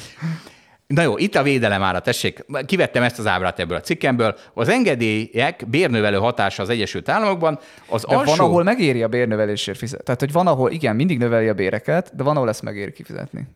Na 0.94 1.02
jó, 1.02 1.18
itt 1.18 1.34
a 1.34 1.42
védelem 1.42 1.82
ára, 1.82 2.00
tessék, 2.00 2.44
kivettem 2.66 3.02
ezt 3.02 3.18
az 3.18 3.26
ábrát 3.26 3.58
ebből 3.58 3.76
a 3.76 3.80
cikkemből. 3.80 4.36
Az 4.54 4.68
engedélyek 4.68 5.64
bérnövelő 5.68 6.16
hatása 6.16 6.62
az 6.62 6.68
Egyesült 6.68 7.08
Államokban, 7.08 7.58
az 7.88 8.04
De 8.08 8.16
alsó... 8.16 8.36
van, 8.36 8.46
ahol 8.46 8.62
megéri 8.62 9.02
a 9.02 9.08
bérnövelésért 9.08 9.78
fizetni. 9.78 10.04
Tehát, 10.04 10.20
hogy 10.20 10.32
van, 10.32 10.46
ahol 10.46 10.70
igen, 10.70 10.96
mindig 10.96 11.18
növeli 11.18 11.48
a 11.48 11.54
béreket, 11.54 12.16
de 12.16 12.22
van, 12.22 12.36
ahol 12.36 12.48
ezt 12.48 12.62
megéri 12.62 12.92
kifizetni. 12.92 13.46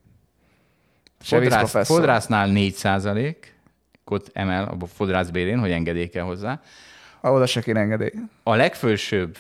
Fodrász, 1.21 1.87
fodrásznál 1.87 2.49
4 2.49 2.75
kot 4.05 4.31
emel 4.33 4.77
a 4.81 4.87
fodrász 4.87 5.29
bérén, 5.29 5.59
hogy 5.59 5.71
engedély 5.71 6.07
kell 6.07 6.25
hozzá. 6.25 6.61
Ah, 7.21 7.35
Oda 7.35 7.47
se 7.47 7.61
kéne 7.61 7.81
engedély. 7.81 8.13
A 8.43 8.55
legfősőbb, 8.55 9.37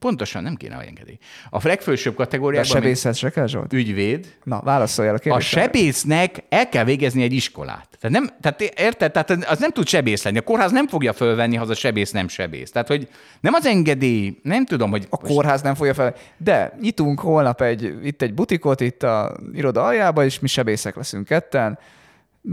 pontosan 0.00 0.42
nem 0.42 0.54
kéne, 0.54 0.78
engedély. 0.78 1.18
A 1.50 1.60
legfősőbb 1.62 2.16
De 2.16 2.22
a 2.22 2.24
kategóriában 2.24 2.70
sebészhez 2.70 3.16
se 3.16 3.30
kell, 3.30 3.46
Zsolt? 3.46 3.72
ügyvéd, 3.72 4.36
Na, 4.44 4.60
válaszoljál 4.64 5.14
a 5.14 5.16
a 5.16 5.20
kérdésre. 5.20 5.60
sebésznek 5.60 6.42
el 6.48 6.68
kell 6.68 6.84
végezni 6.84 7.22
egy 7.22 7.32
iskolát. 7.32 7.88
Tehát, 8.00 8.16
nem, 8.16 8.30
tehát 8.40 8.60
érted? 8.60 9.12
Tehát 9.12 9.30
az 9.30 9.58
nem 9.58 9.70
tud 9.70 9.86
sebész 9.86 10.24
lenni. 10.24 10.38
A 10.38 10.42
kórház 10.42 10.70
nem 10.72 10.88
fogja 10.88 11.12
fölvenni, 11.12 11.56
ha 11.56 11.62
az 11.62 11.70
a 11.70 11.74
sebész 11.74 12.10
nem 12.10 12.28
sebész. 12.28 12.70
Tehát, 12.70 12.88
hogy 12.88 13.08
nem 13.40 13.54
az 13.54 13.66
engedély, 13.66 14.38
nem 14.42 14.66
tudom, 14.66 14.90
hogy... 14.90 15.06
A 15.10 15.16
kórház 15.16 15.62
nem 15.62 15.74
fogja 15.74 15.94
fel. 15.94 16.14
De 16.36 16.76
nyitunk 16.80 17.20
holnap 17.20 17.60
egy, 17.60 17.94
itt 18.02 18.22
egy 18.22 18.34
butikot, 18.34 18.80
itt 18.80 19.02
a 19.02 19.36
iroda 19.52 19.84
aljába, 19.84 20.24
és 20.24 20.38
mi 20.38 20.48
sebészek 20.48 20.96
leszünk 20.96 21.26
ketten. 21.26 21.78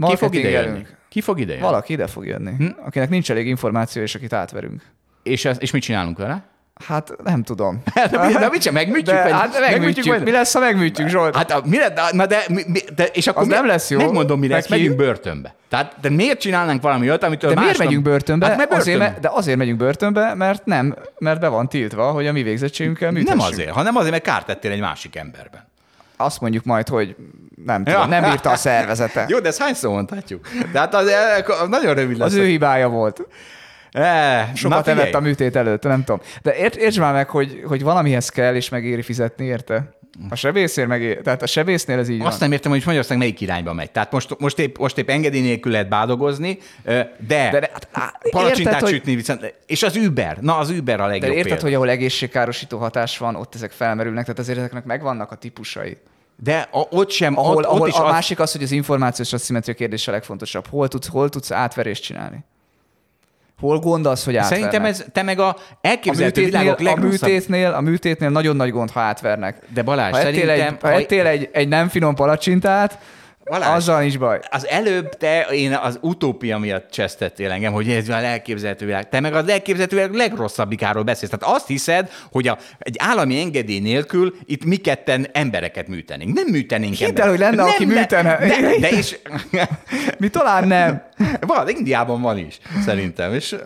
Ki 0.06 0.16
fog 0.16 0.34
ide 0.34 0.48
jönni? 0.48 0.86
Ki 1.08 1.20
fog 1.20 1.40
ide 1.40 1.52
jönni? 1.52 1.64
Valaki 1.64 1.92
ide 1.92 2.06
fog 2.06 2.26
jönni, 2.26 2.52
hm? 2.58 2.66
akinek 2.84 3.08
nincs 3.08 3.30
elég 3.30 3.46
információ, 3.46 4.02
és 4.02 4.14
akit 4.14 4.32
átverünk. 4.32 4.82
És, 5.22 5.44
ez, 5.44 5.56
és 5.60 5.70
mit 5.70 5.82
csinálunk 5.82 6.18
vele? 6.18 6.44
Hát 6.86 7.12
nem 7.24 7.42
tudom. 7.42 7.82
De, 8.10 8.26
mi- 8.26 8.32
de 8.32 8.48
mit 8.48 8.62
sem, 8.62 8.74
megműtjük? 8.74 9.06
De, 9.16 9.22
vagy- 9.22 9.32
hát 9.32 9.60
megműtjük. 9.60 10.06
vagy- 10.06 10.22
Mi 10.22 10.30
lesz, 10.30 10.52
ha 10.54 10.60
megműtjük, 10.60 11.08
Zsolt? 11.08 11.36
Hát 11.36 11.50
a, 11.50 11.62
mire, 11.64 11.92
na 12.12 12.26
de, 12.26 12.42
mi, 12.48 12.62
mi, 12.66 12.80
de, 12.96 13.04
és 13.04 13.26
akkor 13.26 13.42
mi, 13.46 13.48
nem 13.52 13.66
lesz 13.66 13.90
jó. 13.90 13.98
Megmondom, 13.98 14.38
mi 14.38 14.48
lesz, 14.48 14.68
Neki- 14.68 14.80
megyünk 14.82 14.96
börtönbe. 14.98 15.54
Tehát 15.68 15.94
de 16.00 16.10
miért 16.10 16.40
csinálnánk 16.40 16.82
valami 16.82 17.08
olyat, 17.08 17.22
amitől 17.22 17.54
De 17.54 17.60
miért 17.60 17.78
megyünk 17.78 18.02
börtönbe? 18.02 18.46
Hát 18.46 18.56
mert 18.56 18.72
azért, 18.72 18.98
börtönbe. 18.98 19.10
me- 19.10 19.20
de 19.20 19.38
azért 19.38 19.58
megyünk 19.58 19.78
börtönbe, 19.78 20.34
mert 20.34 20.64
nem, 20.64 20.96
mert 21.18 21.40
be 21.40 21.48
van 21.48 21.68
tiltva, 21.68 22.10
hogy 22.10 22.26
a 22.26 22.32
mi 22.32 22.42
végzettségünkkel 22.42 23.10
műtessünk. 23.10 23.38
Nem 23.40 23.46
azért, 23.52 23.70
hanem 23.70 23.96
azért, 23.96 24.10
mert 24.10 24.24
kárt 24.24 24.46
tettél 24.46 24.70
egy 24.70 24.80
másik 24.80 25.16
emberben. 25.16 25.66
Azt 26.16 26.40
mondjuk 26.40 26.64
majd, 26.64 26.88
hogy 26.88 27.16
nem 27.64 27.84
tudom, 27.84 28.00
Ja. 28.00 28.06
nem 28.06 28.30
bírta 28.30 28.50
a 28.50 28.56
szervezete. 28.56 29.24
Jó, 29.28 29.38
de 29.38 29.48
ezt 29.48 29.60
hányszor 29.62 29.90
mondhatjuk? 29.90 30.48
De 30.72 30.78
hát 30.78 30.94
az 30.94 31.10
nagyon 31.68 31.94
rövid 31.94 32.16
lesz. 32.18 32.28
Az 32.28 32.34
ő 32.34 32.44
hibája 32.46 32.88
volt. 32.88 33.20
E, 34.00 34.50
Sokat 34.54 34.78
figyelj. 34.84 35.00
evett 35.00 35.14
a 35.14 35.20
műtét 35.20 35.56
előtt, 35.56 35.82
nem 35.82 36.04
tudom. 36.04 36.20
De 36.42 36.56
ért, 36.56 36.76
értsd 36.76 36.98
már 36.98 37.12
meg, 37.12 37.28
hogy, 37.30 37.62
hogy 37.66 37.82
valamihez 37.82 38.28
kell, 38.28 38.54
és 38.54 38.68
megéri 38.68 39.02
fizetni, 39.02 39.44
érte? 39.44 39.96
A 40.30 40.34
sebészér 40.34 40.86
meg, 40.86 41.20
tehát 41.24 41.42
a 41.42 41.46
sebésznél 41.46 41.98
ez 41.98 42.08
így 42.08 42.20
Azt 42.20 42.28
van. 42.30 42.38
nem 42.38 42.52
értem, 42.52 42.70
hogy 42.70 42.82
Magyarország 42.84 43.18
melyik 43.18 43.40
irányba 43.40 43.72
megy. 43.72 43.90
Tehát 43.90 44.12
most, 44.12 44.38
most, 44.38 44.58
épp, 44.58 44.78
most 44.78 44.98
épp 44.98 45.08
engedély 45.10 45.40
nélkül 45.40 45.72
lehet 45.72 45.88
bádogozni, 45.88 46.58
de, 46.84 47.16
de, 47.26 47.48
de 47.50 47.70
hát, 47.72 47.88
á, 47.92 48.12
palacsintát 48.30 48.72
érted, 48.74 48.80
hogy- 48.88 48.90
sütni 48.98 49.14
viszont, 49.14 49.54
és 49.66 49.82
az 49.82 49.96
Uber, 49.96 50.36
na 50.40 50.56
az 50.58 50.70
Uber 50.70 51.00
a 51.00 51.02
De 51.04 51.08
legjobb 51.08 51.30
érted, 51.30 51.44
példa. 51.46 51.62
hogy 51.62 51.74
ahol 51.74 51.90
egészségkárosító 51.90 52.78
hatás 52.78 53.18
van, 53.18 53.34
ott 53.34 53.54
ezek 53.54 53.70
felmerülnek, 53.70 54.24
tehát 54.24 54.38
azért 54.38 54.58
ezeknek 54.58 54.84
megvannak 54.84 55.30
a 55.32 55.34
típusai. 55.34 55.96
De 56.42 56.68
a, 56.72 56.86
ott 56.90 57.10
sem, 57.10 57.38
Ahol, 57.38 57.56
ott, 57.56 57.64
ahol 57.64 57.80
ott 57.80 57.88
is 57.88 57.94
a 57.94 58.06
az, 58.06 58.12
másik 58.12 58.40
az, 58.40 58.52
hogy 58.52 58.62
az 58.62 58.70
információs 58.72 59.32
asszimetria 59.32 59.74
kérdése 59.74 60.10
a 60.10 60.14
legfontosabb. 60.14 60.66
Hol 60.70 60.88
tudsz, 60.88 61.08
hol 61.08 61.28
tudsz 61.28 61.50
átverést 61.50 62.02
csinálni? 62.02 62.44
Hol 63.60 63.78
gond 63.78 64.06
az, 64.06 64.24
hogy 64.24 64.36
átvernek? 64.36 64.58
Szerintem 64.70 64.90
ez, 64.90 65.04
te 65.12 65.22
meg 65.22 65.38
a 65.38 65.48
a 65.48 65.56
elképzelhető 65.80 66.40
műtétnél, 66.40 66.74
világok 66.76 67.04
a, 67.04 67.06
műtétnél, 67.06 67.70
a 67.72 67.80
műtétnél 67.80 68.30
nagyon 68.30 68.56
nagy 68.56 68.70
gond, 68.70 68.90
ha 68.90 69.00
átvernek. 69.00 69.62
De 69.74 69.82
Balázs, 69.82 70.12
ha 70.12 70.18
ettél, 70.18 70.32
szerintem- 70.32 70.74
egy, 70.74 70.80
ha 70.80 70.90
ettél 70.90 71.26
egy, 71.26 71.48
egy 71.52 71.68
nem 71.68 71.88
finom 71.88 72.14
palacsintát, 72.14 72.98
Balázs, 73.48 73.76
azzal 73.76 74.00
nincs 74.00 74.18
baj. 74.18 74.40
Az 74.50 74.66
előbb 74.66 75.08
te 75.08 75.40
én 75.42 75.72
az 75.72 75.98
utópia 76.00 76.58
miatt 76.58 76.90
csesztettél 76.90 77.50
engem, 77.50 77.72
hogy 77.72 77.90
ez 77.90 78.08
a 78.08 78.12
elképzelhető 78.12 78.86
világ. 78.86 79.08
Te 79.08 79.20
meg 79.20 79.34
az 79.34 79.48
elképzelhető 79.48 79.96
világ 79.96 80.14
legrosszabbikáról 80.14 81.02
beszélsz. 81.02 81.32
Tehát 81.38 81.54
azt 81.54 81.66
hiszed, 81.66 82.10
hogy 82.30 82.48
a, 82.48 82.58
egy 82.78 82.96
állami 82.98 83.40
engedély 83.40 83.80
nélkül 83.80 84.34
itt 84.44 84.64
mi 84.64 84.76
ketten 84.76 85.26
embereket 85.32 85.88
műtenénk. 85.88 86.34
Nem 86.34 86.46
műtenénk 86.46 86.94
Hidd 86.94 87.20
el, 87.20 87.28
hogy 87.28 87.38
lenne, 87.38 87.62
aki 87.62 87.84
Nem, 87.84 87.94
de- 87.94 88.00
műtene. 88.00 88.38
De, 88.38 88.78
de 88.80 88.90
is... 88.90 89.18
Mi 90.18 90.28
talán 90.28 90.66
nem. 90.66 91.02
Van, 91.40 91.68
Indiában 91.68 92.20
van 92.20 92.38
is, 92.38 92.58
szerintem, 92.84 93.34
és, 93.34 93.56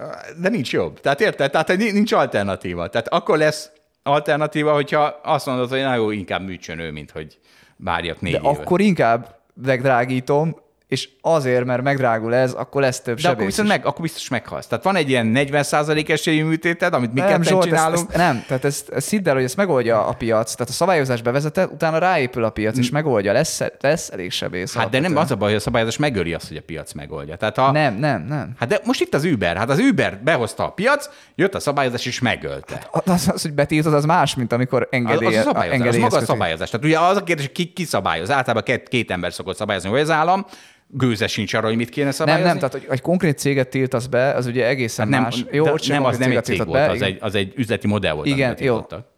de 0.40 0.48
nincs 0.48 0.72
jobb. 0.72 1.00
Tehát 1.00 1.20
érted? 1.20 1.50
Tehát 1.50 1.76
nincs 1.76 2.12
alternatíva. 2.12 2.88
Tehát 2.88 3.08
akkor 3.08 3.38
lesz 3.38 3.70
alternatíva, 4.02 4.72
hogyha 4.72 5.20
azt 5.22 5.46
mondod, 5.46 5.68
hogy 5.70 5.80
na 5.80 5.94
jó, 5.94 6.10
inkább 6.10 6.42
műtsön 6.46 6.78
ő, 6.78 6.90
mint 6.90 7.10
hogy 7.10 7.38
várjak 7.76 8.20
négy 8.20 8.32
De 8.32 8.38
évet. 8.38 8.58
akkor 8.58 8.80
inkább 8.80 9.40
megdrágítom, 9.54 10.56
és 10.92 11.08
azért, 11.20 11.64
mert 11.64 11.82
megdrágul 11.82 12.34
ez, 12.34 12.52
akkor 12.52 12.80
lesz 12.80 13.00
több 13.00 13.20
De 13.20 13.28
akkor 13.28 13.44
viszont 13.44 13.68
is. 13.68 13.74
meg, 13.74 13.86
akkor 13.86 14.00
biztos 14.00 14.28
meghalsz. 14.28 14.66
Tehát 14.66 14.84
van 14.84 14.96
egy 14.96 15.08
ilyen 15.08 15.32
40% 15.36 16.08
esélyű 16.08 16.44
műtéted, 16.44 16.94
amit 16.94 17.12
mi 17.12 17.20
nem, 17.20 17.28
ketten 17.28 17.42
Zsolt, 17.42 17.64
ezt, 17.64 17.74
csinálunk. 17.74 18.08
ezt, 18.08 18.16
nem, 18.16 18.44
tehát 18.46 18.64
ezt, 18.64 18.88
ezt 18.88 19.10
hidd 19.10 19.28
el, 19.28 19.34
hogy 19.34 19.44
ezt 19.44 19.56
megoldja 19.56 20.06
a 20.06 20.12
piac. 20.12 20.52
Tehát 20.54 20.68
a 20.68 20.74
szabályozás 20.74 21.22
bevezeted, 21.22 21.70
utána 21.72 21.98
ráépül 21.98 22.44
a 22.44 22.50
piac, 22.50 22.78
és 22.78 22.90
megoldja. 22.90 23.32
Lesz, 23.32 23.60
lesz 23.80 24.10
elég 24.10 24.30
sebész. 24.30 24.74
Hát 24.74 24.88
de 24.90 25.00
nem 25.00 25.16
az 25.16 25.30
a 25.30 25.36
baj, 25.36 25.48
hogy 25.48 25.56
a 25.56 25.60
szabályozás 25.60 25.96
megöli 25.96 26.34
azt, 26.34 26.48
hogy 26.48 26.56
a 26.56 26.62
piac 26.66 26.92
megoldja. 26.92 27.36
Tehát 27.36 27.58
a, 27.58 27.70
Nem, 27.70 27.94
nem, 27.94 28.24
nem. 28.28 28.52
Hát 28.58 28.68
de 28.68 28.80
most 28.84 29.00
itt 29.00 29.14
az 29.14 29.24
Uber. 29.24 29.56
Hát 29.56 29.70
az 29.70 29.78
Uber 29.78 30.20
behozta 30.24 30.64
a 30.64 30.70
piac, 30.70 31.08
jött 31.34 31.54
a 31.54 31.60
szabályozás 31.60 32.06
és 32.06 32.20
megölte. 32.20 32.88
Az, 32.90 33.28
az 33.32 33.42
hogy 33.42 33.52
betiltod, 33.52 33.94
az 33.94 34.04
más, 34.04 34.34
mint 34.34 34.52
amikor 34.52 34.82
Az, 34.82 34.88
engedély, 34.90 35.26
az, 35.28 35.34
a 35.36 35.42
szabályozás, 35.42 35.88
az 35.88 35.96
maga 35.96 36.16
a 36.16 36.20
szabályozás. 36.24 36.70
Tehát 36.70 36.86
ugye 36.86 36.98
az 36.98 37.16
a 37.16 37.22
kérdés, 37.24 37.44
hogy 37.44 37.54
ki, 37.54 37.72
ki 37.72 37.84
szabályoz. 37.84 38.30
Általában 38.30 38.62
két, 38.62 38.88
két 38.88 39.10
ember 39.10 39.32
szokott 39.32 39.56
szabályozni, 39.56 39.90
vagy 39.90 40.00
az 40.00 40.10
állam, 40.10 40.46
gőze 40.94 41.26
sincs 41.26 41.54
arra, 41.54 41.66
hogy 41.66 41.76
mit 41.76 41.88
kéne 41.88 42.04
Nem, 42.04 42.14
szabályozni. 42.14 42.48
nem, 42.48 42.56
tehát 42.56 42.72
hogy 42.72 42.86
egy 42.88 43.00
konkrét 43.00 43.38
céget 43.38 43.68
tiltasz 43.68 44.06
be, 44.06 44.32
az 44.32 44.46
ugye 44.46 44.66
egészen 44.66 45.08
nem, 45.08 45.22
más. 45.22 45.44
Jó, 45.50 45.64
nem, 45.86 46.04
az 46.04 46.18
nem 46.18 46.30
egy 46.30 46.44
cég 46.44 46.56
volt, 46.56 46.70
be, 46.70 46.88
az 46.88 46.94
igen. 46.94 47.08
egy, 47.08 47.18
az 47.20 47.34
egy 47.34 47.52
üzleti 47.56 47.86
modell 47.86 48.12
volt. 48.12 48.26
Igen, 48.26 48.48
jó. 48.48 48.54
tiltottak. 48.54 49.10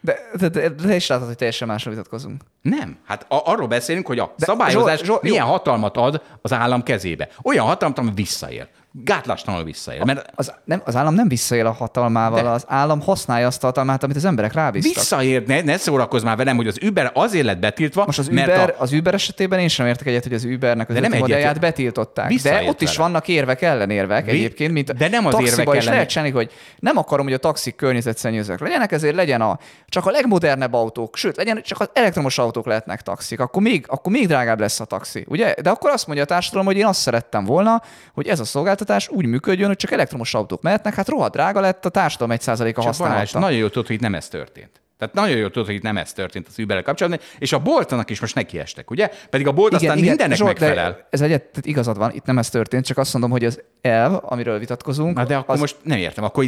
De, 0.00 0.18
de, 0.38 0.48
de, 0.48 0.68
de, 0.68 0.94
is 0.94 1.06
látod, 1.06 1.26
hogy 1.26 1.36
teljesen 1.36 1.68
másról 1.68 1.94
vitatkozunk. 1.94 2.42
Nem. 2.62 2.98
Hát 3.04 3.26
a, 3.28 3.42
arról 3.44 3.66
beszélünk, 3.66 4.06
hogy 4.06 4.18
a 4.18 4.34
De 4.36 4.44
szabályozás 4.44 4.96
Zsolt, 4.96 5.04
Zsolt, 5.04 5.22
jó. 5.24 5.30
milyen 5.30 5.46
hatalmat 5.46 5.96
ad 5.96 6.22
az 6.42 6.52
állam 6.52 6.82
kezébe. 6.82 7.28
Olyan 7.42 7.66
hatalmat, 7.66 7.98
ami 7.98 8.10
visszaél. 8.14 8.68
Gátlástalanul 9.04 9.64
visszaél. 9.64 10.04
Mert 10.04 10.30
Az, 10.34 10.52
nem, 10.64 10.82
az 10.84 10.96
állam 10.96 11.14
nem 11.14 11.28
visszaél 11.28 11.66
a 11.66 11.70
hatalmával, 11.72 12.42
De. 12.42 12.48
az 12.48 12.64
állam 12.66 13.00
használja 13.00 13.46
azt 13.46 13.62
a 13.62 13.66
hatalmát, 13.66 14.02
amit 14.02 14.16
az 14.16 14.24
emberek 14.24 14.52
rábíztak. 14.52 14.94
visszaér, 14.94 15.46
ne, 15.46 15.60
ne 15.60 15.76
szórakozz 15.76 16.22
már 16.22 16.36
velem, 16.36 16.56
hogy 16.56 16.66
az 16.66 16.78
Uber 16.82 17.10
azért 17.14 17.44
lett 17.44 17.58
betiltva, 17.58 18.02
Most 18.06 18.18
az 18.18 18.28
mert 18.28 18.46
Uber, 18.48 18.74
a, 18.78 18.82
az 18.82 18.92
Uber 18.92 19.14
esetében 19.14 19.58
én 19.58 19.68
sem 19.68 19.86
értek 19.86 20.06
egyet, 20.06 20.22
hogy 20.22 20.32
az 20.32 20.44
Ubernek 20.44 20.88
az 20.88 20.94
De 20.94 21.00
nem 21.00 21.10
egyet- 21.12 21.26
modellját 21.26 21.60
betiltották. 21.60 22.26
De 22.26 22.32
Visszaélt 22.32 22.68
ott 22.68 22.80
is 22.80 22.96
vele. 22.96 23.08
vannak 23.08 23.28
érvek, 23.28 23.62
ellenérvek 23.62 24.24
Vi- 24.24 24.30
egyébként, 24.30 24.72
mint 24.72 24.92
de 24.96 25.08
nem 25.08 25.26
az 25.26 25.32
taxiba 25.32 25.60
érvek 25.60 25.74
is 25.74 25.80
ellen- 25.80 25.92
lehet 25.94 26.08
csinálni, 26.08 26.32
hogy 26.32 26.50
nem 26.78 26.96
akarom, 26.96 27.24
hogy 27.24 27.34
a 27.34 27.38
taxik 27.38 27.76
környezetszennyezők 27.76 28.60
legyenek, 28.60 28.92
ezért 28.92 29.14
legyen 29.14 29.40
a, 29.40 29.58
csak 29.88 30.06
a 30.06 30.10
legmodernebb 30.10 30.72
autók, 30.72 31.16
sőt, 31.16 31.36
legyen 31.36 31.62
csak 31.62 31.80
az 31.80 31.90
elektromos 31.92 32.38
autók 32.38 32.66
lehetnek 32.66 33.02
taxik, 33.02 33.40
akkor 33.40 33.62
még, 33.62 33.84
akkor 33.88 34.12
még 34.12 34.26
drágább 34.26 34.60
lesz 34.60 34.80
a 34.80 34.84
taxi, 34.84 35.24
ugye? 35.28 35.54
De 35.62 35.70
akkor 35.70 35.90
azt 35.90 36.06
mondja 36.06 36.24
a 36.24 36.28
társadalom, 36.28 36.66
hogy 36.66 36.76
én 36.76 36.86
azt 36.86 37.00
szerettem 37.00 37.44
volna, 37.44 37.82
hogy 38.14 38.26
ez 38.26 38.40
a 38.40 38.44
szolgáltatás 38.44 38.86
úgy 39.08 39.26
működjön, 39.26 39.66
hogy 39.66 39.76
csak 39.76 39.90
elektromos 39.90 40.34
autók 40.34 40.62
mehetnek, 40.62 40.94
hát 40.94 41.08
rohadt 41.08 41.32
drága 41.32 41.60
lett, 41.60 41.84
a 41.84 41.88
társadalom 41.88 42.32
egy 42.32 42.40
százaléka 42.40 42.82
Csak 42.82 42.94
Balázs, 42.98 43.18
használta. 43.18 43.38
nagyon 43.38 43.58
jó 43.58 43.68
tudod, 43.68 43.86
hogy 43.86 43.96
itt 43.96 44.02
nem 44.02 44.14
ez 44.14 44.28
történt. 44.28 44.80
Tehát 44.98 45.14
nagyon 45.14 45.36
jó 45.36 45.48
tudod, 45.48 45.66
hogy 45.66 45.74
itt 45.74 45.82
nem 45.82 45.96
ez 45.96 46.12
történt 46.12 46.46
az 46.48 46.58
Uberrel 46.58 46.82
kapcsolatban, 46.82 47.22
és 47.38 47.52
a 47.52 47.58
boltonak 47.58 48.10
is 48.10 48.20
most 48.20 48.34
nekiestek, 48.34 48.90
ugye? 48.90 49.10
Pedig 49.30 49.46
a 49.46 49.52
bolt 49.52 49.74
aztán 49.74 49.98
mindennek 49.98 50.36
Zsolt, 50.36 50.60
megfelel. 50.60 51.06
Ez 51.10 51.20
egyet, 51.20 51.42
tehát 51.42 51.66
igazad 51.66 51.96
van, 51.96 52.10
itt 52.14 52.24
nem 52.24 52.38
ez 52.38 52.50
történt, 52.50 52.84
csak 52.84 52.98
azt 52.98 53.12
mondom, 53.12 53.30
hogy 53.30 53.44
az 53.44 53.62
elv, 53.80 54.18
amiről 54.22 54.58
vitatkozunk, 54.58 55.16
Na 55.16 55.24
de 55.24 55.36
akkor 55.36 55.54
az, 55.54 55.60
most 55.60 55.76
nem 55.82 55.98
értem, 55.98 56.24
akkor 56.24 56.44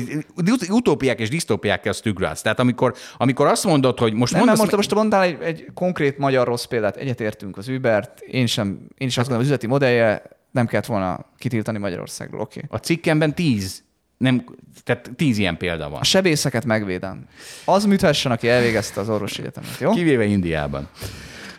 utópiák 0.68 1.18
és 1.18 1.28
disztópiák 1.28 1.84
azt 1.84 2.02
tügrálsz. 2.02 2.42
Tehát 2.42 2.58
amikor, 2.58 2.94
amikor 3.16 3.46
azt 3.46 3.64
mondod, 3.64 3.98
hogy 3.98 4.12
most 4.12 4.32
nem, 4.32 4.40
mondasz, 4.40 4.60
most, 4.60 4.76
most 4.76 4.94
mondtál 4.94 5.22
egy, 5.22 5.38
egy 5.42 5.66
konkrét 5.74 6.18
magyar 6.18 6.46
rossz 6.46 6.64
példát, 6.64 6.96
egyetértünk 6.96 7.56
az 7.56 7.68
Ubert, 7.68 8.20
én 8.20 8.46
sem, 8.46 8.66
én 8.96 9.06
is 9.06 9.18
azt 9.18 9.28
gondolom, 9.28 9.40
az 9.40 9.46
üzleti 9.46 9.66
modellje 9.66 10.22
nem 10.50 10.66
kellett 10.66 10.86
volna 10.86 11.26
kitiltani 11.38 11.78
Magyarországról, 11.78 12.40
oké. 12.40 12.62
Okay. 12.64 12.78
a 12.78 12.82
cikkemben 12.82 13.34
tíz, 13.34 13.82
nem, 14.16 14.44
tehát 14.84 15.10
tíz 15.16 15.38
ilyen 15.38 15.56
példa 15.56 15.88
van. 15.88 16.00
A 16.00 16.04
sebészeket 16.04 16.64
megvédem. 16.64 17.26
Az 17.64 17.84
műthessen, 17.84 18.32
aki 18.32 18.48
elvégezte 18.48 19.00
az 19.00 19.08
orvosi 19.08 19.40
egyetemet, 19.40 19.78
jó? 19.78 19.90
Kivéve 19.90 20.24
Indiában. 20.24 20.88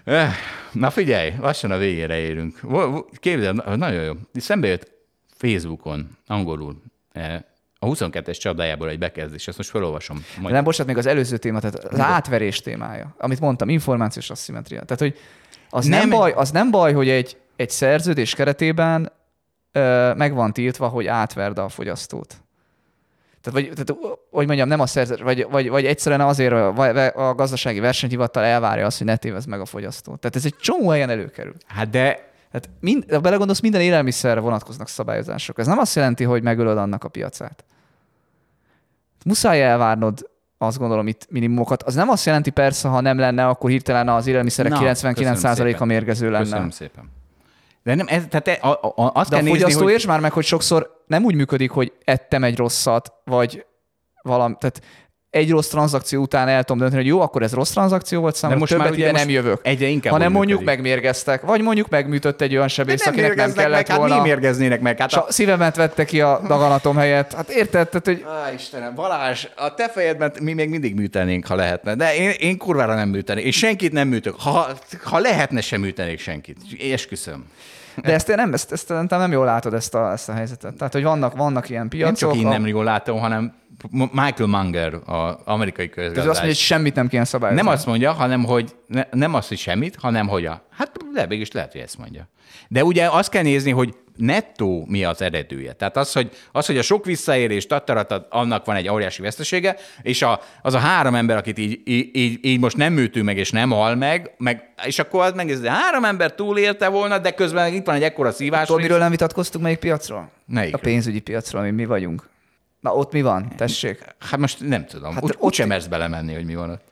Eh, 0.03 0.33
Na 0.71 0.89
figyelj, 0.89 1.33
lassan 1.39 1.71
a 1.71 1.77
végére 1.77 2.17
érünk. 2.17 2.61
Képzeld, 3.19 3.55
na- 3.55 3.75
nagyon 3.75 4.03
jó. 4.03 4.13
Szembe 4.33 4.67
jött 4.67 4.91
Facebookon, 5.37 6.17
angolul, 6.27 6.81
eh, 7.11 7.39
a 7.79 7.85
22-es 7.85 8.37
csapdájából 8.37 8.89
egy 8.89 8.99
bekezdés, 8.99 9.47
ezt 9.47 9.57
most 9.57 9.69
felolvasom. 9.69 10.25
Majd 10.39 10.53
nem, 10.53 10.63
bocsánat, 10.63 10.87
még 10.87 10.97
az 10.97 11.05
előző 11.05 11.37
téma, 11.37 11.59
tehát 11.59 11.75
az 11.75 11.99
átverés 11.99 12.61
témája, 12.61 13.15
amit 13.17 13.39
mondtam, 13.39 13.69
információs 13.69 14.29
asszimetria. 14.29 14.83
Tehát, 14.83 14.99
hogy 14.99 15.17
az 15.69 15.85
Nem- 15.85 15.99
nem, 15.99 16.09
baj, 16.09 16.31
az 16.31 16.51
nem 16.51 16.71
baj, 16.71 16.93
hogy 16.93 17.09
egy, 17.09 17.37
egy 17.55 17.69
szerződés 17.69 18.35
keretében 18.35 19.11
ö, 19.71 20.13
meg 20.13 20.33
van 20.33 20.53
tiltva, 20.53 20.87
hogy 20.87 21.07
átverd 21.07 21.57
a 21.57 21.69
fogyasztót. 21.69 22.41
Tehát, 23.41 23.59
vagy, 23.59 23.71
tehát, 23.73 24.19
hogy 24.31 24.45
mondjam, 24.45 24.67
nem 24.67 24.79
a 24.79 24.85
szerződés, 24.85 25.23
vagy, 25.23 25.47
vagy, 25.49 25.69
vagy 25.69 25.85
egyszerűen 25.85 26.21
azért 26.21 26.53
a, 26.53 27.29
a 27.29 27.35
gazdasági 27.35 27.79
versenyhivatal 27.79 28.43
elvárja 28.43 28.85
azt, 28.85 28.97
hogy 28.97 29.07
ne 29.07 29.15
tévez 29.15 29.45
meg 29.45 29.59
a 29.59 29.65
fogyasztót. 29.65 30.19
Tehát 30.19 30.35
ez 30.35 30.45
egy 30.45 30.55
csomó 30.55 30.89
helyen 30.89 31.09
előkerül. 31.09 31.55
Hát 31.67 31.89
de 31.89 32.29
Tehát 32.51 32.69
mind, 32.79 33.05
ha 33.11 33.19
belegondolsz, 33.19 33.59
minden 33.59 33.81
élelmiszerre 33.81 34.39
vonatkoznak 34.39 34.87
szabályozások. 34.87 35.59
Ez 35.59 35.67
nem 35.67 35.77
azt 35.77 35.95
jelenti, 35.95 36.23
hogy 36.23 36.43
megölöd 36.43 36.77
annak 36.77 37.03
a 37.03 37.09
piacát. 37.09 37.63
Muszáj 39.25 39.63
elvárnod 39.63 40.29
azt 40.57 40.77
gondolom 40.77 41.07
itt 41.07 41.27
minimumokat. 41.29 41.83
Az 41.83 41.95
nem 41.95 42.09
azt 42.09 42.25
jelenti 42.25 42.49
persze, 42.49 42.87
ha 42.87 43.01
nem 43.01 43.17
lenne, 43.17 43.47
akkor 43.47 43.69
hirtelen 43.69 44.09
az 44.09 44.27
élelmiszerek 44.27 44.71
Na, 44.71 44.79
99%-a 44.81 45.63
köszönöm 45.63 45.87
mérgező 45.87 46.29
lenne. 46.29 46.43
köszönöm 46.43 46.69
szépen. 46.69 47.09
De 47.83 47.95
nem, 47.95 48.05
ez, 48.09 48.23
tehát 48.29 48.47
e- 48.47 48.67
a, 48.67 48.71
a, 48.71 48.93
a, 48.95 49.11
azt 49.13 49.29
De 49.29 49.35
a 49.35 49.39
kell 49.39 49.47
fogyasztó 49.47 49.67
nézni, 49.67 49.83
hogy... 49.83 49.91
érts 49.91 50.07
már 50.07 50.19
meg, 50.19 50.31
hogy 50.31 50.45
sokszor 50.45 51.03
nem 51.07 51.23
úgy 51.23 51.35
működik, 51.35 51.71
hogy 51.71 51.93
ettem 52.03 52.43
egy 52.43 52.57
rosszat, 52.57 53.13
vagy 53.23 53.65
valami, 54.21 54.55
tehát 54.59 54.81
egy 55.31 55.49
rossz 55.49 55.67
tranzakció 55.67 56.21
után 56.21 56.47
el 56.47 56.63
tudom 56.63 56.77
dönteni, 56.77 57.01
hogy 57.01 57.11
jó, 57.11 57.21
akkor 57.21 57.43
ez 57.43 57.53
rossz 57.53 57.71
tranzakció 57.71 58.21
volt 58.21 58.35
számomra, 58.35 58.59
most 58.59 58.71
többet 58.71 58.89
már 58.89 58.97
ide 58.97 59.11
nem 59.11 59.29
jövök. 59.29 59.59
egyre 59.63 59.87
inkább 59.87 60.11
hanem 60.13 60.31
mondjuk 60.31 60.59
működik. 60.59 60.83
megmérgeztek, 60.83 61.41
vagy 61.41 61.61
mondjuk 61.61 61.89
megműtött 61.89 62.41
egy 62.41 62.55
olyan 62.55 62.67
sebész, 62.67 63.03
nem 63.03 63.13
akinek 63.13 63.35
nem 63.35 63.53
kellett 63.53 63.87
meg, 63.87 63.97
volna. 63.97 64.13
hát 64.13 64.23
mi 64.23 64.29
mérgeznének 64.29 64.81
meg? 64.81 64.99
Hát 64.99 65.11
És 65.11 65.17
a 65.17 65.25
szívemet 65.29 65.75
vette 65.75 66.05
ki 66.05 66.21
a 66.21 66.41
daganatom 66.47 66.95
helyett. 66.95 67.33
Hát 67.33 67.49
érted? 67.49 67.89
Tehát, 67.89 68.05
hogy 68.05 68.25
Á, 68.45 68.53
Istenem, 68.53 68.95
Balázs, 68.95 69.47
a 69.55 69.73
te 69.73 69.89
fejedben 69.89 70.31
mi 70.41 70.53
még 70.53 70.69
mindig 70.69 70.95
műtenénk, 70.95 71.47
ha 71.47 71.55
lehetne. 71.55 71.95
De 71.95 72.15
én, 72.15 72.29
én 72.29 72.57
kurvára 72.57 72.95
nem 72.95 73.09
műtenék. 73.09 73.45
És 73.45 73.57
senkit 73.57 73.91
nem 73.91 74.07
műtök. 74.07 74.35
Ha, 74.39 74.67
ha 75.03 75.19
lehetne, 75.19 75.61
sem 75.61 75.81
műtenék 75.81 76.19
senkit. 76.19 76.57
Esküszöm. 76.91 77.45
De 77.95 78.13
ezt 78.13 78.29
én 78.29 78.35
nem, 78.35 78.53
ezt, 78.53 78.71
ezt 78.71 78.87
szerintem 78.87 79.19
nem 79.19 79.31
jól 79.31 79.45
látod 79.45 79.73
ezt 79.73 79.95
a, 79.95 80.11
ezt 80.11 80.29
a 80.29 80.33
helyzetet. 80.33 80.75
Tehát, 80.75 80.93
hogy 80.93 81.03
vannak, 81.03 81.35
vannak 81.35 81.69
ilyen 81.69 81.81
Nem 81.81 81.89
piacok. 81.89 82.15
csak 82.31 82.35
én 82.35 82.47
nem 82.47 82.67
jól 82.67 82.83
látom, 82.83 83.19
hanem 83.19 83.53
Michael 83.91 84.47
Munger, 84.49 84.93
az 85.05 85.35
amerikai 85.43 85.89
Tehát 85.89 86.07
azt 86.09 86.15
közgazdász. 86.15 86.25
mondja, 86.25 86.43
hogy 86.43 86.55
semmit 86.55 86.95
nem 86.95 87.07
kéne 87.07 87.23
szabályozni. 87.23 87.63
Nem 87.63 87.73
azt 87.73 87.85
mondja, 87.85 88.11
hanem 88.11 88.43
hogy 88.43 88.75
ne, 88.87 89.03
nem 89.11 89.33
azt, 89.33 89.47
hogy 89.47 89.57
semmit, 89.57 89.95
hanem 89.95 90.27
hogy 90.27 90.45
a... 90.45 90.61
Hát 90.69 90.91
de 91.13 91.27
végig 91.27 91.47
lehet, 91.53 91.71
hogy 91.71 91.81
ezt 91.81 91.97
mondja. 91.97 92.27
De 92.67 92.83
ugye 92.83 93.07
azt 93.09 93.29
kell 93.29 93.43
nézni, 93.43 93.71
hogy 93.71 93.95
nettó 94.21 94.85
mi 94.87 95.03
az 95.03 95.21
eredője. 95.21 95.73
Tehát 95.73 95.97
az, 95.97 96.13
hogy, 96.13 96.31
az, 96.51 96.65
hogy 96.65 96.77
a 96.77 96.81
sok 96.81 97.05
visszaérés, 97.05 97.65
tattaratat, 97.65 98.27
annak 98.29 98.65
van 98.65 98.75
egy 98.75 98.89
óriási 98.89 99.21
vesztesége, 99.21 99.75
és 100.01 100.21
a, 100.21 100.41
az 100.61 100.73
a 100.73 100.77
három 100.77 101.15
ember, 101.15 101.37
akit 101.37 101.57
így, 101.57 101.81
így, 101.83 102.39
így, 102.41 102.59
most 102.59 102.77
nem 102.77 102.93
műtünk 102.93 103.25
meg, 103.25 103.37
és 103.37 103.51
nem 103.51 103.69
hal 103.69 103.95
meg, 103.95 104.33
meg 104.37 104.73
és 104.85 104.99
akkor 104.99 105.23
az 105.23 105.33
megnézed, 105.33 105.65
három 105.65 106.05
ember 106.05 106.33
túlélte 106.33 106.87
volna, 106.87 107.17
de 107.17 107.31
közben 107.33 107.73
itt 107.73 107.85
van 107.85 107.95
egy 107.95 108.03
ekkora 108.03 108.31
szívás. 108.31 108.67
Tudod, 108.67 108.81
miről 108.81 108.97
nem 108.97 109.09
vitatkoztunk 109.11 109.63
melyik 109.63 109.79
piacról? 109.79 110.29
Melyikről? 110.45 110.79
A 110.79 110.83
pénzügyi 110.83 111.19
piacról, 111.19 111.61
mi 111.61 111.71
mi 111.71 111.85
vagyunk. 111.85 112.29
Na, 112.79 112.93
ott 112.95 113.11
mi 113.11 113.21
van? 113.21 113.47
Tessék. 113.57 114.03
Hát 114.19 114.39
most 114.39 114.59
nem 114.59 114.85
tudom. 114.85 115.13
Hát 115.13 115.23
Úgy, 115.23 115.35
ott- 115.37 115.53
sem 115.53 115.67
mersz 115.67 115.85
belemenni, 115.85 116.33
hogy 116.33 116.45
mi 116.45 116.55
van 116.55 116.69
ott. 116.69 116.83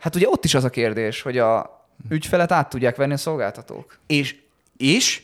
Hát 0.00 0.16
ugye 0.16 0.28
ott 0.28 0.44
is 0.44 0.54
az 0.54 0.64
a 0.64 0.70
kérdés, 0.70 1.22
hogy 1.22 1.38
a 1.38 1.78
ügyfelet 2.08 2.52
át 2.52 2.68
tudják 2.68 2.96
venni 2.96 3.12
a 3.12 3.16
szolgáltatók. 3.16 3.98
És, 4.06 4.36
és 4.76 5.22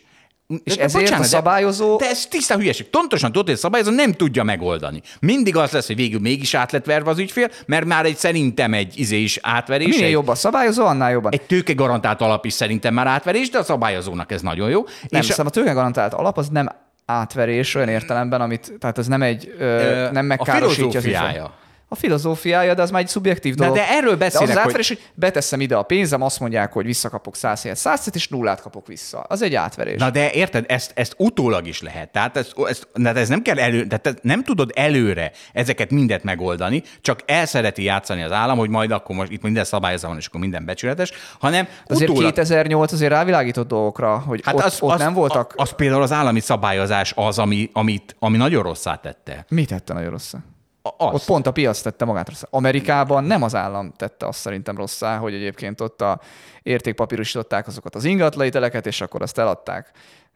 És 0.64 0.76
de- 0.76 0.82
ezért 0.82 1.10
a 1.12 1.16
de- 1.16 1.22
szabályozó- 1.24 1.96
De 1.96 2.08
ez 2.08 2.26
tiszta 2.26 2.56
hülyeség. 2.56 2.86
Pontosan 2.86 3.32
tudod, 3.32 3.46
hogy 3.46 3.54
a 3.54 3.58
szabályozó 3.58 3.90
nem 3.90 4.12
tudja 4.12 4.42
megoldani. 4.42 5.00
Mindig 5.20 5.56
az 5.56 5.70
lesz, 5.70 5.86
hogy 5.86 5.96
végül 5.96 6.20
mégis 6.20 6.54
át 6.54 6.72
lett 6.72 6.84
verve 6.84 7.10
az 7.10 7.18
ügyfél, 7.18 7.50
mert 7.66 7.84
már 7.84 8.04
egy 8.04 8.16
szerintem 8.16 8.74
egy 8.74 8.98
izé 8.98 9.16
is 9.18 9.38
átverés. 9.42 9.88
Minél 9.88 10.04
egy, 10.04 10.10
jobb 10.10 10.28
a 10.28 10.34
szabályozó, 10.34 10.84
annál 10.84 11.10
jobban. 11.10 11.32
Egy 11.32 11.42
tőke 11.42 11.72
garantált 11.72 12.20
alap 12.20 12.44
is 12.44 12.52
szerintem 12.52 12.94
már 12.94 13.06
átverés, 13.06 13.50
de 13.50 13.58
a 13.58 13.62
szabályozónak 13.64 14.32
ez 14.32 14.40
nagyon 14.42 14.70
jó. 14.70 14.84
Nem, 15.08 15.20
és 15.20 15.28
és 15.28 15.38
a 15.38 15.50
tőke 15.50 15.72
garantált 15.72 16.14
alap 16.14 16.38
az 16.38 16.48
nem 16.48 16.68
átverés 17.06 17.74
olyan 17.74 17.88
értelemben, 17.88 18.40
amit, 18.40 18.72
tehát 18.80 18.98
ez 18.98 19.06
nem 19.06 19.22
egy, 19.22 19.54
ö, 19.58 20.08
nem 20.12 20.16
a 20.16 20.22
megkárosítja 20.22 20.86
az 20.98 21.04
filozófiája. 21.04 21.54
A 21.96 21.98
filozófiája, 21.98 22.74
de 22.74 22.82
az 22.82 22.90
már 22.90 23.02
egy 23.02 23.08
szubjektív 23.08 23.54
Na, 23.54 23.62
dolog. 23.62 23.78
de 23.78 23.88
erről 23.88 24.16
beszélek, 24.16 24.32
de 24.32 24.38
az, 24.38 24.48
az 24.48 24.54
hogy- 24.54 24.58
átverés, 24.58 24.88
hogy... 24.88 25.00
beteszem 25.14 25.60
ide 25.60 25.76
a 25.76 25.82
pénzem, 25.82 26.22
azt 26.22 26.40
mondják, 26.40 26.72
hogy 26.72 26.84
visszakapok 26.84 27.36
100 27.36 27.62
helyet 27.62 27.78
100 27.78 28.08
és 28.12 28.28
nullát 28.28 28.60
kapok 28.60 28.86
vissza. 28.86 29.20
Az 29.20 29.42
egy 29.42 29.54
átverés. 29.54 30.00
Na 30.00 30.10
de 30.10 30.30
érted, 30.30 30.64
ezt, 30.68 30.92
ezt 30.94 31.14
utólag 31.18 31.66
is 31.66 31.82
lehet. 31.82 32.12
Tehát 32.12 32.36
ez, 32.36 32.48
ez, 32.68 32.80
tehát 32.94 33.16
ez 33.16 33.28
nem 33.28 33.42
kell 33.42 33.58
elő, 33.58 33.86
tehát 33.86 34.18
nem 34.22 34.44
tudod 34.44 34.70
előre 34.74 35.30
ezeket 35.52 35.90
mindet 35.90 36.22
megoldani, 36.22 36.82
csak 37.00 37.20
el 37.26 37.46
szereti 37.46 37.82
játszani 37.82 38.22
az 38.22 38.32
állam, 38.32 38.58
hogy 38.58 38.70
majd 38.70 38.90
akkor 38.90 39.16
most 39.16 39.30
itt 39.30 39.42
minden 39.42 39.64
szabályozva 39.64 40.08
van, 40.08 40.16
és 40.16 40.26
akkor 40.26 40.40
minden 40.40 40.64
becsületes, 40.64 41.12
hanem 41.38 41.68
azért 41.86 42.10
utólag, 42.10 42.32
2008 42.32 42.92
azért 42.92 43.12
rávilágított 43.12 43.68
dolgokra, 43.68 44.18
hogy 44.18 44.40
hát 44.44 44.54
ott, 44.54 44.62
az, 44.62 44.76
ott 44.80 44.98
nem 44.98 45.14
voltak... 45.14 45.52
Az, 45.56 45.68
az 45.68 45.76
például 45.76 46.02
az 46.02 46.12
állami 46.12 46.40
szabályozás 46.40 47.12
az, 47.16 47.38
ami, 47.38 47.70
amit, 47.72 48.16
ami 48.18 48.36
nagyon 48.36 48.62
rosszá 48.62 48.94
tette. 48.94 49.44
Mit 49.48 49.68
tette 49.68 49.92
nagyon 49.92 50.10
rosszá? 50.10 50.38
A- 50.86 50.94
Az. 51.06 51.14
Ott 51.14 51.24
pont 51.24 51.46
a 51.46 51.50
piac 51.52 51.80
tette 51.80 52.04
magát 52.04 52.28
rosszá. 52.28 52.46
Amerikában 52.50 53.24
nem 53.24 53.42
az 53.42 53.54
állam 53.54 53.92
tette 53.96 54.26
azt 54.26 54.38
szerintem 54.38 54.76
rosszá, 54.76 55.16
hogy 55.16 55.34
egyébként 55.34 55.80
ott 55.80 56.00
a 56.02 56.20
értékpapírosították 56.62 57.66
azokat 57.66 57.94
az 57.94 58.04
ingatlaiteleket, 58.04 58.86
és 58.86 59.00
akkor 59.00 59.22
azt 59.22 59.38
eladták 59.38 59.90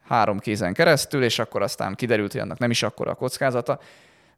három 0.07 0.39
kézen 0.39 0.73
keresztül, 0.73 1.23
és 1.23 1.39
akkor 1.39 1.61
aztán 1.61 1.95
kiderült, 1.95 2.31
hogy 2.31 2.41
annak 2.41 2.57
nem 2.57 2.69
is 2.69 2.83
akkora 2.83 3.11
a 3.11 3.15
kockázata. 3.15 3.79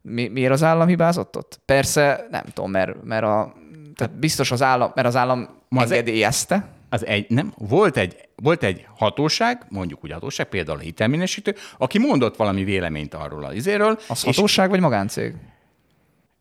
Mi, 0.02 0.28
miért 0.28 0.52
az 0.52 0.62
állam 0.62 0.86
hibázott 0.88 1.36
ott? 1.36 1.60
Persze, 1.64 2.26
nem 2.30 2.44
tudom, 2.52 2.70
mert, 2.70 3.04
mert 3.04 3.22
a, 3.24 3.52
tehát 3.94 4.18
biztos 4.18 4.50
az 4.50 4.62
állam, 4.62 4.92
mert 4.94 5.06
az 5.06 5.16
állam 5.16 5.48
az- 5.68 5.90
engedélyezte, 5.90 6.68
Az 6.90 7.06
egy, 7.06 7.30
nem, 7.30 7.52
volt 7.58 7.96
egy, 7.96 8.16
volt 8.36 8.62
egy 8.62 8.86
hatóság, 8.96 9.66
mondjuk 9.68 10.04
úgy 10.04 10.12
hatóság, 10.12 10.46
például 10.46 10.78
a 10.78 10.80
hitelminősítő, 10.80 11.54
aki 11.78 11.98
mondott 11.98 12.36
valami 12.36 12.64
véleményt 12.64 13.14
arról 13.14 13.44
az 13.44 13.54
izéről. 13.54 13.98
az 14.08 14.26
és 14.26 14.36
hatóság 14.36 14.70
vagy 14.70 14.80
magáncég? 14.80 15.34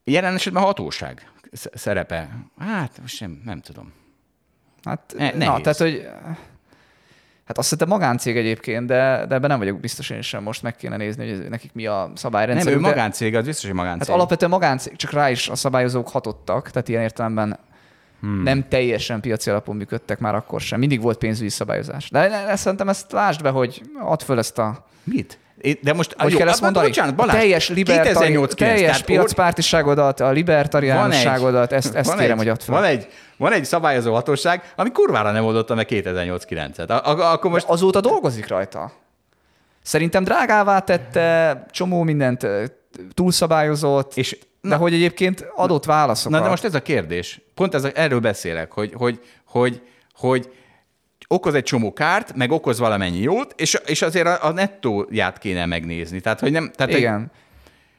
Jelen 0.03 0.33
esetben 0.33 0.63
a 0.63 0.65
hatóság 0.65 1.31
sz- 1.51 1.77
szerepe. 1.77 2.29
Hát, 2.59 2.97
most 3.01 3.15
sem, 3.15 3.41
nem 3.45 3.59
tudom. 3.61 3.93
Hát, 4.83 5.13
Ne- 5.17 5.33
na, 5.33 5.61
tehát, 5.61 5.77
hogy 5.77 6.07
Hát 7.47 7.57
azt 7.57 7.69
hiszem 7.69 7.87
magáncég 7.87 8.37
egyébként, 8.37 8.85
de, 8.87 9.25
de 9.27 9.35
ebben 9.35 9.49
nem 9.49 9.59
vagyok 9.59 9.79
biztos 9.79 10.09
én 10.09 10.21
sem. 10.21 10.43
Most 10.43 10.61
meg 10.61 10.75
kéne 10.75 10.97
nézni, 10.97 11.29
hogy 11.29 11.49
nekik 11.49 11.73
mi 11.73 11.85
a 11.85 12.03
Nem, 12.03 12.15
szabályrendszer. 12.15 12.73
ő 12.73 12.79
magáncég, 12.79 13.35
az 13.35 13.45
biztos, 13.45 13.65
hogy 13.65 13.75
magáncég. 13.75 14.07
Hát 14.07 14.15
alapvetően 14.15 14.51
magáncég, 14.51 14.95
csak 14.95 15.11
rá 15.11 15.29
is 15.29 15.49
a 15.49 15.55
szabályozók 15.55 16.09
hatottak, 16.09 16.71
tehát 16.71 16.87
ilyen 16.87 17.01
értelemben 17.01 17.59
hmm. 18.19 18.43
nem 18.43 18.67
teljesen 18.67 19.21
piaci 19.21 19.49
alapon 19.49 19.75
működtek 19.75 20.19
már 20.19 20.35
akkor 20.35 20.61
sem. 20.61 20.79
Mindig 20.79 21.01
volt 21.01 21.17
pénzügyi 21.17 21.49
szabályozás. 21.49 22.09
De 22.09 22.27
ne- 22.27 22.45
ne- 22.45 22.55
szerintem 22.55 22.89
ezt 22.89 23.11
lásd 23.11 23.41
be, 23.41 23.49
hogy 23.49 23.81
add 23.99 24.19
föl 24.23 24.37
ezt 24.37 24.57
a... 24.57 24.85
Mit? 25.03 25.39
De 25.81 25.93
most, 25.93 26.15
Hogy 26.17 26.31
jó, 26.31 26.37
kell 26.37 26.47
ezt 26.47 26.61
mondani? 26.61 26.87
Bocsánat, 26.87 27.15
Balázs, 27.15 27.35
teljes, 27.35 27.69
libertari, 27.69 28.07
2008 28.07 28.53
teljes 28.55 29.01
piacpártiságodat, 29.01 30.19
a 30.19 30.29
libertariánságodat, 30.31 31.71
ezt, 31.71 31.95
ezt 31.95 32.07
van 32.09 32.17
kérem, 32.17 32.31
egy, 32.31 32.37
hogy 32.37 32.47
add 32.47 32.59
föl. 32.59 32.75
Van 32.75 32.83
egy, 32.83 33.07
van 33.37 33.51
egy 33.51 33.65
szabályozó 33.65 34.13
hatóság, 34.13 34.73
ami 34.75 34.91
kurvára 34.91 35.31
nem 35.31 35.45
oldotta 35.45 35.75
meg 35.75 35.87
2008-9-et. 35.89 36.87
A- 36.89 36.93
a- 37.09 37.31
Akkor 37.31 37.51
most 37.51 37.65
Azóta 37.67 37.99
dolgozik 37.99 38.47
rajta. 38.47 38.91
Szerintem 39.81 40.23
drágává 40.23 40.79
tette, 40.79 41.65
csomó 41.71 42.03
mindent 42.03 42.47
túlszabályozott, 43.13 44.17
És- 44.17 44.37
de 44.61 44.75
hogy 44.75 44.93
egyébként 44.93 45.45
adott 45.55 45.85
válaszokat. 45.85 46.37
Na 46.37 46.43
de 46.43 46.49
most 46.49 46.63
ez 46.63 46.75
a 46.75 46.81
kérdés. 46.81 47.41
Pont 47.55 47.73
ez 47.73 47.83
a, 47.83 47.89
erről 47.93 48.19
beszélek, 48.19 48.71
hogy, 48.71 48.93
hogy, 48.95 49.19
hogy, 49.45 49.81
hogy 50.15 50.53
okoz 51.33 51.53
egy 51.53 51.63
csomó 51.63 51.93
kárt, 51.93 52.35
meg 52.35 52.51
okoz 52.51 52.79
valamennyi 52.79 53.19
jót, 53.19 53.53
és, 53.57 53.77
és 53.85 54.01
azért 54.01 54.27
a, 54.27 54.45
a 54.45 54.51
nettóját 54.51 55.37
kéne 55.37 55.65
megnézni. 55.65 56.19
Tehát, 56.19 56.39
hogy 56.39 56.51
nem... 56.51 56.71
Tehát 56.75 56.93
Igen. 56.97 57.31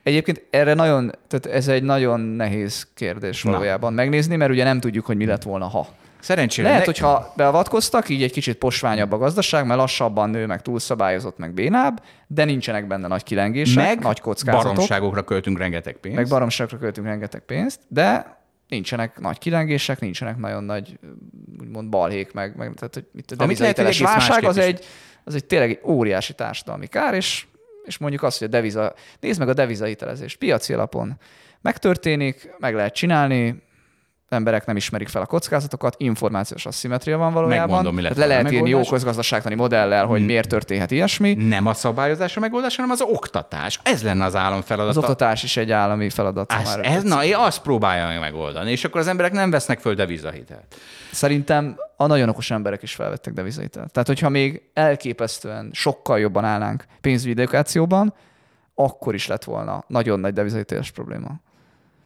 Egyébként 0.02 0.44
erre 0.50 0.74
nagyon, 0.74 1.12
tehát 1.28 1.46
ez 1.56 1.68
egy 1.68 1.82
nagyon 1.82 2.20
nehéz 2.20 2.86
kérdés 2.94 3.42
Na. 3.42 3.50
valójában 3.50 3.92
megnézni, 3.92 4.36
mert 4.36 4.50
ugye 4.50 4.64
nem 4.64 4.80
tudjuk, 4.80 5.06
hogy 5.06 5.16
mi 5.16 5.26
lett 5.26 5.42
volna, 5.42 5.66
ha. 5.66 5.88
Szerencsére... 6.20 6.68
Lehet, 6.68 6.86
ne- 6.86 6.92
hogyha 6.92 7.32
beavatkoztak, 7.36 8.08
így 8.08 8.22
egy 8.22 8.32
kicsit 8.32 8.56
posványabb 8.56 9.12
a 9.12 9.18
gazdaság, 9.18 9.66
mert 9.66 9.80
lassabban 9.80 10.30
nő, 10.30 10.46
meg 10.46 10.62
túlszabályozott, 10.62 11.38
meg 11.38 11.52
bénább, 11.52 12.02
de 12.26 12.44
nincsenek 12.44 12.86
benne 12.86 13.06
nagy 13.06 13.22
kilengések, 13.22 13.84
meg 13.84 13.98
nagy 13.98 14.20
kockázatok. 14.20 14.72
baromságokra 14.72 15.22
költünk 15.22 15.58
rengeteg 15.58 15.96
pénzt. 15.96 16.18
Meg 16.18 16.28
baromságokra 16.28 16.78
költünk 16.78 17.06
rengeteg 17.06 17.40
pénzt, 17.40 17.80
de 17.88 18.36
nincsenek 18.74 19.20
nagy 19.20 19.38
kilengések, 19.38 20.00
nincsenek 20.00 20.36
nagyon 20.36 20.64
nagy 20.64 20.98
úgymond 21.60 21.88
balhék, 21.88 22.32
meg, 22.32 22.56
meg 22.56 22.74
tehát, 22.74 22.94
hogy 22.94 23.06
itt 23.14 23.30
a 23.30 23.42
Amit 23.42 23.58
lehet, 23.58 23.78
egész 23.78 24.00
válság 24.00 24.44
az 24.44 24.58
egy, 24.58 24.84
az 25.24 25.34
egy 25.34 25.44
tényleg 25.44 25.70
egy 25.70 25.80
óriási 25.84 26.32
társadalmi 26.32 26.86
kár, 26.86 27.14
és, 27.14 27.46
és 27.84 27.98
mondjuk 27.98 28.22
azt, 28.22 28.38
hogy 28.38 28.46
a 28.46 28.50
deviza, 28.50 28.94
nézd 29.20 29.38
meg 29.38 29.48
a 29.48 29.54
devizahitelezést, 29.54 30.38
piaci 30.38 30.72
alapon 30.72 31.18
megtörténik, 31.60 32.54
meg 32.58 32.74
lehet 32.74 32.94
csinálni, 32.94 33.62
emberek 34.28 34.66
nem 34.66 34.76
ismerik 34.76 35.08
fel 35.08 35.22
a 35.22 35.26
kockázatokat, 35.26 35.94
információs 35.98 36.66
asszimetria 36.66 37.18
van 37.18 37.32
valójában. 37.32 37.66
Megmondom, 37.66 37.94
mi 37.94 38.02
lett 38.02 38.16
le 38.16 38.26
lehet 38.26 38.50
írni 38.50 38.68
jó 38.68 38.80
közgazdaságtani 38.80 39.54
modellel, 39.54 40.06
hogy 40.06 40.24
miért 40.24 40.48
történhet 40.48 40.90
ilyesmi. 40.90 41.34
Nem 41.34 41.66
a 41.66 41.74
szabályozás 41.74 42.36
a 42.36 42.40
megoldás, 42.40 42.76
hanem 42.76 42.90
az 42.90 43.00
oktatás. 43.00 43.80
Ez 43.82 44.02
lenne 44.02 44.24
az 44.24 44.36
állam 44.36 44.58
Az 44.58 44.64
feladata. 44.64 44.98
oktatás 45.00 45.42
is 45.42 45.56
egy 45.56 45.70
állami 45.70 46.10
feladat. 46.10 46.52
Ez, 46.52 46.78
ez, 46.82 47.02
na, 47.02 47.24
én 47.24 47.34
azt 47.36 47.62
próbálja 47.62 48.06
meg 48.06 48.18
megoldani, 48.18 48.70
és 48.70 48.84
akkor 48.84 49.00
az 49.00 49.06
emberek 49.06 49.32
nem 49.32 49.50
vesznek 49.50 49.80
föl 49.80 49.94
devizahitelt. 49.94 50.76
Szerintem 51.12 51.76
a 51.96 52.06
nagyon 52.06 52.28
okos 52.28 52.50
emberek 52.50 52.82
is 52.82 52.94
felvettek 52.94 53.32
devizahitelt. 53.32 53.92
Tehát, 53.92 54.08
hogyha 54.08 54.28
még 54.28 54.62
elképesztően 54.72 55.70
sokkal 55.72 56.18
jobban 56.18 56.44
állnánk 56.44 56.84
pénzügyi 57.00 57.40
edukációban, 57.40 58.14
akkor 58.74 59.14
is 59.14 59.26
lett 59.26 59.44
volna 59.44 59.84
nagyon 59.86 60.20
nagy 60.20 60.32
devizahiteles 60.32 60.90
probléma. 60.90 61.40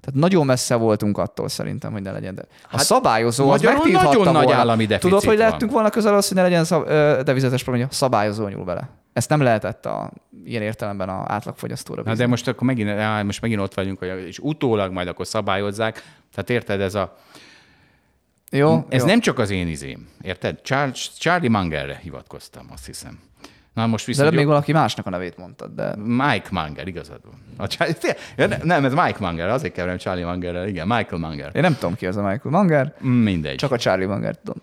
Tehát 0.01 0.21
nagyon 0.21 0.47
messze 0.47 0.75
voltunk 0.75 1.19
attól 1.19 1.49
szerintem, 1.49 1.93
hogy 1.93 2.03
ne 2.03 2.11
legyen. 2.13 2.35
De 2.35 2.43
a 2.63 2.67
Hát 2.69 2.81
szabályozó 2.85 3.51
az 3.51 3.63
megtilthatta 3.63 4.09
nagyon 4.19 4.33
nagy 4.33 4.45
volna. 4.45 4.59
állami 4.61 4.87
deficit 4.87 5.11
Tudod, 5.11 5.25
hogy 5.25 5.39
van. 5.39 5.49
lettünk 5.51 5.71
volna 5.73 5.91
közel 5.91 6.15
az, 6.15 6.27
hogy 6.29 6.37
ne 6.37 6.43
legyen 6.43 6.65
szab- 6.65 6.89
ö, 6.89 7.21
devizetes 7.25 7.63
probléma, 7.63 7.87
a 7.91 7.93
szabályozó 7.95 8.49
nyúl 8.49 8.65
bele. 8.65 8.89
Ezt 9.13 9.29
nem 9.29 9.41
lehetett 9.41 9.87
a, 9.87 10.11
ilyen 10.45 10.63
értelemben 10.63 11.09
a 11.09 11.25
átlagfogyasztóra 11.27 12.03
Na 12.03 12.15
de 12.15 12.27
most 12.27 12.49
akkor 12.49 12.67
megint, 12.67 12.89
á, 12.89 13.23
most 13.23 13.41
megint 13.41 13.61
ott 13.61 13.75
vagyunk, 13.75 13.99
hogy 13.99 14.25
és 14.27 14.39
utólag 14.39 14.93
majd 14.93 15.09
akkor 15.09 15.27
szabályozzák. 15.27 16.03
Tehát 16.35 16.51
érted, 16.51 16.81
ez 16.81 16.95
a, 16.95 17.17
Jó, 18.51 18.85
ez 18.89 19.01
jó. 19.01 19.07
nem 19.07 19.21
csak 19.21 19.39
az 19.39 19.51
én 19.51 19.69
izém, 19.69 20.09
érted? 20.23 20.61
Charles, 20.63 21.11
Charlie 21.19 21.49
Mangerre 21.49 22.01
hivatkoztam, 22.03 22.67
azt 22.73 22.87
hiszem. 22.87 23.19
Na 23.79 23.87
most 23.87 24.05
De 24.05 24.11
viszont 24.11 24.27
előbb 24.29 24.39
még 24.41 24.49
valaki 24.49 24.73
másnak 24.73 25.07
a 25.07 25.11
nevét 25.11 25.37
mondtad, 25.37 25.75
de 25.75 25.97
Mike 25.97 26.49
Manger, 26.51 26.89
igazad 26.89 27.21
van. 27.25 27.35
A 27.57 27.67
Charlie, 27.67 27.95
nem, 28.63 28.85
ez 28.85 28.93
Mike 28.95 29.17
Manger, 29.19 29.49
azért 29.49 29.75
keverem 29.75 29.97
Charlie 29.97 30.25
Mangerrel, 30.25 30.69
igen, 30.69 30.87
Michael 30.87 31.21
Manger. 31.21 31.51
én 31.55 31.63
nem 31.63 31.75
tudom 31.75 31.95
ki 31.95 32.07
az 32.07 32.17
a 32.17 32.23
Michael 32.23 32.55
Manger, 32.55 32.95
Mindegy. 33.01 33.57
csak 33.57 33.73
a 33.73 33.79
Charlie 33.79 34.07
Manger 34.07 34.37
tudom. 34.37 34.63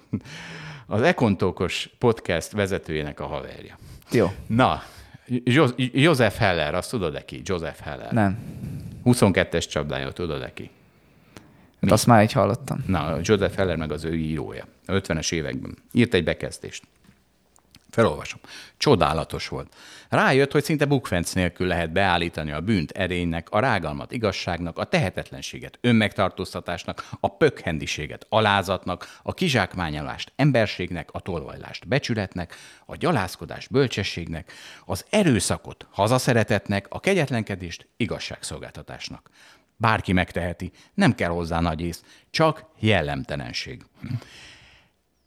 Az 0.87 1.01
Ekontókos 1.01 1.89
podcast 1.99 2.51
vezetőjének 2.51 3.19
a 3.19 3.25
haverja. 3.25 3.77
Jó, 4.11 4.31
Na, 4.47 4.81
Joseph 5.93 6.35
Heller, 6.37 6.75
azt 6.75 6.89
tudod-e 6.89 7.25
ki? 7.25 7.41
Joseph 7.43 7.79
Heller. 7.79 8.11
nem. 8.11 8.37
22-es 9.05 9.69
csapdája, 9.69 10.11
tudod-e 10.11 10.53
ki? 10.53 10.69
Azt 11.81 12.05
már 12.07 12.23
így 12.23 12.31
hallottam. 12.31 12.83
Na, 12.87 13.15
Joseph 13.21 13.55
Heller 13.55 13.75
meg 13.75 13.91
az 13.91 14.03
ő 14.03 14.13
írója. 14.15 14.63
A 14.85 14.91
50-es 14.91 15.31
években. 15.33 15.77
Írt 15.91 16.13
egy 16.13 16.23
bekezdést. 16.23 16.83
Felolvasom. 17.95 18.39
Csodálatos 18.77 19.47
volt. 19.47 19.75
Rájött, 20.09 20.51
hogy 20.51 20.63
szinte 20.63 20.85
bukfenc 20.85 21.33
nélkül 21.33 21.67
lehet 21.67 21.91
beállítani 21.91 22.51
a 22.51 22.61
bűnt 22.61 22.91
erénynek, 22.91 23.49
a 23.49 23.59
rágalmat 23.59 24.11
igazságnak, 24.11 24.77
a 24.77 24.83
tehetetlenséget 24.83 25.77
önmegtartóztatásnak, 25.81 27.09
a 27.19 27.37
pökhendiséget 27.37 28.25
alázatnak, 28.29 29.19
a 29.23 29.33
kizsákmányolást 29.33 30.31
emberségnek, 30.35 31.09
a 31.11 31.19
tolvajlást 31.19 31.87
becsületnek, 31.87 32.55
a 32.85 32.95
gyalázkodást 32.95 33.71
bölcsességnek, 33.71 34.51
az 34.85 35.05
erőszakot 35.09 35.87
hazaszeretetnek, 35.91 36.85
a 36.89 36.99
kegyetlenkedést 36.99 37.87
igazságszolgáltatásnak. 37.97 39.29
Bárki 39.77 40.13
megteheti, 40.13 40.71
nem 40.93 41.15
kell 41.15 41.29
hozzá 41.29 41.59
nagy 41.59 41.81
ész, 41.81 42.03
csak 42.29 42.65
jellemtelenség. 42.79 43.85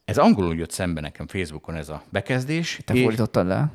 Ez 0.09 0.18
angolul 0.18 0.56
jött 0.56 0.70
szembe 0.70 1.01
nekem 1.01 1.26
Facebookon 1.26 1.74
ez 1.74 1.89
a 1.89 2.02
bekezdés. 2.09 2.80
Te 2.85 2.94
és 2.94 3.02
fordítottad 3.02 3.47
le? 3.47 3.72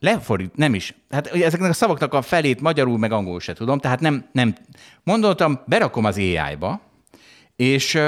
Lefordít, 0.00 0.56
nem 0.56 0.74
is. 0.74 0.94
Hát 1.10 1.26
ezeknek 1.26 1.70
a 1.70 1.72
szavaknak 1.72 2.14
a 2.14 2.22
felét 2.22 2.60
magyarul 2.60 2.98
meg 2.98 3.12
angolul 3.12 3.40
se 3.40 3.52
tudom, 3.52 3.78
tehát 3.78 4.00
nem, 4.00 4.28
nem. 4.32 4.54
Mondottam, 5.02 5.60
berakom 5.66 6.04
az 6.04 6.16
AI-ba, 6.16 6.80
és 7.56 7.98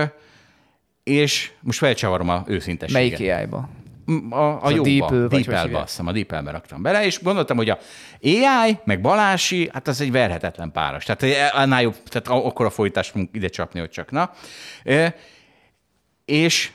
és 1.02 1.50
most 1.60 1.78
felcsavarom 1.78 2.28
a 2.28 2.44
őszintességet. 2.46 3.18
Melyik 3.18 3.34
AI-ba? 3.34 3.68
A, 4.30 4.34
a, 4.36 4.64
a 4.64 4.70
jóba, 4.70 5.28
hívják? 5.28 5.74
azt 5.74 5.88
hiszem, 5.88 6.06
a 6.06 6.12
DeepL-be 6.12 6.50
raktam 6.50 6.82
bele, 6.82 7.04
és 7.04 7.22
gondoltam, 7.22 7.56
hogy 7.56 7.70
a 7.70 7.78
AI, 8.22 8.78
meg 8.84 9.00
Balási, 9.00 9.70
hát 9.72 9.88
az 9.88 10.00
egy 10.00 10.12
verhetetlen 10.12 10.72
páros. 10.72 11.04
Tehát 11.04 11.54
annál 11.54 11.82
jobb, 11.82 11.96
tehát 12.08 12.44
akkor 12.44 12.66
a 12.66 12.70
folytást 12.70 13.10
fogunk 13.10 13.28
ide 13.32 13.48
csapni, 13.48 13.80
hogy 13.80 13.90
csak 13.90 14.10
na. 14.10 14.32
E, 14.84 15.14
és 16.24 16.70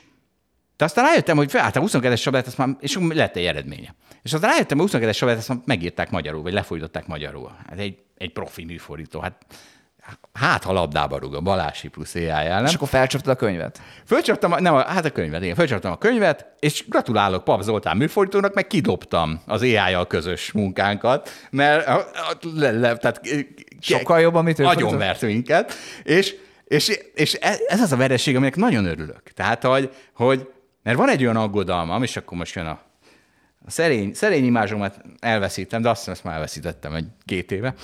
de 0.76 0.84
aztán 0.84 1.04
rájöttem, 1.04 1.36
hogy 1.36 1.52
hát 1.52 1.76
a 1.76 1.80
22-es 1.80 2.20
sablát, 2.20 2.46
ezt 2.46 2.58
már, 2.58 2.68
és 2.80 2.98
lett 3.08 3.36
egy 3.36 3.44
eredménye. 3.44 3.94
És 4.22 4.32
aztán 4.32 4.50
rájöttem, 4.50 4.78
hogy 4.78 4.90
a 4.92 4.98
22-es 4.98 5.14
sablát, 5.14 5.36
ezt 5.36 5.48
már 5.48 5.58
megírták 5.64 6.10
magyarul, 6.10 6.42
vagy 6.42 6.52
lefordították 6.52 7.06
magyarul. 7.06 7.56
Hát 7.68 7.78
egy, 7.78 7.98
egy 8.16 8.32
profi 8.32 8.64
műfordító. 8.64 9.20
Hát, 9.20 9.46
hát 10.32 10.64
ha 10.64 10.72
labdába 10.72 11.18
rúg 11.18 11.34
a 11.34 11.40
Balási 11.40 11.88
plusz 11.88 12.14
AI 12.14 12.26
ellen. 12.26 12.66
És 12.66 12.74
akkor 12.74 12.88
felcsaptad 12.88 13.32
a 13.32 13.36
könyvet. 13.36 13.80
Fölcsaptam, 14.06 14.52
a, 14.52 14.60
nem, 14.60 14.74
hát 14.74 15.04
a 15.04 15.10
könyvet, 15.10 15.42
igen, 15.42 15.54
fölcsaptam 15.54 15.92
a 15.92 15.98
könyvet, 15.98 16.46
és 16.58 16.84
gratulálok 16.88 17.44
Pap 17.44 17.62
Zoltán 17.62 17.96
műfordítónak, 17.96 18.54
meg 18.54 18.66
kidobtam 18.66 19.40
az 19.46 19.62
AI-jal 19.62 20.06
közös 20.06 20.52
munkánkat, 20.52 21.30
mert 21.50 21.86
a, 21.86 21.96
a, 21.98 22.36
le, 22.54 22.70
le, 22.70 22.96
tehát, 22.96 23.20
Sokkal 23.80 24.20
jobb, 24.20 24.34
amit 24.34 24.58
ő 24.58 24.64
Agyon 24.64 24.90
fordított? 24.90 25.06
vert 25.06 25.22
minket, 25.22 25.72
és, 26.02 26.34
és, 26.64 26.88
és 27.14 27.38
e- 27.40 27.58
ez 27.66 27.80
az 27.80 27.92
a 27.92 27.96
vereség, 27.96 28.36
aminek 28.36 28.56
nagyon 28.56 28.84
örülök. 28.84 29.22
Tehát, 29.34 29.64
hogy, 29.64 29.90
hogy 30.14 30.48
mert 30.86 30.98
van 30.98 31.08
egy 31.08 31.22
olyan 31.22 31.36
aggodalmam, 31.36 32.02
és 32.02 32.16
akkor 32.16 32.38
most 32.38 32.54
jön 32.54 32.66
a, 32.66 32.80
a 33.64 33.70
szerény, 33.70 34.14
szerény 34.14 34.44
imázsomat 34.44 35.00
elveszítem, 35.20 35.82
de 35.82 35.88
azt 35.88 35.98
hiszem, 35.98 36.12
ezt 36.14 36.24
már 36.24 36.34
elveszítettem 36.34 36.94
egy 36.94 37.06
két 37.24 37.52
éve. 37.52 37.74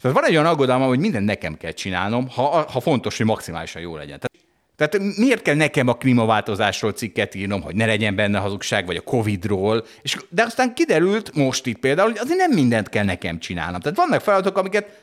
Tehát 0.00 0.16
van 0.16 0.26
egy 0.26 0.32
olyan 0.32 0.46
aggodalmam, 0.46 0.88
hogy 0.88 0.98
mindent 0.98 1.24
nekem 1.24 1.56
kell 1.56 1.70
csinálnom, 1.70 2.28
ha, 2.28 2.42
ha 2.70 2.80
fontos, 2.80 3.16
hogy 3.16 3.26
maximálisan 3.26 3.82
jó 3.82 3.96
legyen. 3.96 4.18
Tehát 4.18 4.30
tehát 4.76 5.16
miért 5.16 5.42
kell 5.42 5.54
nekem 5.54 5.88
a 5.88 5.94
klímaváltozásról 5.94 6.92
cikket 6.92 7.34
írnom, 7.34 7.62
hogy 7.62 7.74
ne 7.74 7.86
legyen 7.86 8.14
benne 8.14 8.38
hazugság, 8.38 8.86
vagy 8.86 8.96
a 8.96 9.00
Covid-ról? 9.00 9.84
És, 10.02 10.16
de 10.28 10.42
aztán 10.42 10.74
kiderült 10.74 11.34
most 11.34 11.66
itt 11.66 11.78
például, 11.78 12.08
hogy 12.08 12.18
azért 12.18 12.38
nem 12.38 12.50
mindent 12.50 12.88
kell 12.88 13.04
nekem 13.04 13.38
csinálnom. 13.38 13.80
Tehát 13.80 13.98
vannak 13.98 14.20
feladatok, 14.20 14.56
amiket 14.56 15.00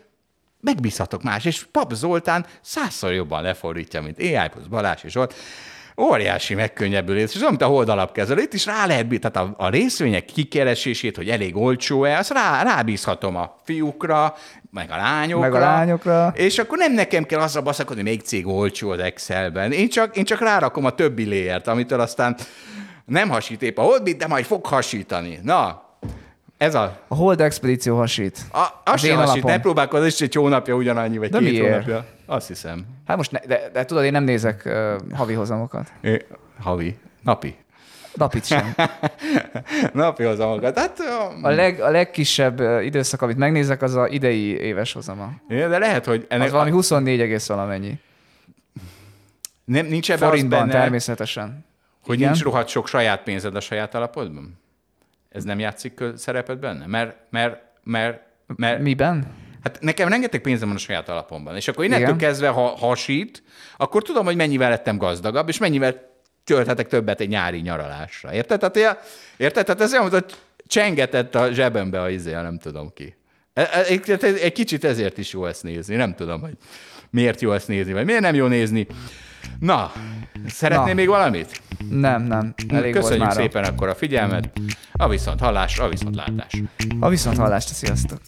megbízhatok 0.61 1.23
más, 1.23 1.45
és 1.45 1.65
Pap 1.71 1.93
Zoltán 1.93 2.45
százszor 2.61 3.13
jobban 3.13 3.41
lefordítja, 3.41 4.01
mint 4.01 4.19
AI 4.19 4.49
plusz 4.51 4.65
Balázs 4.65 5.03
és 5.03 5.11
Zsolt. 5.11 5.35
Óriási 5.99 6.53
megkönnyebbülés, 6.53 7.35
és 7.35 7.41
mint 7.49 7.61
a 7.61 7.65
holdalapkezelő, 7.65 8.41
itt 8.41 8.53
is 8.53 8.65
rá 8.65 8.85
lehet, 8.85 9.07
tehát 9.07 9.35
a, 9.35 9.53
a 9.57 9.69
részvények 9.69 10.25
kikeresését, 10.25 11.15
hogy 11.15 11.29
elég 11.29 11.57
olcsó-e, 11.57 12.17
azt 12.17 12.31
rá, 12.31 12.63
rábízhatom 12.63 13.35
a 13.35 13.55
fiúkra, 13.63 14.35
meg 14.71 14.91
a 14.91 14.95
lányokra. 14.95 15.49
Meg 15.49 15.61
a 15.61 15.65
lányokra. 15.65 16.33
És 16.35 16.59
akkor 16.59 16.77
nem 16.77 16.93
nekem 16.93 17.23
kell 17.23 17.39
azzal 17.39 17.61
baszakodni, 17.61 18.01
melyik 18.01 18.21
cég 18.21 18.47
olcsó 18.47 18.89
az 18.89 18.99
Excelben. 18.99 19.71
Én 19.71 19.89
csak, 19.89 20.17
én 20.17 20.23
csak 20.23 20.39
rárakom 20.39 20.85
a 20.85 20.89
többi 20.89 21.23
léért, 21.23 21.67
amitől 21.67 21.99
aztán 21.99 22.37
nem 23.05 23.29
hasít 23.29 23.61
épp 23.61 23.77
a 23.77 23.81
holdbit, 23.81 24.17
de 24.17 24.27
majd 24.27 24.45
fog 24.45 24.65
hasítani. 24.65 25.39
Na, 25.43 25.88
ez 26.59 26.75
a... 26.75 26.99
A 27.07 27.15
Hold 27.15 27.41
Expedíció 27.41 27.97
hasít. 27.97 28.39
A, 28.51 28.67
az 28.83 28.99
sem 29.01 29.17
hasít, 29.17 29.43
ne 29.43 29.59
próbálkozz, 29.59 30.05
és 30.05 30.21
egy 30.21 30.33
hónapja 30.35 30.75
ugyanannyi, 30.75 31.17
vagy 31.17 31.29
De 31.29 31.37
két 31.39 31.49
miért? 31.51 31.65
hónapja. 31.71 32.05
Azt 32.25 32.47
hiszem. 32.47 32.85
Hát 33.07 33.17
most, 33.17 33.31
ne, 33.31 33.39
de, 33.47 33.69
de 33.73 33.85
tudod, 33.85 34.03
én 34.03 34.11
nem 34.11 34.23
nézek 34.23 34.63
uh, 34.65 34.95
havi 35.15 35.33
hozamokat. 35.33 35.91
É, 36.01 36.25
havi. 36.61 36.97
Napi. 37.21 37.55
Napit 38.13 38.45
sem. 38.45 38.75
Napi 39.93 40.23
hozamokat. 40.23 40.79
Hát, 40.79 40.99
A, 41.41 41.49
leg, 41.49 41.79
a 41.79 41.89
legkisebb 41.89 42.59
időszak, 42.81 43.21
amit 43.21 43.37
megnézek, 43.37 43.81
az 43.81 43.95
a 43.95 44.07
idei 44.07 44.57
éves 44.59 44.93
hozama. 44.93 45.31
de 45.47 45.77
lehet, 45.77 46.05
hogy 46.05 46.25
ennek 46.29 46.45
Az 46.45 46.51
valami 46.51 46.71
24 46.71 47.21
egész 47.21 47.47
valamennyi. 47.47 47.99
nem, 49.65 49.85
nincs 49.85 50.11
ebben 50.11 50.23
az 50.23 50.29
Forintban 50.29 50.59
benne, 50.67 50.71
természetesen. 50.79 51.65
hogy 52.05 52.15
Igen. 52.15 52.29
nincs 52.29 52.43
rohadt 52.43 52.67
sok 52.67 52.87
saját 52.87 53.23
pénzed 53.23 53.55
a 53.55 53.59
saját 53.59 53.95
alapodban? 53.95 54.59
Ez 55.29 55.43
nem 55.43 55.59
játszik 55.59 56.03
szerepet 56.15 56.59
benne? 56.59 56.85
Mert, 56.85 57.15
mert, 57.29 57.61
mert, 57.83 58.21
mert 58.55 58.81
Miben? 58.81 59.27
Hát 59.63 59.77
nekem 59.81 60.07
rengeteg 60.07 60.41
pénzem 60.41 60.67
van 60.67 60.77
a 60.77 60.79
saját 60.79 61.09
alapomban, 61.09 61.55
és 61.55 61.67
akkor 61.67 61.85
innentől 61.85 62.07
Igen. 62.07 62.17
kezdve, 62.17 62.47
ha 62.47 62.61
hasít, 62.67 63.43
akkor 63.77 64.03
tudom, 64.03 64.25
hogy 64.25 64.35
mennyivel 64.35 64.69
lettem 64.69 64.97
gazdagabb, 64.97 65.47
és 65.47 65.57
mennyivel 65.57 66.07
tölthetek 66.43 66.87
többet 66.87 67.19
egy 67.19 67.29
nyári 67.29 67.59
nyaralásra. 67.59 68.33
Érted? 68.33 68.59
Tehát, 68.59 68.75
ilyen- 68.75 68.97
érted? 69.37 69.65
Tehát 69.65 69.81
ez 69.81 69.93
olyan, 69.93 70.09
hogy 70.09 70.25
csengetett 70.67 71.35
a 71.35 71.51
zsebembe 71.51 72.01
a 72.01 72.09
izé, 72.09 72.31
nem 72.31 72.57
tudom 72.57 72.93
ki. 72.93 73.15
E- 73.53 73.69
e- 73.71 73.83
Egy, 73.85 74.11
egy, 74.21 74.37
egy 74.37 74.51
kicsit 74.51 74.83
ezért 74.83 75.17
is 75.17 75.33
jó 75.33 75.45
ezt 75.45 75.63
nézni. 75.63 75.95
Nem 75.95 76.15
tudom, 76.15 76.41
hogy 76.41 76.53
miért 77.09 77.41
jó 77.41 77.51
ezt 77.51 77.67
nézni, 77.67 77.93
vagy 77.93 78.05
miért 78.05 78.21
nem 78.21 78.35
jó 78.35 78.45
nézni. 78.47 78.87
Na, 79.59 79.91
szeretnél 80.47 80.87
Na. 80.87 80.93
még 80.93 81.07
valamit? 81.07 81.61
Nem, 81.89 82.23
nem. 82.23 82.53
Elég 82.67 82.93
Köszönjük 82.93 83.17
volt 83.19 83.19
már. 83.19 83.31
szépen 83.31 83.63
akkor 83.63 83.87
a 83.87 83.95
figyelmet. 83.95 84.51
A 84.91 85.07
viszont 85.07 85.39
hallás, 85.39 85.79
a 85.79 85.87
viszont 85.87 86.15
látás. 86.15 86.61
A 86.99 87.09
viszont 87.09 87.37
hallást, 87.37 87.67
sziasztok. 87.67 88.19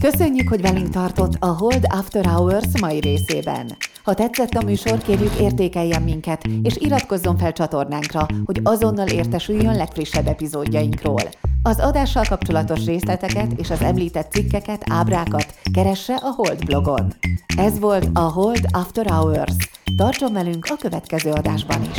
Köszönjük, 0.00 0.48
hogy 0.48 0.60
velünk 0.60 0.88
tartott 0.88 1.34
a 1.38 1.46
Hold 1.46 1.84
After 1.88 2.26
Hours 2.26 2.80
mai 2.80 3.00
részében. 3.00 3.76
Ha 4.04 4.14
tetszett 4.14 4.52
a 4.52 4.62
műsor, 4.62 4.98
kérjük 4.98 5.38
értékeljen 5.40 6.02
minket, 6.02 6.44
és 6.62 6.76
iratkozzon 6.76 7.36
fel 7.38 7.52
csatornánkra, 7.52 8.26
hogy 8.44 8.60
azonnal 8.62 9.08
értesüljön 9.08 9.76
legfrissebb 9.76 10.26
epizódjainkról. 10.26 11.22
Az 11.66 11.78
adással 11.78 12.24
kapcsolatos 12.28 12.84
részleteket 12.84 13.52
és 13.52 13.70
az 13.70 13.80
említett 13.80 14.30
cikkeket, 14.30 14.82
ábrákat 14.90 15.54
keresse 15.72 16.14
a 16.14 16.32
Hold 16.36 16.64
blogon. 16.64 17.12
Ez 17.56 17.78
volt 17.78 18.08
a 18.12 18.20
Hold 18.20 18.66
After 18.70 19.06
Hours. 19.06 19.52
Tartson 19.96 20.32
velünk 20.32 20.66
a 20.70 20.76
következő 20.76 21.30
adásban 21.30 21.82
is! 21.82 21.98